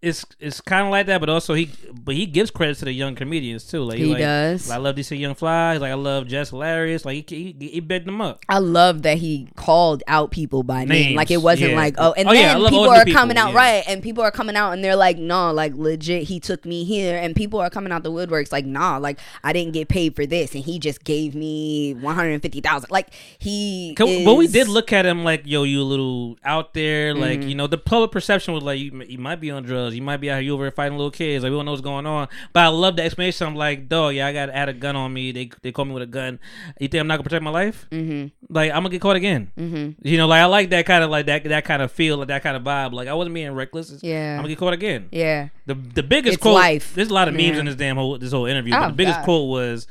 [0.00, 1.18] it's it's kind of like that.
[1.20, 3.82] But also he, but he gives credit to the young comedians too.
[3.82, 4.70] Like He like, does.
[4.70, 5.72] I love DC Young Fly.
[5.74, 7.04] He's like I love Jess Hilarious.
[7.04, 8.44] Like he he, he them up.
[8.48, 11.16] I love that he called out people by name.
[11.16, 11.76] Like it wasn't yeah.
[11.76, 13.56] like, oh, and Oh, then love people are people, coming out yeah.
[13.56, 16.84] right, and people are coming out and they're like, no, like legit, he took me
[16.84, 20.14] here, and people are coming out the woodworks like, nah, like I didn't get paid
[20.14, 22.90] for this, and he just gave me one hundred and fifty thousand.
[22.90, 26.74] Like he, Can- But we did look at him like, yo, you a little out
[26.74, 27.14] there.
[27.14, 27.48] Like, Mm-hmm.
[27.48, 29.87] you know, the public perception was like, you, you might be on drugs.
[29.94, 31.42] You might be out here you over fighting little kids.
[31.44, 32.28] Like, we don't know what's going on.
[32.52, 33.46] But I love the explanation.
[33.46, 35.32] I'm like, dog, yeah, I got had a gun on me.
[35.32, 36.38] They they caught me with a gun.
[36.80, 37.86] You think I'm not gonna protect my life?
[37.90, 38.28] Mm-hmm.
[38.54, 39.50] Like, I'm gonna get caught again.
[39.58, 40.06] Mm-hmm.
[40.06, 42.28] You know, like I like that kind of like that that kind of feel, like
[42.28, 42.92] that kind of vibe.
[42.92, 43.88] Like I wasn't being reckless.
[43.88, 44.32] It's- Yeah.
[44.32, 45.08] I'm gonna get caught again.
[45.12, 46.54] yeah, The the biggest It's quote.
[46.54, 46.94] life.
[46.94, 47.58] There's a lot of memes Yeah.
[47.60, 48.74] in this damn whole this whole interview.
[48.74, 49.24] Oh, but the biggest God.
[49.24, 49.86] quote was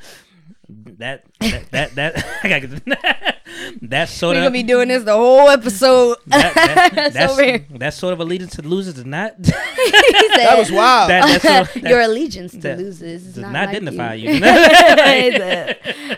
[0.69, 3.36] that that that that I gotta get
[3.83, 4.39] that we're soda.
[4.39, 6.17] gonna be doing this the whole episode.
[6.27, 7.59] that, that, It's over here.
[7.69, 11.09] that's that sort of allegiance to losers does not said, That was wild.
[11.09, 14.13] that, that's sort of- Your allegiance to that losers is does not, not like identify
[14.15, 14.31] you.
[14.31, 14.45] you.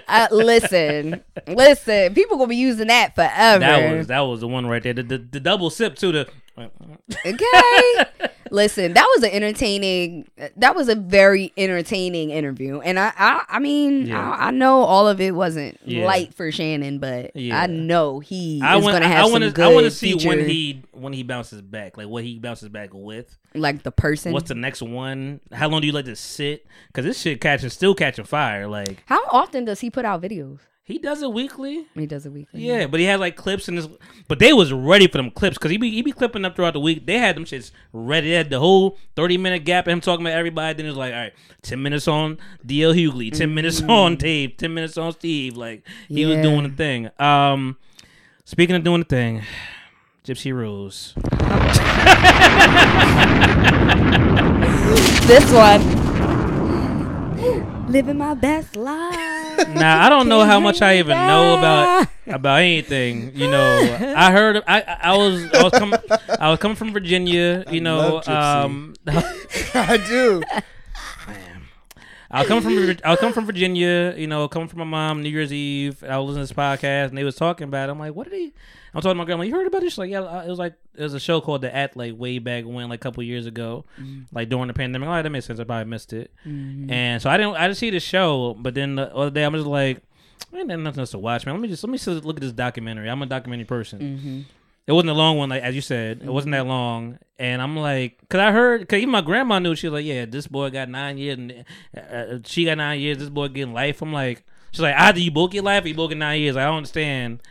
[0.08, 2.14] Uh, listen, listen.
[2.14, 3.60] People gonna be using that forever.
[3.60, 4.94] that was that was the one right there.
[4.94, 6.30] The, the, the double sip to The
[7.26, 8.30] okay.
[8.52, 10.28] Listen, that was an entertaining.
[10.58, 14.20] That was a very entertaining interview, and I, I, I mean, Yeah.
[14.32, 16.06] I, I know all of it wasn't Yeah.
[16.06, 17.62] light for Shannon, but Yeah.
[17.62, 18.96] I know he I is want.
[18.96, 19.52] gonna have I some want to.
[19.52, 21.96] good I want to see feature, when he when he bounces back.
[21.98, 23.38] Like what he bounces back with.
[23.54, 24.34] like the person.
[24.34, 25.42] What's the next one?
[25.52, 26.66] How long do you let this sit?
[26.88, 28.68] Because this shit catching still catching fire.
[28.68, 30.60] Like How often does he put out videos?
[30.90, 31.86] He does it weekly.
[31.94, 32.62] He does it weekly.
[32.62, 33.88] Yeah, but he had like clips in his.
[34.28, 36.74] But they was ready for them clips because he be he be clipping up throughout
[36.74, 37.06] the week.
[37.06, 38.30] They had them shits ready.
[38.30, 40.74] They had the whole thirty minute gap of him talking about everybody.
[40.74, 44.58] Then it was like, all right, ten minutes on DL Hughley, 10 minutes on Dave,
[44.58, 45.56] ten minutes on Steve.
[45.56, 47.12] Like he was doing the thing.
[47.20, 47.78] Um,
[48.46, 49.44] speaking of doing the thing,
[50.26, 51.14] Gypsy Rose.
[55.30, 56.09] This one.
[57.90, 59.68] Living my best life.
[59.70, 63.32] Now I don't know how much I even know about about anything.
[63.36, 66.00] You know, I heard I I I was I was coming
[66.40, 67.66] I was coming from Virginia.
[67.70, 70.44] You know, love um, I do.
[72.32, 74.14] I was coming from I was coming from Virginia.
[74.16, 76.04] You know, coming from my mom New Year's Eve.
[76.04, 77.90] I was listening to this podcast and they was talking about.
[77.90, 77.92] it.
[77.92, 78.54] I'm like, what did he?
[78.94, 79.44] I'm talking to my grandma.
[79.44, 79.94] You heard about this?
[79.94, 80.44] She's like, yeah.
[80.44, 83.00] It was like it was a show called The Act like way back when, like
[83.00, 84.24] a couple years ago, mm-hmm.
[84.32, 85.10] like during the pandemic.
[85.10, 85.60] Oh, that makes sense.
[85.60, 86.32] I probably missed it.
[86.46, 86.92] Mm-hmm.
[86.92, 88.56] And so I didn't I didn't see the show.
[88.60, 90.02] But then the other day I'm just like,
[90.52, 91.56] man, there's nothing else to watch, man.
[91.56, 93.10] Let me just let me just look at this documentary.
[93.10, 94.00] I'm a documentary person.
[94.00, 94.42] Mm-hmm.
[94.88, 96.22] It wasn't a long one, like as you said.
[96.24, 99.74] It wasn't that long, and I'm like, cause I heard, cause even my grandma knew.
[99.76, 101.66] She was like, "Yeah, this boy got nine years, and
[101.98, 103.18] uh, uh, she got nine years.
[103.18, 105.96] This boy getting life." I'm like, she's like, "Either you both get life, or you
[105.96, 107.42] both get nine years." I don't understand,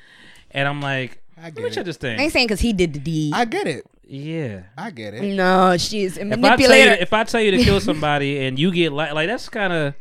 [0.51, 2.01] and I'm like, I get "Let me get check it.
[2.01, 3.33] this I ain't saying because he did the deed.
[3.35, 3.85] I get it.
[4.11, 4.63] Yeah.
[4.77, 5.23] I get it.
[5.37, 6.93] no, she's a If I tell you, manipulator.
[6.93, 9.95] if I tell you to kill somebody and you get like, like that's kind of,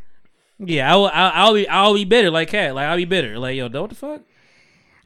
[0.59, 0.91] yeah.
[0.91, 2.73] I'll, I'll, I'll be, I'll be bitter, like Katt.
[2.75, 4.21] Like I'll be bitter, like yo, what the fuck?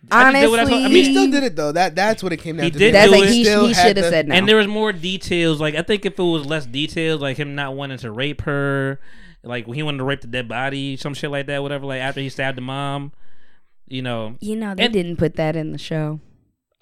[0.10, 1.72] I just what I Honestly, told- I He still did it though.
[1.72, 2.80] That that's what it came down He to.
[2.80, 3.34] did that's do like it.
[3.34, 4.36] he, Still he should have said no.
[4.36, 5.61] And there was more details.
[5.61, 8.99] Like I think if it was less details, like him not wanting to rape her,
[9.44, 11.86] like he wanted to rape the dead body, some shit like that, whatever.
[11.86, 13.11] Like after he stabbed the mom,
[13.88, 14.38] you know.
[14.40, 16.19] you know, they And- didn't put that in the show.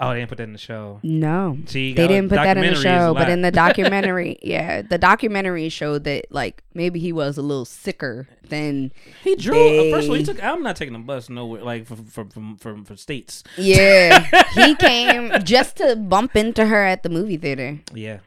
[0.02, 1.00] Oh, they didn't put that in the show.
[1.04, 3.14] No, See, they didn't put that in the documentary is a show.
[3.14, 7.66] But in the documentary, yeah, the documentary showed that like maybe he was a little
[7.66, 8.92] sicker than
[9.24, 9.56] He drew.
[9.90, 10.42] uh, First of all, he took.
[10.42, 11.64] I'm not taking the bus nowhere.
[11.64, 13.44] Like from from from from, from states.
[13.58, 14.26] yeah.
[14.54, 17.80] he came just to bump into her at the movie theater.
[17.94, 18.20] Yeah.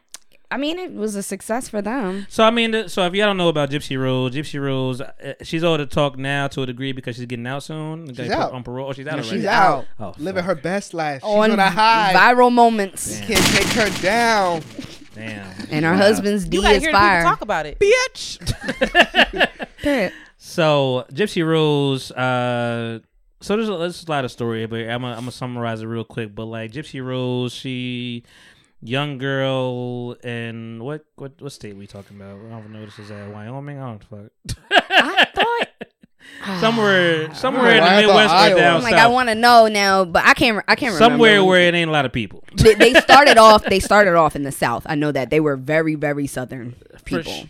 [0.52, 2.26] I mean, it was a success for them.
[2.28, 5.64] So I mean, so if y'all don't know about Gypsy Rose, Gypsy Rose, uh, she's
[5.64, 8.06] able to talk now to a degree because she's getting out soon.
[8.14, 8.52] Like, out.
[8.52, 8.88] on parole.
[8.88, 10.56] Oh, she's out No, she's out, Oh, living fuck.
[10.56, 11.22] her best life.
[11.22, 12.12] She's on on a high.
[12.14, 14.62] viral moments, Can't take her down,
[15.14, 15.46] Damn.
[15.70, 15.96] and her Wow.
[15.98, 17.22] husband's D You gotta is hear people fire.
[17.22, 17.78] talk about it.
[17.78, 18.38] bitch.
[20.44, 22.98] So Gypsy Rose, uh,
[23.40, 25.86] so there's a, there's a lot of story, but I'm gonna I'm gonna summarize it
[25.86, 26.34] real quick.
[26.34, 28.24] But like Gypsy Rose, she
[28.82, 32.36] young girl in what what what state we talking about?
[32.36, 32.84] I don't know.
[32.84, 33.78] This is at Wyoming.
[33.78, 34.32] I don't fuck.
[34.90, 35.68] I thought
[36.60, 37.32] somewhere ah.
[37.34, 38.60] somewhere in the thought Midwest or Iowa.
[38.60, 40.62] down oh I'm like I want to know now, but I can't.
[40.68, 41.14] I can't remember.
[41.14, 42.44] Somewhere where it ain't a lot of people.
[42.56, 43.64] they, they started off.
[43.64, 44.84] They started off in the South.
[44.86, 47.32] I know that they were very, very Southern people.
[47.32, 47.46] sh-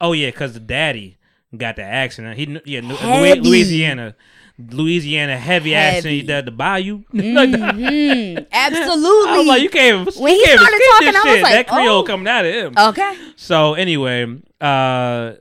[0.00, 1.16] Oh yeah, because the daddy
[1.56, 2.36] got the accent.
[2.36, 3.40] He kn- yeah, Heavy.
[3.40, 4.16] Louisiana,
[4.58, 6.06] Louisiana heavy, accent.
[6.06, 6.26] He Heavy.
[6.26, 7.02] did the bayou.
[7.12, 8.46] Mhm.
[8.52, 9.30] Absolutely.
[9.30, 11.52] I was like, you can't even, When you he can't started talking, I was like,
[11.52, 12.02] that Creole oh.
[12.04, 12.74] coming out of him.
[12.76, 13.16] okay.
[13.36, 15.32] So anyway, uh,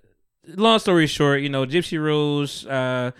[0.55, 3.11] long story short, you know, Gypsy Rose, uh,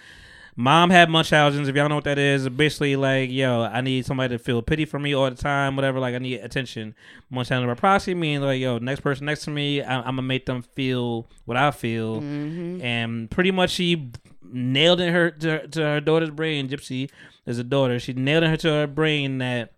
[0.56, 1.68] mom had Munchausen's.
[1.68, 4.86] If y'all know what that is, basically like, yo, I need somebody to feel pity
[4.86, 6.00] for me all the time, whatever.
[6.00, 6.96] Like, I need attention.
[7.30, 10.46] Munchausen by proxy means like, yo, next person next to me, I- I'm gonna make
[10.46, 14.12] them feel what I feel, and pretty much she
[14.52, 16.70] nailed in her to, to her daughter's brain.
[16.70, 17.10] Gypsy
[17.46, 18.00] is a daughter.
[18.00, 19.74] She nailed in her to her brain that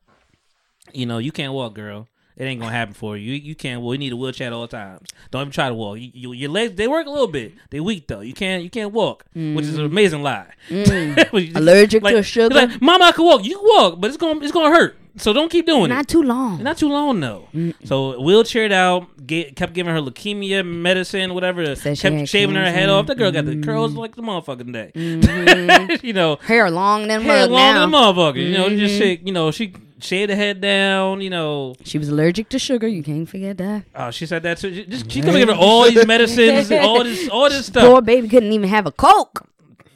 [0.91, 2.07] you know, you can't walk, girl.
[2.35, 3.33] It ain't gonna happen for you.
[3.33, 5.09] You, you can't Well, You need a wheelchair at all times.
[5.31, 5.99] Don't even try to walk.
[5.99, 7.53] You, you, your legs they work a little bit.
[7.69, 8.21] They weak though.
[8.21, 9.93] You can't you can't walk, which is an mm-hmm.
[9.93, 10.47] amazing lie.
[10.69, 11.33] Mm.
[11.49, 12.55] Is- Allergic to like- sugar?
[12.55, 13.43] Like, Mama, I can walk.
[13.43, 14.97] You can walk, but it's gonna it's gonna hurt.
[15.15, 15.97] So don't keep doing Not it.
[15.97, 16.63] Not too long.
[16.63, 17.47] Not too long though.
[17.83, 21.75] So wheelchaired out, get, kept giving her leukemia medicine, whatever.
[21.75, 23.05] Said kept shaving her head off.
[23.07, 23.63] That girl got the mm-hmm.
[23.63, 24.91] curls like the motherfucking day.
[24.95, 26.05] Mm-hmm.
[26.05, 27.81] you know, Hair long than hair long now.
[27.81, 28.43] than motherfucker.
[28.43, 29.25] You know, just shake.
[29.25, 29.73] You know, she
[30.03, 31.21] shaved her head down.
[31.21, 32.87] You know, She was allergic to sugar.
[32.87, 33.83] You can't forget that.
[33.95, 34.85] oh, she said that too.
[34.85, 37.85] Just she gonna give her all these medicines, all this, all this stuff.
[37.85, 39.47] Poor baby couldn't even have a coke.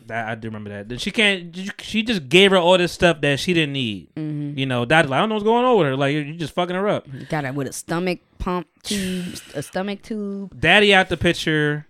[0.09, 0.87] I, I do remember that.
[0.89, 1.55] Then She can't.
[1.81, 4.07] She just gave her all this stuff that she didn't need.
[4.15, 4.57] Mm-hmm.
[4.57, 5.95] You know, doctor, like, I don't know what's going on with her.
[5.97, 7.07] Like you're just fucking her up.
[7.29, 10.57] Got her with a stomach pump tube, a stomach tube.
[10.59, 11.87] Daddy out the picture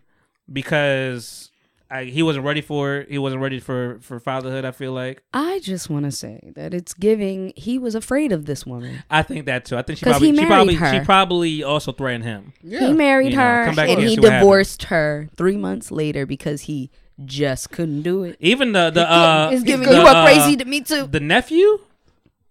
[0.52, 1.52] because
[1.90, 3.10] I, he wasn't ready for it.
[3.10, 4.66] He wasn't ready for for fatherhood.
[4.66, 5.24] I feel like.
[5.34, 7.54] I just want to say that it's giving.
[7.56, 9.04] He was afraid of this woman.
[9.10, 9.78] I think that too.
[9.78, 10.94] I think she 'Cause probably he she married probably her.
[10.94, 12.54] she probably also threatened him.
[12.62, 12.88] Yeah.
[12.88, 14.42] He married You her come back and he see what happens.
[14.42, 16.90] divorced her three months later because he
[17.26, 18.36] just couldn't do it.
[18.42, 21.08] Even the the uh, it's giving the, you a uh, crazy to me too.
[21.08, 21.80] the nephew,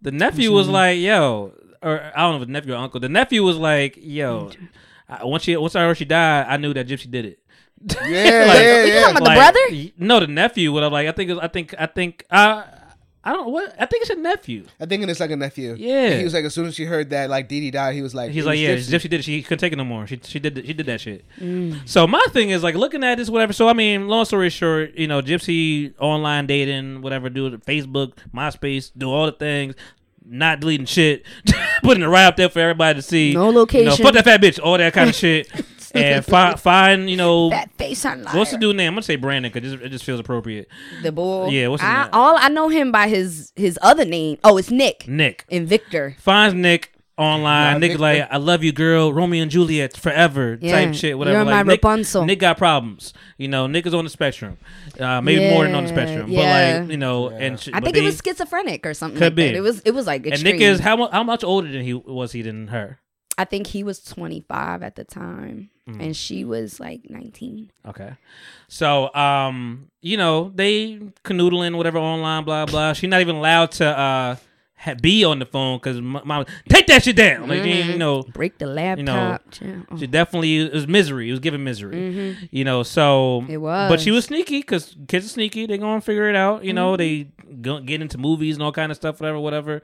[0.01, 1.53] the nephew was like, "Yo,"
[1.83, 3.01] or I don't know if nephew or uncle.
[3.01, 4.51] The nephew was like, "Yo."
[5.09, 7.39] I, once she once I heard she died, I knew that Gypsy did it.
[7.83, 9.01] Yeah, Like- yeah, You yeah.
[9.03, 9.93] talking about the brother?
[9.99, 10.73] No, the nephew.
[10.73, 12.63] What I'm like, I think, I think, I think, uh,
[13.23, 13.51] I don't.
[13.51, 14.67] What I think it's a nephew.
[14.79, 15.75] I think it's like a nephew.
[15.77, 16.17] Yeah.
[16.17, 18.15] He was like, as soon as she heard that, like Dee Dee died, he was
[18.15, 19.01] like, He's it like, was yeah, Gypsy.
[19.01, 19.23] Gypsy did it.
[19.25, 20.07] She couldn't take it no more.
[20.07, 21.25] She she did she did that shit.
[21.87, 23.53] So my thing is like looking at this, whatever.
[23.53, 28.93] So I mean, long story short, you know, Gypsy online dating, whatever, do Facebook, MySpace,
[28.97, 29.75] do all the things.
[30.25, 31.25] Not deleting shit,
[31.83, 33.33] putting it right up there for everybody to see.
[33.35, 34.05] No You know, location.
[34.05, 35.49] fuck that fat bitch, all that kind of shit,
[35.99, 38.89] and find, find you know, That face on what's the dude name?
[38.89, 40.69] I'm gonna say Brandon because it just feels appropriate.
[41.03, 41.51] The bull.
[41.51, 42.11] Yeah, what's his I, name?
[42.13, 44.39] all I know him by his his other name.
[44.45, 46.17] Oh, it's Nick Nick and Victor.
[46.19, 47.73] finds Nick online.
[47.73, 49.11] Nah, Nick Nick- like, I love you, girl.
[49.11, 51.17] Romeo and Juliet forever Yeah, type shit.
[51.17, 51.37] Whatever.
[51.39, 52.27] you're like, my Nick, Rapunzel.
[52.27, 53.15] Nick got problems.
[53.39, 54.59] You know, Nick is on the spectrum.
[55.01, 56.29] Uh, maybe more than on the spectrum.
[56.31, 56.81] yeah.
[56.81, 59.19] But like, you know, and sh- I think they- it was schizophrenic or something.
[59.19, 59.53] Could like that.
[59.53, 59.57] be.
[59.57, 59.81] It was.
[59.87, 60.45] It was like And.
[60.45, 62.99] Nick is how how much older than he was he than her?
[63.39, 66.03] I think he was 25 at the time, Mm.
[66.03, 67.71] and she was like 19.
[67.87, 68.15] Okay.
[68.67, 72.93] So, um, you know, they canoodling, whatever, online, blah blah.
[72.93, 74.37] She's not even allowed to uh
[75.03, 77.49] be on the phone because mom take that shit down.
[77.49, 77.91] Like, Mm-hmm.
[77.93, 79.43] you know, Break the laptop.
[79.61, 79.81] yeah.
[79.91, 79.97] Oh.
[79.97, 81.29] She definitely it was misery.
[81.29, 82.37] It was giving misery.
[82.51, 83.53] You know, so Mm-hmm.
[83.53, 83.91] It was.
[83.91, 85.67] But she was sneaky because kids are sneaky.
[85.67, 86.65] They gonna figure it out.
[86.65, 87.63] You know, they Mm-hmm.
[87.63, 89.81] go get into movies and all kind of stuff, whatever, whatever.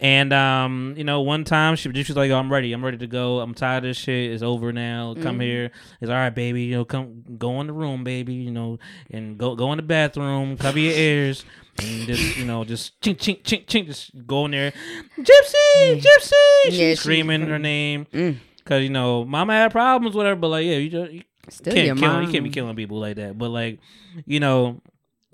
[0.00, 2.72] And um, you know, one time she she was like, "I'm ready.
[2.72, 3.38] I'm ready to go.
[3.40, 4.32] I'm tired of this shit.
[4.32, 5.14] It's over now.
[5.14, 5.22] Mm-hmm.
[5.22, 5.70] Come here.
[6.00, 6.64] It's all right, baby.
[6.64, 8.34] You know, come go in the room, baby.
[8.34, 8.78] You know,
[9.10, 10.56] and go go in the bathroom.
[10.58, 11.44] Cover your ears."
[11.78, 14.72] And just you know, just chink chink chink chink, just go in there,
[15.18, 16.02] gypsy, gypsy.
[16.02, 16.32] She's
[16.66, 16.72] Mm.
[16.72, 18.06] Yeah, she's screaming her name.
[18.12, 18.36] Mm.
[18.64, 20.40] Cause you know, mama had problems, whatever.
[20.40, 22.22] But like, yeah, you just you Still can't kill.
[22.22, 23.38] You can't be killing people like that.
[23.38, 23.78] But like,
[24.24, 24.80] you know,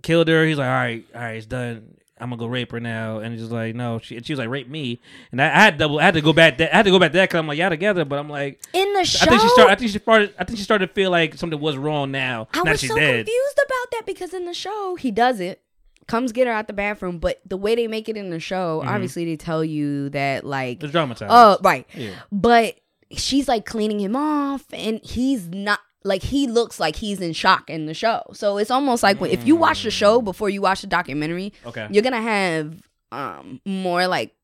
[0.02, 0.44] killed her.
[0.44, 1.96] He's like, all right, all right, it's done.
[2.18, 3.98] I'm gonna go rape her now, and he's just like, no.
[3.98, 5.00] She, she was like, rape me,
[5.32, 5.98] and I, I had double.
[5.98, 6.58] I had to go back.
[6.58, 8.04] That, I had to go back there because I'm like, y'all together.
[8.04, 9.72] But I'm like, In the show, I think she started.
[9.72, 10.34] I think she started.
[10.38, 12.48] I think she started to feel like something was wrong now.
[12.52, 13.26] I was so dead.
[13.26, 15.62] confused about that because in the show he does it,
[16.08, 18.80] comes get her out the bathroom, but the way they make it in the show,
[18.80, 18.88] Mm-hmm.
[18.88, 21.30] obviously they tell you that like, the dramatized.
[21.32, 22.14] oh right, Yeah.
[22.30, 22.76] but
[23.10, 25.78] she's like cleaning him off, and he's not.
[26.04, 29.30] Like he looks like he's in shock in the show, so it's almost like when,
[29.30, 31.68] if you watch the show before you watch the documentary, Mm.
[31.68, 31.86] Okay.
[31.92, 34.34] you're gonna have um more like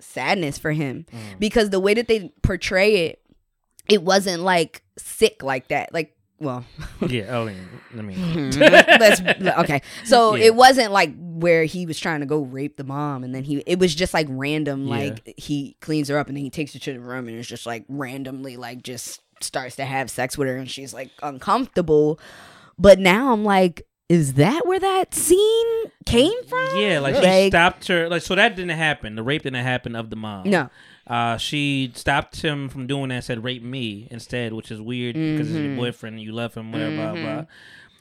[0.00, 1.38] sadness for him Mm.
[1.38, 3.22] because the way that they portray it,
[3.88, 5.92] it wasn't like sick like that.
[5.94, 6.64] Like, well,
[7.08, 7.24] yeah.
[7.28, 7.54] Oh, yeah.
[7.96, 9.80] I mean, let's okay.
[10.04, 10.46] So Yeah.
[10.46, 13.58] it wasn't like where he was trying to go rape the mom, and then he.
[13.66, 14.86] It was just like random.
[14.86, 14.96] Yeah.
[14.96, 17.48] Like he cleans her up, and then he takes her to the room, and it's
[17.48, 22.18] just like randomly like just starts to have sex with her, and she's like uncomfortable.
[22.78, 26.76] But now I'm like, is that where that scene came from?
[26.76, 26.98] yeah.
[26.98, 28.08] Like she stopped her.
[28.08, 29.14] Like so that didn't happen.
[29.14, 30.50] The rape didn't happen of the mom.
[30.50, 30.68] No.
[31.06, 33.24] Uh, she stopped him from doing that.
[33.24, 35.66] Said rape me instead, which is weird because it's Mm-hmm.
[35.68, 36.14] your boyfriend.
[36.16, 37.44] and You love him, whatever, blah blah.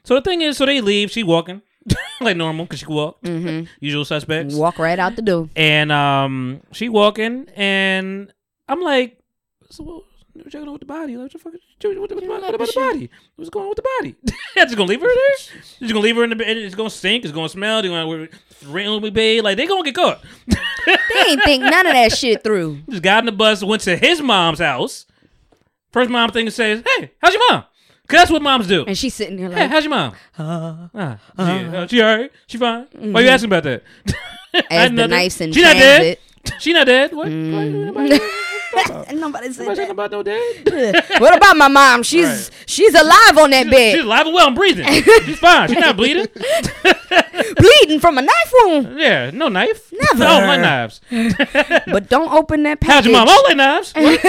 [0.04, 1.12] So the thing is, so they leave.
[1.12, 1.62] She walking
[2.22, 3.18] like normal because she can walk.
[3.80, 4.54] Usual suspects.
[4.54, 4.62] Mm-hmm.
[4.62, 5.50] Walk right out the door.
[5.56, 8.32] And um, she walking, and
[8.70, 9.18] I'm like,
[9.70, 10.46] so what?
[10.46, 11.16] What you with the body?
[11.16, 11.54] Like, what the fuck?
[11.54, 13.10] What, what, what, what about the body?
[13.36, 14.16] What's going on with the body?
[14.58, 15.62] I'm just gonna leave her there.
[15.80, 16.58] Just gonna leave her in the bed.
[16.58, 17.24] It's gonna stink.
[17.24, 17.82] It's gonna smell.
[17.82, 18.32] They're gonna rent
[18.66, 19.44] randomly bathe.
[19.44, 20.24] Like they gonna get caught.
[20.48, 20.96] They
[21.30, 22.80] ain't think none of that shit through.
[22.90, 25.06] Just got in the bus, went to his mom's house.
[25.92, 27.64] First mom thing says, "Hey, how's your mom?"
[28.08, 28.84] Cause that's what moms do.
[28.86, 30.14] And she's sitting there like, Hey, how's your mom?
[30.38, 32.32] Ah, she, uh, she alright?
[32.48, 32.86] She fine?
[32.92, 33.84] Why you asking about that?
[34.70, 35.10] as the nothing.
[35.12, 36.18] knife's in She not dead.
[36.60, 37.14] She not dead.
[37.14, 37.30] What?
[37.30, 38.22] what?
[39.14, 39.90] Nobody, said nobody talking that.
[39.92, 41.22] about no dead.
[41.22, 42.04] What about my mom?
[42.04, 42.50] She's Right.
[42.66, 44.86] she's alive on that She's bed, She's alive and well and breathing.
[45.26, 45.70] She's fine.
[45.70, 46.28] She's not bleeding.
[47.56, 49.00] bleeding from a knife wound.
[49.00, 49.92] Yeah, no knife.
[49.92, 50.24] Never.
[50.24, 51.02] I don't knives.
[51.88, 53.12] But don't open that package.
[53.12, 53.12] How's package.
[53.12, 53.30] your mom?
[53.30, 53.94] All don't knives.
[53.94, 54.24] What?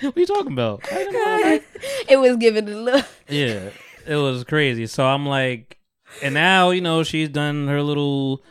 [0.00, 0.80] what are you talking about?
[0.90, 1.60] I don't know.
[2.08, 3.06] it was giving a look.
[3.28, 3.70] yeah,
[4.06, 4.86] it was crazy.
[4.86, 5.78] So I'm like,
[6.22, 8.42] and now you know she's done her little,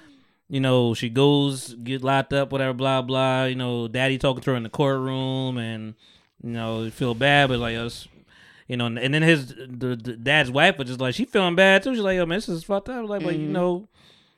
[0.50, 3.46] you know, she goes get locked up, whatever, blah blah.
[3.46, 5.96] You know, daddy talking to her in the courtroom, and
[6.44, 8.08] you know, feel bad, but like us.
[8.68, 11.84] You know, and then his the, the dad's wife was just like she feeling bad
[11.84, 11.94] too.
[11.94, 13.54] She's like, "Yo, man, this is fucked up." Like, like you mm-hmm.
[13.54, 13.88] know,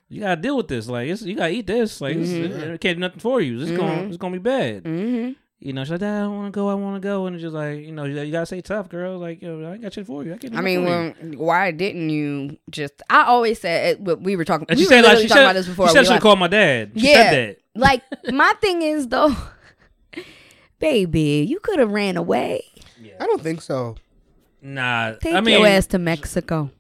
[0.10, 0.88] you gotta deal with this.
[0.88, 2.02] Like, it's, you gotta eat this.
[2.02, 2.72] Like, it's, mm-hmm.
[2.72, 3.62] it can't do nothing for you.
[3.62, 4.08] It's gonna mm-hmm.
[4.10, 4.84] it's gonna be bad.
[5.60, 7.42] You know, she's like, Dad, I want to go, I want to go, and it's
[7.42, 9.18] just like, you know, you, you gotta stay tough, girl.
[9.18, 10.34] Like, yo, I ain't got shit for you.
[10.34, 11.40] I, can't do I mean, for you.
[11.40, 13.02] well, why didn't you just?
[13.10, 14.68] I always said it, we were talking.
[14.70, 15.88] And we she were said, like, literally she talking said, about this before.
[15.88, 16.92] she said We she like- called my dad.
[16.96, 17.14] She Yeah.
[17.32, 17.58] said that.
[17.80, 18.02] Like
[18.32, 19.36] my thing is though,
[20.80, 22.64] baby, you could have ran away.
[23.20, 23.96] I don't think so.
[24.62, 26.72] Nah, Take I mean, your ass to Mexico.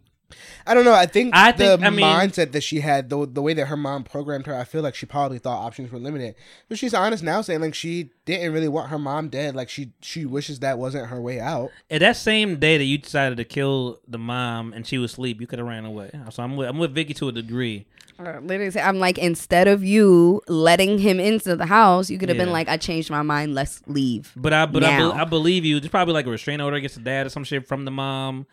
[0.68, 0.94] I don't know.
[0.94, 3.66] I think I the think- I mean- mindset that she had, the the way that
[3.68, 6.36] her mom programmed her, I feel like she probably thought options were limited.
[6.70, 9.56] But she's honest now, saying like she didn't really want her mom dead.
[9.56, 11.72] Like she she wishes that wasn't her way out.
[11.90, 15.40] And that same day that you decided to kill the mom and she was asleep,
[15.42, 16.12] you could have ran away.
[16.32, 17.86] So I'm with I'm with Vicky to a degree.
[18.20, 22.38] Uh, Literally, I'm like, instead of you letting him into the house, you could have
[22.40, 22.46] Yeah.
[22.46, 23.54] been like, I changed my mind.
[23.54, 24.32] Let's leave.
[24.36, 25.80] But I but I, be, I believe you.
[25.80, 28.48] There's probably like a restraining order against the dad or some shit from the mom.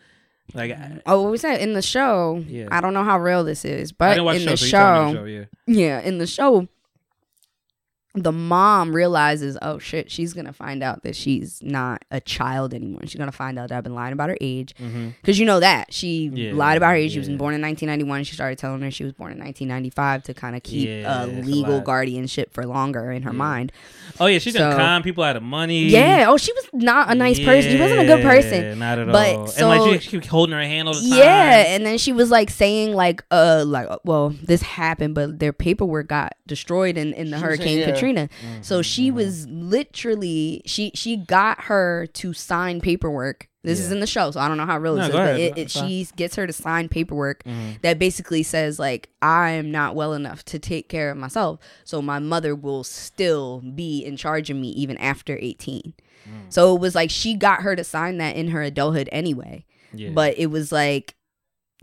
[0.53, 0.99] Like mm-hmm.
[1.05, 2.43] Oh, what we said in the show.
[2.47, 2.67] Yeah.
[2.71, 5.13] I don't know how real this is, but in the show, so you tell me
[5.13, 5.45] show, show, yeah.
[5.67, 6.67] yeah, in the show,
[8.15, 13.01] the mom realizes, oh shit, she's gonna find out that she's not a child anymore.
[13.03, 14.73] She's gonna find out that I've been lying about her age,
[15.21, 16.37] because you know that she Mm-hmm.
[16.37, 17.11] Yeah, lied about her age.
[17.13, 18.23] She was born in 1991.
[18.23, 21.27] She started telling her she was born in 1995 to kind of keep Yeah, a
[21.27, 23.71] it's a legal guardianship for longer in her mind.
[24.19, 25.85] Oh yeah, she done So- con people out of money.
[25.85, 26.25] Yeah.
[26.29, 27.71] Oh, she was not a nice person.
[27.71, 28.79] She wasn't a good Yeah, person.
[28.79, 29.47] Not at But all.
[29.47, 31.19] so- and like she, she keep holding her hand all the time.
[31.19, 35.39] Yeah, and then she was like saying like uh like uh, well this happened but
[35.39, 37.85] their paperwork got destroyed in in the She Hurricane yeah.
[38.13, 38.29] Katrina.
[38.29, 43.47] Mm-hmm, So she was literally she she got her to sign paperwork.
[43.63, 45.21] This is in the show, so I don't know how real No, this is, but
[45.35, 45.39] ahead.
[45.39, 47.81] it, it, she gets her to sign paperwork Mhm.
[47.81, 51.99] that basically says like I am not well enough to take care of myself, so
[51.99, 55.93] my mother will still be in charge of me even after 18.
[56.29, 56.31] Mm.
[56.49, 60.11] So it was like she got her to sign that in her adulthood anyway Yeah.
[60.13, 61.15] but it was like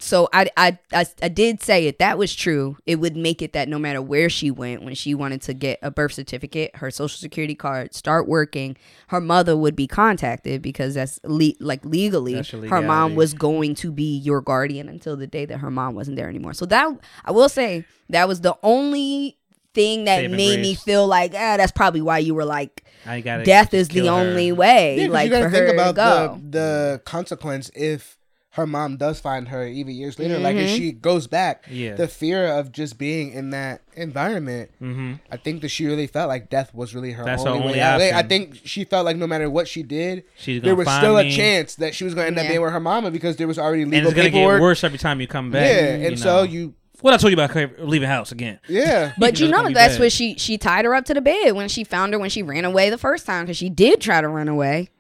[0.02, 3.52] so I, I i i did say if that was true it would make it
[3.52, 6.90] that no matter where she went when she wanted to get a birth certificate her
[6.90, 8.76] social security card start working
[9.08, 13.74] her mother would be contacted because that's le- like legally That's her mom was going
[13.76, 16.54] to be your guardian until the day that her mom wasn't there anymore.
[16.54, 16.88] So that
[17.24, 19.38] i will say that was the only
[19.74, 23.20] thing that Saving made me feel like ah, that's probably why you were like I
[23.20, 24.20] death is the kill her.
[24.20, 26.40] only way Yeah, 'cause like you gotta for think her about to go.
[26.50, 28.18] the the consequence if
[28.52, 30.38] her mom does find her even years later.
[30.38, 31.94] Like if she goes back, Yeah.
[31.94, 34.70] the fear of just being in that environment.
[34.80, 35.14] Mm-hmm.
[35.30, 37.72] I think that she really felt like death was really her That's her only, only
[37.74, 37.98] way out.
[38.00, 41.00] Like, I think she felt like no matter what she did, She's there was find
[41.02, 43.36] still a chance that she was going to end up being with her mama because
[43.36, 44.58] there was already and legal it's gonna paperwork.
[44.58, 45.64] get worse every time you come back.
[45.66, 48.60] yeah, you and so you, what I told you about clear- leaving house again.
[48.68, 50.00] yeah, But You you know it's know gonna be that's bad.
[50.02, 52.42] what she she tied her up to the bed when she found her when she
[52.42, 54.90] ran away the first time because she did try to run away.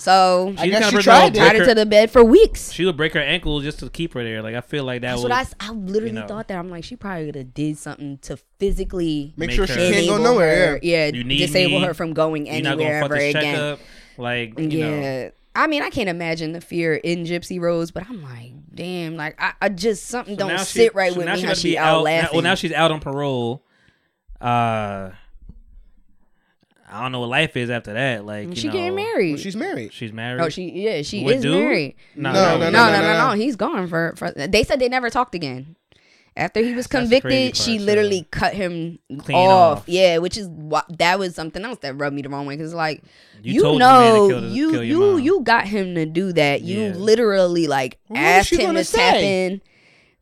[0.00, 1.34] So I She guess she tried her- it.
[1.34, 2.70] tied her her- to the bed for weeks.
[2.72, 4.42] She would break her ankle just to keep her there.
[4.42, 5.30] Like I feel like that That's would.
[5.30, 6.26] what I, s- I literally you know.
[6.28, 6.56] thought that.
[6.56, 10.06] I'm like, she probably would have did something to physically make, Make sure she can't
[10.06, 10.72] go nowhere.
[10.74, 10.80] her.
[10.82, 11.86] Yeah, You need disable me.
[11.86, 13.54] her from going You're not anywhere fuck ever this again.
[13.54, 13.80] checkup.
[14.16, 15.00] Like you yeah.
[15.00, 15.30] know.
[15.56, 19.34] I mean, I can't imagine the fear in Gypsy Rose, but I'm like, damn, like
[19.42, 21.70] I, I just something So don't sit she- right so with now me how she
[21.70, 22.30] be out now- laughing.
[22.34, 23.64] well, now she's out on parole.
[24.40, 25.10] Uh,
[26.90, 28.24] I don't know what life is after that.
[28.24, 29.32] Like you she know, getting married.
[29.34, 29.92] Well, she's married.
[29.92, 30.40] She's married.
[30.42, 31.60] Oh, she yeah, she With is dude?
[31.62, 31.96] married.
[32.16, 33.32] No, No, no, no, no, no, no, no, no.
[33.34, 34.30] He's gone for, for.
[34.32, 35.76] They said they never talked again.
[36.36, 39.00] After he was That's the crazy convicted, she literally so- cut him
[39.30, 39.78] off.
[39.80, 39.88] off.
[39.88, 40.48] Yeah, which is
[40.98, 43.02] that was something else that rubbed me the wrong way because like
[43.42, 45.20] You you, told the man to know kill the- you kill your you mom.
[45.20, 46.62] you got him to do that.
[46.62, 46.92] You Yeah.
[46.94, 49.60] literally like What asked him gonna to tap in.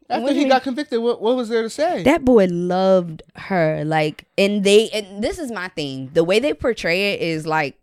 [0.08, 2.02] After he got convicted, what, what was there to say?
[2.04, 3.84] That boy loved her.
[3.84, 6.10] Like, and they, and this is my thing.
[6.12, 7.76] The way they portray it is like,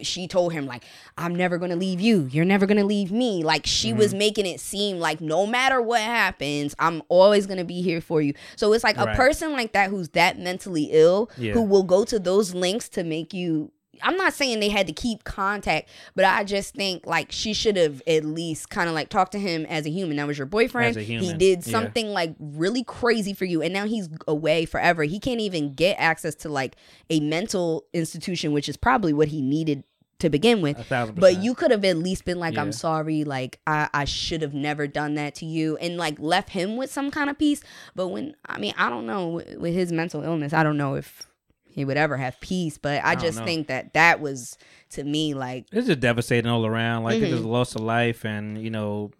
[0.00, 0.84] she told him, like,
[1.18, 2.26] I'm never gonna leave you.
[2.32, 3.44] You're never gonna leave me.
[3.44, 3.98] Like, she Mm-hmm.
[3.98, 8.22] was making it seem like no matter what happens, I'm always gonna be here for
[8.22, 8.32] you.
[8.56, 11.52] So it's like a person like that who's that mentally ill, Yeah.
[11.52, 13.70] who will go to those links to make you.
[14.00, 17.76] I'm not saying they had to keep contact, but I just think like she should
[17.76, 20.16] have at least kind of like talked to him as a human.
[20.16, 20.96] That was your boyfriend.
[20.96, 21.72] He did yeah.
[21.72, 25.02] something like really crazy for you, and now he's away forever.
[25.04, 26.76] He can't even get access to like
[27.10, 29.84] a mental institution, which is probably what he needed
[30.20, 30.76] to begin with.
[30.88, 32.62] But you could have at least been like, Yeah.
[32.62, 36.50] "I'm sorry, like I I should have never done that to you," and like left
[36.50, 37.60] him with some kind of peace.
[37.94, 41.26] But when I mean, I don't know with his mental illness, I don't know if
[41.72, 42.78] he would ever have peace.
[42.78, 43.44] But I, don't just know.
[43.44, 44.56] think that that was
[44.90, 47.04] to me like it's just devastating all around.
[47.04, 47.22] Like Mhm.
[47.22, 49.10] it's just loss of life, and you know,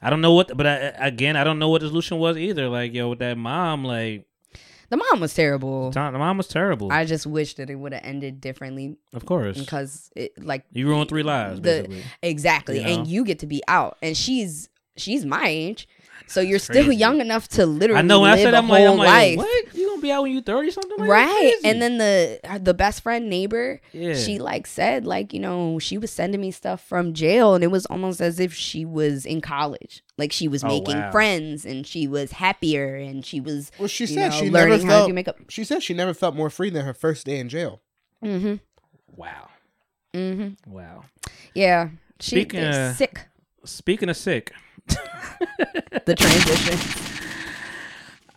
[0.00, 0.56] I don't know what.
[0.56, 2.68] But I, again, I don't know what the solution was either.
[2.68, 4.24] Like yo, with that mom, like
[4.90, 5.90] the mom was terrible.
[5.90, 6.92] the mom was terrible.
[6.92, 10.86] I just wish that it would have ended differently of course, because it like you
[10.86, 11.60] ruined three lives.
[11.62, 12.02] the basically.
[12.22, 12.88] exactly You know?
[12.90, 15.88] and you get to be out and she's she's my age
[16.32, 16.96] so you're That's still crazy.
[16.96, 18.98] young enough to literally I know when I live said a I'm like, whole I'm
[18.98, 19.74] like, life what?
[19.74, 20.98] You gonna be out when you're thirty something.
[20.98, 24.14] Like, right and then the uh, the best friend neighbor Yeah.
[24.14, 27.68] she like said like you know she was sending me stuff from jail and it
[27.70, 31.10] was almost as if she was in college like she was Oh, making wow.
[31.10, 34.70] friends and she was happier and she was Well, she you said know, she never
[34.70, 35.36] learning how to felt.
[35.38, 37.80] do She said she never felt more free than her first day in jail.
[38.24, 38.54] mm-hmm
[39.14, 39.48] wow,
[40.14, 41.04] mm-hmm wow.
[41.54, 41.90] yeah
[42.20, 43.28] she Speaking of- sick
[43.64, 44.52] Speaking of sick,
[46.06, 46.78] the transition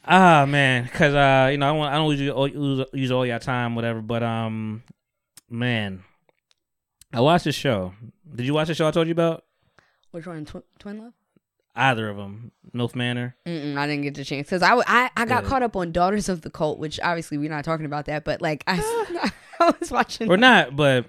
[0.08, 3.40] ah man, because uh, you know I want I don't use, use use all your
[3.40, 4.02] time, whatever.
[4.02, 4.84] But um,
[5.50, 6.04] man,
[7.12, 7.94] I watched this show.
[8.36, 9.44] Did you watch the show I told you about?
[10.12, 11.14] which one Tw- twin love
[11.76, 13.36] Either of them, MILF Manor.
[13.46, 15.50] Mm-mm, I didn't get the chance because I, w- I I got Yeah.
[15.50, 18.42] caught up on Daughters of the Cult, which obviously we're not talking about that, but
[18.42, 18.80] like I,
[19.60, 20.30] I was watching.
[20.30, 21.06] or not, but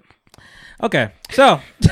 [0.83, 1.13] okay.
[1.31, 1.61] So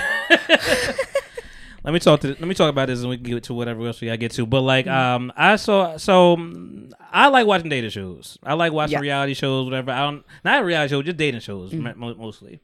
[1.84, 3.86] let me talk to let me talk about this, and we can get to whatever
[3.86, 4.46] else we gotta get to.
[4.46, 8.38] But like, um, I saw so mm, I like watching dating shows.
[8.42, 9.00] I like watching Yeah.
[9.00, 9.90] reality shows, whatever.
[9.92, 12.60] I don't not reality shows, just dating shows mo- mostly.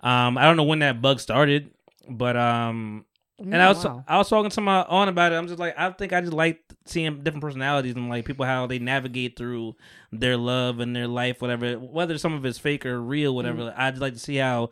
[0.00, 1.70] Um, I don't know when that bug started,
[2.08, 3.04] but um.
[3.40, 4.04] And I was Oh, wow.
[4.08, 5.36] I was talking to my aunt about it.
[5.36, 8.66] I'm just like I think I just like seeing different personalities and like people how
[8.66, 9.76] they navigate through
[10.10, 11.74] their love and their life, whatever.
[11.74, 13.58] Whether some of it's fake or real, whatever.
[13.70, 13.74] Mm.
[13.78, 14.70] I'd like to see how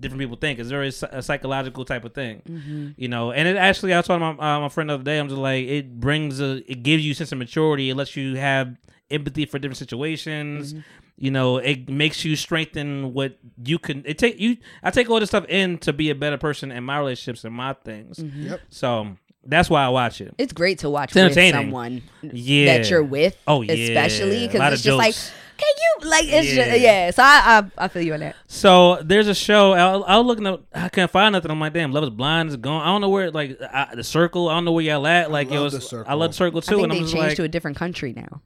[0.00, 0.58] different people think.
[0.58, 2.88] It's very psy- a psychological type of thing, Mm-hmm.
[2.96, 3.32] you know.
[3.32, 5.18] And it actually, I was talking to my, uh, my friend the other day.
[5.18, 7.90] I'm just like it brings a, it gives you a sense of maturity.
[7.90, 8.76] It lets you have
[9.10, 10.72] empathy for different situations.
[10.72, 10.82] Mm-hmm.
[11.18, 14.02] You know, it makes you strengthen what you can.
[14.04, 14.58] It take you.
[14.82, 17.54] I take all this stuff in to be a better person in my relationships and
[17.54, 18.18] my things.
[18.18, 18.48] Mm-hmm.
[18.48, 18.60] Yep.
[18.68, 20.34] So that's why I watch it.
[20.36, 21.52] It's great to watch It's with entertaining.
[21.68, 22.76] someone Yeah.
[22.78, 23.34] that you're with.
[23.46, 23.72] Oh, yeah.
[23.72, 25.32] especially because it's just like, jokes.
[25.56, 25.68] Can
[26.02, 26.64] you like it's Yeah.
[26.66, 27.10] just yeah.
[27.10, 28.36] So I, I I feel you on that.
[28.46, 29.72] So there's a show.
[29.72, 30.64] I, I was looking up.
[30.74, 31.50] I can't find nothing.
[31.50, 32.82] I'm like, damn, Love Is Blind is gone.
[32.82, 33.30] I don't know where.
[33.30, 34.48] Like I, the Circle.
[34.48, 35.30] I don't know where y'all at.
[35.30, 35.72] Like it love was.
[35.74, 36.10] The Circle.
[36.10, 36.66] I love the Circle I too.
[36.76, 38.42] think And I'm they just changed like, to a different country now.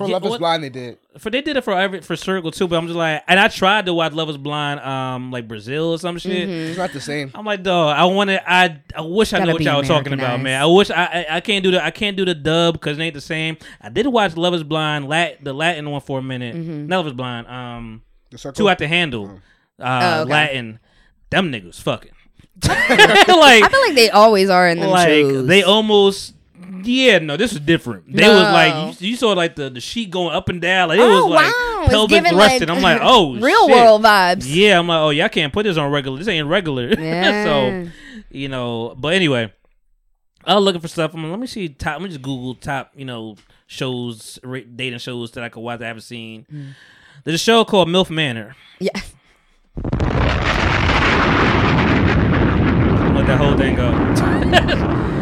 [0.00, 0.98] For Yeah, Love Is what- Blind, they did.
[1.18, 2.66] for they did it for every for Circle too.
[2.66, 5.92] But I'm just like, and I tried to watch Love Is Blind, um, like Brazil
[5.92, 6.48] or some shit.
[6.48, 7.30] It's not the same.
[7.34, 7.96] I'm like, dog.
[7.96, 8.50] I want to.
[8.52, 10.60] I I wish I knew what y'all were talking about, man.
[10.60, 13.02] I wish I, I I can't do the I can't do the dub because it
[13.02, 13.56] ain't the same.
[13.80, 16.56] I did watch Love Is Blind, Lat the Latin one for a minute.
[16.56, 16.86] Mm-hmm.
[16.86, 17.46] Not Love Is Blind.
[17.46, 18.56] Um, The circle.
[18.64, 19.40] two at the handle.
[19.78, 20.30] Uh, Oh, okay.
[20.30, 20.78] Latin.
[21.30, 22.12] Them niggas fucking.
[22.68, 25.46] like I feel like they always are in the like shows.
[25.46, 26.34] they almost.
[26.82, 28.12] Yeah, no, this was different.
[28.12, 28.32] They No.
[28.34, 30.88] was like you, you saw like the, the sheet going up and down.
[30.88, 32.68] Like it oh was like wow, pelvic thrusting.
[32.68, 33.76] like I'm like, oh, real shit.
[33.76, 34.44] world vibes.
[34.46, 36.18] Yeah, I'm like, oh, y'all can't put this on regular.
[36.18, 36.88] This ain't regular.
[36.98, 37.44] Yeah.
[37.44, 37.90] so,
[38.30, 39.52] you know, but anyway,
[40.44, 41.12] I was looking for stuff.
[41.14, 41.94] I'm like, let me see top.
[41.94, 45.84] Let me just Google top, you know, shows, dating shows that I could watch that
[45.84, 46.46] I haven't seen.
[46.52, 46.74] Mm.
[47.24, 48.56] There's a show called MILF Manor.
[48.78, 48.98] Yeah,
[53.14, 55.16] Let that whole thing go.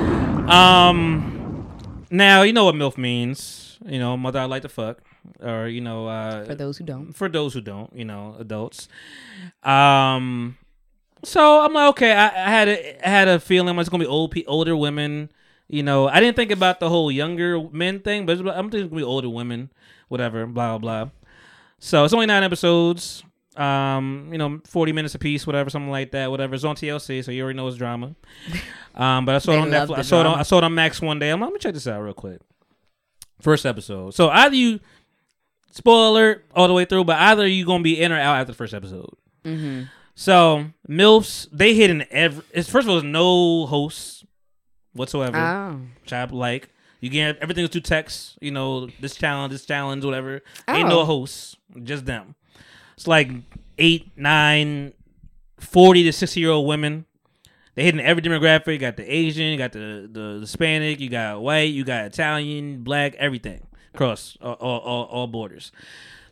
[0.48, 1.68] um,
[2.10, 3.78] now you know what MILF means.
[3.84, 4.98] You know, mother I like to fuck,
[5.40, 7.12] or you know, uh, for those who don't.
[7.12, 8.88] for those who don't, you know, adults.
[9.62, 10.56] Um,
[11.22, 14.08] so I'm like, okay, I, I had a I had a feeling it's gonna be
[14.08, 15.30] old, pe- older women.
[15.68, 18.90] You know, I didn't think about the whole younger men thing, but I'm thinking it's
[18.90, 19.70] gonna be older women,
[20.08, 21.10] whatever, blah blah.
[21.78, 23.22] So it's only nine episodes.
[23.58, 26.54] Um, you know, forty minutes a piece, whatever, something like that, whatever.
[26.54, 28.14] It's on TLC, so you already know it's drama.
[28.94, 29.98] Um, but I saw it on Netflix.
[29.98, 30.38] I saw it on.
[30.40, 31.30] I saw it on Max one day.
[31.30, 32.40] I'm like, let me check this out real quick.
[33.40, 34.12] First episode.
[34.12, 34.80] So either you
[35.70, 38.56] spoiler all the way through, but either you gonna be in or out after the
[38.56, 39.14] first episode.
[39.44, 39.82] Mm-hmm.
[40.16, 42.42] So MILFs, they hit in every.
[42.52, 44.24] It's first of all, there's no hosts
[44.94, 46.68] whatsoever, Oh, which like.
[47.00, 48.36] You get everything's through text.
[48.40, 50.42] You know this challenge, this challenge, whatever.
[50.66, 51.04] Ain't no Oh.
[51.04, 51.54] hosts,
[51.84, 52.34] just them.
[52.98, 53.30] It's like
[53.78, 54.92] eight, nine,
[55.60, 57.06] 40 to sixty year old women.
[57.76, 58.72] They hitting every demographic.
[58.72, 62.82] You got the Asian, you got the, the Hispanic, you got white, you got Italian,
[62.82, 63.64] black, everything
[63.94, 65.70] across all, all, all, borders.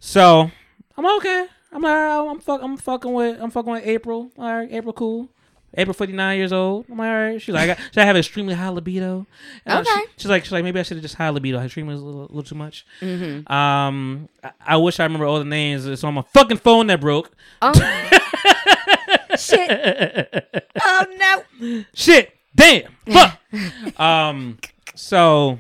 [0.01, 0.51] So
[0.97, 1.47] I'm okay.
[1.71, 4.33] I'm like, I'm fuck, I'm fucking with, I'm fucking with April.
[4.37, 5.31] All right, April, cool.
[5.77, 6.87] April forty nine years old.
[6.91, 7.43] I'm like, all right.
[7.43, 9.27] She's like, I, should I have extremely high libido?
[9.65, 10.03] And I- she- Okay.
[10.17, 11.61] she's like, she's like, maybe I should have just high libido.
[11.61, 12.87] Extremely was a little, little too much.
[13.01, 13.51] mm-hmm.
[13.53, 15.87] Um, I, I wish I remember all the names.
[15.87, 17.31] It's on my fucking phone that broke.
[17.63, 17.73] oh.
[19.39, 20.65] shit.
[20.83, 21.07] Oh
[21.61, 21.85] no.
[21.95, 22.33] Shit.
[22.55, 22.93] Damn.
[23.11, 24.01] Fuck.
[24.01, 24.59] um.
[24.95, 25.59] So,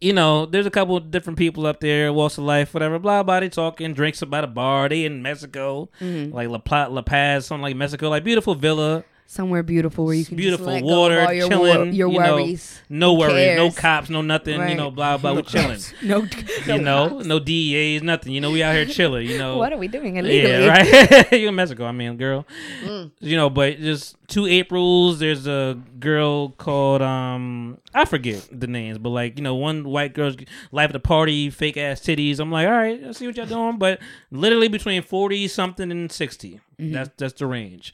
[0.00, 2.98] you know, there's a couple of different people up there, walks of life, whatever.
[2.98, 3.40] Blah blah.
[3.40, 4.88] They talking, drinks about a bar.
[4.88, 6.34] They in Mexico, Mm-hmm.
[6.34, 9.04] like La, Pla- La Paz, something like Mexico, like beautiful villa.
[9.30, 11.86] Somewhere beautiful where you can beautiful just let water, go of all your, chilling, wor-
[11.86, 12.82] your you know, worries.
[12.88, 14.60] no Who worries, no cops, no nothing.
[14.68, 15.34] You know, blah blah.
[15.34, 15.78] We're chilling.
[16.02, 16.26] No,
[16.66, 18.32] You know, no DEAs, nothing.
[18.32, 19.28] You know, we out here chilling.
[19.28, 20.50] You know, what are we doing illegally?
[20.50, 21.32] Yeah, right.
[21.40, 22.44] you in Mexico, I mean, girl.
[22.82, 23.12] Mm.
[23.20, 25.20] You know, but just two Aprils.
[25.20, 30.12] There's a girl called um I forget the names, but like you know, one white
[30.12, 30.34] girl's
[30.72, 32.40] life at the party, fake ass titties.
[32.40, 34.00] I'm like, all right, I see what y'all doing, but
[34.32, 36.92] literally between forty something and 60 Mm-hmm.
[36.92, 37.92] That's that's the range.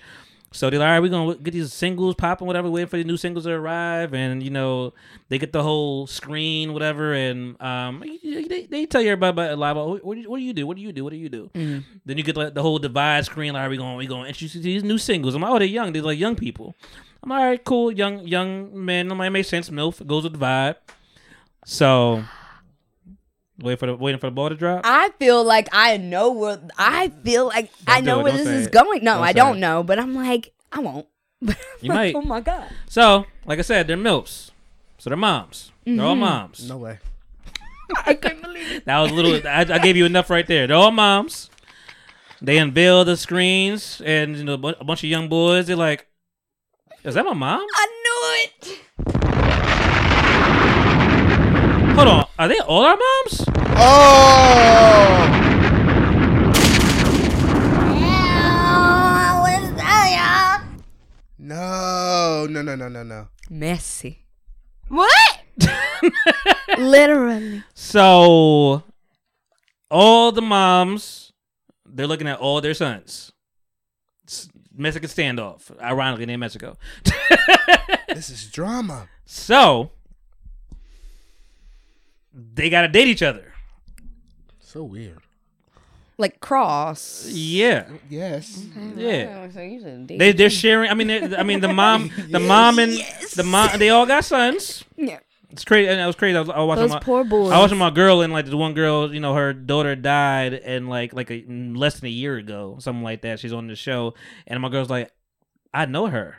[0.53, 3.05] So they're like, all right, we're gonna get these singles popping, whatever, waiting for the
[3.05, 4.95] new singles to arrive, and you know
[5.29, 9.77] they get the whole screen, whatever, and um, they, they tell you everybody about live.
[9.77, 10.67] What, what, do you- do?
[10.67, 11.05] What do you do?
[11.05, 11.51] What do you do?
[11.55, 11.85] Mm.
[12.07, 13.53] Then you get like the whole divide screen.
[13.53, 13.97] Like, are we going?
[13.97, 15.35] We going to introduce you to these new singles?
[15.35, 15.93] I'm like, oh, they're young.
[15.93, 16.75] They're like young people.
[17.23, 19.11] I'm like, all right, cool, young young men.
[19.11, 19.69] I'm like, it makes sense.
[19.69, 20.77] Milf goes with the vibe.
[21.67, 22.23] So
[23.59, 24.83] wait for the waiting for the ball to drop.
[24.85, 28.67] I feel like I know where I feel like I know it, where this is
[28.67, 28.73] it.
[28.73, 29.05] going.
[29.05, 29.61] No, Don't I don't it.
[29.61, 31.07] know, but I'm like I won't.
[31.83, 32.15] You might.
[32.15, 32.69] oh my god.
[32.89, 34.51] So like I said, they're milfs.
[34.99, 35.71] So they're moms.
[35.85, 36.21] They're all mm-hmm.
[36.21, 36.69] moms.
[36.69, 36.99] No way.
[38.07, 38.85] I couldn't believe it.
[38.87, 39.47] That was a little.
[39.47, 40.67] I, I gave you enough right there.
[40.67, 41.51] They're all moms.
[42.43, 45.67] They unveil the screens, and you know, a bunch of young boys.
[45.67, 46.07] They're like,
[47.05, 49.66] "Is that my mom?" I knew it.
[51.97, 53.45] Hold on, are they all our moms?
[53.79, 55.43] Oh!
[61.39, 63.29] No, no, no, no, no, no.
[63.49, 64.27] Messy.
[64.89, 65.41] What?
[66.79, 67.63] Literally.
[67.73, 68.83] So,
[69.91, 71.33] all the moms,
[71.87, 73.33] they're looking at all their sons.
[74.25, 76.77] It's Mexican standoff, ironically named Mexico.
[78.09, 79.09] This is drama.
[79.27, 79.91] So,
[82.37, 83.53] they gotta date each other.
[84.61, 85.19] So weird.
[86.19, 87.27] Like cross.
[87.29, 88.57] Yeah, Yes.
[88.59, 88.99] Mm-hmm.
[88.99, 89.45] yeah.
[89.47, 90.91] Oh, so you should date- They they're sharing.
[90.91, 92.93] I mean, they- I mean the mom, the mom and
[93.35, 93.79] the mom.
[93.79, 94.83] They all got sons.
[94.97, 95.19] Yeah.
[95.51, 95.89] It's crazy.
[95.89, 96.37] And it was crazy.
[96.37, 97.53] I was, I was watching Those my, poor boys.
[97.53, 100.55] I was watching my girl and like the one girl, you know, her daughter died
[100.55, 103.39] and like like a, less than a year ago, something like that.
[103.39, 104.15] She's on the show,
[104.47, 105.11] and my girl's like,
[105.73, 106.37] I know her.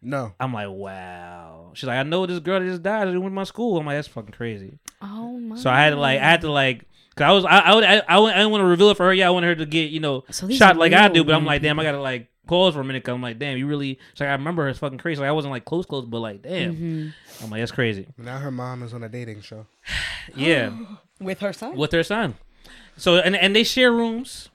[0.00, 0.32] No.
[0.40, 1.72] I'm like, wow.
[1.74, 3.08] She's like, I know this girl that just died.
[3.08, 3.78] She went to my school.
[3.78, 4.78] I'm like, that's fucking crazy.
[5.02, 5.56] Oh my.
[5.56, 6.84] So I had to like, I had to like.
[7.16, 9.06] Cause I was, I, I, would, I, I, I didn't want to reveal it for
[9.06, 9.12] her.
[9.12, 11.24] Yeah, I wanted her to get, you know, So shot like I do.
[11.24, 13.02] But I'm like, damn, I gotta like pause for a minute.
[13.02, 13.98] Cause I'm like, damn, you really.
[14.14, 14.68] She's like, I remember her.
[14.68, 15.20] It's fucking crazy.
[15.20, 16.74] Like I wasn't like close, close, but like, damn.
[16.76, 17.44] Mm-hmm.
[17.44, 18.06] I'm like, that's crazy.
[18.16, 19.66] Now her mom is on a dating show.
[20.36, 20.70] Yeah.
[21.20, 21.76] with her son.
[21.76, 22.34] with their son.
[22.96, 24.48] So and and they share rooms,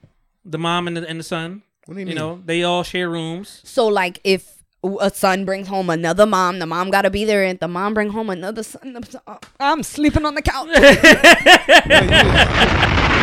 [0.44, 1.62] the mom and the and the son.
[1.86, 2.14] What do you You mean?
[2.16, 3.60] know, they all share rooms.
[3.64, 4.63] So like if
[5.00, 7.94] a son brings home another mom, the mom got to be there, and the mom
[7.94, 8.92] bring home another son.
[8.92, 10.68] the son- I'm sleeping on the couch.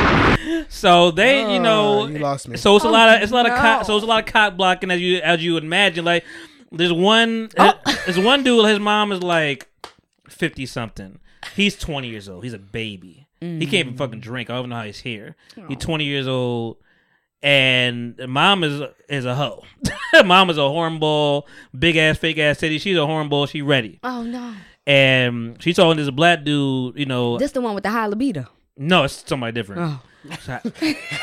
[0.70, 2.58] So they, you Oh, know, you lost me.
[2.58, 3.58] so it's a oh, lot of it's a lot of no.
[3.58, 6.04] cock, so it's a lot of cock blocking as you as you imagine.
[6.04, 6.26] Like
[6.72, 7.74] there's one Oh.
[8.06, 8.66] there's one dude.
[8.66, 9.70] His mom is like
[10.28, 11.20] fifty something.
[11.56, 12.44] He's twenty years old.
[12.44, 13.28] He's a baby.
[13.40, 13.98] He can't even mm.
[13.98, 14.50] fucking drink.
[14.50, 15.36] I don't even know how he's here.
[15.56, 15.80] He's oh.
[15.80, 16.78] twenty years old.
[17.44, 19.64] And mom is is a hoe.
[20.26, 21.44] mom is a hornball,
[21.78, 22.78] big ass, fake ass titty.
[22.78, 23.50] She's a hornball.
[23.50, 24.00] She ready.
[24.04, 24.54] oh no,
[24.86, 26.98] and she's talking to this black dude.
[26.98, 28.46] You know, this the one with the high libido.
[28.78, 29.82] no, it's somebody different.
[29.82, 30.02] Oh.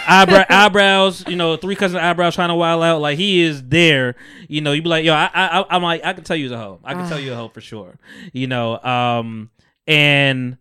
[0.08, 3.00] Eyebrow, eyebrows, you know, three cousin eyebrows trying to wild out.
[3.00, 4.16] Like he is there.
[4.48, 6.52] You know, you be like, yo, I, I, I'm like, I can tell you he's
[6.52, 6.80] a hoe.
[6.82, 7.96] I can tell you a hoe for sure.
[8.32, 9.50] You know, um,
[9.86, 10.58] and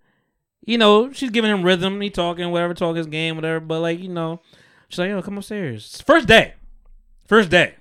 [0.66, 2.00] you know, she's giving him rhythm.
[2.00, 3.60] He talking, whatever, talking his game, whatever.
[3.60, 4.42] But like, you know,
[4.90, 6.02] she's like, yo, come upstairs.
[6.06, 6.54] First day,
[7.28, 7.76] first day.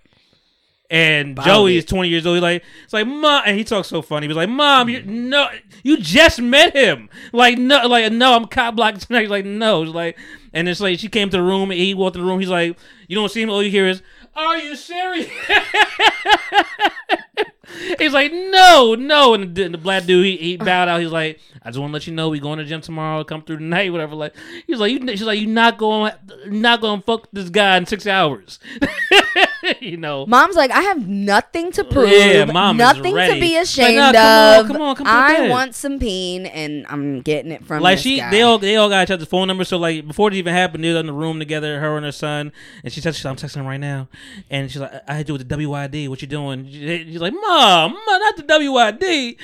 [0.88, 2.36] And Joey is 20 years old.
[2.36, 4.26] He's like, it's like, mom, and he talks so funny.
[4.26, 5.48] He was like, mom, you no,
[5.82, 7.08] you just met him.
[7.32, 9.22] Like, no, like, no, I'm cop blocking tonight.
[9.22, 10.16] He's like, no, it's like,
[10.52, 12.38] and it's like she came to the room and he walked in the room.
[12.38, 12.78] He's like,
[13.08, 13.50] you don't see him.
[13.50, 14.00] All you hear is,
[14.36, 15.28] are you serious?
[17.98, 21.00] He's like, no, no, and the, black dude he, he bowed out.
[21.00, 23.24] He's like, I just want to let you know we going to gym tomorrow.
[23.24, 24.14] Come through tonight, whatever.
[24.14, 24.34] Like,
[24.66, 26.12] he's like, you, she's like, you not going,
[26.46, 28.58] not going to fuck this guy in six hours.
[29.80, 32.08] you know, Mom's like, I have nothing to prove.
[32.10, 33.34] Yeah, mom is nothing ready.
[33.34, 36.46] to be Like, ashamed nah, come on, come on, come to I want some peen,
[36.46, 38.30] and I'm getting it from like she, guy.
[38.30, 39.64] they all, they all got each other's phone number.
[39.64, 42.52] So like before it even happened, they're in the room together, her and her son,
[42.84, 44.08] and she texts, I'm texting him right now,
[44.50, 46.08] and she's like, I had to do with the WYD.
[46.08, 46.68] What you doing?
[46.70, 49.36] She's like, Mom, Mom, not the WYD.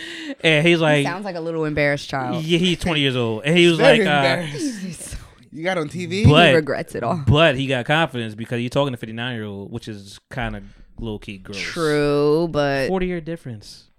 [0.42, 2.44] And he's like, sounds like a little embarrassed child.
[2.44, 4.46] Yeah, he's 20 years old, and he was Very like, uh.
[5.52, 6.24] You got on TV?
[6.24, 7.22] he regrets it all.
[7.26, 10.62] but he got confidence because he's talking to 59 year old, which is kind of
[10.98, 11.60] low key gross.
[11.60, 13.90] True, but 40 year difference.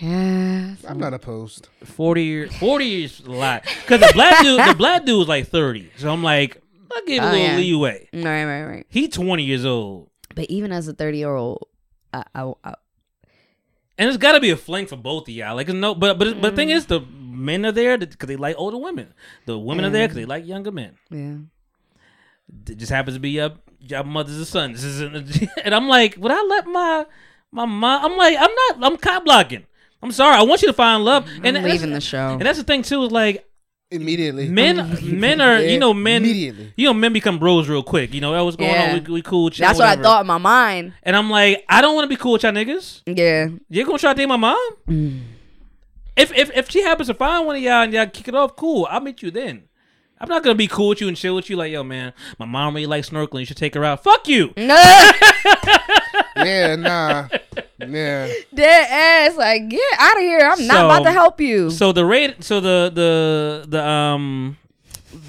[0.00, 1.68] yeah, I'm not opposed.
[1.84, 5.46] 40 year 40 years a lot because the black dude the black dude was like
[5.48, 6.60] 30 so i'm like
[6.94, 7.56] i'll give him a Oh, little yeah.
[7.56, 8.86] leeway right, right, right.
[8.88, 11.68] he 20 years old But even as a 30 year old,
[12.12, 12.74] I, I, I
[13.98, 15.54] And it's got to be a fling for both of y'all.
[15.54, 16.74] Like no, but but but the thing mm.
[16.76, 17.00] is, the
[17.34, 19.12] men are there because they like older women.
[19.46, 20.96] The women are there because they like younger men.
[21.10, 21.36] yeah.
[22.68, 24.82] It just happens to be your your mothers and sons.
[24.82, 27.06] This isn't- And I'm like, would I let my
[27.50, 28.04] my mom?
[28.04, 28.50] I'm like, I'm
[28.80, 28.92] not.
[28.92, 29.64] I'm cop blocking.
[30.02, 30.36] I'm sorry.
[30.36, 31.26] I want you to find love.
[31.42, 32.32] And I'm that's- leaving the show.
[32.32, 33.02] And that's the thing too.
[33.04, 33.46] Is like
[33.90, 34.48] Immediately.
[34.48, 36.22] men, men are you know men.
[36.24, 36.72] Immediately.
[36.76, 38.12] You know men become bros real quick.
[38.12, 38.92] You know that was going Yeah.
[38.96, 39.04] on.
[39.04, 39.50] We, we cool.
[39.50, 40.92] chill, That's what I thought in my mind.
[41.02, 43.02] And I'm like, I don't want to be cool with y'all niggas.
[43.06, 43.48] Yeah.
[43.70, 44.58] You're gonna try to date my mom?
[44.88, 45.20] Mm.
[46.16, 48.56] If if if she happens to find one of y'all and y'all kick it off,
[48.56, 48.86] cool.
[48.90, 49.64] I'll meet you then.
[50.20, 51.56] I'm not gonna be cool with you and chill with you.
[51.56, 53.40] Like, yo, man, my mom really likes snorkeling.
[53.40, 54.02] You should take her out.
[54.02, 54.54] Fuck you.
[56.36, 56.44] No.
[56.44, 57.28] yeah, nah.
[57.78, 58.32] Yeah.
[58.54, 59.36] Dead ass.
[59.36, 60.40] Like, get out of here.
[60.40, 61.70] I'm not about to help you.
[61.70, 64.56] So the rate, so the the the um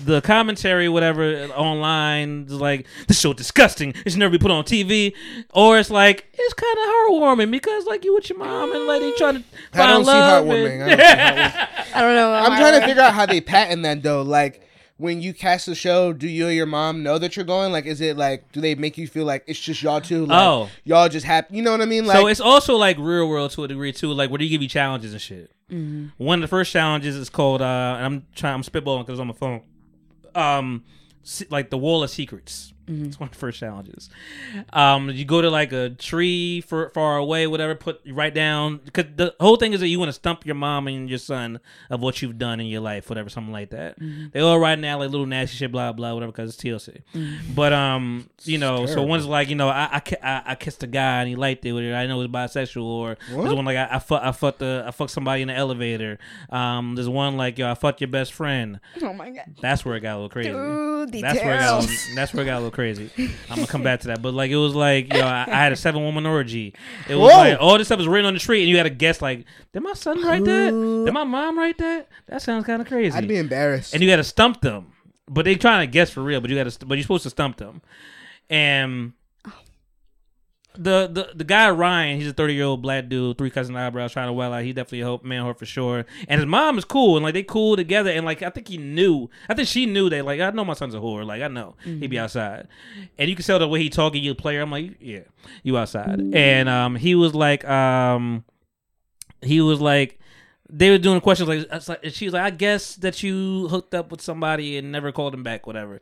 [0.05, 3.93] the commentary, whatever online is like this show disgusting.
[4.05, 5.13] It should never be put on TV,
[5.53, 9.13] or it's like it's kind of heartwarming because like you with your mom and lady
[9.17, 9.43] trying to
[9.73, 10.45] I find don't see love.
[10.45, 10.81] heartwarming.
[10.81, 11.95] and- I don't see heartwarming.
[11.95, 12.33] I don't know.
[12.33, 14.21] I'm trying to figure out how they patent that though.
[14.21, 14.61] Like
[14.97, 17.71] when you cast the show, do you and your mom know that you're going?
[17.73, 20.25] Like, is it like do they make you feel like it's just y'all two?
[20.25, 20.69] Like, Oh.
[20.85, 21.55] y'all just happy.
[21.57, 22.05] You know what I mean?
[22.05, 24.13] Like, so it's also like real world to a degree too.
[24.13, 25.51] Like where do you give you challenges and shit.
[25.69, 26.23] Mm-hmm.
[26.23, 27.61] One of the first challenges is called.
[27.61, 28.53] uh and I'm trying.
[28.55, 29.61] I'm spitballing because I'm on my phone.
[30.35, 30.83] Um,
[31.49, 32.73] like the wall of secrets.
[32.87, 33.05] Mm-hmm.
[33.05, 34.09] It's one of the first challenges.
[34.73, 37.75] Um, you go to like a tree for, far away, whatever.
[37.75, 40.55] Put you write down because the whole thing is that you want to stump your
[40.55, 41.59] mom and your son
[41.89, 43.99] of what you've done in your life, whatever, something like that.
[43.99, 44.27] Mm-hmm.
[44.31, 47.01] They all write down like little nasty shit, blah blah, whatever, because it's TLC.
[47.13, 47.53] Mm-hmm.
[47.53, 50.87] But um, you know, so one's like, you know, I I, I, I kissed a
[50.87, 53.77] guy and he liked it, or I know it was bisexual, or there's one like
[53.77, 56.19] I I, fuck, I fucked the I fucked somebody in the elevator.
[56.49, 58.79] Um, there's one like yo, I fucked your best friend.
[59.01, 59.55] Oh my god.
[59.61, 60.49] That's where it got a little crazy.
[60.49, 61.79] Dude, that's where it got.
[61.79, 61.87] A details.
[61.87, 63.09] little, that's where it got a little crazy.
[63.49, 65.71] I'm gonna come back to that, but like it was like yo, I, I had
[65.71, 66.73] a seven woman orgy.
[67.09, 67.37] It was Whoa.
[67.37, 69.45] like all this stuff was written on the street, and you had to guess like,
[69.73, 70.71] did my son write that?
[71.05, 72.09] Did my mom write that?
[72.27, 73.17] That sounds kind of crazy.
[73.17, 73.93] I'd be embarrassed.
[73.93, 74.91] and you had to stump them,
[75.27, 76.41] but they trying to guess for real.
[76.41, 77.81] But you got to, but you're supposed to stump them,
[78.49, 79.13] and.
[80.77, 84.11] The, the the guy Ryan, he's a thirty year old black dude, three cousin eyebrows,
[84.11, 84.63] trying to well out.
[84.63, 86.05] He definitely a hope man whore for sure.
[86.27, 88.11] And his mom is cool, and like they cool together.
[88.11, 90.73] And like I think he knew, I think she knew that like I know my
[90.73, 91.25] son's a whore.
[91.25, 92.67] Like I know he'd be outside,
[93.17, 94.23] and you can tell the way he talking.
[94.23, 94.61] You a player.
[94.61, 95.21] I'm like yeah,
[95.63, 96.19] you outside.
[96.33, 98.43] And um, he was like um,
[99.41, 100.19] he was like
[100.69, 104.21] they were doing questions like, she was like, I guess that you hooked up with
[104.21, 105.99] somebody and never called him back, whatever.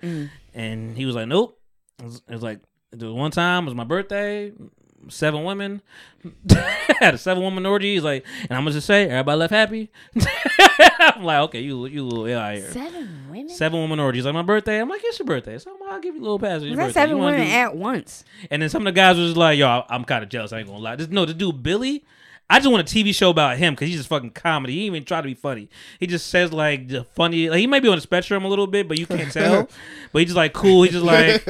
[0.54, 1.60] And he was like, Nope.
[2.00, 2.60] It was, it was like
[3.02, 4.52] was one time was my birthday,
[5.10, 5.82] seven women,
[7.00, 7.94] had a seven woman orgy.
[7.96, 9.92] He's like, and I'm gonna just say everybody left happy.
[11.00, 12.72] I'm like, okay, you you little yeah here.
[12.72, 13.50] Seven women.
[13.50, 14.80] Seven woman orgies like my birthday.
[14.80, 16.62] I'm like, it's your birthday, so I'll give you a little pass.
[16.62, 18.24] Your That's seven women do- at once.
[18.50, 20.54] and then some of the guys was just like, yo, I- I'm kind of jealous.
[20.54, 20.96] I ain't gonna lie.
[20.96, 22.04] This, no, the dude Billy.
[22.50, 24.74] I just want a TV show about him because he's just fucking comedy.
[24.74, 25.70] He ain't even try to be funny.
[26.00, 27.50] He just says like the funny.
[27.50, 29.68] Like he might be on the spectrum a little bit, but you can't tell.
[30.12, 30.84] but he just like cool.
[30.84, 31.42] He just like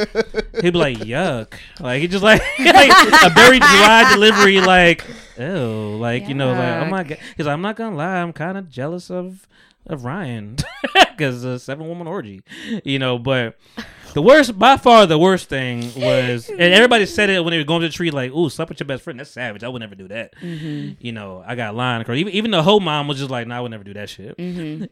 [0.61, 1.53] he'd be like yuck.
[1.79, 2.91] Like he just like, like
[3.23, 4.61] a very dry delivery.
[4.61, 5.05] Like
[5.39, 7.07] oh, like you know, like I'm not.
[7.07, 8.21] g- He's like I'm not gonna lie.
[8.21, 9.47] I'm kind of jealous of
[9.87, 10.55] of Ryan
[11.17, 12.41] because a seven woman orgy.
[12.83, 13.57] You know, but
[14.13, 17.63] the worst, by far, the worst thing was, and everybody said it when they were
[17.63, 19.19] going to the tree, like, "Ooh, slept with your best friend.
[19.19, 19.63] That's savage.
[19.63, 22.17] I would never do that." You know, I got a line across.
[22.17, 24.35] Even even the whole mom was just like, "No, I would never do that shit."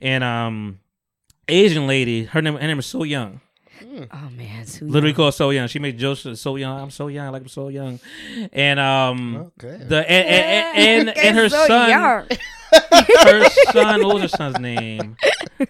[0.02, 0.80] And um,
[1.48, 3.42] Asian lady, her name her name is So Young.
[4.12, 5.68] Oh man, so Literally called So Young.
[5.68, 6.80] She made Joseph so young.
[6.80, 7.28] I'm so young.
[7.28, 8.00] I like I'm so young.
[8.54, 9.84] And um, Okay.
[9.84, 12.28] the and and, and, and her So son, young.
[13.24, 15.18] her son, what was her son's name?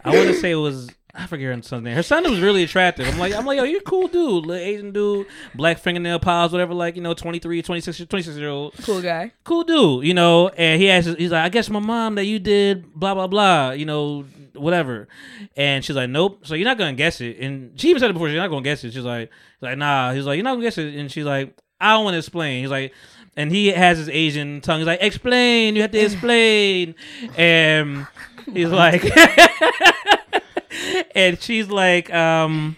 [0.06, 1.96] I want to say it was I forget her son's name.
[1.96, 3.06] Her son was really attractive.
[3.08, 5.26] I'm like, I'm like, yo, you're a cool dude, little Asian dude,
[5.56, 9.32] black fingernail polish, whatever, like you know, 23, 26, 26 year old, cool guy.
[9.44, 10.50] cool dude, you know.
[10.50, 13.72] And he asked, he's like, I guess my mom that you did blah blah blah,
[13.72, 15.08] you know, whatever.
[15.56, 16.46] And she's like, nope.
[16.46, 17.38] So you're not gonna guess it.
[17.40, 18.30] And she even said it before.
[18.30, 18.94] She's not gonna guess it.
[18.94, 19.30] She's like,
[19.62, 20.14] like, nah.
[20.14, 20.96] He's like, you're not gonna guess it.
[20.96, 22.62] And she's like, I don't want to explain.
[22.62, 22.94] He's like.
[23.38, 24.80] And he has his Asian tongue.
[24.80, 25.76] He's like, explain.
[25.76, 26.96] You have to explain.
[27.38, 28.06] And
[28.54, 29.06] he's like,
[31.16, 32.76] and she's like, um,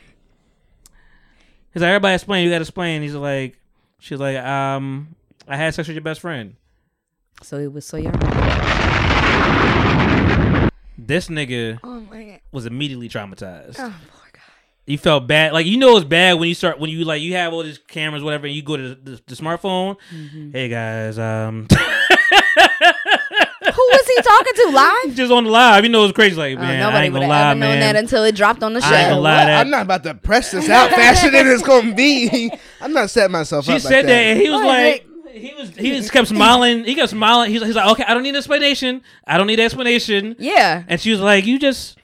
[1.73, 2.43] he's like, everybody explain.
[2.43, 3.01] You got to explain.
[3.01, 3.57] He's like,
[3.99, 5.15] she's like, um,
[5.47, 6.55] I had sex with your best friend.
[7.41, 8.13] So it was so young.
[11.05, 12.39] This nigga Oh my god.
[12.51, 13.75] was immediately traumatized.
[13.79, 14.39] Oh poor guy.
[14.85, 17.33] You felt bad, like you know it's bad when you start when you like you
[17.33, 19.97] have all these cameras, whatever, and you go to the, the smartphone.
[20.13, 20.51] Mm-hmm.
[20.51, 21.67] Hey guys, um,
[23.65, 25.15] Who was he talking to live?
[25.15, 26.35] just on the live, you know it's crazy.
[26.35, 27.93] Like Oh, man, I nobody ain't would gonna have lie, ever known man.
[27.93, 29.19] that until it dropped on the I ain't gonna show.
[29.21, 29.45] lie.
[29.45, 32.51] That- I'm not about to press this out faster than it's gonna be.
[32.81, 33.77] I'm not setting myself she up.
[33.81, 36.83] She said like that, and he was What, like, he was he just kept smiling.
[36.83, 37.51] He kept smiling.
[37.51, 39.01] He's, he's like, okay, I don't need an explanation.
[39.27, 40.35] I don't need an explanation.
[40.39, 40.83] Yeah.
[40.87, 41.97] And she was like, you just.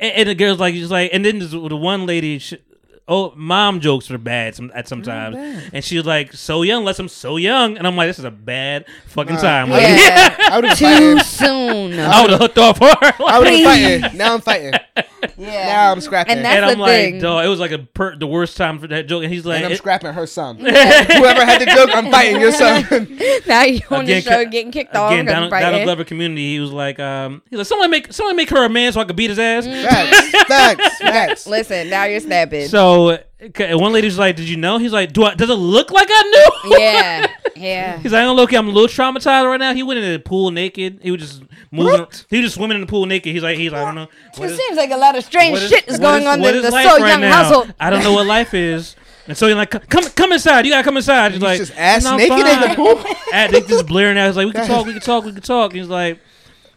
[0.00, 2.58] And, and the girl's like, she's like, and then the one lady, she,
[3.06, 5.34] oh, mom jokes are bad some, at sometimes,
[5.72, 8.26] and she was like, so young, unless I'm so young, and I'm like, this is
[8.26, 9.70] a bad fucking time.
[9.70, 10.36] Like, Yeah.
[10.50, 11.18] I would have Too fighting.
[11.20, 11.98] soon.
[12.00, 12.86] I would have hooked off her.
[13.26, 13.64] I would Please.
[13.66, 14.18] have fighting.
[14.18, 14.72] Now I'm fighting.
[15.36, 15.66] Yeah.
[15.66, 16.36] Now I'm scrapping.
[16.36, 17.20] And that's and I'm like, thing.
[17.20, 19.22] dog, it was like a per- the worst time for that joke.
[19.24, 20.56] And he's like, and I'm it- scrapping her son.
[20.58, 22.86] Whoever had the joke, I'm fighting your son.
[23.46, 25.12] now you on the Again, show ca- getting kicked off.
[25.12, 25.84] again, because Donald, right Donald.
[25.84, 26.52] Glover community.
[26.54, 29.04] He was like, um, he's like, someone make someone make her a man so I
[29.04, 29.66] could beat his ass.
[29.66, 31.46] facts, facts, facts.
[31.46, 32.68] Listen, now you're snapping.
[32.68, 35.34] So okay, one lady's like, "Did you know?" He's like, "Do I?
[35.34, 36.22] Does it look like I
[36.64, 37.26] knew?" yeah.
[37.56, 37.98] Yeah.
[37.98, 40.50] He's like, "I'm look, I'm a little traumatized right now." He went into the pool
[40.50, 41.00] naked.
[41.02, 42.06] He was just moving.
[42.30, 43.32] He was just swimming in the pool naked.
[43.32, 44.08] He's like, he's like, I don't know.
[44.36, 46.28] What It is- seems like a lot of strange what is- shit is going is-
[46.28, 47.32] on in the life So right Young now?
[47.44, 47.74] household.
[47.80, 48.96] I don't know what life is.
[49.26, 50.64] And so he's like, "Come, come inside.
[50.64, 53.04] You gotta come inside." He's like, just ass "No, I'm naked in the pool.
[53.34, 54.26] And they just blaring out.
[54.28, 54.86] He's like, "We can talk.
[54.86, 55.24] We can talk.
[55.24, 56.18] We can talk." He's like.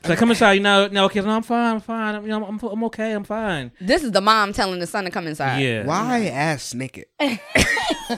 [0.01, 0.53] He's like, come inside.
[0.53, 1.75] You know, no, okay, no, I'm fine.
[1.75, 2.15] I'm fine.
[2.15, 3.11] I'm, you know, I'm, I'm okay.
[3.11, 3.71] I'm fine.
[3.79, 5.59] This is the mom telling the son to come inside.
[5.59, 5.85] Yeah.
[5.85, 7.05] Why ass naked?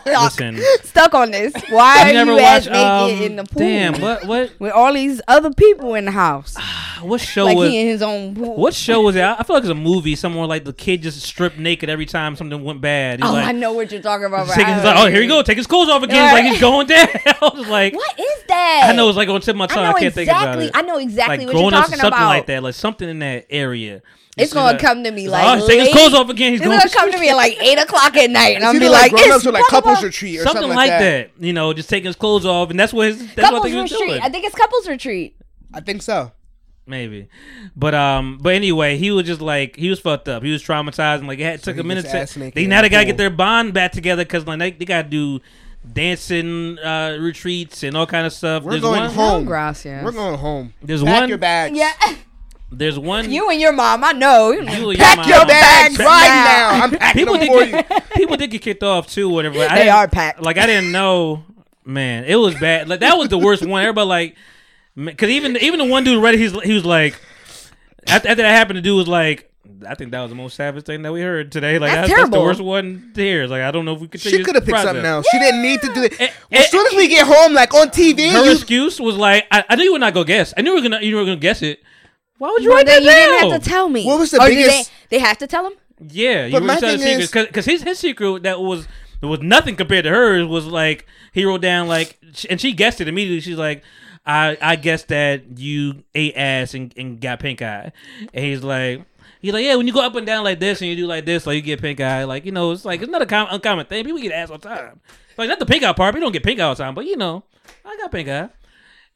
[0.06, 0.60] Listen.
[0.84, 1.54] Stuck on this.
[1.70, 2.72] Why You are never you ass watched?
[2.72, 3.60] naked Um, in the pool?
[3.60, 4.02] damn.
[4.02, 4.26] What?
[4.26, 4.52] What?
[4.60, 6.56] With all these other people in the house.
[7.04, 7.70] What show like was?
[7.70, 8.56] he in his own pool.
[8.56, 9.22] What show was it?
[9.24, 12.06] I I feel like it's a movie somewhere like the kid just stripped naked every
[12.06, 13.20] time something went bad.
[13.20, 14.46] He's Oh, like, I know what you're talking about.
[14.46, 16.24] he's but taking- I like, oh, here you go, take his clothes off again.
[16.24, 17.08] It's like he's going down.
[17.26, 18.84] It's like What is that?
[18.90, 19.84] I know it's like on the tip of my tongue.
[19.84, 20.72] I I, can't think about it.
[20.74, 22.28] I know exactly like what you're up, talking something about.
[22.30, 24.02] like that, like something in that area.
[24.36, 25.96] It's You see gonna that- come to me He's like oh, he's taking his late-
[25.96, 26.52] clothes off again.
[26.54, 28.76] He's It's going gonna come to me at like eight o'clock at night, and I'm
[28.76, 31.32] It's be either like, it's or like blah, blah, couples retreat or something, like that.
[31.40, 33.20] You know, just taking his clothes off, and that's what his.
[33.20, 34.08] That's what I Couples think retreat.
[34.10, 34.22] doing.
[34.24, 35.36] I think it's couples retreat.
[35.74, 36.32] I think so.
[36.86, 37.30] Maybe,
[37.78, 40.44] but um, but anyway, he was just like he was fucked up.
[40.44, 42.04] He was traumatized, and like it had, took a minute.
[42.06, 43.12] To, ass they now they gotta pool.
[43.12, 45.40] get their bond back together because like they, they gotta do
[45.92, 48.64] dancing uh retreats and all kind of stuff.
[48.64, 49.46] We're there's going one, home.
[49.46, 50.04] gracias.
[50.04, 50.74] We're going home.
[50.82, 51.30] There's Pack one.
[51.30, 51.78] your bags.
[51.78, 51.92] Yeah,
[52.72, 53.30] There's one.
[53.32, 54.04] you and your mom.
[54.04, 54.52] I know.
[54.52, 55.28] You You and your pack mom.
[55.30, 56.28] your Your bags bags right right
[56.72, 56.78] now.
[56.78, 56.84] now.
[56.86, 57.84] I'm packing people them did for you.
[57.84, 59.56] get, people did get kicked off too, whatever.
[59.56, 60.42] but I They are packed.
[60.42, 61.44] Like I didn't know,
[61.86, 62.24] man.
[62.26, 62.88] It was bad.
[62.90, 63.82] Like that was the worst one.
[63.84, 64.36] Everybody like,
[64.96, 67.20] because even even the one dude read it, he's he was like,
[68.08, 69.50] after, after that happened, the dude was like.
[69.88, 71.80] I think that was the most savage thing that we heard today.
[71.80, 73.48] Like That's that's, that's the worst one to hear.
[73.48, 74.22] Like I don't know if we could.
[74.22, 75.26] She could have picked something else.
[75.32, 76.20] She didn't need to do it.
[76.20, 76.30] Well,
[76.62, 79.64] as soon as we get home, like on TV, Her you, excuse was like, I,
[79.70, 80.54] I knew you were not gonna guess.
[80.58, 81.82] I knew you were gonna you were gonna guess it.
[82.38, 84.06] Why would you But write that you didn't have to tell me.
[84.06, 85.74] What was the Or biggest- They, they have to tell him.
[86.10, 88.88] Yeah, you But were my thing secrets is- because his his secret that was
[89.22, 92.20] there was nothing compared to hers was like he wrote down like
[92.50, 93.40] and she guessed it immediately.
[93.40, 93.84] She's like,
[94.26, 97.92] I I guessed that you ate ass and, and got pink eye,
[98.34, 99.06] and he's like.
[99.44, 101.26] He's like, yeah, when you go up and down like this and you do like
[101.26, 102.24] this, like you get pink eye.
[102.24, 104.06] Like, you know, it's like, it's not a com- uncommon thing.
[104.06, 105.02] People get ass all the time.
[105.38, 106.16] Like, not the pink eye part.
[106.16, 107.44] People don't get pink eye all the time, but you know,
[107.86, 108.48] I got pink eye.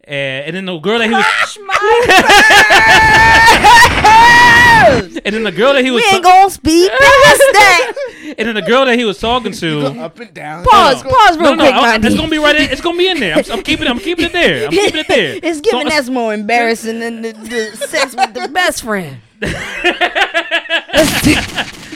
[0.04, 1.26] And, and then the girl that he was,
[5.26, 7.94] and then the girl that he was, We ain't gonna speak past that.
[8.38, 10.66] and then the girl that he was talking to, up and down.
[10.66, 11.04] Pause.
[11.06, 11.10] No.
[11.10, 12.56] Pause real no, no, quick, I- it's gonna be right.
[12.56, 13.36] In, it's gonna be in there.
[13.36, 13.88] I'm, I'm keeping.
[13.88, 14.66] I'm keeping it there.
[14.66, 15.36] I'm keeping it there.
[15.44, 19.22] it's giving So- that's more embarrassing than the, the sex with the best friend.
[19.40, 21.26] That's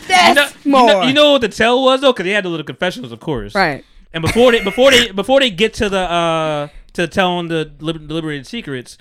[0.07, 0.87] You know, you more.
[0.87, 3.19] know, you know what the tell was though, because they had the little confessionals, of
[3.19, 3.55] course.
[3.55, 3.83] right.
[4.13, 8.45] And before they before they before they get to the uh to telling the deliberated
[8.45, 8.97] secrets,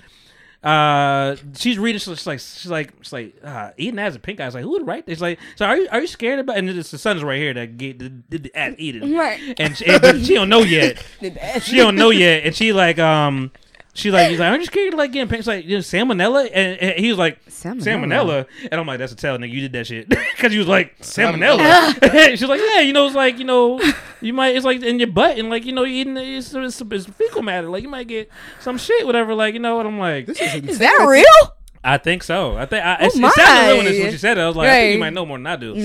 [0.63, 1.99] uh, she's reading.
[1.99, 4.45] She's like she's like she's like uh, eating ass and pink eye.
[4.45, 5.19] It's like who would write this?
[5.19, 6.57] Like, so are you are you scared about?
[6.57, 9.13] And it's the son's right here that get did the, the ass eating.
[9.15, 9.59] Right.
[9.59, 11.03] And she, and she don't know yet.
[11.61, 13.51] she don't know yet, and she like um.
[13.93, 15.39] She like he's like, aren't you scared of like getting pink?
[15.39, 17.83] She's like, you know, salmonella, and, and he was like, Salmonella?
[17.83, 20.67] salmonella, and I'm like, that's a tell, nigga, you did that shit, because he was
[20.67, 22.29] like salmonella.
[22.37, 23.81] She's like, yeah, you know, it's like you know,
[24.21, 26.79] you might, it's like in your butt, and like you know, you eating it's, it's,
[26.81, 28.29] it's fecal matter, like you might get
[28.61, 30.29] some shit, whatever, like you know what I'm like.
[30.29, 31.53] Is that real?
[31.83, 32.55] I think so.
[32.55, 33.89] I think I, it, Oh it sounded real when, my.
[33.91, 34.41] it's- when she said it.
[34.41, 35.73] I was like, I think you might know more than I do.
[35.75, 35.81] Maybe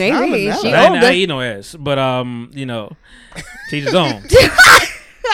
[0.46, 0.60] Salmonella.
[0.62, 1.10] she I, I, older.
[1.10, 2.92] eat no ass, but um, you know,
[3.70, 4.22] teach his own.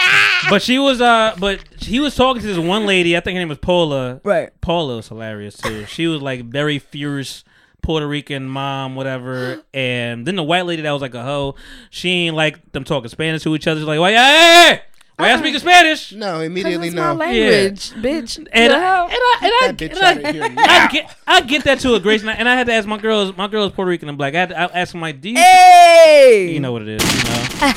[0.49, 3.15] but she was uh, but he was talking to this one lady.
[3.15, 4.21] I think her name was Paula.
[4.23, 4.49] Right.
[4.61, 5.85] Paula was hilarious too.
[5.85, 7.43] She was like very fierce
[7.81, 9.63] Puerto Rican mom, whatever.
[9.73, 11.55] And then the white lady that was like a hoe,
[11.89, 13.79] she ain't like them talking Spanish to each other.
[13.79, 14.81] She's like, why, hey,
[15.17, 16.11] why y'all speaking Spanish?
[16.13, 17.19] No, immediately It's my no.
[17.19, 18.37] language, bitch.
[18.51, 20.87] And The I, and I, and I, That bitch and I, out of here I
[20.91, 22.97] get, I get that to a great, and I, and I had to ask my
[22.97, 24.33] girls, my girls Puerto Rican and black.
[24.35, 26.51] I had to I ask them like, do you, Hey.
[26.53, 27.43] you know what it is, you know?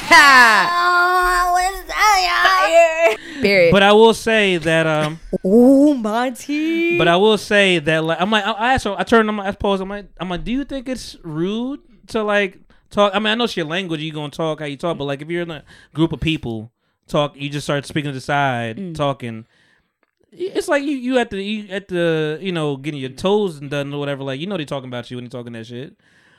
[3.43, 3.71] Period.
[3.71, 6.99] But I will say that, um, oh, Monty.
[6.99, 9.37] but I will say that, like, I'm like, I I asked her, I turned, on
[9.37, 12.59] my I pose, I'm like, I'm like, do you think it's rude to like
[12.91, 13.13] talk?
[13.15, 15.23] I mean, I know it's your language, you gonna talk how you talk, but like,
[15.23, 15.65] if you're in a
[15.95, 16.73] group of people,
[17.09, 17.37] talk.
[17.37, 18.95] You just start speaking to the side, Mm.
[18.95, 19.47] talking.
[20.33, 23.93] It's like you you at the you at the you know getting your toes done
[23.95, 24.23] or whatever.
[24.23, 25.95] Like you know they talking about you when they talking that shit.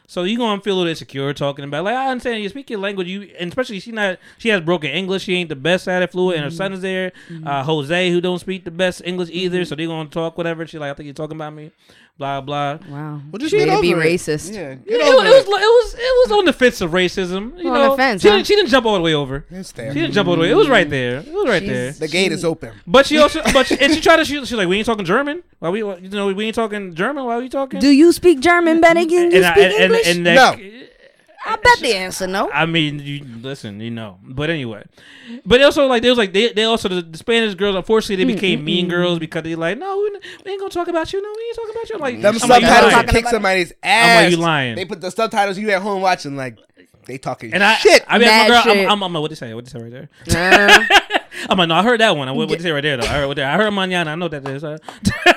[0.09, 2.79] So you gonna feel a little insecure talking about like I understand you speak your
[2.79, 3.07] language.
[3.07, 5.23] You and especially she not she has broken English.
[5.23, 7.11] She ain't the best at it fluent, and her son is there.
[7.45, 9.65] Uh, Jose who don't speak the best English either.
[9.65, 10.65] So they gonna talk whatever.
[10.67, 11.71] She like I think you're talking about me.
[12.17, 12.79] Blah blah.
[12.89, 13.21] Wow.
[13.31, 13.95] Well, just Way get to be it.
[13.97, 14.51] racist.
[14.51, 16.53] Yeah, Yeah, get it, over was, it was like- it was it was on the
[16.53, 17.59] fence of racism.
[17.61, 18.35] You On know, the fence, she, huh?
[18.37, 19.45] didn't, she didn't jump all the way over.
[19.51, 19.93] It's there.
[19.93, 20.49] She didn't jump all the way.
[20.49, 21.17] It was right there.
[21.19, 22.07] It was right She's- there.
[22.07, 22.73] The gate is open.
[22.87, 24.25] But she also, but she, and she tried to.
[24.25, 25.43] She, she's like, we ain't talking German.
[25.59, 27.23] Why we, you know, we ain't talking German.
[27.25, 27.79] Why are we talking?
[27.79, 30.07] Do you speak German better than you and, I- speak and, and, English?
[30.07, 30.59] and that,
[31.47, 32.51] I bet the answer no.
[32.51, 34.19] I mean, you listen, you know.
[34.23, 34.85] But anyway,
[35.45, 37.75] but also like they was like they, they also the, the Spanish girls.
[37.75, 41.11] Unfortunately, they became mean girls because they like no, we, we ain't gonna talk about
[41.13, 41.21] you.
[41.21, 41.95] No, we ain't talking about you.
[41.95, 43.05] I'm like Them I'm like, you subtitles lying.
[43.05, 44.09] will kick somebody's ass.
[44.17, 44.75] I'm like, you lying.
[44.75, 46.57] They put the subtitles you at home watching like
[47.07, 48.03] they talking And I, shit.
[48.07, 48.89] I mean, Mad my girl, I'm, shit.
[48.91, 49.53] I'm, I'm like, what they say?
[49.53, 50.09] What they say right there?
[50.29, 50.85] Uh,
[51.49, 52.27] I'm like, no, I heard that one.
[52.35, 52.97] What what they say right there?
[52.97, 53.03] Though?
[53.07, 54.07] I heard, what they, I heard mañana.
[54.07, 54.63] I know what that is.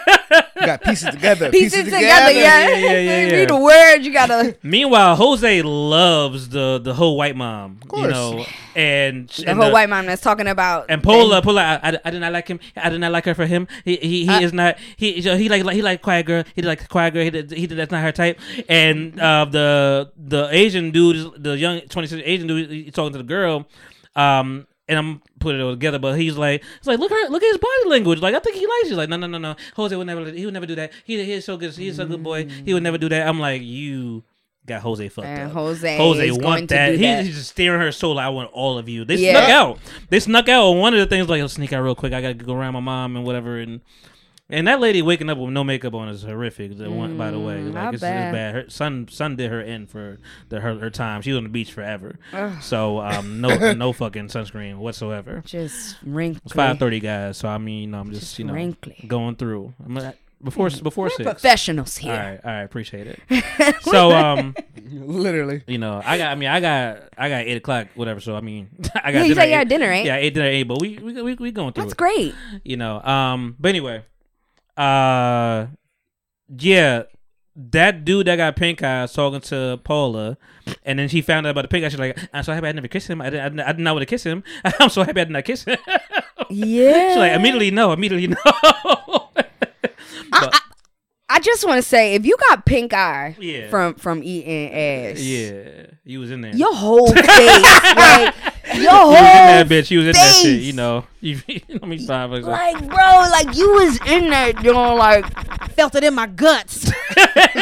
[0.60, 1.50] Uh, You got pieces together.
[1.50, 2.32] pieces Pieces, together, together.
[2.32, 2.68] yeah.
[2.68, 3.36] yeah, yeah, yeah, yeah.
[3.36, 4.56] Read the words, you gotta.
[4.62, 8.12] Meanwhile, Jose loves the the whole white mom, you course.
[8.12, 8.44] know,
[8.76, 10.86] and The and whole white mom that's talking about.
[10.88, 12.60] and Paula, Paula, I, I, I did not like him.
[12.76, 13.66] I did not like her for him.
[13.84, 16.44] He he, he is not he he like he like quiet girl.
[16.54, 17.24] He like quiet girl.
[17.24, 18.38] He did, he did, that's not her type.
[18.68, 23.12] And uh, the the Asian dude, is- the young twenty six Asian dude, he's talking
[23.12, 23.66] to the girl.
[24.16, 27.30] Um, and I'm putting it all together, but he's like, he's like, look at her,
[27.30, 28.20] look at his body language.
[28.20, 28.96] Like, I think he likes you.
[28.96, 29.56] Like, no, no, no, no.
[29.76, 30.92] Jose would never, he would never do that.
[31.04, 31.72] He he's so good.
[31.74, 32.46] He's a good boy.
[32.46, 33.26] He would never do that.
[33.26, 34.24] I'm like, you
[34.66, 35.52] got Jose fucked And up.
[35.52, 36.92] Jose Jose want going to that.
[36.94, 37.24] He- that.
[37.24, 38.18] He's just staring her soul.
[38.18, 39.04] I want all of you.
[39.04, 39.32] They Yeah.
[39.32, 39.78] snuck out.
[40.10, 41.28] They snuck out one of the things.
[41.28, 42.12] Like, let's sneak out real quick.
[42.12, 43.58] I gotta go around my mom and whatever.
[43.58, 43.80] And
[44.50, 46.76] and that lady waking up with no makeup on is horrific.
[46.78, 48.32] The one, by the way, Mm, like it's, it's bad.
[48.32, 48.54] bad.
[48.54, 50.18] Her son son did her in for
[50.48, 51.22] the, her her time.
[51.22, 52.16] She was on the beach forever.
[52.60, 55.42] So um, no no fucking sunscreen whatsoever.
[55.46, 56.40] Just wrinkly.
[56.44, 57.38] It's five thirty guys.
[57.38, 59.04] So I mean, I'm just, you know wrinkly.
[59.06, 59.74] going through.
[59.84, 60.12] I'm
[60.42, 61.22] before before six.
[61.22, 62.12] Professionals here.
[62.12, 63.76] All right, all right, appreciate it.
[63.82, 64.54] so um,
[64.90, 65.62] Literally.
[65.66, 66.32] you know, I got.
[66.32, 67.08] I mean, I got.
[67.18, 68.20] I got eight o'clock, whatever.
[68.20, 69.18] So I mean, I got.
[69.18, 70.04] Yeah, you dinner you had dinner, right?
[70.04, 71.98] Yeah, ate dinner at eight, but we we we, we going through That's it.
[71.98, 72.34] great.
[72.64, 73.02] You know.
[73.02, 73.56] Um.
[73.60, 74.02] But anyway,
[74.80, 75.66] uh,
[76.58, 77.02] yeah,
[77.56, 80.38] that dude that got pink eye was talking to Paula,
[80.84, 81.88] and then she found out about the pink eye.
[81.88, 83.20] She's like, "I'm so happy I never kissed him.
[83.20, 83.40] I didn't.
[83.40, 84.42] I didn't, I didn't know how to kiss him.
[84.80, 85.78] I'm so happy I did not kiss him."
[86.48, 87.08] Yeah.
[87.10, 87.92] She's like, "Immediately no.
[87.92, 88.36] Immediately no."
[90.32, 90.60] But- I
[91.38, 93.68] just want to say, if you got pink eye Yeah.
[93.70, 96.56] from from eating ass, yeah, you was in there.
[96.56, 97.26] your whole face,
[97.96, 98.34] like
[98.74, 99.86] your He was in that bitch.
[99.86, 100.60] He was in that shit.
[100.62, 101.04] You know.
[101.22, 101.38] You,
[101.68, 102.30] let me stop.
[102.32, 102.96] Like, like, bro,
[103.30, 105.26] like you was in that, you know, like
[105.74, 106.86] Felt it in my guts.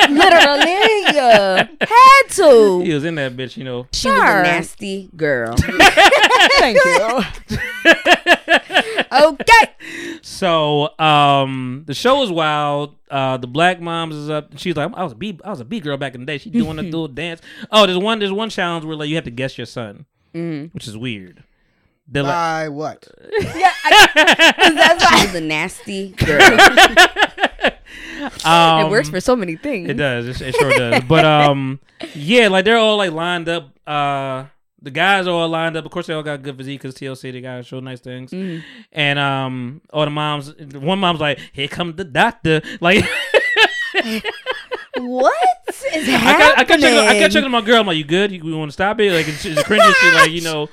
[0.08, 2.80] literally, yeah, had to.
[2.84, 3.56] he was in that bitch.
[3.56, 3.86] You know.
[3.92, 5.56] She was a nasty girl.
[5.56, 7.22] Thank you.
[9.12, 9.74] Okay.
[10.22, 12.96] So um, the show is wild.
[13.10, 14.58] Uh, the black moms is up.
[14.58, 16.38] She's like, I was a B, I was a B girl back in the day.
[16.38, 17.40] She doing a little dance.
[17.70, 20.86] Oh, there's one, there's one challenge where like you have to guess your son, which
[20.88, 21.44] is weird.
[22.08, 23.06] They're like, By what?
[23.40, 26.42] Yeah, I, that's why She's a nasty girl.
[28.44, 29.88] um, it works for so many things.
[29.90, 30.26] It does.
[30.26, 31.02] It, it sure does.
[31.04, 31.80] But um,
[32.14, 33.70] yeah, like they're all like lined up.
[33.86, 34.46] Uh,
[34.80, 35.84] the guys are all lined up.
[35.84, 37.32] Of course, they all got good physique because TLC.
[37.32, 38.30] They guys show nice things.
[38.30, 38.60] Mm-hmm.
[38.92, 40.54] And um, all the moms.
[40.74, 43.04] One mom's like, "Here comes the doctor." Like,
[44.96, 45.34] What
[45.68, 46.46] is I happening?
[46.46, 46.98] kept, I kept checking.
[46.98, 47.80] I kept checking my girl.
[47.80, 48.32] I'm like, "You good?
[48.32, 50.14] You, want to stop it?" Like, it's, it's cringy.
[50.14, 50.68] Like, you know,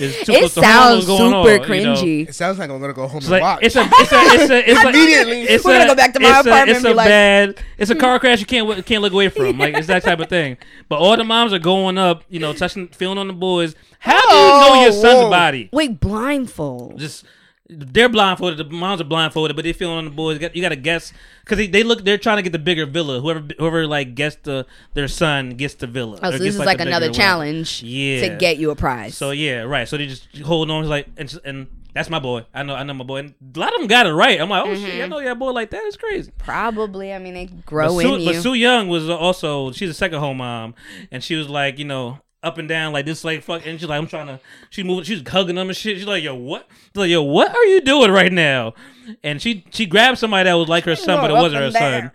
[0.00, 0.64] It close to home.
[0.64, 1.94] sounds What's on, super you know?
[1.94, 2.28] cringy.
[2.28, 3.58] It sounds like I'm gonna go home It's and like watch.
[3.62, 5.42] it's a it's a it's a it's Immediately.
[5.42, 6.94] It's We're a, gonna go back to my it's apartment A, it's and be a
[6.94, 7.62] like- bad.
[7.78, 9.58] It's a car crash you can't can't look away from.
[9.58, 10.56] Like it's that type of thing.
[10.88, 13.74] But all the moms are going up, you know, touching, feeling on the boys.
[13.98, 15.30] How do you know oh, your Oh, son's whoa.
[15.30, 15.68] body?
[15.72, 16.98] Wait, blindfold.
[16.98, 17.24] Just
[17.70, 18.58] they're blindfolded.
[18.58, 20.40] The moms are blindfolded, but they feeling on the boys.
[20.40, 21.12] You got, to guess
[21.44, 22.04] because they, they look.
[22.04, 23.20] They're trying to get the bigger villa.
[23.20, 26.18] Whoever whoever like gets the their son gets the villa.
[26.22, 28.28] Oh, so gets, this is like the another challenge Yeah.
[28.28, 29.16] to get you a prize.
[29.16, 29.88] So yeah, right.
[29.88, 30.88] So they just hold on.
[30.88, 32.44] Like and, and that's my boy.
[32.54, 32.74] I know.
[32.74, 33.18] I know my boy.
[33.18, 34.40] And a lot of them got it right.
[34.40, 35.02] I'm like, oh shit, mm-hmm.
[35.02, 35.82] I know your boy like that.
[35.84, 36.32] It's crazy.
[36.38, 38.32] Probably, I mean, they grow but Sue, in you.
[38.32, 40.74] But Sue Young was also she's a second home mom,
[41.10, 43.88] and she was like, you know, up and down like this, like fuck, and she's
[43.88, 44.40] like, I'm trying to.
[44.70, 45.98] She moving, she's hugging them and shit.
[45.98, 46.66] She's like, yo, what?
[46.70, 48.74] She's like, yo, what are you doing right now?
[49.22, 52.10] And she she grabbed somebody that was like her son, but it wasn't her son.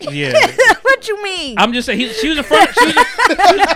[0.00, 0.32] Yeah,
[0.82, 1.58] what you mean?
[1.58, 1.98] I'm just saying.
[2.00, 2.70] He, she was a front.
[2.72, 3.66] She was, she was-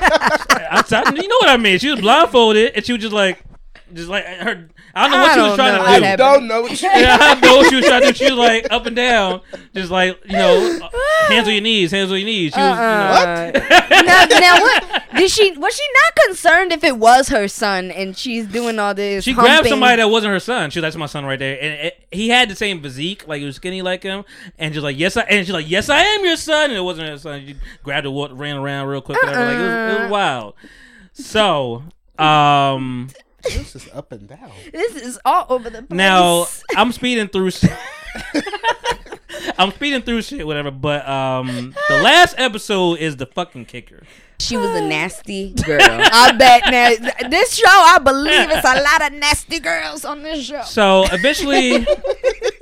[0.70, 1.78] I'm sorry, you know what I mean?
[1.78, 3.44] She was blindfolded, and she was just like,
[3.92, 4.68] just like her.
[4.96, 6.04] I don't know what I she was trying know to do.
[6.04, 6.18] happened.
[6.18, 8.14] Don't know what you Yeah, I know what she was trying to do.
[8.14, 9.40] She was like up and down,
[9.74, 10.88] just like you know,
[11.28, 12.52] hands on your knees, hands on your knees.
[12.54, 13.52] She was, you know, Uh,
[14.04, 15.02] now, now what?
[15.16, 18.94] Did she was she not concerned if it was her son and she's doing all
[18.94, 19.24] this?
[19.24, 20.70] She grabbed somebody that wasn't her son.
[20.70, 23.26] She was like, "That's my son right there," and it, he had the same physique,
[23.28, 24.24] like he was skinny like him,
[24.58, 26.82] and she's like, "Yes, I," and she's like, "Yes, I am your son," and it
[26.82, 27.46] wasn't her son.
[27.46, 29.44] She grabbed her, wa- ran around real quick, whatever.
[29.46, 30.54] Like it was, it was wild.
[31.12, 31.84] So,
[32.18, 33.08] um,
[33.44, 34.50] This is up and down.
[34.72, 35.90] This is all over the place.
[35.96, 36.46] now
[36.76, 37.50] I'm speeding through.
[39.58, 40.70] I'm speeding through shit, whatever.
[40.70, 44.02] But um, the last episode is the fucking kicker.
[44.40, 45.78] she was a nasty girl.
[45.82, 47.66] I bet now this show.
[47.68, 50.62] I believe it's a lot of nasty girls on this show.
[50.62, 51.86] So eventually,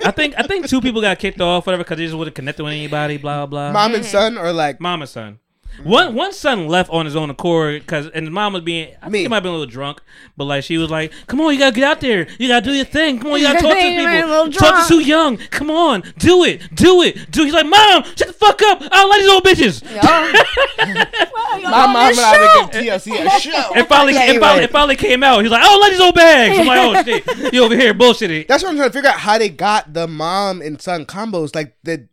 [0.04, 2.58] I think I think two people got kicked off, whatever, because they just wouldn't connect
[2.58, 3.16] with anybody.
[3.16, 3.72] Blah blah.
[3.72, 5.38] Mom and son are like Mama son.
[5.78, 5.88] Mm-hmm.
[5.88, 9.06] One one son left on his own accord because and his mom was being I
[9.06, 9.12] Me.
[9.12, 10.00] think he might have been a little drunk,
[10.36, 12.26] but like she was like, "Come on, you gotta get out there.
[12.38, 13.18] You gotta do your thing.
[13.18, 14.28] Come on, you gotta talk to You ain't people.
[14.30, 15.36] Talk to drunk." Sue Young.
[15.38, 17.44] Come on, do it, do it, do." it.
[17.46, 18.82] He's like, "Mom, shut the fuck up.
[18.82, 19.82] I don't like these old bitches."
[21.62, 23.74] my mom and I would give TLC a show.
[23.74, 25.40] It finally, Yeah, it, you finally it finally came out.
[25.42, 27.94] He's like, "I don't like these old bags." I'm like, "Oh shit, you over here
[27.94, 31.06] bullshitting." That's what I'm trying to figure out how they got the mom and son
[31.06, 31.54] combos.
[31.54, 32.08] Like the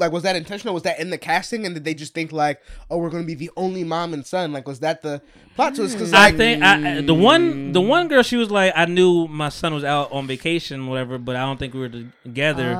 [0.00, 0.74] like was that intentional?
[0.74, 1.66] Was that in the casting?
[1.66, 2.60] And did they just think like,
[2.90, 4.52] oh, we're gonna be the only mom and son?
[4.52, 5.22] Like was that the
[5.54, 5.94] plot twist?
[5.94, 9.50] Because I think I, the one the one girl she was like I knew my
[9.50, 11.88] son was out on vacation whatever but I don't think we were
[12.24, 12.74] together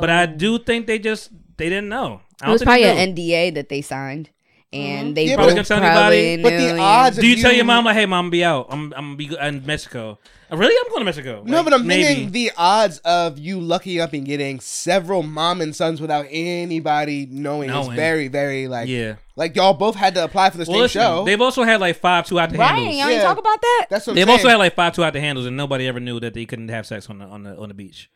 [0.00, 0.26] but I oh.
[0.26, 3.14] do think they just they didn't know I It was probably an.
[3.14, 4.30] NDA that they signed,
[4.72, 7.26] and they Yeah, both but- Probably gonna tell anybody, probably but the knew, odds do
[7.26, 9.34] you of tell your you- mom like hey mom be out I'm I'm gonna be
[9.40, 10.18] in Mexico
[10.52, 12.04] Uh, really I'm going to Mexico No, Like, but I'm maybe.
[12.04, 17.26] thinking the odds of you lucky up and getting several mom and sons without anybody
[17.30, 20.74] knowing, is very, very like yeah like y'all both had to apply for the well
[20.74, 21.24] same listen show.
[21.24, 22.68] they've also had like five two out the Right?
[22.74, 23.22] handles Y'all ain't Yeah.
[23.24, 23.86] talk about that.
[23.88, 24.38] That's what I'm they've saying.
[24.38, 26.68] also had like five two out the handles and nobody ever knew that they couldn't
[26.68, 28.10] have sex on the on the on the beach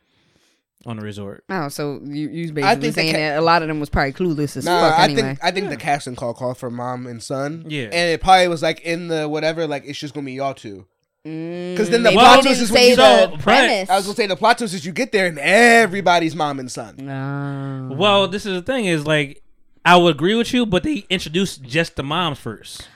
[0.85, 3.61] on a resort Oh, so you you I basically think saying ca- that a lot
[3.61, 5.21] of them was probably clueless as Nah, fuck I anyway.
[5.21, 7.65] think I think the casting call called for mom and son.
[7.67, 7.83] Yeah.
[7.85, 10.85] and it probably was like in the whatever, like it's just gonna be y'all two.
[11.23, 13.39] Because then the Maybe plot twist is when you So, the right.
[13.39, 13.89] premise.
[13.89, 16.69] I was gonna say the plot twist is you get there and everybody's mom and
[16.69, 16.95] son.
[16.97, 17.95] No.
[17.97, 19.41] well this is the thing is like
[19.85, 22.89] I would agree with you but they introduced just the moms first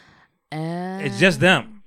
[0.52, 1.84] Uh, It's just them,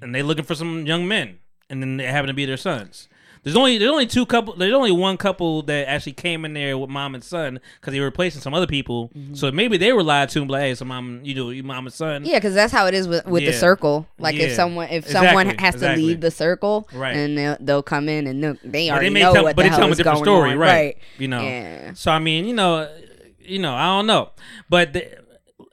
[0.00, 1.38] and they looking for some young men,
[1.68, 3.08] and then they happen to be their sons.
[3.42, 4.54] There's only there's only two couple.
[4.54, 7.98] There's only one couple that actually came in there with mom and son because they
[8.00, 9.08] were replacing some other people.
[9.16, 9.34] Mm-hmm.
[9.34, 11.62] So maybe they were lied to and be like, "Hey, so mom, you do you
[11.62, 14.06] mom and son." Yeah, because that's how it is with, with the circle.
[14.18, 16.02] Like if someone if someone has exactly.
[16.02, 17.16] to leave the circle, Right.
[17.16, 19.62] and they'll, they'll come in and they But already they know tell, what but the
[19.62, 20.58] they hell tell them a different story, on.
[20.58, 20.98] right?
[21.18, 21.40] You know.
[21.42, 21.92] Yeah.
[21.94, 22.94] So I mean, you know,
[23.40, 24.30] you know, I don't know,
[24.68, 25.18] but the,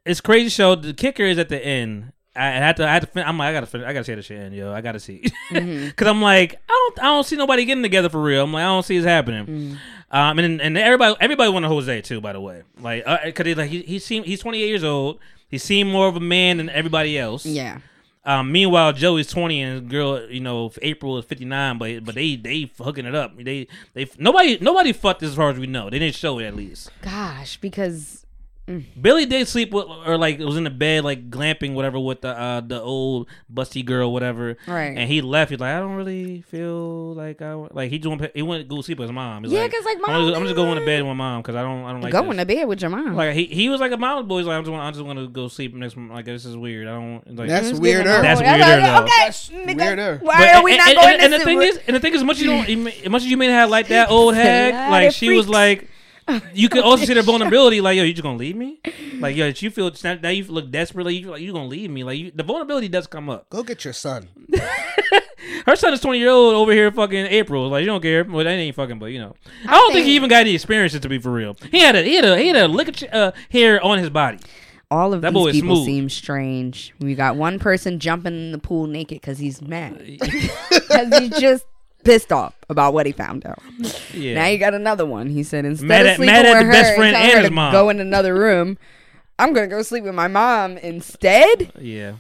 [0.06, 0.76] it's crazy show.
[0.76, 2.14] The kicker is at the end.
[2.38, 3.08] I had to, I had to.
[3.08, 4.72] Fin- I'm like, I gotta, fin- I gotta see this shit end, yo.
[4.74, 6.08] I gotta see, because Mm-hmm.
[6.08, 8.44] I'm like, I don't, I don't see nobody getting together for real.
[8.44, 9.46] I'm like, I don't see this happening.
[9.46, 9.78] Mm.
[10.10, 13.56] Um, and and everybody, everybody wanted Jose too, by the way, like, uh, cause he,
[13.56, 15.20] like he, he seemed, he's 28 years old.
[15.50, 17.46] He seemed more of a man than everybody else.
[17.46, 17.80] Yeah.
[18.26, 22.70] Um, meanwhile, Joey's 20 and girl, you know, April is 59, but but they they
[22.78, 23.38] hooking it up.
[23.38, 25.90] They they nobody nobody fucked this as far as we know.
[25.90, 26.92] They didn't show it at least.
[27.02, 28.26] Gosh, because
[29.02, 32.38] Billy did sleep with, or like was in the bed like glamping whatever with the
[32.38, 34.58] uh the old busty girl whatever.
[34.68, 34.98] Right.
[34.98, 35.52] And he left.
[35.52, 38.76] He's like, I don't really feel like I wa-" like he just he went to
[38.76, 39.44] go sleep with his mom.
[39.46, 41.42] He's Yeah, 'cause, like, I'm mom just, I'm just going to bed with my mom
[41.42, 42.40] because I don't I don't like going this.
[42.40, 43.16] to bed with your mom.
[43.16, 44.40] Like he, he was like a mom boy.
[44.40, 45.96] He's like I'm just want, I just want to go sleep next.
[45.96, 46.12] month.
[46.12, 46.88] Like this is weird.
[46.88, 47.48] I don't like.
[47.48, 48.04] That's Who's weirder.
[48.22, 49.04] That's her- weirder, though.
[49.04, 50.20] Okay, That's nigga, weirder.
[50.22, 51.96] Why But- are we not and, going and, to and the thing with- is, and
[51.96, 54.10] the thing is, much you don't, as much as you may not have like that
[54.12, 55.88] old hag, like of she was like,
[56.54, 57.82] you could also see their vulnerability.
[57.82, 58.82] Like, yo, you just gonna leave me?
[59.20, 61.16] Like, yo, you feel now you look desperately.
[61.16, 62.04] You feel like you gonna leave me?
[62.04, 63.50] Like, you, the vulnerability does come up.
[63.50, 64.30] Go get your son.
[65.66, 67.70] Her son is twenty year old over here, fucking April.
[67.70, 68.24] Like, you don't care.
[68.24, 69.36] Well, that ain't fucking, but you know,
[69.68, 71.56] I, don't think, he even got any experiences to be for real.
[71.72, 74.10] He had a he had a he had a lick of uh, hair on his
[74.10, 74.40] body.
[74.90, 75.86] All of That boy these people smooth.
[75.86, 76.94] seem strange.
[77.00, 80.02] We got one person jumping in the pool naked because he's mad.
[80.70, 81.66] Because he's just
[82.08, 83.60] pissed off about what he found out.
[84.14, 84.34] Yeah.
[84.36, 85.28] Now you got another one.
[85.30, 87.40] He said instead Mad of at- sleeping mad with the best her friend and her
[87.40, 87.72] his to mom.
[87.72, 88.78] go in another room,
[89.40, 91.72] I'm gonna go sleep with my mom instead.
[91.80, 92.14] yeah.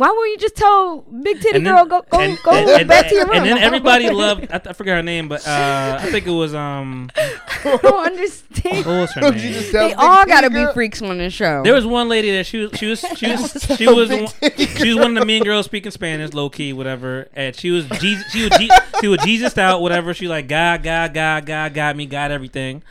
[0.00, 2.88] Why won't you just tell Big Titty And then- Girl go go and- go and-
[2.88, 3.36] back to your room?
[3.36, 4.46] And then everybody loved.
[4.52, 7.10] I, I forgot her name, but uh, I think it was um.
[7.16, 8.86] I don't understand.
[8.86, 9.52] What was her You name?
[9.52, 11.62] just tell They all gotta be Girl- freaks on the show.
[11.62, 14.88] There was one lady that she was she was she was she was one- she
[14.88, 17.28] was one of the mean girls speaking Spanish, low key, whatever.
[17.34, 18.70] And she was Jesus, she was Je-
[19.02, 20.14] she was Jesus out, whatever.
[20.14, 22.82] She like God, God, God, God, got me, got everything.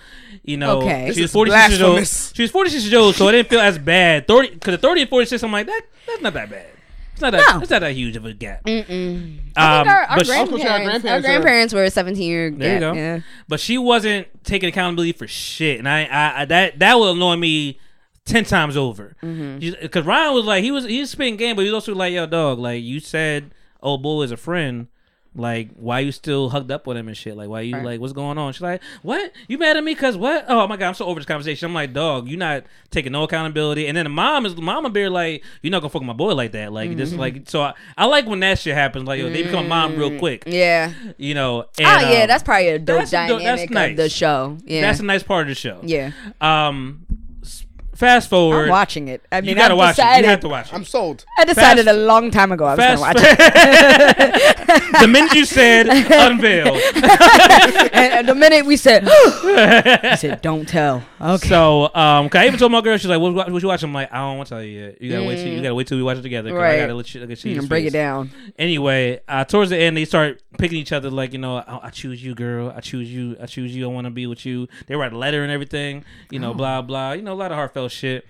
[0.44, 1.12] You know, Okay.
[1.14, 2.08] she was forty six years old.
[2.36, 4.28] She was forty six years old, so it didn't feel as bad.
[4.28, 5.82] Thirty, because the thirty and forty six, I'm like that.
[6.08, 6.68] That's not that bad.
[7.20, 7.54] It's not that.
[7.56, 7.62] No.
[7.62, 8.64] It's not that huge of a gap.
[8.64, 8.88] Mm-mm.
[8.88, 11.90] Um, I think our, our but she- grandparents, Also, our our grandparents grandparents, were a
[11.92, 12.94] 17 year There you go.
[12.94, 13.20] Yeah.
[13.48, 17.36] but she wasn't taking accountability for shit, and I, I, I that that will annoy
[17.36, 17.80] me
[18.26, 19.16] ten times over.
[19.22, 19.82] Mm-hmm.
[19.82, 22.14] Because Ryan was like, he was he was spitting game, but he was also like,
[22.14, 23.52] yo, dog, like you said,
[23.82, 24.88] old boy is a friend.
[25.36, 27.38] Like, why you still hugged up with him and shit?
[27.38, 27.86] Like, why you Right.
[27.86, 28.52] like, what's going on?
[28.52, 29.32] She's like, what?
[29.48, 29.94] You mad at me?
[29.94, 30.46] Cause what?
[30.48, 31.68] Oh my god, I'm so over this conversation.
[31.68, 33.86] I'm like, dog, you not taking no accountability.
[33.88, 36.34] And then the mom is mama bear like, you're not gonna fuck with my boy
[36.34, 36.74] like that.
[36.74, 37.20] Like, this Mm-hmm.
[37.20, 39.08] like, so I, I like when that shit happens.
[39.08, 40.44] Like, yo, they become a mom real quick.
[40.48, 40.94] Yeah.
[41.18, 41.62] You know.
[41.78, 44.58] And, oh yeah, um, that's probably a dope that's dynamic that's of the show.
[44.66, 44.82] Yeah.
[44.82, 45.80] That's a nice part of the show.
[45.84, 46.12] yeah.
[46.42, 47.06] Um,
[48.00, 48.64] fast forward.
[48.64, 49.22] I'm watching it.
[49.32, 50.02] I mean, you gotta I've watch it.
[50.02, 50.74] decided, You have to watch it.
[50.74, 51.26] I'm sold.
[51.38, 54.92] I decided Fast- a long time ago I was going to watch it.
[55.02, 61.04] the minute you said unveil, and, and the minute we said, he said, don't tell.
[61.22, 61.48] Okay.
[61.50, 63.90] so um, 'cause I even told my girl, she's like, "What, what, what you watching?"
[63.90, 65.02] I'm like, "I don't want to tell you yet.
[65.02, 66.50] You gotta wait till you gotta wait till we watch it together.
[66.50, 66.80] 'cause I Right.
[66.80, 68.32] gotta let you, let you see You his can break face." it down.
[68.58, 71.10] Anyway, uh, towards the end, they start picking each other.
[71.10, 72.72] Like, you know, I, I choose you, girl.
[72.76, 73.36] I choose you.
[73.42, 73.84] I choose you.
[73.86, 74.68] I want to be with you.
[74.88, 76.06] They write a letter and everything.
[76.32, 76.44] You Oh.
[76.44, 77.12] know, blah blah.
[77.14, 78.26] You know, a lot of heartfelt shit.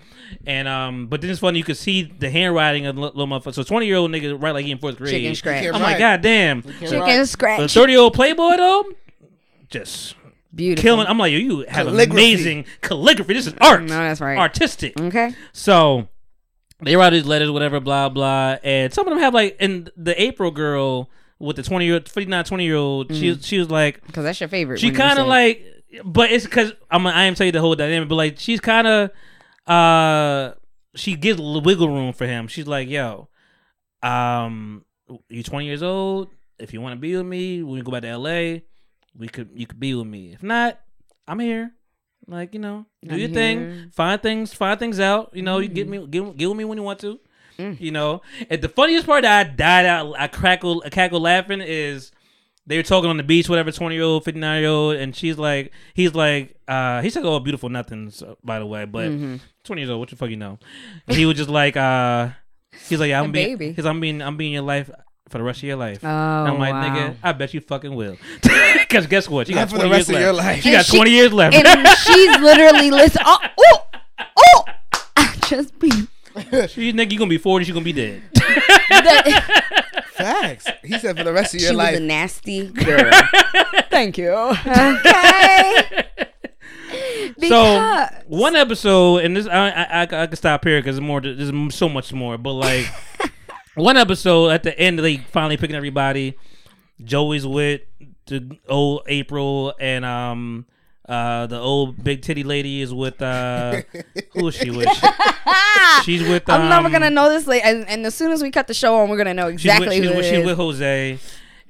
[0.46, 1.58] And um, but then it's funny.
[1.58, 3.54] You could see the handwriting of little motherfucker.
[3.54, 5.10] So twenty year old nigga write like he in fourth grade.
[5.10, 5.62] Chicken scratch.
[5.64, 5.98] can't I'm like, write.
[5.98, 6.62] God damn.
[6.62, 6.88] Chicken
[7.20, 7.72] The scratch.
[7.74, 8.84] thirty year old playboy though,
[9.68, 10.14] just
[10.54, 10.82] Beautiful.
[10.82, 11.06] killing.
[11.06, 12.10] I'm like, you have Calligraphy.
[12.10, 13.34] amazing calligraphy.
[13.34, 13.82] This is art.
[13.82, 14.38] No, that's right.
[14.38, 14.98] Artistic.
[15.00, 15.34] Okay.
[15.52, 16.08] So
[16.82, 20.20] they write these letters, whatever, blah blah, and some of them have like, and the
[20.20, 24.24] April girl with the twenty year, 59, 20 year old, she she was like, Because
[24.24, 24.78] that's your favorite.
[24.80, 25.64] she kind of like,
[26.04, 28.86] but it's because I'm I am tell you the whole dynamic, but like she's kind
[28.86, 29.10] of,
[29.70, 30.54] uh,
[30.94, 32.48] she gives a little wiggle room for him.
[32.48, 33.28] She's like, yo,
[34.02, 34.84] um,
[35.28, 36.28] you twenty years old.
[36.58, 38.64] If you want to be with me, when we go back to L.A.,
[39.16, 40.32] we could you could be with me.
[40.32, 40.80] If not,
[41.26, 41.72] I'm here.
[42.26, 43.34] Like you know, do I'm your here.
[43.34, 45.30] thing, find things, find things out.
[45.34, 47.18] You know, you get me, get, get with me when you want to.
[47.58, 51.60] You know, and the funniest part that I died out, I crackle, I cackle laughing
[51.60, 52.10] is
[52.66, 55.14] they were talking on the beach, whatever, twenty year old, fifty nine year old, and
[55.16, 59.08] she's like, he's like, uh, he said all beautiful nothings, uh, by the way, but
[59.10, 59.36] Mm-hmm.
[59.64, 60.58] twenty years old, what the fuck you know?
[61.08, 62.28] And he was just like, uh,
[62.88, 63.72] he's like, yeah, I'm A being, baby.
[63.72, 64.90] he's I'm being, I'm being your life
[65.28, 66.00] for the rest of your life.
[66.02, 66.88] Oh, And I'm like, wow.
[66.88, 68.16] nigga, I bet you fucking will.
[68.90, 69.46] Because guess what?
[69.46, 70.46] She Not got for the 20 rest years of your left.
[70.48, 70.62] life.
[70.64, 71.54] She And got she- 20 years left.
[71.54, 73.24] and she's literally listening.
[73.24, 73.82] Oh, oh,
[74.36, 74.64] oh!
[75.16, 78.22] I just be She's nigga, you gonna be 40, she gonna be dead.
[78.34, 79.86] that,
[80.22, 80.68] Facts.
[80.84, 81.96] He said for the rest of your she your was life.
[81.96, 83.10] a nasty girl.
[83.90, 84.30] Thank you.
[84.30, 86.06] Okay.
[87.48, 91.20] So one episode, and this I I, I, I can stop here because more.
[91.20, 92.86] There's so much more, but like
[93.74, 96.36] one episode at the end, they finally picking everybody.
[97.02, 97.80] Joey's with
[98.26, 100.66] the old April, and um
[101.10, 103.82] uh the old big titty lady is with uh
[104.32, 104.88] who is she with?
[106.04, 106.48] She's with.
[106.48, 107.46] Um, I'm never gonna know this.
[107.46, 109.66] Like, and, and as soon as we cut the show on, we're gonna know She's
[109.66, 110.46] exactly with, she's, who with, it she's is.
[110.46, 111.18] with Jose,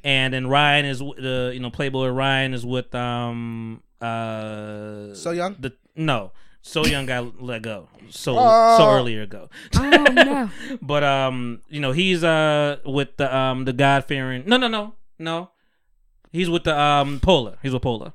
[0.04, 5.30] and then Ryan is with the you know Playboy Ryan is with um uh So
[5.32, 5.56] young?
[5.58, 8.76] the no so young got let go so Oh.
[8.78, 10.50] so earlier ago oh no!
[10.82, 14.94] but um you know he's uh with the um the god fearing no no no
[15.18, 15.50] no
[16.32, 18.12] he's with the um Paula he's with Paula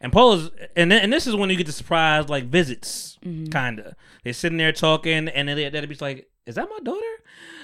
[0.00, 3.18] and Paula's and then, and this is when you get the surprise like visits
[3.50, 7.00] kinda they're sitting there talking and then they'll be like is that my daughter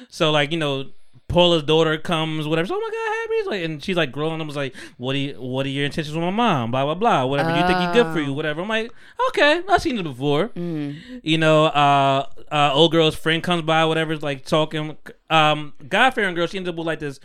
[0.08, 0.90] so like you know
[1.28, 2.68] Paula's daughter comes, whatever.
[2.68, 3.34] So, oh my god, happy!
[3.34, 4.46] He's like, and she's like growing up.
[4.46, 6.70] Was like, what do you, what are your intentions with my mom?
[6.70, 7.24] Blah blah blah.
[7.24, 7.50] Whatever.
[7.52, 8.32] Do you think you good for you?
[8.32, 8.62] Whatever.
[8.62, 8.92] I'm like,
[9.30, 10.52] okay, I've seen it before.
[10.54, 14.96] You know, uh, uh, old girl's friend comes by, whatever, is like talking.
[15.28, 17.18] Um, God fearing girl, she ends up with like this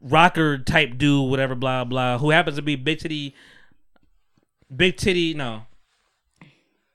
[0.00, 3.34] rocker type dude, whatever, blah blah, who happens to be big titty,
[4.74, 5.34] big titty.
[5.34, 5.62] No,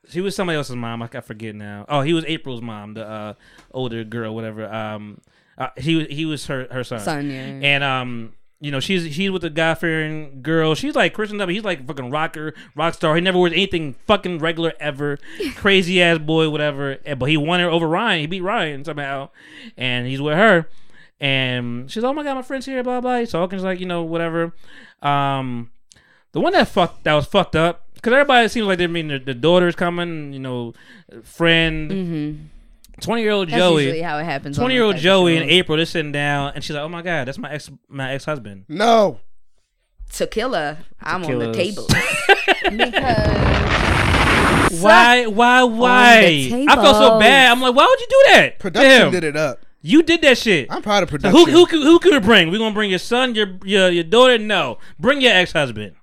[0.10, 1.02] she was somebody else's mom.
[1.02, 1.86] I, I forget now.
[1.88, 3.34] Oh, he was April's mom, the uh,
[3.72, 4.72] older girl, whatever.
[4.72, 5.22] Um,
[5.58, 7.00] uh, he was he was her her son.
[7.00, 7.60] Son, yeah.
[7.62, 10.76] And um, you know, she's she's with the God fearing girl.
[10.76, 11.56] She's like Christian W.
[11.56, 13.16] He's like fucking rocker, rock star.
[13.16, 15.18] He never wears anything fucking regular ever.
[15.56, 16.98] Crazy ass boy, whatever.
[17.06, 18.22] And, but he won her over Ryan.
[18.22, 19.30] He beat Ryan somehow,
[19.78, 20.68] and he's with her.
[21.20, 23.16] And she's, oh my god, my friend's here, blah blah.
[23.16, 24.54] So he's talking, she's like, you know, whatever.
[25.02, 25.72] Um,
[26.34, 29.20] the one that fucked that was fucked up because everybody seems like they mean the,
[29.20, 30.74] the daughter's coming, you know,
[31.24, 31.92] friend.
[31.92, 32.44] Mm-hmm.
[33.02, 33.84] 20 year old That's Joey.
[33.86, 34.58] usually how it happens.
[34.58, 35.44] Twenty year old those type Joey in.
[35.50, 38.26] April, they're sitting down, and she's like, "Oh my god, that's my ex, my ex
[38.26, 39.20] husband." No.
[40.12, 40.78] Tequila.
[41.02, 41.88] I'm on the table
[42.70, 46.66] because Why, why, why?
[46.70, 47.52] I felt so bad.
[47.52, 48.60] I'm like, why would you do that?
[48.60, 49.12] Production Damn.
[49.12, 49.60] did it up.
[49.82, 50.68] You did that shit.
[50.70, 51.40] I'm proud of So production.
[51.40, 52.52] who who could- who could we bring?
[52.52, 54.38] We gonna bring your son, your your your daughter?
[54.38, 55.96] No, bring your ex husband.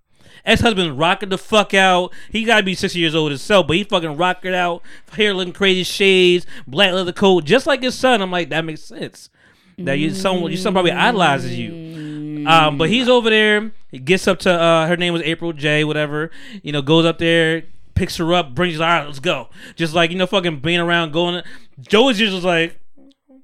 [0.48, 2.12] Ex husband rocking the fuck out.
[2.30, 5.84] He gotta be sixty years old himself, but he fucking rocking out, hair looking crazy,
[5.84, 8.22] shades, black leather coat, just like his son.
[8.22, 9.28] I'm like, that makes sense.
[9.76, 12.46] That you son, your son probably idolizes you.
[12.48, 13.70] Um, but he's over there.
[13.90, 15.84] He gets up to uh, her name was April J.
[15.84, 16.30] Whatever.
[16.62, 17.64] You know, goes up there,
[17.94, 19.50] picks her up, brings her out, let's go.
[19.76, 21.42] Just like, you know, fucking being around, going.
[21.80, 22.80] Joey's just like,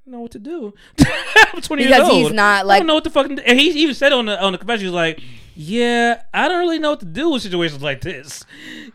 [0.07, 0.75] know what to do.
[1.53, 3.39] I'm 20 years Because he's not like I don't know what the fucking.
[3.41, 5.21] And he even said on the on the confession, he's like,
[5.57, 8.45] yeah, I don't really know what to do with situations like this.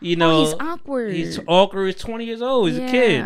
[0.00, 1.12] You know, Oh, he's awkward.
[1.14, 1.86] He's awkward.
[1.86, 2.68] He's 20 years old.
[2.70, 3.24] He's a kid.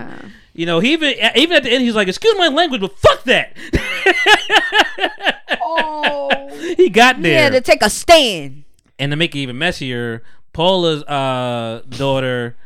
[0.54, 3.24] You know, he even even at the end, he's like, "Excuse my language, but fuck
[3.24, 3.56] that."
[5.66, 6.74] Oh.
[6.76, 8.64] he got there, had to take a stand.
[8.98, 12.56] and to make it even messier, Paula's uh, daughter,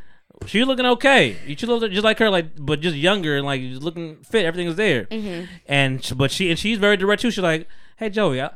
[0.47, 1.37] she was looking okay.
[1.57, 4.45] She looked just like her, like but just younger and like looking fit.
[4.45, 5.45] Everything was there, Mm-hmm.
[5.67, 7.31] and but she and she's very direct too.
[7.31, 8.51] She's like, "Hey Joey, I,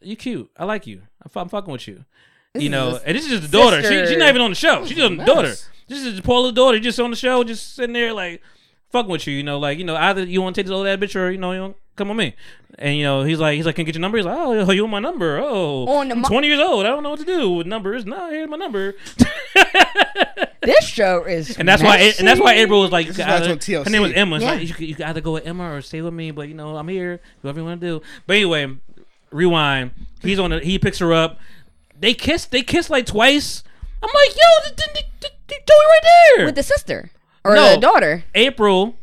[0.00, 0.50] you cute.
[0.56, 1.02] I like you.
[1.22, 2.04] I'm, I'm fucking with you."
[2.54, 3.80] you know, and this is just the daughter.
[3.82, 4.84] She, she's not even on the show.
[4.84, 5.54] She's just the daughter.
[5.86, 6.78] This is Paula's daughter.
[6.80, 8.42] Just on the show, just sitting there like
[8.90, 9.34] fucking with you.
[9.34, 11.30] You know, like you know, either you want to take this old ass bitch or
[11.30, 12.34] you know, you want come with me.
[12.78, 14.18] And you know, he's like, he's like, can I get your number?
[14.18, 15.38] He's like, oh, you want my number?
[15.42, 16.86] Oh, On I'm mo- 20 years old.
[16.86, 18.04] I don't know what to do with numbers.
[18.06, 18.94] No, here's my number.
[20.60, 21.56] This show is.
[21.56, 22.54] And that's why, and that's why.
[22.54, 24.38] April was like, you This could is why it's either- on her name was Emma.
[24.38, 24.50] Yeah.
[24.50, 26.76] like, you, could, you either go with Emma or stay with me, but you know,
[26.76, 27.20] I'm here.
[27.40, 28.02] Whatever you want to do.
[28.26, 28.76] But anyway,
[29.30, 29.92] rewind.
[30.20, 30.50] He's on.
[30.50, 31.38] The, he picks her up.
[31.98, 32.44] They kiss.
[32.44, 33.62] They kiss like twice.
[34.02, 36.00] I'm like, yo, th- th- th- th- th- Joey right
[36.36, 36.46] there.
[36.46, 37.10] With the sister
[37.44, 37.74] or No.
[37.74, 38.24] the daughter.
[38.34, 38.96] April,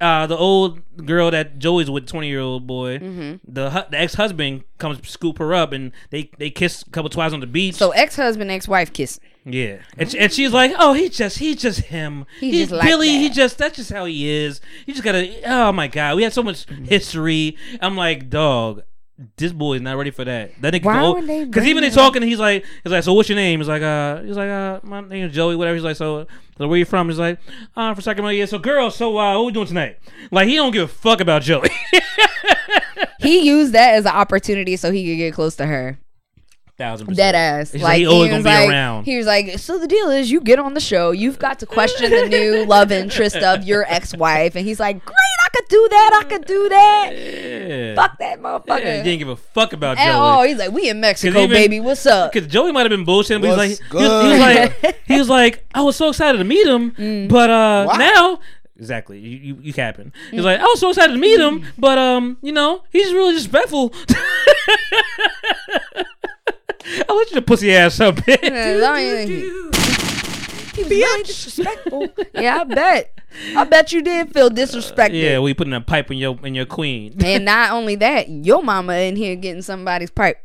[0.00, 3.52] uh, the old girl that Joey's with, twenty year old boy, Mm-hmm.
[3.52, 7.10] the hu- the ex husband comes scoop her up and they they kiss a couple
[7.10, 7.74] twice on the beach.
[7.74, 9.18] So ex husband, ex wife kiss.
[9.52, 12.26] Yeah, and, she, and she's like, oh, he just he's just him.
[12.40, 13.08] He he's just like Billy.
[13.08, 14.60] He just that's just how he is.
[14.86, 15.40] You just gotta.
[15.46, 17.56] Oh my god, we had so much history.
[17.80, 18.82] I'm like, dog.
[19.36, 20.52] This boy is not ready for that.
[20.60, 23.58] That nigga because even they talking, he's like, he's like, so what's your name?
[23.58, 25.74] He's like, uh, he's like, uh, my name is Joey, whatever.
[25.74, 27.08] He's like, so, so where you from?
[27.08, 27.40] He's like,
[27.74, 28.38] uh, from Sacramento.
[28.38, 29.98] Yeah, so girl, so uh, what we doing tonight?
[30.30, 31.68] Like he don't give a fuck about Joey.
[33.20, 35.98] He used that as an opportunity so he could get close to her.
[36.78, 37.16] Thousand percent.
[37.16, 37.72] Dead ass.
[37.72, 39.04] He's like he always was gonna be like, around.
[39.04, 41.66] He was like, so the deal is, you get on the show, you've got to
[41.66, 45.88] question the new love interest of your ex-wife, and he's like, great, I could do
[45.90, 47.10] that, I could do that.
[47.16, 47.94] Yeah.
[47.96, 48.78] Fuck that motherfucker.
[48.80, 50.38] Yeah, he didn't give a fuck about At all.
[50.42, 50.48] Joey.
[50.50, 51.80] He's like, we in Mexico, even- baby.
[51.80, 52.32] What's up?
[52.32, 54.38] Because Joey might have been bullshitting, but he's like, he was, he was
[54.84, 57.28] like, he was like, I was so excited to meet him, Mm.
[57.28, 57.96] but uh, Why?
[57.98, 58.38] now.
[58.78, 60.12] Exactly, you you, you capping.
[60.12, 60.30] Mm.
[60.30, 63.32] He's like, I was so excited to meet him, but um, you know, he's really
[63.32, 63.92] disrespectful.
[67.08, 68.44] I'll let you to pussy ass up, bitch.
[70.78, 72.08] He was really disrespectful.
[72.34, 73.18] yeah, I bet.
[73.56, 75.20] I bet you did feel disrespected.
[75.20, 77.14] Yeah, we putting a pipe in your in your queen.
[77.22, 80.38] And not only that, your mama in here getting somebody's pipe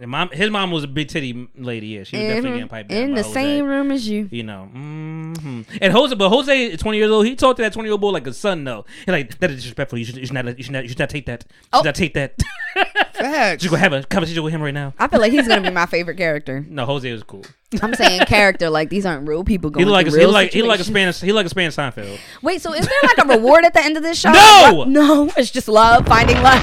[0.00, 1.88] And mom, his mom was a big titty lady.
[1.88, 3.08] Yeah, she was definitely getting piped down Mm-hmm.
[3.10, 3.34] in the Jose.
[3.34, 4.28] same room as you.
[4.30, 7.26] You know, hmm and Jose, but Jose, twenty years old.
[7.26, 8.64] He talked to that twenty year old boy like a son.
[8.64, 8.86] though.
[9.00, 9.98] He's like, that is disrespectful.
[9.98, 11.44] You should, you should not, you should not, you should not take that.
[11.48, 11.82] You should Oh.
[11.82, 12.40] not take that.
[13.14, 13.62] Facts.
[13.62, 14.94] Just go have a conversation with him right now.
[14.98, 16.64] I feel like he's gonna be my favorite character.
[16.70, 17.44] No, Jose was cool.
[17.82, 20.26] I'm saying character, like these aren't real people He going looked like a, through he
[20.26, 20.84] looked like he looked like a.
[20.84, 22.18] Spanish he like a Spanish Seinfeld.
[22.42, 24.30] Wait, so is there like a reward at the end of this show?
[24.32, 24.84] No!
[24.84, 26.60] No, it's just love, finding love.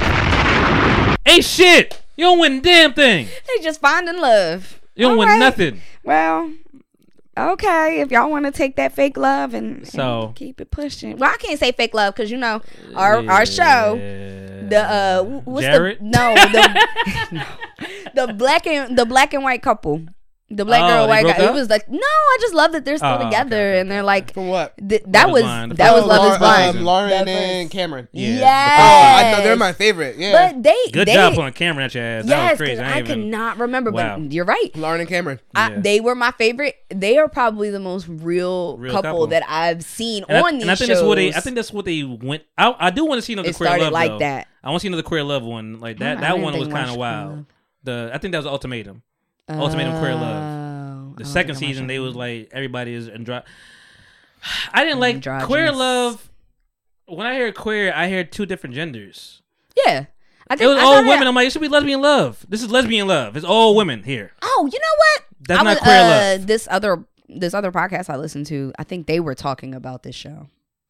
[1.28, 2.02] Ain't shit.
[2.16, 3.28] You don't win a damn thing.
[3.48, 4.80] They just finding love.
[4.96, 5.40] You don't All win right.
[5.40, 5.82] nothing.
[6.04, 6.52] Well,
[7.38, 11.18] okay, if y'all want to take that fake love and, and So- keep it pushing.
[11.18, 12.62] Well, I can't say fake love because you know
[12.96, 13.98] our our show.
[14.70, 16.00] The uh, what's Jared?
[16.00, 17.46] the no the
[18.28, 20.02] the black and the black and white couple,
[20.50, 21.44] the black Oh, girl, white broke guy.
[21.44, 21.54] It up?
[21.56, 24.34] was like no, I just love that they're still Oh, together okay, and they're like
[24.34, 24.74] For what?
[24.78, 26.78] th- that was Blind, the that was first love is blind.
[26.78, 28.08] Um, Lauren The and first- Cameron.
[28.14, 28.30] Yeah.
[28.30, 28.80] Yes.
[28.80, 30.16] Oh, I know they're my favorite.
[30.18, 30.52] Yeah.
[30.54, 32.26] But they Good they, job putting a camera at your ass.
[32.26, 32.76] That Yes, was crazy.
[32.76, 34.20] 'cause I I, ain't could even- not remember, Wow.
[34.20, 34.70] but you're right.
[34.76, 35.40] Lauren and Cameron.
[35.54, 35.80] I, Yeah.
[35.80, 36.76] they were my favorite.
[36.90, 39.28] They are probably the most real, Real couple, couple.
[39.28, 40.98] that I've seen And, I, on these and I think shows.
[41.00, 41.34] that's what they.
[41.34, 42.44] I think that's what they went.
[42.58, 44.20] I, I do want to see another It queer started love like though.
[44.20, 44.48] that.
[44.64, 46.22] I want to see another queer love one like that.
[46.22, 47.46] That one was kind of wild.
[47.84, 49.02] The I think that was ultimatum.
[49.50, 50.44] Ultimatum Queer Love.
[50.44, 53.44] Oh, The I don't second season, they was like everybody is andro-
[54.74, 56.30] I didn't like queer love.
[57.06, 59.42] When I hear queer, I hear two different genders.
[59.86, 60.06] yeah.
[60.50, 61.28] I think It was I all women.
[61.28, 62.46] I'm like, it should be lesbian love.
[62.48, 63.36] This is lesbian love.
[63.36, 64.32] It's all women here.
[64.42, 65.24] Oh, you know what?
[65.46, 66.48] That's I not was, queer uh, love.
[66.48, 70.16] This other this other podcast I listened to, I think they were talking about this
[70.16, 70.48] show.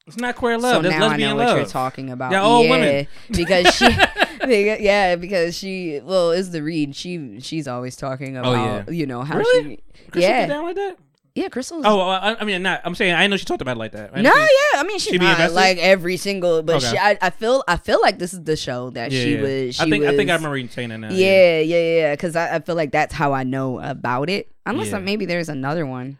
[0.07, 0.77] It's not queer love.
[0.77, 1.47] so That's now I know love.
[1.49, 2.31] what you're talking about.
[2.31, 3.07] They're all yeah, women.
[3.29, 3.87] because she,
[4.39, 6.95] because- yeah, because she, well, is the read.
[6.95, 8.55] She, she's always talking about, Oh,
[8.87, 8.89] yeah.
[8.89, 9.75] you know how Really?
[9.93, 10.95] she, Crystal yeah, get down like that?
[11.35, 11.83] yeah, Crystal's.
[11.85, 12.81] Oh, I, I mean, not.
[12.85, 14.11] I'm saying I know she talked about it like that.
[14.13, 16.91] I No, she- yeah, I mean she's she not like every single, but Okay.
[16.91, 19.41] she, I, I feel, I feel like this is the show that Yeah, she yeah.
[19.41, 19.75] was.
[19.75, 20.03] She I think.
[20.05, 21.09] was, I think I remember saying that now.
[21.11, 24.49] Yeah, yeah, yeah, because I, I feel like that's how I know about it.
[24.65, 24.99] Unless Yeah.
[24.99, 26.17] maybe there's another one.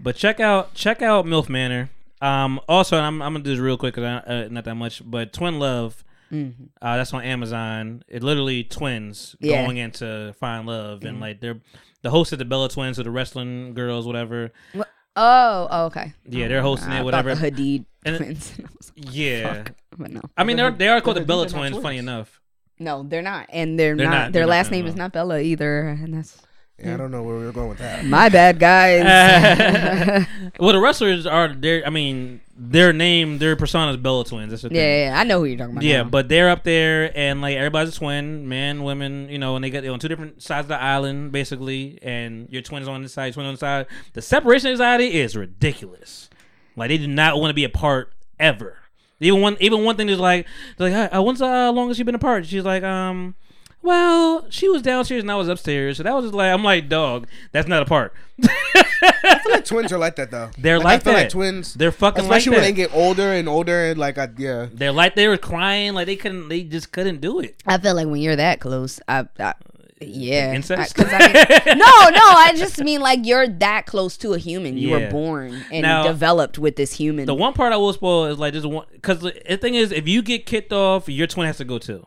[0.00, 1.90] But check out check out MILF Manor.
[2.20, 5.02] Um, also, I'm I'm gonna do this real quick because uh, not that much.
[5.04, 6.64] But Twin Love, Mm-hmm.
[6.82, 8.02] uh, that's on Amazon.
[8.08, 9.62] It literally twins Yeah.
[9.62, 11.60] going into find love, and like they're
[12.02, 14.50] the host of the Bella Twins or the wrestling girls, whatever.
[14.72, 16.12] What- Oh, oh, okay.
[16.28, 17.36] Yeah, they're hosting I it, whatever.
[17.36, 18.52] The Hadid And- twins.
[18.58, 19.72] I was like, Yeah, fuck.
[19.96, 21.80] But no, I mean they're they are called the Bella they're twins.
[21.80, 22.40] Funny enough,
[22.80, 24.12] no, they're not, and they're, They're not.
[24.12, 26.42] not- Their they're last twins, name is not Bella either, and that's
[26.78, 28.04] Yeah, I don't know where we were going with that.
[28.04, 29.04] my bad, guys.
[30.58, 31.86] well, the wrestlers are there.
[31.86, 34.50] I mean, their name, their persona is Bella twins.
[34.50, 34.80] That's the yeah, thing.
[34.80, 35.84] yeah, yeah, I know who you're talking about.
[35.84, 36.08] Yeah, now.
[36.08, 39.70] but they're up there, and like everybody's a twin, man, women, you know, and they
[39.70, 43.12] got they're on two different sides of the island, basically, and your twins on this
[43.12, 43.86] side, twin on the side.
[44.14, 46.28] The separation anxiety is ridiculous.
[46.76, 48.78] Like they do not want to be apart ever.
[49.20, 50.46] Even one, even one thing is like,
[50.76, 52.46] they're like, uh, when's the longest you been apart?
[52.46, 53.36] She's like, um,
[53.84, 56.88] well, she was downstairs and I was upstairs, so that was just like, I'm like,
[56.88, 58.12] dog, that's not apart.
[58.42, 60.50] I feel like twins are like that though.
[60.58, 61.18] They're I like feel that.
[61.24, 61.74] like twins.
[61.74, 63.84] They're fucking especially like when they get older and older.
[63.90, 67.20] And like, I, yeah, They're like they were crying, like they couldn't, they just couldn't
[67.20, 67.62] do it.
[67.66, 69.54] I feel like when you're that close, I, I
[70.00, 70.98] yeah, Incest?
[70.98, 74.76] I- 'cause I no, no, I just mean like you're that close to a human.
[74.76, 75.06] You Yeah.
[75.06, 77.26] were born and Now- developed with this human.
[77.26, 79.92] The one part I will spoil is like this one because the the thing is,
[79.92, 82.06] if you get kicked off, your twin has to go too.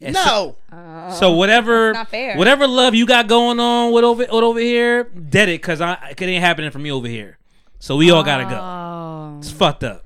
[0.00, 1.10] And so- no.
[1.18, 1.94] So, whatever,
[2.34, 6.10] whatever love you got going on with over with over here, dead it because I
[6.10, 7.38] it ain't happening for me over here.
[7.78, 8.56] So we all gotta go.
[8.56, 9.36] Oh.
[9.38, 10.04] It's fucked up.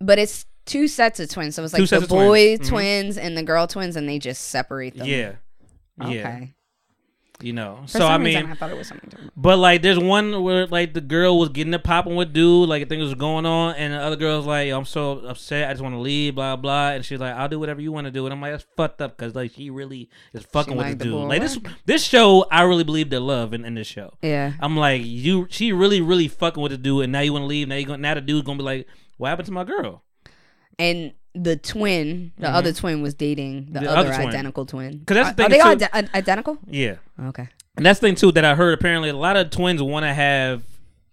[0.00, 2.28] But it's two sets of twins, so it's like sets the of twins.
[2.28, 2.68] boy Mhm.
[2.68, 5.06] twins and the girl twins, and they just separate them.
[5.06, 5.32] Yeah,
[6.02, 6.14] Okay.
[6.14, 6.44] yeah.
[7.42, 7.80] You know.
[7.86, 9.32] For so I reason, mean, I thought it was something different.
[9.36, 12.88] but like, there's one where like the girl was getting it popping with dude, like
[12.88, 15.94] things was going on, and the other girl's like, I'm so upset, I just want
[15.94, 18.32] to leave, blah blah, and she's like, I'll do whatever you want to do, and
[18.32, 21.12] I'm like, that's fucked up because like she really is fucking with the the dude.
[21.14, 21.24] boy.
[21.26, 24.12] Like this, this show, I really believe their love in, in this show.
[24.22, 24.52] Yeah.
[24.60, 27.46] I'm like, you, she really, really fucking with the dude, and now you want to
[27.46, 27.68] leave.
[27.68, 28.86] Now you going now the dude's gonna be like,
[29.16, 30.02] what happened to my girl?
[30.78, 33.84] And the twin, the other twin, was dating the, Mm-hmm.
[33.84, 34.28] The other, other twin.
[34.28, 35.02] identical twin.
[35.06, 35.86] 'Cause that's are, the are thing, they all too.
[35.92, 36.58] ide- identical?
[36.66, 36.96] Yeah,
[37.28, 37.48] Okay.
[37.76, 38.74] and that's the thing too that I heard.
[38.74, 40.62] Apparently, a lot of twins want to have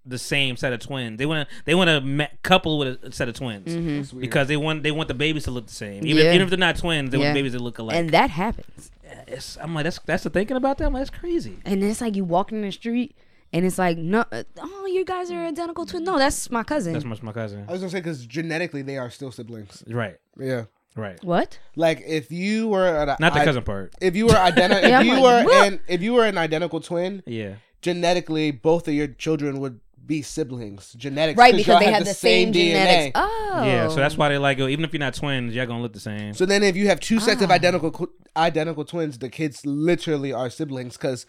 [0.06, 1.18] the same set of twins.
[1.18, 4.56] They want to they want to ma- couple with a set of twins because they
[4.58, 6.06] want they want the babies to look the same.
[6.06, 6.18] Even, Mm-hmm.
[6.20, 6.30] Yeah.
[6.34, 7.26] even if they're not twins, they Yeah.
[7.26, 7.96] want babies to look alike.
[7.98, 8.90] And that happens.
[9.28, 10.86] it's, I'm like, that's that's the thinking about that.
[10.86, 11.58] I'm like, that's crazy.
[11.66, 13.16] And it's like you walk in the street,
[13.54, 16.06] and it's like, no, uh, oh, you guys are identical twins.
[16.06, 16.94] No, that's my cousin.
[16.94, 17.66] That's much my cousin.
[17.68, 19.84] I was gonna say because genetically they are still siblings.
[19.88, 20.66] Right, Yeah,
[20.96, 21.24] right.
[21.24, 21.58] what?
[21.76, 23.94] like if you were an, Not the I- cousin part.
[24.02, 25.68] If you were identical, Yeah, if I'm you like, were what?
[25.74, 27.56] an if you were an identical twin, Yeah.
[27.82, 30.94] genetically both of your children would be siblings.
[30.94, 33.12] Genetics, Right, because y'all they have had the, same, genetics.
[33.16, 33.62] Oh.
[33.66, 35.92] Yeah, so that's why they like, yo, even if you're not twins, y'all gonna look
[35.92, 36.34] the same.
[36.34, 37.22] So then, if you have two Ah.
[37.22, 41.26] sets of identical qu- identical twins, the kids literally are siblings because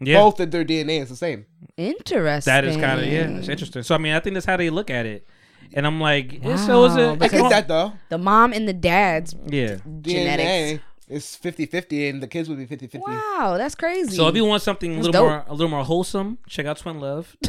[0.00, 0.18] Yeah.
[0.18, 1.46] both of their DNA is the same.
[1.76, 2.50] Interesting.
[2.52, 3.82] That is kind of yeah, it's interesting.
[3.82, 5.26] So I mean, I think that's how they look at it,
[5.72, 7.22] and I'm like, it shows Wow, it.
[7.22, 7.92] I get that though.
[8.08, 9.76] The mom and the dad's Yeah.
[10.00, 10.42] genetics.
[10.42, 13.00] DNA is 50-50 and the kids would be 50-50.
[13.00, 14.16] Wow, that's crazy.
[14.16, 15.28] So if you want something a little dope.
[15.28, 17.36] more, a little more wholesome, check out Twin Love.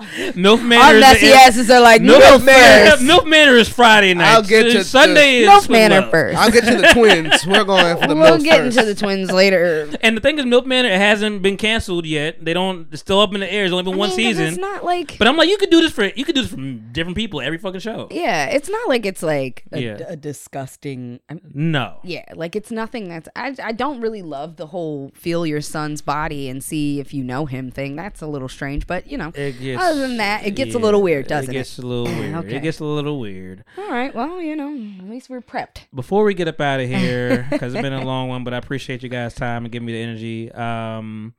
[0.34, 1.00] Milf Our Manor.
[1.00, 2.90] messy asses are like Milf, milk Manor.
[2.92, 3.02] first.
[3.02, 4.28] Milf Manor is Friday night.
[4.34, 6.10] I'll get to- Sunday is Milf Manor Love.
[6.10, 6.38] first.
[6.38, 7.46] I'll get to the twins.
[7.46, 8.76] We're going for the we'll milfs get first.
[8.78, 9.88] into the twins later.
[10.02, 12.44] And the thing is, Milf Manor hasn't been canceled yet.
[12.44, 12.88] They don't.
[12.92, 13.64] It's still up in the air.
[13.64, 14.46] It's only been I one mean, 'cause season.
[14.46, 15.18] It's not like.
[15.18, 17.40] but I'm like, you could do this for you could do this for different people
[17.40, 18.08] every fucking show.
[18.10, 19.96] yeah, it's not like it's like a, Yeah.
[20.08, 21.20] a disgusting.
[21.28, 21.98] I mean, No.
[22.04, 23.28] yeah, like it's nothing that's.
[23.36, 27.24] I I don't really love the whole feel your son's body and see if you
[27.24, 27.96] know him thing.
[27.96, 29.32] That's a little strange, but you know.
[29.34, 31.58] It gets, Other than that, it gets a little weird, doesn't It it?
[31.60, 32.34] gets a little weird.
[32.36, 32.56] Okay.
[32.56, 33.64] It gets a little weird.
[33.78, 34.68] All right, well, you know,
[35.04, 35.82] at least we're prepped.
[35.94, 38.56] Before we get up out of here, because it's been a long one, but I
[38.56, 40.52] appreciate you guys' time and giving me the energy.
[40.52, 41.34] Um,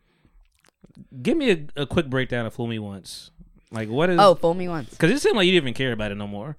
[1.22, 3.31] give me a, a quick breakdown of Fool Me Once.
[3.72, 4.19] Like, what is?
[4.19, 4.91] Oh, fool me once.
[4.91, 6.55] because it seemed like you didn't even care about it no more.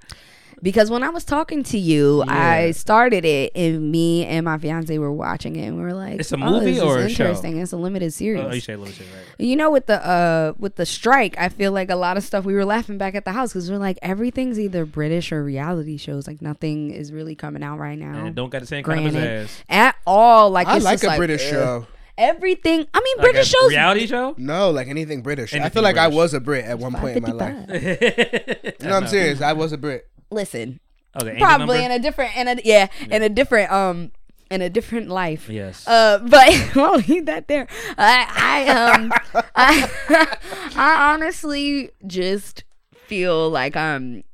[0.62, 2.32] Because when I was talking to you, Yeah.
[2.34, 6.18] I started it, and me and my fiance were watching it, and we were like,
[6.20, 7.58] It's a "Oh, movie this is or a show?" interesting.
[7.58, 8.42] It's a limited series.
[8.42, 9.24] Oh, you say a little right?
[9.46, 12.44] You know, with the uh with the strike, I feel like a lot of stuff
[12.44, 15.96] we were laughing back at the house because we're like everything's either British or reality
[15.98, 16.26] shows.
[16.26, 18.24] Like nothing is really coming out right now.
[18.26, 19.62] And don't got the same kind of ass.
[19.68, 20.50] at all.
[20.50, 21.50] Like I it's like just a British ugh.
[21.52, 21.86] show.
[22.18, 22.86] Everything.
[22.94, 23.70] I mean, Like British a shows.
[23.70, 24.34] reality show.
[24.38, 25.52] No, like anything British.
[25.54, 27.66] I feel like I was a Brit at one point in my life.
[27.68, 28.74] 555.
[28.88, 29.42] No, I'm serious.
[29.42, 30.08] I was a Brit.
[30.30, 30.80] Listen,
[31.20, 34.10] Okay, angel probably in a different, in a yeah, in a different um,
[34.50, 35.48] in a different life.
[35.48, 35.86] Yes.
[35.86, 37.66] Uh, but I'll leave that there.
[37.96, 39.12] I, I um,
[39.56, 39.90] I,
[40.76, 44.24] I honestly just feel like um,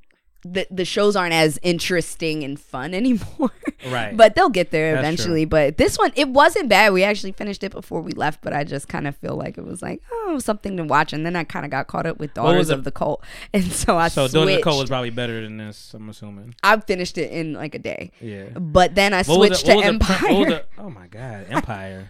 [0.45, 3.51] the the shows aren't as interesting and fun anymore.
[3.89, 4.17] Right.
[4.17, 5.45] But they'll get there That's eventually.
[5.45, 6.93] But this one, it wasn't bad.
[6.93, 8.41] We actually finished it before we left.
[8.43, 11.13] But I just kind of feel like it was like oh something to watch.
[11.13, 13.97] And then I kind of got caught up with Daughters of the Cult, and so
[13.97, 14.35] I so switched.
[14.35, 15.95] Daughters of the Cult was probably better than this.
[15.95, 16.55] I'm assuming.
[16.63, 18.11] I finished it in like a day.
[18.21, 18.51] Yeah.
[18.59, 20.45] But then I What switched the- to Empire.
[20.45, 22.09] the- oh my god, Empire.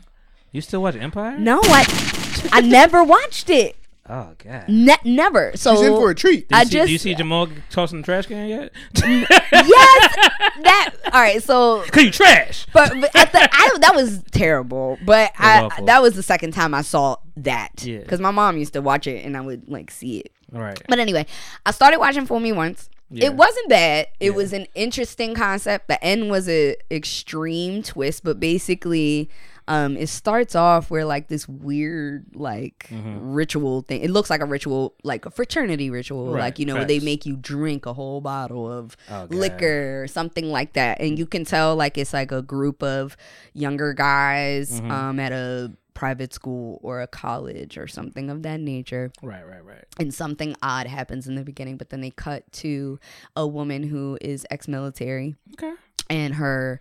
[0.53, 1.39] You still watch Empire?
[1.39, 3.77] No, I I never watched it.
[4.09, 4.65] Oh god.
[4.69, 5.53] Ne- never.
[5.57, 6.49] So She's in for a treat.
[6.49, 8.73] Do you I see, just do you see Jamal tossing the trash can yet?
[9.05, 10.17] yes
[10.63, 11.43] that all right.
[11.43, 12.67] So Cause you trash.
[12.73, 14.99] but, but at the, I, that was terrible.
[15.05, 15.87] But was I awful.
[15.87, 17.85] that was the second time I saw that.
[17.85, 17.99] Yeah.
[18.01, 20.33] Because my mom used to watch it and I would like see it.
[20.55, 20.81] All right.
[20.89, 21.25] But anyway,
[21.65, 22.89] I started watching Fool Me Once.
[23.09, 23.27] Yeah.
[23.27, 24.09] It wasn't bad.
[24.21, 24.37] It Yeah.
[24.37, 25.87] was an interesting concept.
[25.89, 29.31] The end was a extreme twist, but basically,
[29.69, 33.33] um, it starts off where like this weird like Mm-hmm.
[33.33, 34.03] ritual thing.
[34.03, 36.33] It looks like a ritual, like a fraternity ritual.
[36.33, 40.03] Right, Like you know, where they make you drink a whole bottle of Oh, liquor
[40.03, 43.17] or something like that, and you can tell like it's like a group of
[43.55, 44.91] younger guys Mm-hmm.
[44.91, 49.47] um at a private school or a college or something of that nature Right.
[49.47, 49.65] Right.
[49.65, 49.85] Right.
[50.01, 52.99] and something odd happens in the beginning, but then they cut to
[53.37, 55.73] a woman who is ex-military Okay.
[56.11, 56.81] and her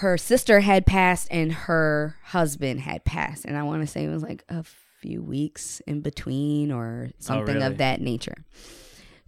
[0.00, 4.08] her sister had passed and her husband had passed and I want to say it
[4.10, 4.64] was like a
[5.00, 7.66] few weeks in between or something really?
[7.66, 8.44] of that nature.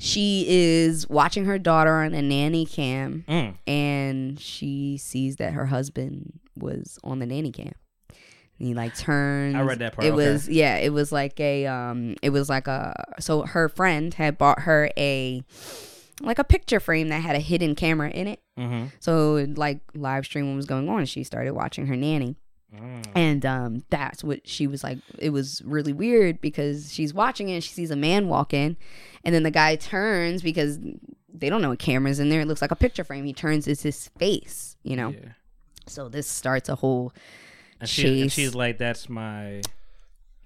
[0.00, 3.54] She is watching her daughter on a nanny cam Mm.
[3.66, 7.72] and she sees that her husband was on the nanny cam.
[8.58, 9.54] And he like turns.
[9.56, 10.16] I read that part, It okay.
[10.32, 10.76] was yeah.
[10.76, 12.16] It was like a um.
[12.22, 15.44] It was like a so her friend had bought her a
[16.20, 18.40] like a picture frame that had a hidden camera in it.
[18.58, 18.86] Mm-hmm.
[19.00, 21.00] So like live stream was going on.
[21.00, 22.36] And she started watching her nanny.
[22.74, 23.06] Mm.
[23.14, 24.98] And um, that's what she was like.
[25.18, 28.76] It was really weird because she's watching it and she sees a man walk in,
[29.24, 30.78] and then the guy turns because
[31.32, 32.42] they don't know what camera's in there.
[32.42, 33.24] It looks like a picture frame.
[33.24, 35.10] He turns, it's his face, you know.
[35.10, 35.30] Yeah.
[35.86, 37.12] So this starts a whole.
[37.80, 39.62] And, she, and she's like, "That's my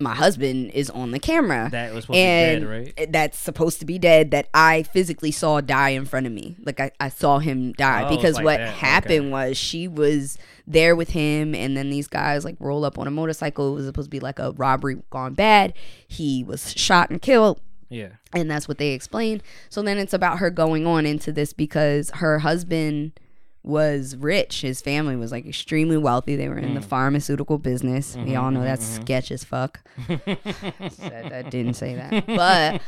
[0.03, 1.69] My husband is on the camera.
[1.73, 4.83] that was supposed and to be dead, right?" that's supposed to be dead that I
[4.85, 6.57] physically saw die in front of me.
[6.65, 8.75] Like I, I saw him die Oh, because like what that.
[8.75, 9.31] happened Okay.
[9.31, 13.11] was she was there with him and then these guys like roll up on a
[13.11, 13.73] motorcycle.
[13.73, 15.75] It was supposed to be like a robbery gone bad.
[16.07, 18.09] He was shot and killed Yeah.
[18.33, 19.43] and that's what they explained.
[19.71, 23.13] So then it's about her going on into this because her husband
[23.65, 24.63] was rich.
[24.63, 26.35] His family was like extremely wealthy.
[26.37, 26.85] They were in the Mm.
[26.85, 28.17] pharmaceutical business.
[28.17, 29.81] we all know Mm-hmm, that's sketch as fuck.
[30.91, 32.81] Said I didn't say that, but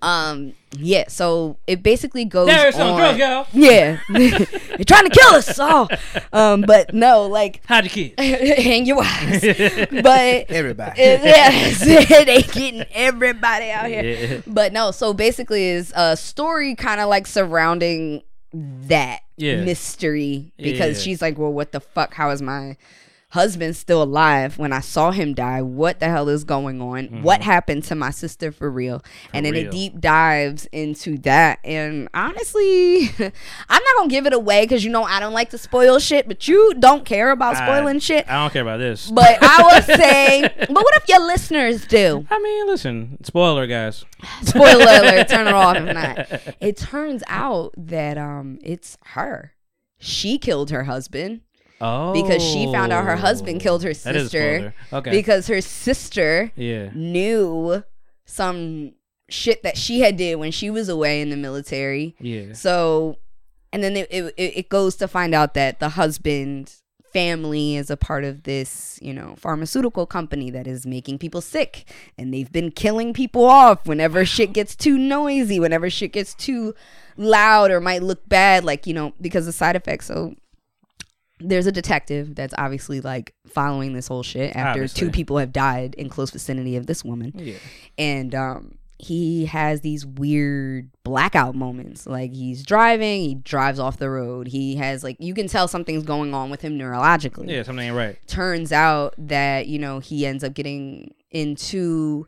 [0.00, 1.04] um, yeah.
[1.08, 2.46] So it basically goes.
[2.46, 3.46] There's some on- drugs, y'all.
[3.52, 5.88] Yeah, they're trying to kill us all.
[6.32, 8.14] Um, but no, like Hide your kids.
[8.62, 11.00] hang your wives, but Everybody.
[11.00, 11.80] it- yes,
[12.24, 14.02] they getting everybody out here.
[14.02, 14.40] Yeah.
[14.46, 18.22] But no, so basically is a story kind of like surrounding
[18.52, 19.62] that Yeah.
[19.64, 21.02] mystery because Yeah.
[21.04, 22.14] she's like, well, what the fuck?
[22.14, 22.76] How is my
[23.32, 25.62] husband still alive when I saw him die?
[25.62, 27.22] What the hell is going on?
[27.22, 29.02] What happened to my sister for real?
[29.32, 29.62] and then Mm-hmm.
[29.62, 29.68] real.
[29.68, 31.58] it deep dives into that.
[31.64, 35.58] And honestly, I'm not gonna give it away because you know I don't like to
[35.58, 38.28] spoil shit, but you don't care about spoiling I, shit.
[38.28, 39.10] I don't care about this.
[39.10, 42.26] But I would say, but what if your listeners do?
[42.30, 44.04] I mean, listen, spoiler, guys.
[44.42, 46.54] Spoiler alert, turn it off if not.
[46.60, 49.52] It turns out that um it's her.
[49.98, 51.40] She killed her husband
[51.82, 53.60] Oh, because she found out her husband oh.
[53.60, 54.74] killed her That is a sister.
[54.92, 55.10] Okay.
[55.10, 56.90] Because her sister yeah.
[56.94, 57.82] knew
[58.24, 58.92] some
[59.28, 62.14] shit that she had did when she was away in the military.
[62.20, 62.52] Yeah.
[62.52, 63.16] So,
[63.72, 66.72] and then it, it, it goes to find out that the husband
[67.12, 71.84] family is a part of this, you know, pharmaceutical company that is making people sick.
[72.16, 76.74] And they've been killing people off whenever shit gets too noisy, whenever shit gets too
[77.16, 80.06] loud or might look bad, like, you know, because of side effects.
[80.06, 80.36] So,
[81.48, 85.00] there's a detective that's obviously like following this whole shit after Obviously.
[85.00, 87.54] two people have died in close vicinity of this woman Yeah.
[87.98, 94.08] and um he has these weird blackout moments like he's driving he drives off the
[94.08, 97.62] road he has like you can tell something's going on with him neurologically Yeah.
[97.64, 98.16] Something ain't right.
[98.28, 102.26] turns out that you know he ends up getting into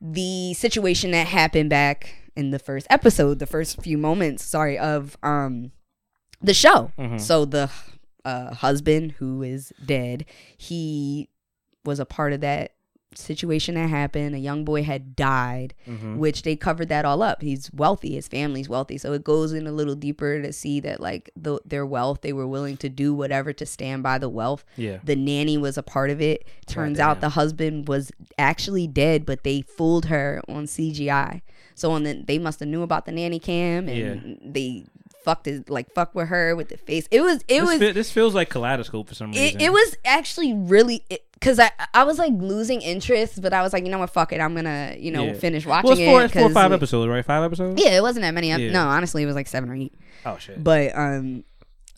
[0.00, 5.16] the situation that happened back in the first episode the first few moments sorry of
[5.24, 5.72] um
[6.40, 7.20] the show Mhm.
[7.20, 7.68] so the
[8.28, 10.24] uh husband who is dead.
[10.56, 11.28] He
[11.84, 12.72] was a part of that
[13.14, 14.34] situation that happened.
[14.34, 16.18] A young boy had died Mhm.
[16.18, 17.40] which they covered that all up.
[17.40, 18.12] He's wealthy.
[18.14, 18.98] His family's wealthy.
[18.98, 22.34] So it goes in a little deeper to see that like the, their wealth they
[22.34, 24.62] were willing to do whatever to stand by the wealth.
[24.76, 24.98] Yeah.
[25.02, 26.44] the nanny was a part of it.
[26.66, 31.40] Turns out the husband was actually dead but they fooled her on cgi
[31.74, 34.34] so on the they must have knew about the nanny cam and Yeah.
[34.44, 34.84] they
[35.24, 37.92] fucked it like fuck with her with the face it was it this, was fe-
[37.92, 39.60] this feels like kaleidoscope for some reason.
[39.60, 41.04] it, it was actually really
[41.34, 44.32] because I I was like losing interest, but I was like, you know what, fuck
[44.32, 45.32] it, I'm gonna you know Yeah.
[45.34, 46.24] finish watching Well, it's four, it.
[46.26, 47.24] it's four or five episodes, right?
[47.24, 47.80] Five episodes.
[47.82, 48.48] Yeah, it wasn't that many.
[48.48, 48.70] Yeah.
[48.72, 49.92] No, honestly, it was like seven or eight.
[50.26, 50.62] Oh shit.
[50.62, 51.44] But um,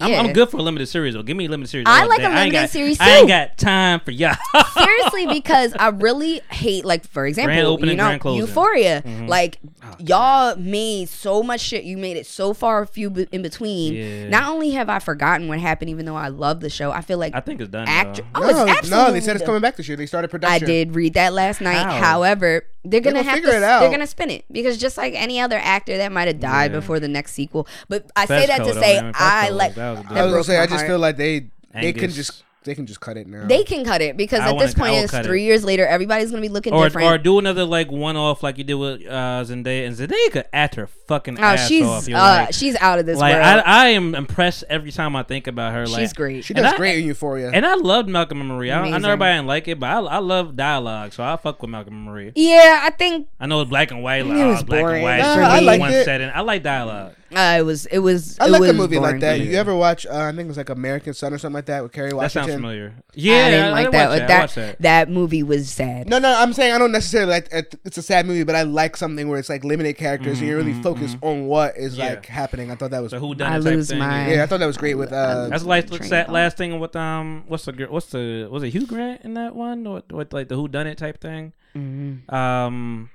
[0.00, 0.20] I'm, Yeah.
[0.20, 1.22] I'm good for a limited series though.
[1.22, 1.86] Give me a limited series.
[1.88, 2.24] I like day.
[2.24, 4.34] a ain't limited got- series, I ain't got time for y'all.
[4.74, 8.40] Seriously, because I really hate, like, for example, Grand opening, you know, grand closing.
[8.46, 9.02] Euphoria.
[9.02, 9.28] Mhm.
[9.28, 11.84] Like, Oh, y'all made so much shit.
[11.84, 13.94] You made it so far few be- in between.
[13.94, 14.28] Yeah.
[14.28, 17.18] Not only have I forgotten what happened, even though I love the show, I feel
[17.18, 17.88] like I think it's done.
[17.88, 18.22] actor.
[18.34, 19.96] Oh, no, absolutely no, they said it's coming back this year.
[19.96, 20.62] They started production.
[20.62, 21.82] I did read that last night.
[21.82, 22.00] How?
[22.00, 23.56] However, they're gonna gonna have figure to.
[23.58, 23.80] it out.
[23.80, 26.78] They're gonna spin it because just like any other actor that might have died Yeah.
[26.80, 27.66] before the next sequel.
[27.88, 28.98] But I say that to say.
[28.98, 29.74] I Fesco, like.
[29.74, 30.16] that was a that dope.
[30.18, 30.86] I was gonna say, I just heart.
[30.88, 33.46] feel like they they can just they can just cut it now.
[33.46, 35.42] They can cut it because I at this wanna- I point will it's cut three
[35.44, 35.46] it.
[35.46, 35.86] years later.
[35.86, 37.08] Everybody's gonna be looking Or, different.
[37.08, 40.44] or do another like one off like you did with uh, Zendaya and Zendaya could
[40.52, 42.06] act her fucking oh, ass she's off.
[42.06, 43.46] You're uh, like, she's out of this like world.
[43.46, 45.86] I, I am impressed every time I think about her.
[45.86, 46.44] Like she's great.
[46.44, 47.50] she and does I- great in Euphoria.
[47.50, 48.70] And I loved Malcolm and Marie.
[48.70, 51.62] I, I know everybody didn't like it, but I, I love dialogue, so I fuck
[51.62, 52.32] with Malcolm and Marie.
[52.34, 54.96] yeah, I think I know it's black and white, like It oh, was black boring.
[54.96, 56.04] and white, Nah, I me, liked one it.
[56.04, 56.30] setting.
[56.34, 57.14] I like dialogue.
[57.34, 57.86] Uh, it was.
[57.86, 58.38] It was.
[58.40, 59.38] I it like a movie like that.
[59.38, 59.42] for.
[59.44, 60.04] You ever watch?
[60.06, 62.18] Uh, I think it was like American Son or something like that with Kerry Washington.
[62.18, 62.48] That Washington.
[62.50, 62.94] sounds familiar.
[63.14, 64.08] Yeah, I didn't like that.
[64.10, 64.82] watch but I that watched that.
[64.82, 66.08] that movie was sad.
[66.08, 67.48] No, no, I'm saying I don't necessarily like
[67.84, 70.56] it's a sad movie, but I like something where it's like limited characters and you're
[70.58, 72.08] really focused on what is Mm-hmm, Yeah.
[72.10, 72.70] like happening.
[72.70, 73.98] I thought that was The who done I type lose thing.
[73.98, 74.34] my- yeah.
[74.36, 77.44] yeah, I thought that was great with uh That's like that last thing with um
[77.48, 80.56] what's the what's the was it Hugh Grant in that one or with like the
[80.56, 81.52] who done it type thing.
[81.76, 82.32] Mhm.
[82.32, 83.10] Um,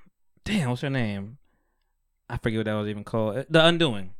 [0.45, 1.37] damn, what's her name?
[2.29, 3.37] I forget what that was even called.
[3.37, 4.11] Uh, The Undoing.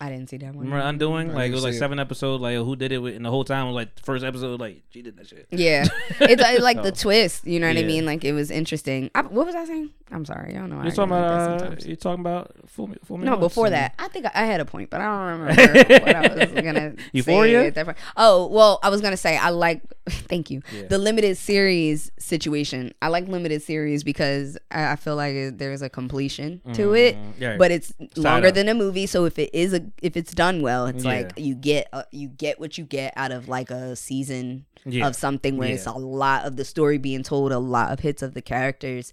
[0.00, 0.66] I didn't see that one.
[0.66, 1.32] Remember Undoing?
[1.32, 1.78] I Like it was like it.
[1.78, 2.40] seven episodes.
[2.40, 2.98] Like who did it?
[2.98, 4.60] With, and the whole time was like the first episode.
[4.60, 5.48] Like she did that shit.
[5.50, 5.86] Yeah,
[6.20, 7.44] it's uh, like the twist.
[7.46, 7.86] You know what I yeah.
[7.86, 8.06] mean?
[8.06, 9.10] Like it was interesting.
[9.16, 9.90] I, what was I saying?
[10.12, 10.54] I'm sorry.
[10.54, 10.76] I don't know.
[10.76, 11.50] why You I talking get like that about?
[11.56, 11.86] Uh, sometimes.
[11.86, 12.54] you talking about?
[12.68, 14.64] Fool me, fool me No, once before and- that, I think I, I had a
[14.64, 15.62] point, but I don't remember
[16.04, 17.62] what I was gonna Euphoria?
[17.62, 17.98] say at that point.
[18.16, 19.82] Oh well, I was gonna say I like.
[20.08, 20.62] Thank you.
[20.72, 20.84] Yeah.
[20.86, 22.94] The limited series situation.
[23.02, 27.16] I like limited series because I, I feel like it, there's a completion to it,
[27.16, 27.56] Mm, yeah.
[27.58, 28.54] but it's longer up.
[28.54, 29.06] than a movie.
[29.06, 31.10] So if it is a if it's done well, it's Yeah.
[31.10, 35.06] like you get uh, you get what you get out of like a season Yeah.
[35.06, 38.22] of something where it's a lot of the story being told, a lot of hits
[38.22, 39.12] of the characters.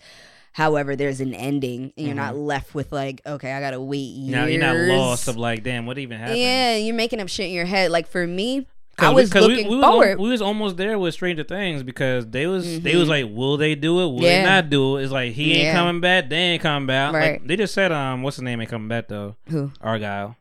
[0.54, 4.32] However, there's an ending, and you're not left with like, okay, I gotta wait years.
[4.32, 6.38] Now you're not lost of like, damn, what even happened?
[6.40, 7.92] Yeah, you're making up shit in your head.
[7.92, 8.66] Like for me,
[8.98, 10.20] I was we- looking we, was al- forward.
[10.22, 13.76] we was almost there with Stranger Things because they was they was like, will they
[13.76, 14.06] do it?
[14.14, 14.44] Will Yeah.
[14.44, 15.04] they not do it?
[15.04, 15.74] It's like he ain't Yeah.
[15.74, 16.30] coming back.
[16.30, 17.12] They ain't coming back.
[17.12, 19.36] Like, they just said, um, what's his name ain't coming back though?
[19.50, 19.74] Who?
[19.82, 20.38] Argyle,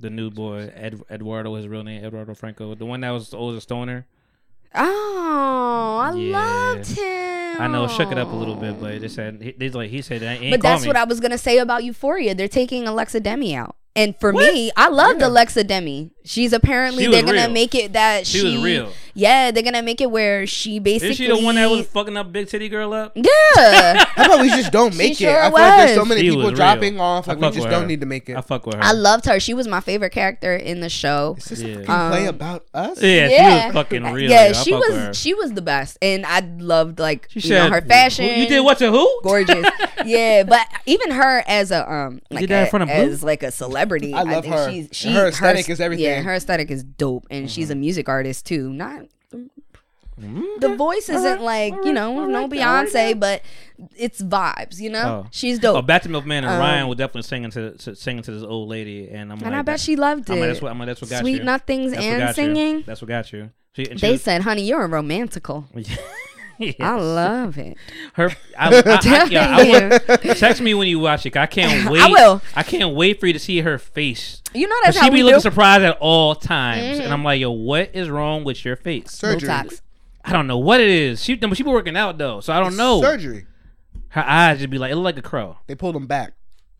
[0.00, 3.56] the new boy, Ed, Eduardo, his real name, Eduardo Franco, the one that was always
[3.56, 4.06] a stoner.
[4.74, 6.38] Oh, I Yeah.
[6.38, 7.60] loved him.
[7.60, 10.00] I know, shook it up a little bit, but they said he, they like he
[10.02, 10.88] said, he ain't But that's me.
[10.88, 12.34] what I was gonna say about Euphoria.
[12.34, 13.74] They're taking Alexa Demie out.
[13.96, 16.12] And for me, I loved Alexa Demie.
[16.24, 17.50] She's apparently She they're gonna real.
[17.50, 18.92] make it that She she, was real.
[19.18, 22.16] Yeah, they're gonna make it where she basically Is she the one that was fucking
[22.16, 23.12] up Big Titty Girl up?
[23.16, 24.04] Yeah.
[24.14, 25.16] How about we just don't make it?
[25.18, 26.08] sure I feel like there's so was.
[26.08, 27.02] many She people was dropping real.
[27.02, 27.28] off.
[27.28, 27.86] I Like we fuck just with don't her.
[27.88, 28.36] need to make it.
[28.36, 28.82] I fuck with her.
[28.82, 29.40] I loved her.
[29.40, 31.34] She was my favorite character in the show.
[31.38, 31.74] Is this a Yeah.
[31.74, 33.02] fucking play Um, about us?
[33.02, 34.30] yeah, she was fucking real.
[34.30, 37.80] Yeah, she was she was the best, and I loved like She you know her
[37.82, 38.24] fashion.
[38.38, 39.20] You did what to who?
[39.24, 39.66] Gorgeous,
[40.04, 40.44] yeah.
[40.44, 43.12] But even her as a um, like did that in a- front of Blue?
[43.12, 44.70] as like a celebrity, I love think her.
[44.70, 46.04] She's, she, Her aesthetic s- is everything.
[46.04, 47.80] Yeah, her aesthetic is dope, and she's a Mm-hmm.
[47.80, 48.72] music artist too.
[48.72, 49.06] Not
[50.60, 53.42] the voice isn't like you know no Beyonce, but
[53.96, 54.78] it's vibes.
[54.80, 55.28] You know, Oh.
[55.30, 55.76] she's dope.
[55.76, 58.42] Oh, back to Milkman and Um, Ryan were definitely singing to, to singing to this
[58.42, 60.32] old lady, and I'm like, I bet she loved it.
[60.32, 61.44] I'm like, that's what, I'm like, that's what got Sweet you.
[61.44, 62.34] nothings That's and got you.
[62.34, 62.82] singing.
[62.86, 63.50] That's what got you.
[63.74, 65.66] She, and she They was- said, "Honey, you're a romantical."
[66.60, 66.74] Yes.
[66.80, 67.76] I love it.
[68.14, 68.30] her.
[68.58, 69.64] I, I, I, yeah, I
[70.00, 71.36] Tell would- text me when you watch it.
[71.36, 72.02] I can't wait.
[72.02, 72.42] I will.
[72.56, 74.42] I can't wait for you to see her face.
[74.54, 75.42] You know 'Cause that's she how be we looking do.
[75.42, 77.04] surprised at all times, Mhm.
[77.04, 79.12] and I'm like, yo, what is wrong with your face?
[79.12, 79.48] Surgery.
[79.48, 79.80] Botox.
[80.28, 81.24] I don't know what it is.
[81.24, 83.00] She, no, but she be working out though, so I don't know.
[83.00, 83.46] Surgery.
[84.10, 85.56] Her eyes just be like, it look like a crow.
[85.66, 86.32] They pulled them back.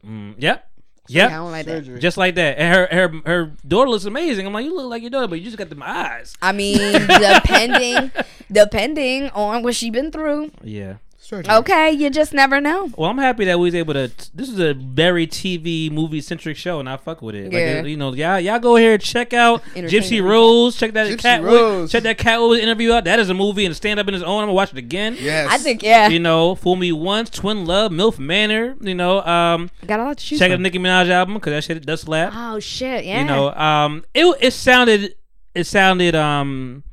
[0.07, 0.65] Mm, yep.
[1.11, 1.31] Yeah, Yep.
[1.31, 2.01] don't like that.
[2.01, 2.59] Just like that.
[2.59, 4.47] And her her her daughter looks amazing.
[4.47, 6.37] I'm like, you look like your daughter, but you just got them eyes.
[6.43, 8.13] I mean, depending
[8.53, 10.51] depending on what she been through.
[10.63, 10.97] Yeah.
[11.29, 11.55] Surgery.
[11.57, 12.89] Okay, you just never know.
[12.97, 14.11] Well, I'm happy that we was able to.
[14.35, 17.53] This is a very TV movie centric show, and I fuck with it.
[17.53, 17.83] Yeah.
[17.83, 20.75] Like, you know, y'all y'all go here check out Gypsy Rose.
[20.75, 21.43] Check that Gypsy cat.
[21.43, 21.93] Rose.
[21.93, 23.05] Check that Catwoman interview out.
[23.05, 24.41] That is a movie and stand up in its own.
[24.41, 25.19] I'm gonna watch it again.
[25.21, 25.49] Yes.
[25.51, 28.75] I think yeah, You know, Fool Me Once, Twin Love, MILF Manor.
[28.81, 30.63] You know, um, got a lot to choose check out from.
[30.63, 32.33] the Nicki Minaj album because that shit does slap.
[32.35, 33.21] Oh shit, yeah.
[33.21, 35.15] You know, um, it it sounded
[35.55, 36.85] it sounded um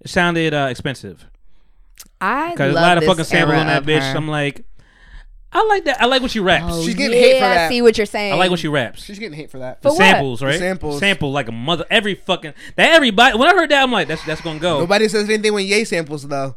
[0.00, 1.26] it sounded uh, expensive
[2.20, 4.00] I because a lot of fucking samples on that bitch.
[4.12, 4.16] her.
[4.16, 4.64] I'm like,
[5.52, 6.00] I like that.
[6.00, 6.66] I like what she raps.
[6.68, 7.68] Oh, She's getting yeah, hate for I that.
[7.70, 8.32] see what you're saying.
[8.32, 9.02] I like what she raps.
[9.02, 9.82] She's getting hate for that.
[9.82, 9.98] The For what?
[9.98, 10.58] samples, right?
[10.58, 11.00] samples.
[11.00, 11.84] Sample like a mother.
[11.90, 13.36] Every fucking that everybody.
[13.36, 14.80] When I heard that, I'm like, that's that's gonna go.
[14.80, 16.56] Nobody says anything when Ye samples though.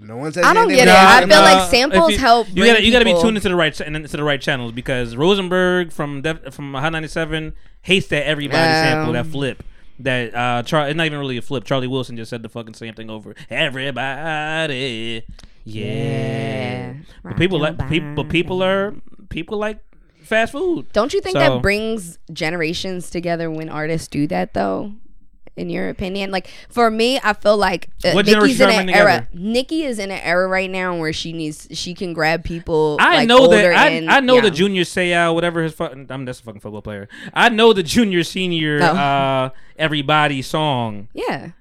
[0.00, 0.94] No one says I don't anything get it.
[0.94, 3.74] I feel like samples you, help You gotta you gotta be tuned into the right
[3.74, 8.26] ch- and into the right channels because Rosenberg from Def, from Hot 97 hates that
[8.26, 9.62] everybody Um, sample that flip.
[10.00, 11.64] That uh, Char- it's not even really a flip.
[11.64, 13.34] Charlie Wilson just said the fucking same thing over.
[13.50, 15.24] Everybody,
[15.64, 15.82] yeah.
[15.82, 16.94] Yeah.
[17.22, 18.14] But people like people.
[18.14, 18.94] But people are
[19.30, 19.78] people like
[20.22, 20.92] fast food.
[20.92, 24.92] Don't you think So- that brings generations together when artists do that though?
[25.56, 29.26] In your opinion, like for me, I feel like uh, generations in an era.
[29.32, 32.98] Nicki is in an era right now where she needs she can grab people.
[33.00, 34.54] I like, know older that I, and I know the young.
[34.54, 37.08] junior Seau, whatever his fucking I'm that's a fucking football player.
[37.32, 38.86] I know the junior senior Oh.
[38.86, 41.08] uh everybody song.
[41.14, 41.52] Yeah,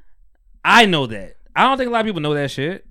[0.66, 1.38] I know that.
[1.56, 2.86] I don't think a lot of people know that shit.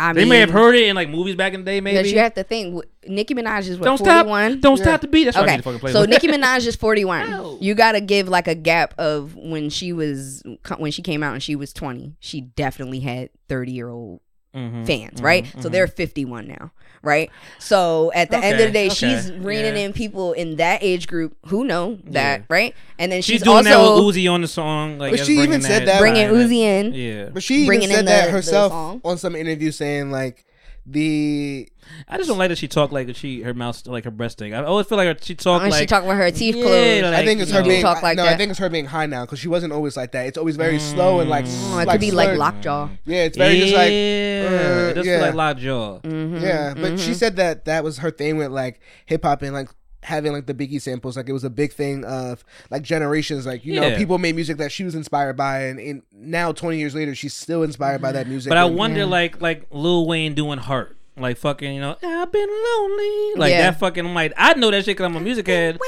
[0.00, 1.96] I They mean, may have heard it in like movies back in the day, maybe.
[1.98, 4.26] Because you have to think, w- Nicki Minaj is what don't forty stop.
[4.26, 4.60] one.
[4.60, 5.24] Don't stop the beat.
[5.24, 6.10] That's why I need Okay, to fucking play so with.
[6.10, 7.30] Nicki Minaj is 41.
[7.30, 7.58] No.
[7.60, 10.42] You got to give like a gap of when she was
[10.78, 12.14] when she came out and she was 20.
[12.20, 14.20] She definitely had 30 year old
[14.54, 15.46] Mhm, fans, right?
[15.60, 15.72] So mhm.
[15.72, 17.30] they're 51 now, right?
[17.58, 19.86] So at the end of the day, okay, she's reining yeah.
[19.86, 22.46] in people in that age group who know that, Yeah.
[22.48, 22.74] right?
[22.98, 24.98] And then she's, she's, doing that also with Uzi on the song.
[24.98, 26.48] Like, But she even said that- bringing side of it.
[26.48, 26.94] Uzi in.
[26.94, 29.00] Yeah, But she even said that the herself song.
[29.04, 30.44] on some interview, saying like
[30.90, 31.68] the
[32.08, 34.54] I just don't like that she talk like she her mouth like her breast thing.
[34.54, 36.62] I always feel like her, she talk And like she talk with her teeth Yeah,
[36.62, 37.02] closed.
[37.04, 37.68] like, I think it's her know.
[37.68, 38.24] being Talk like no.
[38.24, 38.34] that.
[38.34, 40.26] I think it's her being high now because she wasn't always like that.
[40.26, 42.88] It's always very slow and like Oh, it like could be like lockjaw.
[43.04, 45.16] Yeah, it's very just like yeah, uh, it does yeah.
[45.18, 46.00] feel like lockjaw.
[46.00, 46.42] Mm-hmm.
[46.42, 46.74] yeah.
[46.74, 49.68] But she said that that was her thing with like hip hop and like
[50.08, 51.16] having like the Biggie samples.
[51.16, 53.46] Like it was a big thing of like generations.
[53.46, 56.78] Like you know, people made music that she was inspired by, and, and now twenty
[56.78, 58.30] years later, she's still inspired by that mm-hmm.
[58.30, 58.50] music.
[58.50, 62.32] But I And- wonder, like, like Lil Wayne doing Heart, like fucking, you know, I've
[62.32, 63.70] been lonely, like Yeah.
[63.70, 64.04] that fucking.
[64.04, 65.78] I'm like, I know that shit because I'm a music head,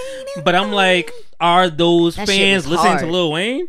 [0.45, 3.01] but I'm like, are those That fans listening hard.
[3.05, 3.69] to Lil Wayne?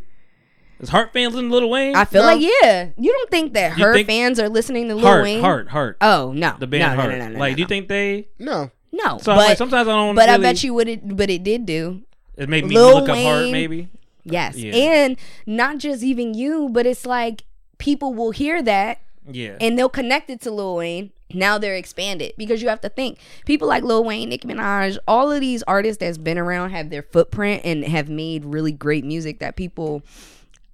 [0.79, 1.95] Is Heart fans listening to Lil Wayne?
[1.95, 2.27] I feel No.
[2.27, 2.89] like yeah.
[2.97, 5.41] You don't think that You her think- fans are listening to Lil Heart, Wayne?
[5.41, 5.97] Heart, Heart.
[6.01, 7.11] Oh no, the band no, no, Heart.
[7.11, 8.27] No, no, no, like, no, do you think they?
[8.39, 8.71] no.
[8.91, 10.15] No, So but like, sometimes I don't.
[10.15, 11.15] but I bet you would it.
[11.15, 12.01] But it did do.
[12.37, 13.87] it made me Lil look up Heart, Wayne- maybe.
[14.23, 14.75] Yes, Yeah.
[14.75, 17.43] and not just even you, but it's like
[17.79, 18.99] people will hear that
[19.31, 19.55] Yeah.
[19.59, 21.11] and they'll connect it to Lil Wayne.
[21.33, 25.31] Now they're expanded because you have to think people like Lil Wayne, Nicki Minaj, all
[25.31, 29.39] of these artists that's been around have their footprint and have made really great music
[29.39, 30.03] that people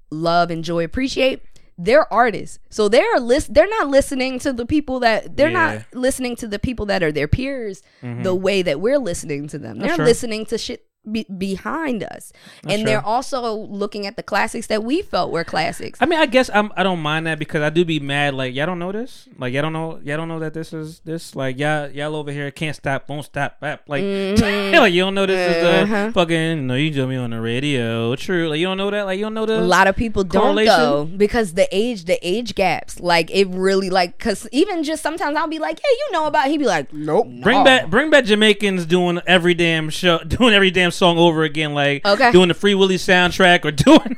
[0.10, 1.42] love, enjoy, appreciate.
[1.78, 3.54] They're artists, so they're list.
[3.54, 5.76] They're not listening to the people that they're Yeah.
[5.76, 8.24] not listening to the people that are their peers mm-hmm.
[8.24, 9.78] the way that we're listening to them.
[9.80, 10.06] They're true.
[10.06, 12.32] listening to shit be- behind us,
[12.68, 16.00] and they're also looking at the classics that we felt were classics.
[16.02, 18.34] I mean, I guess I'm, I don't mind that because I do be mad.
[18.34, 19.28] Like, y'all don't know this.
[19.38, 20.00] Like, y'all don't know.
[20.04, 21.36] Y'all don't know that this is this.
[21.36, 23.58] Like, y'all y'all over here can't stop, won't stop.
[23.62, 23.84] Rap.
[23.88, 24.02] Like,
[24.42, 25.94] like you don't know this is Mm-hmm.
[25.94, 26.06] Uh-huh.
[26.08, 26.68] the fucking.
[26.68, 28.16] No, you told me on the radio.
[28.16, 28.50] True.
[28.50, 29.04] Like, you don't know that.
[29.04, 29.60] Like, you don't know the.
[29.60, 30.76] a lot of people don't correlation?
[30.78, 35.36] though because the age the age gaps like it really like because even just sometimes
[35.38, 37.28] i'll be like yeah you know about he'd be like Nope.
[37.42, 37.64] Bring No.
[37.64, 42.06] back, bring back Jamaicans doing every damn show, doing every damn song over again, like
[42.06, 42.32] Okay.
[42.32, 44.18] doing the Free Willy soundtrack or doing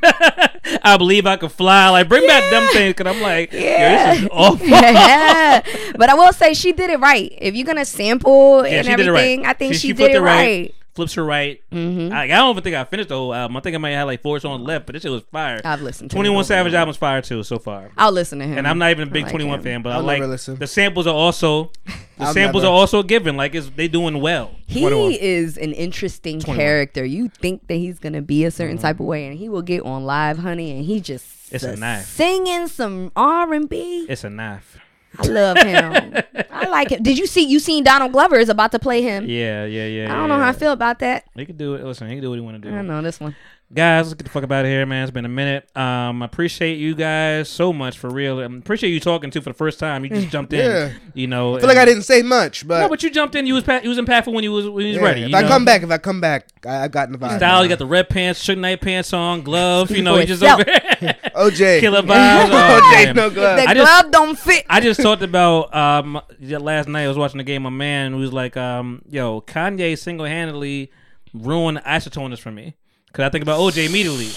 [0.84, 1.90] I believe I could fly.
[1.90, 4.66] Like bring back them things, cause I'm like, yeah, this is awful.
[4.68, 5.62] yeah
[5.98, 8.92] but i will say she did it right if you're gonna sample Yeah, and she
[8.94, 9.08] it right.
[9.08, 11.62] everything i think she, flipped did it right, Flips her right.
[11.72, 12.12] Mhm.
[12.12, 13.56] I, I don't even think I finished the whole album.
[13.58, 15.62] I think I might have like four songs left, but this shit was fire.
[15.64, 17.92] i've listened to Twenty One it Savage album's fire too so far.
[17.98, 19.64] i'll listen to him And I'm not even a big like Twenty One him.
[19.64, 20.58] fan, but I'll I like listen.
[20.58, 21.94] the samples are also the
[22.26, 22.74] I'll samples never.
[22.74, 23.38] are also given.
[23.38, 24.52] Like it's they doing well.
[24.68, 25.12] he 21.
[25.14, 26.58] is an interesting 21.
[26.58, 29.62] character you think that he's gonna be a certain type of way and he will
[29.62, 31.56] get on live honey and he just Mm-hmm.
[31.56, 32.06] It's a knife.
[32.06, 34.78] singing some r&b It's a knife.
[35.18, 36.14] I love him
[36.52, 39.26] i like him did you see you seen donald glover is about to play him
[39.28, 40.14] Yeah, yeah, yeah.
[40.14, 41.26] I don't know how I feel about that.
[41.36, 41.84] He can do it.
[41.84, 42.76] Listen, he can do what he want to do.
[42.76, 43.36] I know this one.
[43.72, 45.04] Guys, let's get the fuck up out of here, man.
[45.04, 45.70] It's been a minute.
[45.78, 48.40] Um, I appreciate you guys so much for real.
[48.40, 50.04] I appreciate you talking to for the first time.
[50.04, 50.72] You just jumped in.
[50.72, 50.94] Yeah.
[51.14, 53.46] You know, I feel like I didn't say much, but, No, but you jumped in.
[53.46, 55.22] You was pa- you was impactful when you was when you was yeah, ready.
[55.26, 55.48] if you I know?
[55.50, 57.38] come back, if I come back, I, I got in the vibe.
[57.38, 59.92] style, you got the red pants, Suge Knight pants on, glove.
[59.92, 60.62] You know, For you just itself.
[60.62, 61.52] over.
[61.52, 61.80] OJ.
[61.80, 62.50] killer vibes.
[62.52, 63.16] Oh, OJ, man.
[63.16, 63.58] no glove.
[63.60, 64.66] The I just- glove don't fit.
[64.68, 67.04] I just talked about um last night.
[67.04, 67.68] I was watching the game.
[67.68, 70.92] A man who was like, um, "Yo, Kanye single handedly
[71.36, 72.74] ruined isotoners for me."
[73.14, 74.30] Cause I think about OJ immediately.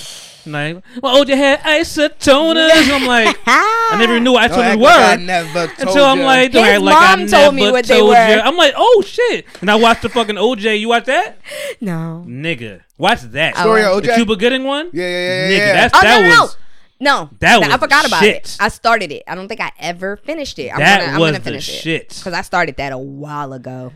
[0.44, 2.70] Like, well, OJ had isotoners.
[2.92, 4.89] I'm like, I never knew what Don't isotoners were.
[4.89, 7.73] I never told Until I'm like, don't His act like I mom told me never
[7.75, 8.12] what they were.
[8.12, 8.42] ya.
[8.44, 9.47] I'm like, oh shit!
[9.60, 10.81] And I watched the fucking OJ.
[10.81, 11.39] You watch that,
[11.81, 12.25] No.
[12.26, 12.81] nigga?
[12.99, 13.57] Watch that.
[13.57, 14.91] Story of The Cuba Gooding one.
[14.92, 15.73] Yeah, yeah, yeah, Nigga, yeah.
[15.75, 16.57] that's Oh, that no, no, was.
[16.99, 17.31] No.
[17.41, 18.36] That No, I was forgot about shit.
[18.36, 18.57] it.
[18.60, 19.23] I started it.
[19.28, 20.70] I don't think I ever finished it.
[20.73, 22.09] I'm That gonna, I'm was gonna the finish shit.
[22.09, 23.92] Because I started that a while ago.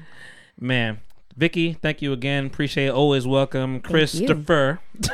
[0.61, 1.01] Man,
[1.37, 2.47] Vicky, thank you again.
[2.47, 2.95] Appreciate it.
[2.95, 3.81] Always welcome.
[3.81, 4.81] Christopher.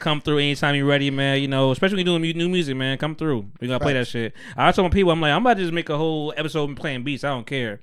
[0.00, 1.40] come through anytime you're ready, man.
[1.40, 2.98] You know, especially when you're doing new music, man.
[2.98, 3.46] Come through.
[3.60, 4.34] We're gonna play that shit.
[4.56, 7.04] I told my people, I'm like, I'm about to just make a whole episode playing
[7.04, 7.22] beats.
[7.22, 7.78] I don't care.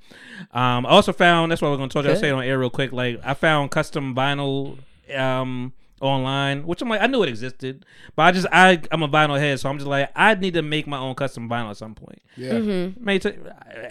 [0.52, 2.04] Um, I also found that's what we're gonna talk.
[2.04, 2.92] You, I'll say it on air real quick.
[2.92, 4.80] Like, I found custom vinyl.
[5.16, 7.86] Um, online which i'm like i knew it existed
[8.16, 10.62] but i just i i'm a vinyl head so i'm just like i need to
[10.62, 12.54] make my own custom vinyl at some point Yeah.
[12.54, 13.04] Mm-hmm.
[13.04, 13.34] made t-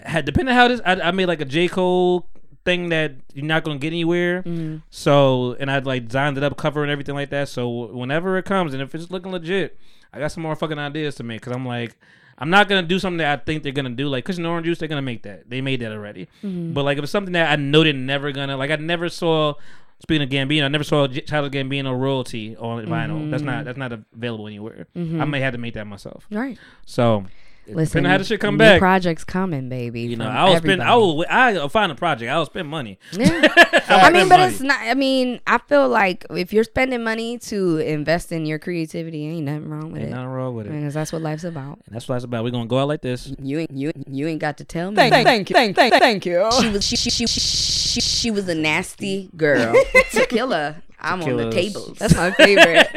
[0.03, 2.27] had depending how this I, I made like a J Cole
[2.65, 4.43] thing that you're not gonna get anywhere.
[4.43, 4.77] Mm-hmm.
[4.89, 7.47] So and I'd like designed it up, cover and everything like that.
[7.47, 9.77] So whenever it comes and if it's looking legit,
[10.11, 11.97] I got some more fucking ideas to make because I'm like.
[12.39, 14.77] I'm not gonna do something that I think they're gonna do, like cushion orange juice.
[14.77, 15.49] They're gonna make that.
[15.49, 16.27] They made that already.
[16.43, 16.73] Mm-hmm.
[16.73, 19.55] But like, if it's something that I know they're never gonna, like, I never saw.
[19.99, 23.31] Speaking of Gambino, I never saw J- Childish Gambino royalty on vinyl.
[23.31, 23.93] That's not that's mm-hmm.
[23.93, 24.87] not available anywhere.
[24.95, 25.21] Mm-hmm.
[25.21, 26.27] I may have to make that myself.
[26.29, 26.57] Right.
[26.85, 27.25] So,
[27.69, 30.01] Listen, how the shit come new back, projects coming, baby.
[30.01, 30.81] you know, I will spend.
[30.81, 31.17] I everybody.
[31.17, 31.25] will.
[31.29, 32.31] I will find a project.
[32.31, 32.99] I will spend money.
[33.11, 33.27] Yeah.
[33.89, 34.53] I mean, but money.
[34.53, 34.79] it's not.
[34.81, 39.45] I mean, I feel like if you're spending money to invest in your creativity, ain't
[39.45, 40.05] nothing wrong with it.
[40.05, 40.15] Ain't it.
[40.15, 40.71] nothing wrong with it.
[40.71, 41.79] Because that's what life's about.
[41.85, 42.43] And that's what it's about.
[42.43, 43.33] We're gonna go out like this.
[43.41, 44.95] You ain't you you ain't got to tell me.
[44.95, 46.49] Thank, thank you, thank, thank, thank you.
[46.59, 47.39] She was she she, she she
[47.87, 49.75] she she was a nasty girl.
[50.11, 50.81] Tequila.
[50.99, 51.97] I'm on the tables.
[51.99, 52.87] That's my favorite.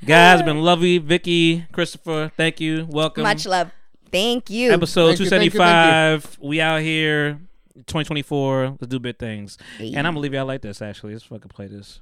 [0.06, 0.98] Guys, been lovely.
[0.98, 2.86] Vicky, Christopher, thank you.
[2.88, 3.22] Welcome.
[3.22, 3.70] Much love.
[4.10, 4.72] Thank you.
[4.72, 6.38] Episode Thank two you, seventy thank you, thank five.
[6.40, 7.38] We out here.
[7.74, 8.76] 2024.
[8.80, 9.58] Let's do big things.
[9.78, 9.94] Hey.
[9.94, 10.82] And I'm gonna leave y'all like this.
[10.82, 12.00] Actually, let's fucking play this.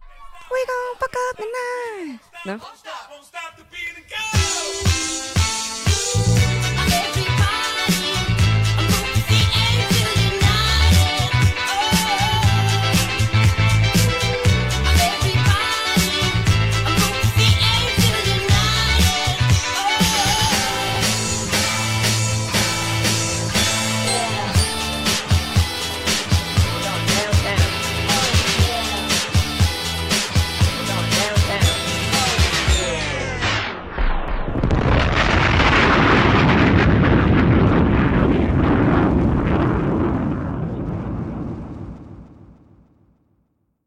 [0.50, 2.18] We gon' fuck up the night.
[2.44, 2.52] No.
[2.52, 3.60] Won't stop, won't stop